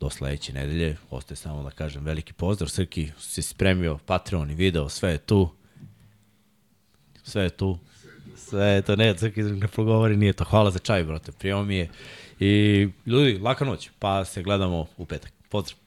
do 0.00 0.10
sledeće 0.10 0.52
nedelje. 0.52 0.96
Ostaje 1.10 1.36
samo 1.36 1.62
da 1.62 1.70
kažem 1.70 2.04
veliki 2.04 2.32
pozdrav. 2.32 2.68
Srki 2.68 3.10
si 3.18 3.42
spremio 3.42 3.98
Patreon 4.06 4.50
i 4.50 4.54
video, 4.54 4.88
sve 4.88 5.10
je 5.10 5.18
tu. 5.18 5.48
Sve 7.24 7.42
je 7.42 7.50
tu. 7.50 7.78
Sve 8.36 8.66
je 8.66 8.82
to, 8.82 8.96
ne, 8.96 9.14
Crki 9.14 9.42
ne 9.42 9.68
progovori, 9.68 10.16
nije 10.16 10.32
to. 10.32 10.44
Hvala 10.44 10.70
za 10.70 10.78
čaj, 10.78 11.04
brate, 11.04 11.32
prijemo 11.32 11.64
mi 11.64 11.76
je. 11.76 11.88
I 12.40 12.88
ljudi, 13.06 13.38
laka 13.42 13.64
noć, 13.64 13.90
pa 13.98 14.24
se 14.24 14.42
gledamo 14.42 14.86
u 14.96 15.06
petak. 15.06 15.32
Pozdrav. 15.48 15.83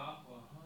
Tako, 0.00 0.30
aha, 0.42 0.60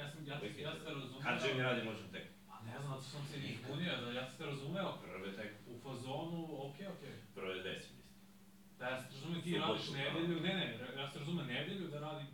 ja 0.00 0.06
sam, 0.10 0.20
ja, 0.30 0.34
ja 0.66 0.70
sam 0.74 0.80
te 0.86 0.90
razumeo. 0.98 1.20
Kad 1.26 1.34
će 1.42 1.54
mi 1.54 1.62
radi 1.68 1.82
možda 1.90 2.06
tek? 2.14 2.26
Pa 2.48 2.54
ne 2.66 2.74
znam, 2.80 2.90
zato 2.92 3.02
sam 3.12 3.22
se 3.30 3.36
njih 3.44 3.56
bunio, 3.68 3.92
da 4.02 4.08
ja 4.18 4.24
sam 4.28 4.36
te 4.38 4.44
razumeo. 4.52 4.90
Prve 5.04 5.28
tek, 5.38 5.50
U 5.72 5.74
fazonu, 5.84 6.38
okej, 6.66 6.86
okej. 6.94 7.14
prve 7.34 7.56
deset. 7.66 7.94
Da, 8.78 8.84
ja 8.90 8.96
sam 9.02 9.10
razumeo, 9.14 9.40
ti 9.42 9.50
Subotu, 9.52 9.72
radiš 9.72 9.86
da. 9.90 9.96
nedelju, 9.98 10.36
ne, 10.46 10.52
ne, 10.60 10.66
ja 11.00 11.06
sam 11.10 11.18
razumeo 11.22 11.44
nedelju 11.44 11.88
da 11.88 11.98
radim 12.06 12.26